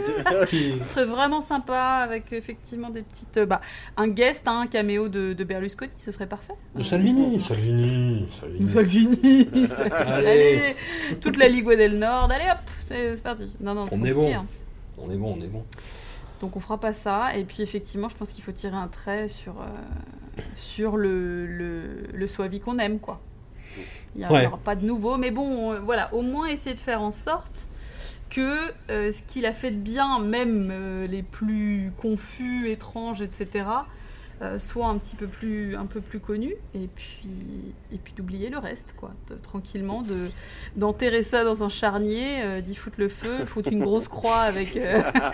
Ce 0.50 0.78
serait 0.78 1.04
vraiment 1.04 1.40
sympa 1.40 1.78
avec 2.02 2.32
effectivement 2.32 2.88
des 2.90 3.02
petites. 3.02 3.36
euh, 3.36 3.46
bah, 3.46 3.60
un 3.96 4.08
guest, 4.08 4.48
hein, 4.48 4.60
un 4.62 4.66
caméo 4.66 5.08
de, 5.08 5.32
de 5.34 5.44
Berlusconi, 5.44 5.90
ce 5.98 6.10
serait 6.12 6.26
parfait. 6.26 6.54
De 6.74 6.82
Salvini, 6.82 7.40
Salvini, 7.40 8.26
Salvini. 8.30 8.70
Salvini 8.70 9.48
Allez. 10.06 10.26
Allez 10.28 10.76
Toute 11.20 11.36
la 11.36 11.48
Ligue 11.48 11.68
del 11.68 11.98
Nord, 11.98 12.30
allez 12.30 12.50
hop 12.50 12.58
C'est 12.88 13.22
parti. 13.22 13.44
Non, 13.60 13.74
non, 13.74 13.84
c'est 13.86 13.94
On 13.96 13.98
est 14.02 14.12
compliqué. 14.12 14.14
bon. 14.14 14.40
hein. 14.40 14.46
On 14.98 15.10
est 15.10 15.16
bon, 15.16 15.36
on 15.38 15.42
est 15.44 15.48
bon. 15.48 15.64
Donc 16.40 16.56
on 16.56 16.60
fera 16.60 16.78
pas 16.78 16.92
ça. 16.94 17.36
Et 17.36 17.44
puis 17.44 17.62
effectivement, 17.62 18.08
je 18.08 18.16
pense 18.16 18.30
qu'il 18.32 18.42
faut 18.42 18.52
tirer 18.52 18.76
un 18.76 18.88
trait 18.88 19.28
sur, 19.28 19.60
euh, 19.60 20.40
sur 20.56 20.96
le, 20.96 21.46
le, 21.46 21.82
le 22.14 22.26
Soavi 22.26 22.60
qu'on 22.60 22.78
aime, 22.78 22.98
quoi. 22.98 23.20
Il 24.18 24.26
n'y 24.26 24.32
Ouais. 24.32 24.46
aura 24.46 24.58
pas 24.58 24.74
de 24.74 24.84
nouveau. 24.84 25.16
Mais 25.16 25.30
bon, 25.30 25.72
euh, 25.72 25.80
voilà, 25.80 26.12
au 26.12 26.22
moins 26.22 26.46
essayer 26.46 26.74
de 26.74 26.80
faire 26.80 27.00
en 27.02 27.12
sorte 27.12 27.68
que 28.30 28.72
euh, 28.90 29.10
ce 29.12 29.22
qu'il 29.22 29.46
a 29.46 29.52
fait 29.52 29.70
de 29.70 29.76
bien, 29.78 30.18
même 30.18 30.68
euh, 30.72 31.06
les 31.06 31.22
plus 31.22 31.92
confus, 31.96 32.68
étranges, 32.68 33.22
etc., 33.22 33.64
euh, 34.42 34.58
soit 34.58 34.86
un 34.86 34.98
petit 34.98 35.16
peu 35.16 35.26
plus, 35.26 35.76
un 35.76 35.86
peu 35.86 36.00
plus 36.00 36.18
connu. 36.20 36.54
Et 36.74 36.88
puis, 36.94 37.28
et 37.92 37.96
puis 37.98 38.12
d'oublier 38.16 38.50
le 38.50 38.58
reste, 38.58 38.94
quoi. 38.96 39.12
De- 39.28 39.34
tranquillement, 39.36 40.02
de, 40.02 40.28
d'enterrer 40.76 41.22
ça 41.22 41.42
dans 41.44 41.62
un 41.64 41.68
charnier, 41.68 42.60
d'y 42.62 42.74
foutre 42.74 43.00
le 43.00 43.08
feu, 43.08 43.44
foutre 43.46 43.72
une 43.72 43.82
grosse 43.84 44.08
croix 44.08 44.40
avec, 44.40 44.76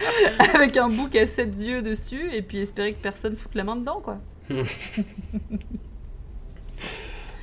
avec 0.55 0.77
un 0.77 0.89
bouc 0.89 1.16
à 1.16 1.27
sept 1.27 1.55
yeux 1.59 1.82
dessus, 1.82 2.31
et 2.32 2.43
puis 2.43 2.59
espérer 2.59 2.93
que 2.93 3.02
personne 3.02 3.35
foute 3.35 3.55
la 3.55 3.65
main 3.65 3.77
dedans, 3.77 4.01
quoi. 4.05 4.19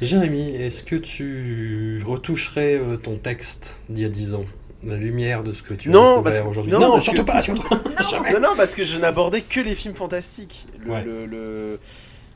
Jérémy, 0.02 0.56
est-ce 0.56 0.84
que 0.84 0.95
tu 0.95 2.02
retoucherais 2.06 2.76
euh, 2.80 2.98
ton 2.98 3.18
texte 3.18 3.78
d'il 3.90 4.02
y 4.03 4.06
a 4.06 4.10
10 4.10 4.34
ans? 4.34 4.45
La 4.84 4.95
lumière 4.95 5.44
de 5.44 5.53
ce 5.53 5.61
que 5.61 5.76
tu 5.76 5.90
Non, 5.90 6.26
as 6.26 6.44
aujourd'hui? 6.45 6.72
non, 6.72 6.80
Non, 6.80 6.91
parce 6.94 7.03
surtout 7.03 7.22
que- 7.23 7.32
pas, 7.32 7.41
surtout 7.44 7.61
pas. 7.69 7.80
Jamais. 8.10 8.34
Non, 8.34 8.40
non, 8.40 8.49
parce 8.57 8.73
que 8.73 8.84
je 8.84 8.98
n'abordais 8.98 9.41
que 9.41 9.60
les 9.60 9.76
films 9.76 9.94
fantastiques. 9.94 10.65
Le, 10.84 10.91
Ouais. 10.91 11.03
le- 11.03 11.26
le- 11.28 11.80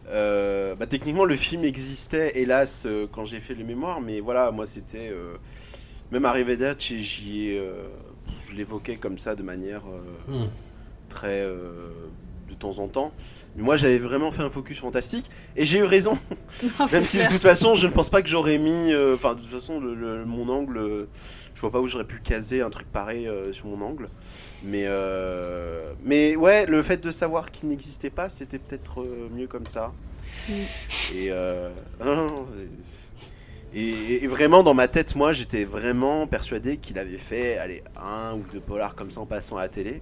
euh, 0.10 0.76
bah, 0.76 0.86
techniquement, 0.86 1.26
le 1.26 1.36
film 1.36 1.64
existait, 1.64 2.34
hélas, 2.40 2.84
euh, 2.86 3.08
quand 3.12 3.24
j'ai 3.26 3.40
fait 3.40 3.56
les 3.56 3.64
mémoires, 3.64 4.00
mais 4.00 4.20
voilà, 4.20 4.52
moi, 4.52 4.68
c'était. 4.68 5.10
euh, 5.12 5.34
même 6.12 6.26
arrivé 6.26 6.56
date, 6.56 6.84
j'y 6.84 7.48
ai. 7.48 7.58
euh, 7.58 7.88
je 8.48 8.56
l'évoquais 8.56 8.98
comme 8.98 9.18
ça 9.18 9.34
de 9.36 9.42
manière 9.42 9.82
euh, 10.30 10.44
Hmm. 10.46 10.48
très. 11.10 11.42
De 12.56 12.60
temps 12.60 12.80
en 12.80 12.88
temps. 12.88 13.14
Mais 13.56 13.64
moi, 13.64 13.76
j'avais 13.78 14.00
vraiment 14.00 14.32
fait 14.32 14.42
un 14.44 14.50
focus 14.50 14.80
fantastique, 14.80 15.30
et 15.56 15.66
j'ai 15.66 15.80
eu 15.80 15.84
raison. 15.84 16.18
Non, 16.80 16.88
Même 16.92 17.06
si 17.06 17.18
de 17.20 17.28
toute 17.28 17.44
façon, 17.44 17.76
je 17.76 17.88
ne 17.88 17.92
pense 17.94 18.10
pas 18.10 18.22
que 18.22 18.28
j'aurais 18.30 18.58
mis. 18.58 18.92
euh, 18.94 19.16
Enfin, 19.16 19.36
de 19.36 19.42
toute 19.42 19.50
façon, 19.52 19.80
le, 19.80 19.94
le- 19.96 20.26
mon 20.26 20.50
angle. 20.50 20.78
euh, 20.78 21.06
je 21.56 21.62
vois 21.62 21.72
pas 21.72 21.80
où 21.80 21.88
j'aurais 21.88 22.04
pu 22.06 22.20
caser 22.20 22.62
un 22.62 22.70
truc 22.70 22.88
pareil 22.92 23.28
euh, 23.28 23.54
sur 23.54 23.68
mon 23.68 23.82
angle. 23.86 24.10
Mais, 24.64 24.84
euh, 24.88 25.94
mais 26.04 26.36
ouais, 26.36 26.66
le 26.66 26.82
fait 26.82 26.98
de 26.98 27.12
savoir 27.12 27.50
qu'il 27.52 27.70
n'existait 27.70 28.10
pas, 28.10 28.28
c'était 28.30 28.60
peut-être 28.60 29.06
mieux 29.32 29.48
comme 29.48 29.66
ça. 29.68 29.94
Mm. 30.50 30.54
Et, 33.74 34.24
et 34.24 34.28
vraiment, 34.28 34.64
dans 34.64 34.74
ma 34.74 34.88
tête, 34.88 35.16
moi, 35.16 35.34
j'étais 35.34 35.66
vraiment 35.66 36.28
persuadé 36.28 36.78
qu'il 36.78 36.98
avait 36.98 37.18
fait, 37.18 37.58
allez, 37.58 37.84
un 38.02 38.34
ou 38.36 38.44
deux 38.52 38.62
polars 38.62 38.96
comme 38.96 39.12
ça 39.12 39.20
en 39.20 39.26
passant 39.26 39.58
à 39.58 39.62
la 39.64 39.70
télé. 39.70 40.02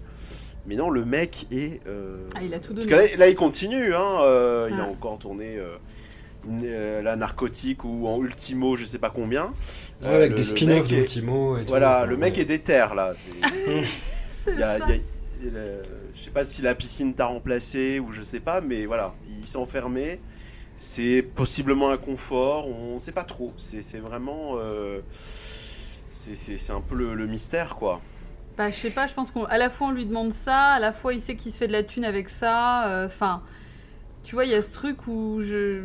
Mais 0.66 0.76
non, 0.76 0.90
le 0.90 1.04
mec 1.06 1.46
est. 1.52 1.82
euh, 1.88 2.28
Ah, 2.36 2.40
il 2.42 2.54
a 2.54 2.60
tout 2.60 2.74
Parce 2.74 2.86
donné. 2.88 3.08
que 3.08 3.12
là, 3.14 3.18
là, 3.18 3.30
il 3.30 3.36
continue, 3.36 3.94
hein. 3.94 4.20
euh, 4.22 4.70
Il 4.72 4.80
a 4.80 4.84
Ouais. 4.86 4.90
encore 4.90 5.20
tourné 5.20 5.58
euh, 5.58 5.76
une- 6.48 6.64
euh, 6.66 7.02
la 7.02 7.16
narcotique 7.18 7.84
ou 7.84 8.08
en 8.08 8.22
ultimo, 8.24 8.76
je 8.78 8.86
sais 8.86 9.00
pas 9.00 9.10
combien. 9.10 9.48
Ouais, 10.02 10.08
Euh, 10.08 10.16
avec 10.18 10.30
le- 10.32 10.36
des 10.38 10.44
spin-offs 10.44 10.86
est- 10.92 10.96
d'Ultimo. 10.96 11.58
Voilà, 11.68 12.06
le 12.06 12.16
mec 12.18 12.36
ouais. 12.36 12.42
est 12.42 12.46
déter 12.46 12.74
là. 12.96 13.14
il 14.48 14.60
y 14.60 14.64
a- 14.64 14.80
ça. 14.80 14.86
il 14.86 14.90
y 14.90 14.94
a- 14.94 15.02
il 15.42 15.46
y 15.54 15.58
a- 15.58 15.84
je 16.16 16.22
sais 16.22 16.32
pas 16.32 16.46
si 16.46 16.62
la 16.62 16.76
piscine 16.76 17.14
t'a 17.14 17.26
remplacé 17.26 18.00
ou 18.00 18.12
je 18.12 18.22
sais 18.22 18.40
pas, 18.40 18.62
mais 18.62 18.86
voilà, 18.86 19.14
il 19.40 19.46
s'est 19.46 19.58
enfermé. 19.58 20.20
C'est 20.78 21.22
possiblement 21.36 21.92
un 21.92 21.98
confort, 21.98 22.68
on 22.68 22.98
sait 23.00 23.12
pas 23.12 23.24
trop. 23.24 23.54
C'est 23.58 24.00
vraiment. 24.00 24.56
euh, 24.58 25.02
c'est- 26.10 26.72
un 26.72 26.82
peu 26.82 26.96
le, 26.96 27.16
le 27.16 27.28
mystère 27.28 27.76
quoi. 27.76 28.02
Bah, 28.58 28.70
je 28.70 28.76
sais 28.76 28.92
pas, 28.92 29.08
je 29.08 29.14
pense 29.14 29.32
qu'à 29.32 29.58
la 29.58 29.70
fois 29.70 29.88
on 29.88 29.92
lui 29.92 30.06
demande 30.06 30.32
ça, 30.32 30.74
à 30.74 30.80
la 30.80 30.94
fois 30.94 31.14
il 31.14 31.22
sait 31.22 31.36
qu'il 31.36 31.52
se 31.52 31.58
fait 31.58 31.68
de 31.68 31.72
la 31.72 31.84
thune 31.84 32.06
avec 32.06 32.30
ça. 32.30 32.88
euh, 32.88 33.06
Enfin, 33.08 33.42
tu 34.24 34.36
vois, 34.36 34.46
il 34.46 34.52
y 34.52 34.56
a 34.56 34.62
ce 34.62 34.72
truc 34.72 35.08
où 35.08 35.42
je. 35.42 35.82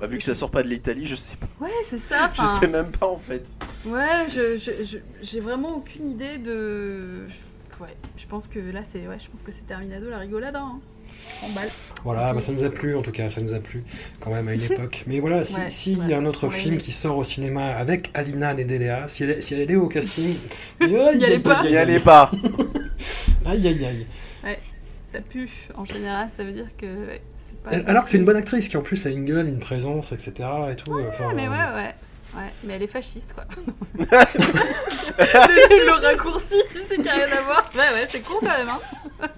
Bah, 0.00 0.06
vu 0.06 0.18
que 0.18 0.24
ça 0.24 0.34
sort 0.34 0.50
pas 0.50 0.62
de 0.62 0.68
l'Italie, 0.68 1.04
je 1.04 1.14
sais 1.16 1.36
pas. 1.36 1.46
Ouais, 1.60 1.70
c'est 1.84 1.98
ça. 1.98 2.30
Je 2.34 2.42
sais 2.46 2.68
même 2.68 2.90
pas 2.92 3.06
en 3.08 3.18
fait. 3.18 3.48
Ouais, 3.86 4.06
j'ai 5.22 5.40
vraiment 5.40 5.76
aucune 5.76 6.10
idée 6.12 6.38
de. 6.38 7.26
Ouais, 7.80 7.96
je 8.16 8.26
pense 8.26 8.46
que 8.46 8.60
là 8.60 8.82
c'est, 8.84 9.08
ouais, 9.08 9.18
je 9.18 9.28
pense 9.28 9.42
que 9.42 9.50
c'est 9.50 9.66
Terminado 9.66 10.08
la 10.08 10.18
rigolade. 10.18 10.54
Hein. 10.54 10.78
En 11.44 11.48
balle. 11.50 11.68
Voilà, 12.04 12.32
bah, 12.34 12.40
ça 12.40 12.52
nous 12.52 12.64
a 12.64 12.70
plu 12.70 12.96
en 12.96 13.02
tout 13.02 13.12
cas, 13.12 13.28
ça 13.28 13.40
nous 13.40 13.54
a 13.54 13.58
plu 13.60 13.84
quand 14.20 14.30
même 14.30 14.48
à 14.48 14.54
une 14.54 14.62
époque. 14.72 15.04
Mais 15.06 15.20
voilà, 15.20 15.44
si- 15.44 15.56
Ouais, 15.56 15.70
s'il 15.70 15.98
y 15.98 16.06
ouais, 16.08 16.14
a 16.14 16.18
un 16.18 16.24
autre 16.26 16.48
film 16.48 16.76
qui 16.76 16.92
sort 16.92 17.16
au 17.16 17.24
cinéma 17.24 17.76
avec 17.76 18.10
Alina 18.14 18.54
Nedelea, 18.54 19.06
si 19.08 19.24
elle, 19.24 19.42
si 19.42 19.54
elle 19.54 19.70
est 19.70 19.76
au 19.76 19.88
casting, 19.88 20.36
aïe, 20.80 20.96
aïe, 20.96 21.18
Y 21.18 21.24
allez 21.24 21.38
pas. 21.38 21.60
aïe, 21.60 21.70
N'y 21.70 21.76
aïe, 21.76 21.82
allez 21.90 22.00
pas. 22.00 22.30
Aïe 23.44 23.66
aïe 23.66 23.84
aïe. 23.86 24.06
Ça 25.12 25.18
pue. 25.20 25.50
En 25.76 25.84
général, 25.84 26.28
ça 26.36 26.42
veut 26.44 26.52
dire 26.52 26.68
que 26.78 26.86
ouais, 26.86 27.20
c'est 27.46 27.58
pas. 27.62 27.70
Elle- 27.72 27.84
Alors 27.88 28.04
que 28.04 28.10
c'est 28.10 28.16
une 28.18 28.24
bonne 28.24 28.36
actrice 28.36 28.68
qui 28.68 28.76
en 28.76 28.82
plus 28.82 29.04
a 29.06 29.10
une 29.10 29.24
gueule, 29.24 29.46
une 29.48 29.58
présence, 29.58 30.12
etc. 30.12 30.32
et 30.72 30.76
tout. 30.76 30.98
enfin, 31.08 31.28
Ouais, 31.28 31.34
mais 31.34 31.48
ouais, 31.48 31.54
euh, 31.58 31.74
ouais. 31.76 31.94
Ouais, 32.34 32.50
mais 32.64 32.74
elle 32.74 32.82
est 32.84 32.86
fasciste, 32.86 33.34
quoi. 33.34 33.44
le, 33.98 35.84
le 35.86 35.92
raccourci, 36.06 36.54
tu 36.70 36.78
sais, 36.78 36.96
qui 36.96 37.08
a 37.08 37.12
rien 37.14 37.26
à 37.36 37.42
voir. 37.42 37.70
Ouais, 37.74 37.80
ouais, 37.80 38.06
c'est 38.08 38.22
con 38.22 38.34
quand 38.40 38.46
même, 38.56 38.68
hein. 38.70 39.28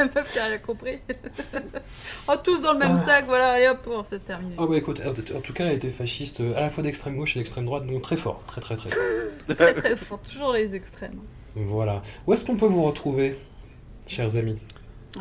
La 0.00 0.06
meuf 0.06 0.32
qui 0.32 0.38
a 0.38 0.44
rien 0.46 0.58
compris. 0.58 0.98
oh, 2.28 2.32
tous 2.42 2.60
dans 2.60 2.72
le 2.72 2.78
même 2.78 2.96
Ah. 3.00 3.04
sac, 3.04 3.26
voilà, 3.26 3.50
allez 3.52 3.68
hop, 3.68 3.78
bon, 3.84 4.02
c'est 4.02 4.24
terminé. 4.24 4.54
Ah 4.58 4.66
bah 4.66 4.76
écoute, 4.76 5.00
en 5.06 5.40
tout 5.40 5.52
cas, 5.52 5.66
elle 5.66 5.74
était 5.74 5.90
fasciste 5.90 6.40
euh, 6.40 6.56
à 6.56 6.62
la 6.62 6.70
fois 6.70 6.82
d'extrême 6.82 7.16
gauche 7.16 7.36
et 7.36 7.40
d'extrême 7.40 7.64
droite, 7.66 7.86
donc 7.86 8.02
très 8.02 8.16
fort, 8.16 8.42
très 8.46 8.60
très 8.60 8.76
très 8.76 8.88
fort. 8.90 9.02
Très 9.56 9.74
très 9.74 9.96
fort, 9.96 10.20
toujours 10.20 10.52
les 10.52 10.74
extrêmes. 10.74 11.18
Voilà. 11.56 12.02
Où 12.26 12.32
est-ce 12.32 12.44
qu'on 12.44 12.56
peut 12.56 12.66
vous 12.66 12.84
retrouver, 12.84 13.36
chers 14.06 14.36
amis? 14.36 14.58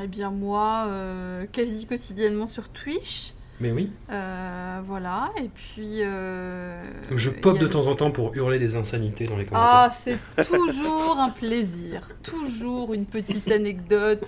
Eh 0.01 0.07
bien, 0.07 0.29
moi, 0.29 0.85
euh, 0.87 1.45
quasi 1.51 1.85
quotidiennement 1.87 2.45
sur 2.47 2.69
Twitch. 2.69 3.33
Mais 3.61 3.71
oui, 3.71 3.91
Euh, 4.09 4.79
voilà, 4.87 5.31
et 5.37 5.49
puis. 5.53 6.01
euh, 6.01 6.81
je 7.13 7.29
pop 7.29 7.57
de 7.57 7.65
le- 7.65 7.69
temps 7.69 7.87
en 7.87 7.95
temps 7.95 8.09
pour 8.09 8.33
hurler 8.35 8.57
des 8.57 8.77
insanités 8.77 9.25
dans 9.25 9.35
les 9.35 9.43
commentaires. 9.43 9.69
Ah, 9.69 9.89
c'est 9.91 10.17
toujours 10.47 11.17
un 11.19 11.29
plaisir. 11.29 12.07
Toujours 12.23 12.93
une 12.93 13.05
petite 13.05 13.51
anecdote. 13.51 14.23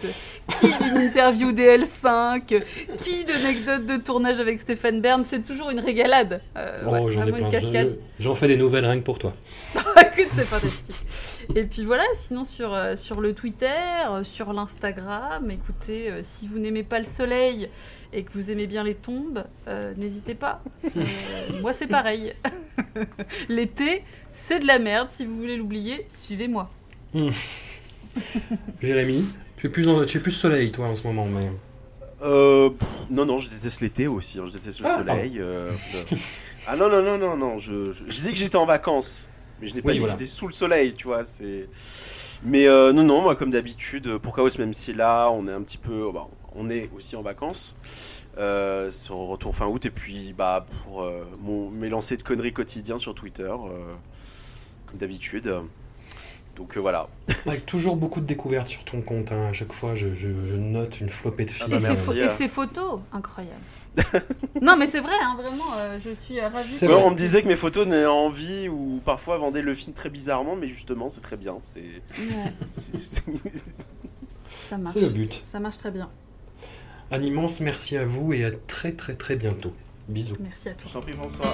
Qui 0.59 0.67
d'une 0.67 0.97
interview 0.97 1.51
DL5 1.53 2.61
Qui 2.97 3.23
d'anecdote 3.23 3.85
de 3.85 3.95
tournage 4.03 4.39
avec 4.41 4.59
Stéphane 4.59 4.99
Bern 4.99 5.23
C'est 5.25 5.43
toujours 5.43 5.69
une 5.69 5.79
régalade. 5.79 6.41
Euh, 6.57 6.81
oh, 6.85 6.89
ouais, 6.89 7.11
j'en 7.13 7.25
ai 7.25 7.31
plein. 7.31 7.49
J'en 8.19 8.35
fais 8.35 8.49
des 8.49 8.57
nouvelles 8.57 8.85
rien 8.85 8.99
que 8.99 9.05
pour 9.05 9.17
toi. 9.17 9.33
Écoute, 9.75 10.27
c'est 10.35 10.43
fantastique. 10.43 11.40
Et 11.55 11.63
puis 11.63 11.83
voilà, 11.83 12.03
sinon 12.13 12.43
sur, 12.43 12.73
euh, 12.73 12.95
sur 12.95 13.19
le 13.21 13.33
Twitter, 13.33 13.67
euh, 14.09 14.23
sur 14.23 14.53
l'Instagram, 14.53 15.49
écoutez, 15.51 16.09
euh, 16.09 16.19
si 16.23 16.47
vous 16.47 16.59
n'aimez 16.59 16.83
pas 16.83 16.99
le 16.99 17.05
soleil 17.05 17.69
et 18.13 18.23
que 18.23 18.31
vous 18.33 18.51
aimez 18.51 18.67
bien 18.67 18.83
les 18.83 18.95
tombes, 18.95 19.43
euh, 19.67 19.93
n'hésitez 19.97 20.35
pas. 20.35 20.61
Euh, 20.97 21.61
moi, 21.61 21.73
c'est 21.73 21.87
pareil. 21.87 22.33
L'été, 23.49 24.03
c'est 24.33 24.59
de 24.59 24.67
la 24.67 24.77
merde. 24.79 25.09
Si 25.09 25.25
vous 25.25 25.37
voulez 25.37 25.55
l'oublier, 25.57 26.05
suivez-moi. 26.09 26.69
Jérémy, 28.81 29.25
tu 29.57 29.67
es 29.67 29.69
plus, 29.69 29.87
en- 29.87 30.05
tu 30.05 30.17
es 30.17 30.21
plus 30.21 30.31
soleil 30.31 30.71
toi 30.71 30.87
en 30.87 30.95
ce 30.95 31.03
moment, 31.07 31.25
mais. 31.25 31.49
Euh, 32.23 32.69
pff, 32.69 32.87
non, 33.09 33.25
non, 33.25 33.37
je 33.37 33.49
déteste 33.49 33.81
l'été 33.81 34.07
aussi. 34.07 34.39
hein, 34.39 34.43
je 34.47 34.53
déteste 34.53 34.79
le 34.81 34.87
Ah, 34.87 34.97
soleil. 34.97 35.37
euh. 35.39 35.71
ah 36.67 36.75
non, 36.75 36.89
non, 36.89 37.01
non, 37.01 37.17
non, 37.17 37.37
non. 37.37 37.57
Je, 37.57 37.91
je, 37.91 38.03
je 38.05 38.09
disais 38.11 38.31
que 38.31 38.37
j'étais 38.37 38.57
en 38.57 38.65
vacances, 38.65 39.29
mais 39.61 39.67
je 39.67 39.75
n'ai 39.75 39.81
pas 39.81 39.89
Oui, 39.89 39.93
dit 39.95 39.99
voilà. 39.99 40.13
que 40.15 40.19
j'étais 40.19 40.31
sous 40.31 40.47
le 40.47 40.53
soleil, 40.53 40.93
tu 40.93 41.07
vois. 41.07 41.23
C'est. 41.25 41.69
Mais 42.43 42.67
euh, 42.67 42.91
non, 42.91 43.03
non, 43.03 43.21
moi, 43.21 43.35
comme 43.35 43.51
d'habitude, 43.51 44.17
pour 44.17 44.35
Chaos, 44.35 44.49
même 44.57 44.73
si 44.73 44.93
là, 44.93 45.29
on 45.31 45.47
est 45.47 45.51
un 45.53 45.61
petit 45.61 45.77
peu. 45.77 46.11
bah, 46.13 46.27
on 46.53 46.69
est 46.69 46.89
aussi 46.95 47.15
en 47.15 47.21
vacances. 47.21 47.77
Euh, 48.37 48.91
sur 48.91 49.15
retour 49.17 49.55
fin 49.55 49.67
août, 49.67 49.85
et 49.85 49.91
puis 49.91 50.33
bah, 50.37 50.65
pour 50.83 51.01
euh, 51.03 51.25
mon, 51.41 51.69
mes 51.69 51.89
lancers 51.89 52.17
de 52.17 52.23
conneries 52.23 52.53
quotidiens 52.53 52.97
sur 52.97 53.13
Twitter, 53.13 53.43
euh, 53.43 53.93
comme 54.87 54.97
d'habitude. 54.97 55.53
Donc 56.57 56.75
euh, 56.75 56.79
voilà. 56.81 57.07
Avec 57.45 57.65
toujours 57.65 57.95
beaucoup 57.95 58.19
de 58.21 58.25
découvertes 58.25 58.67
sur 58.69 58.83
ton 58.83 59.01
compte. 59.01 59.31
hein. 59.31 59.47
À 59.49 59.53
chaque 59.53 59.71
fois, 59.73 59.95
je, 59.95 60.13
je- 60.13 60.45
je 60.45 60.55
note 60.55 60.99
une 60.99 61.09
flopée 61.09 61.45
de 61.45 61.51
films. 61.51 61.69
bah, 61.69 61.77
et, 61.79 62.19
euh. 62.19 62.25
et 62.25 62.29
ses 62.29 62.47
photos, 62.47 62.99
incroyable. 63.13 63.55
non, 64.61 64.77
mais 64.77 64.87
c'est 64.87 65.01
vrai, 65.01 65.13
hein, 65.21 65.35
vraiment, 65.37 65.73
euh, 65.77 65.99
je 66.03 66.11
suis 66.11 66.39
euh, 66.39 66.47
ravie. 66.47 66.77
Ouais, 66.81 66.93
on 66.93 67.11
me 67.11 67.15
disait 67.15 67.41
que 67.41 67.47
mes 67.47 67.55
photos 67.55 67.85
n'avaient 67.87 68.05
envie 68.05 68.69
ou 68.69 69.01
parfois 69.03 69.37
vendaient 69.37 69.61
le 69.61 69.73
film 69.73 69.93
très 69.93 70.09
bizarrement, 70.09 70.55
mais 70.55 70.67
justement, 70.67 71.09
c'est 71.09 71.21
très 71.21 71.37
bien. 71.37 71.57
C'est. 71.59 71.81
Ouais, 72.17 72.53
c'est- 72.65 72.95
ça 74.69 74.77
marche. 74.77 74.93
C'est 74.93 75.01
le 75.01 75.09
but. 75.09 75.41
Ça 75.51 75.59
marche 75.59 75.77
très 75.77 75.91
bien. 75.91 76.09
Un 77.11 77.21
immense 77.21 77.59
merci 77.59 77.97
à 77.97 78.05
vous 78.05 78.31
et 78.31 78.45
à 78.45 78.51
très 78.51 78.93
très 78.93 79.15
très 79.15 79.35
bientôt. 79.35 79.73
Bisous. 80.07 80.35
Merci 80.39 80.69
à 80.69 80.73
toi. 80.73 80.85
Je 80.87 80.93
t'en 80.93 81.01
prie, 81.01 81.13
François. 81.13 81.53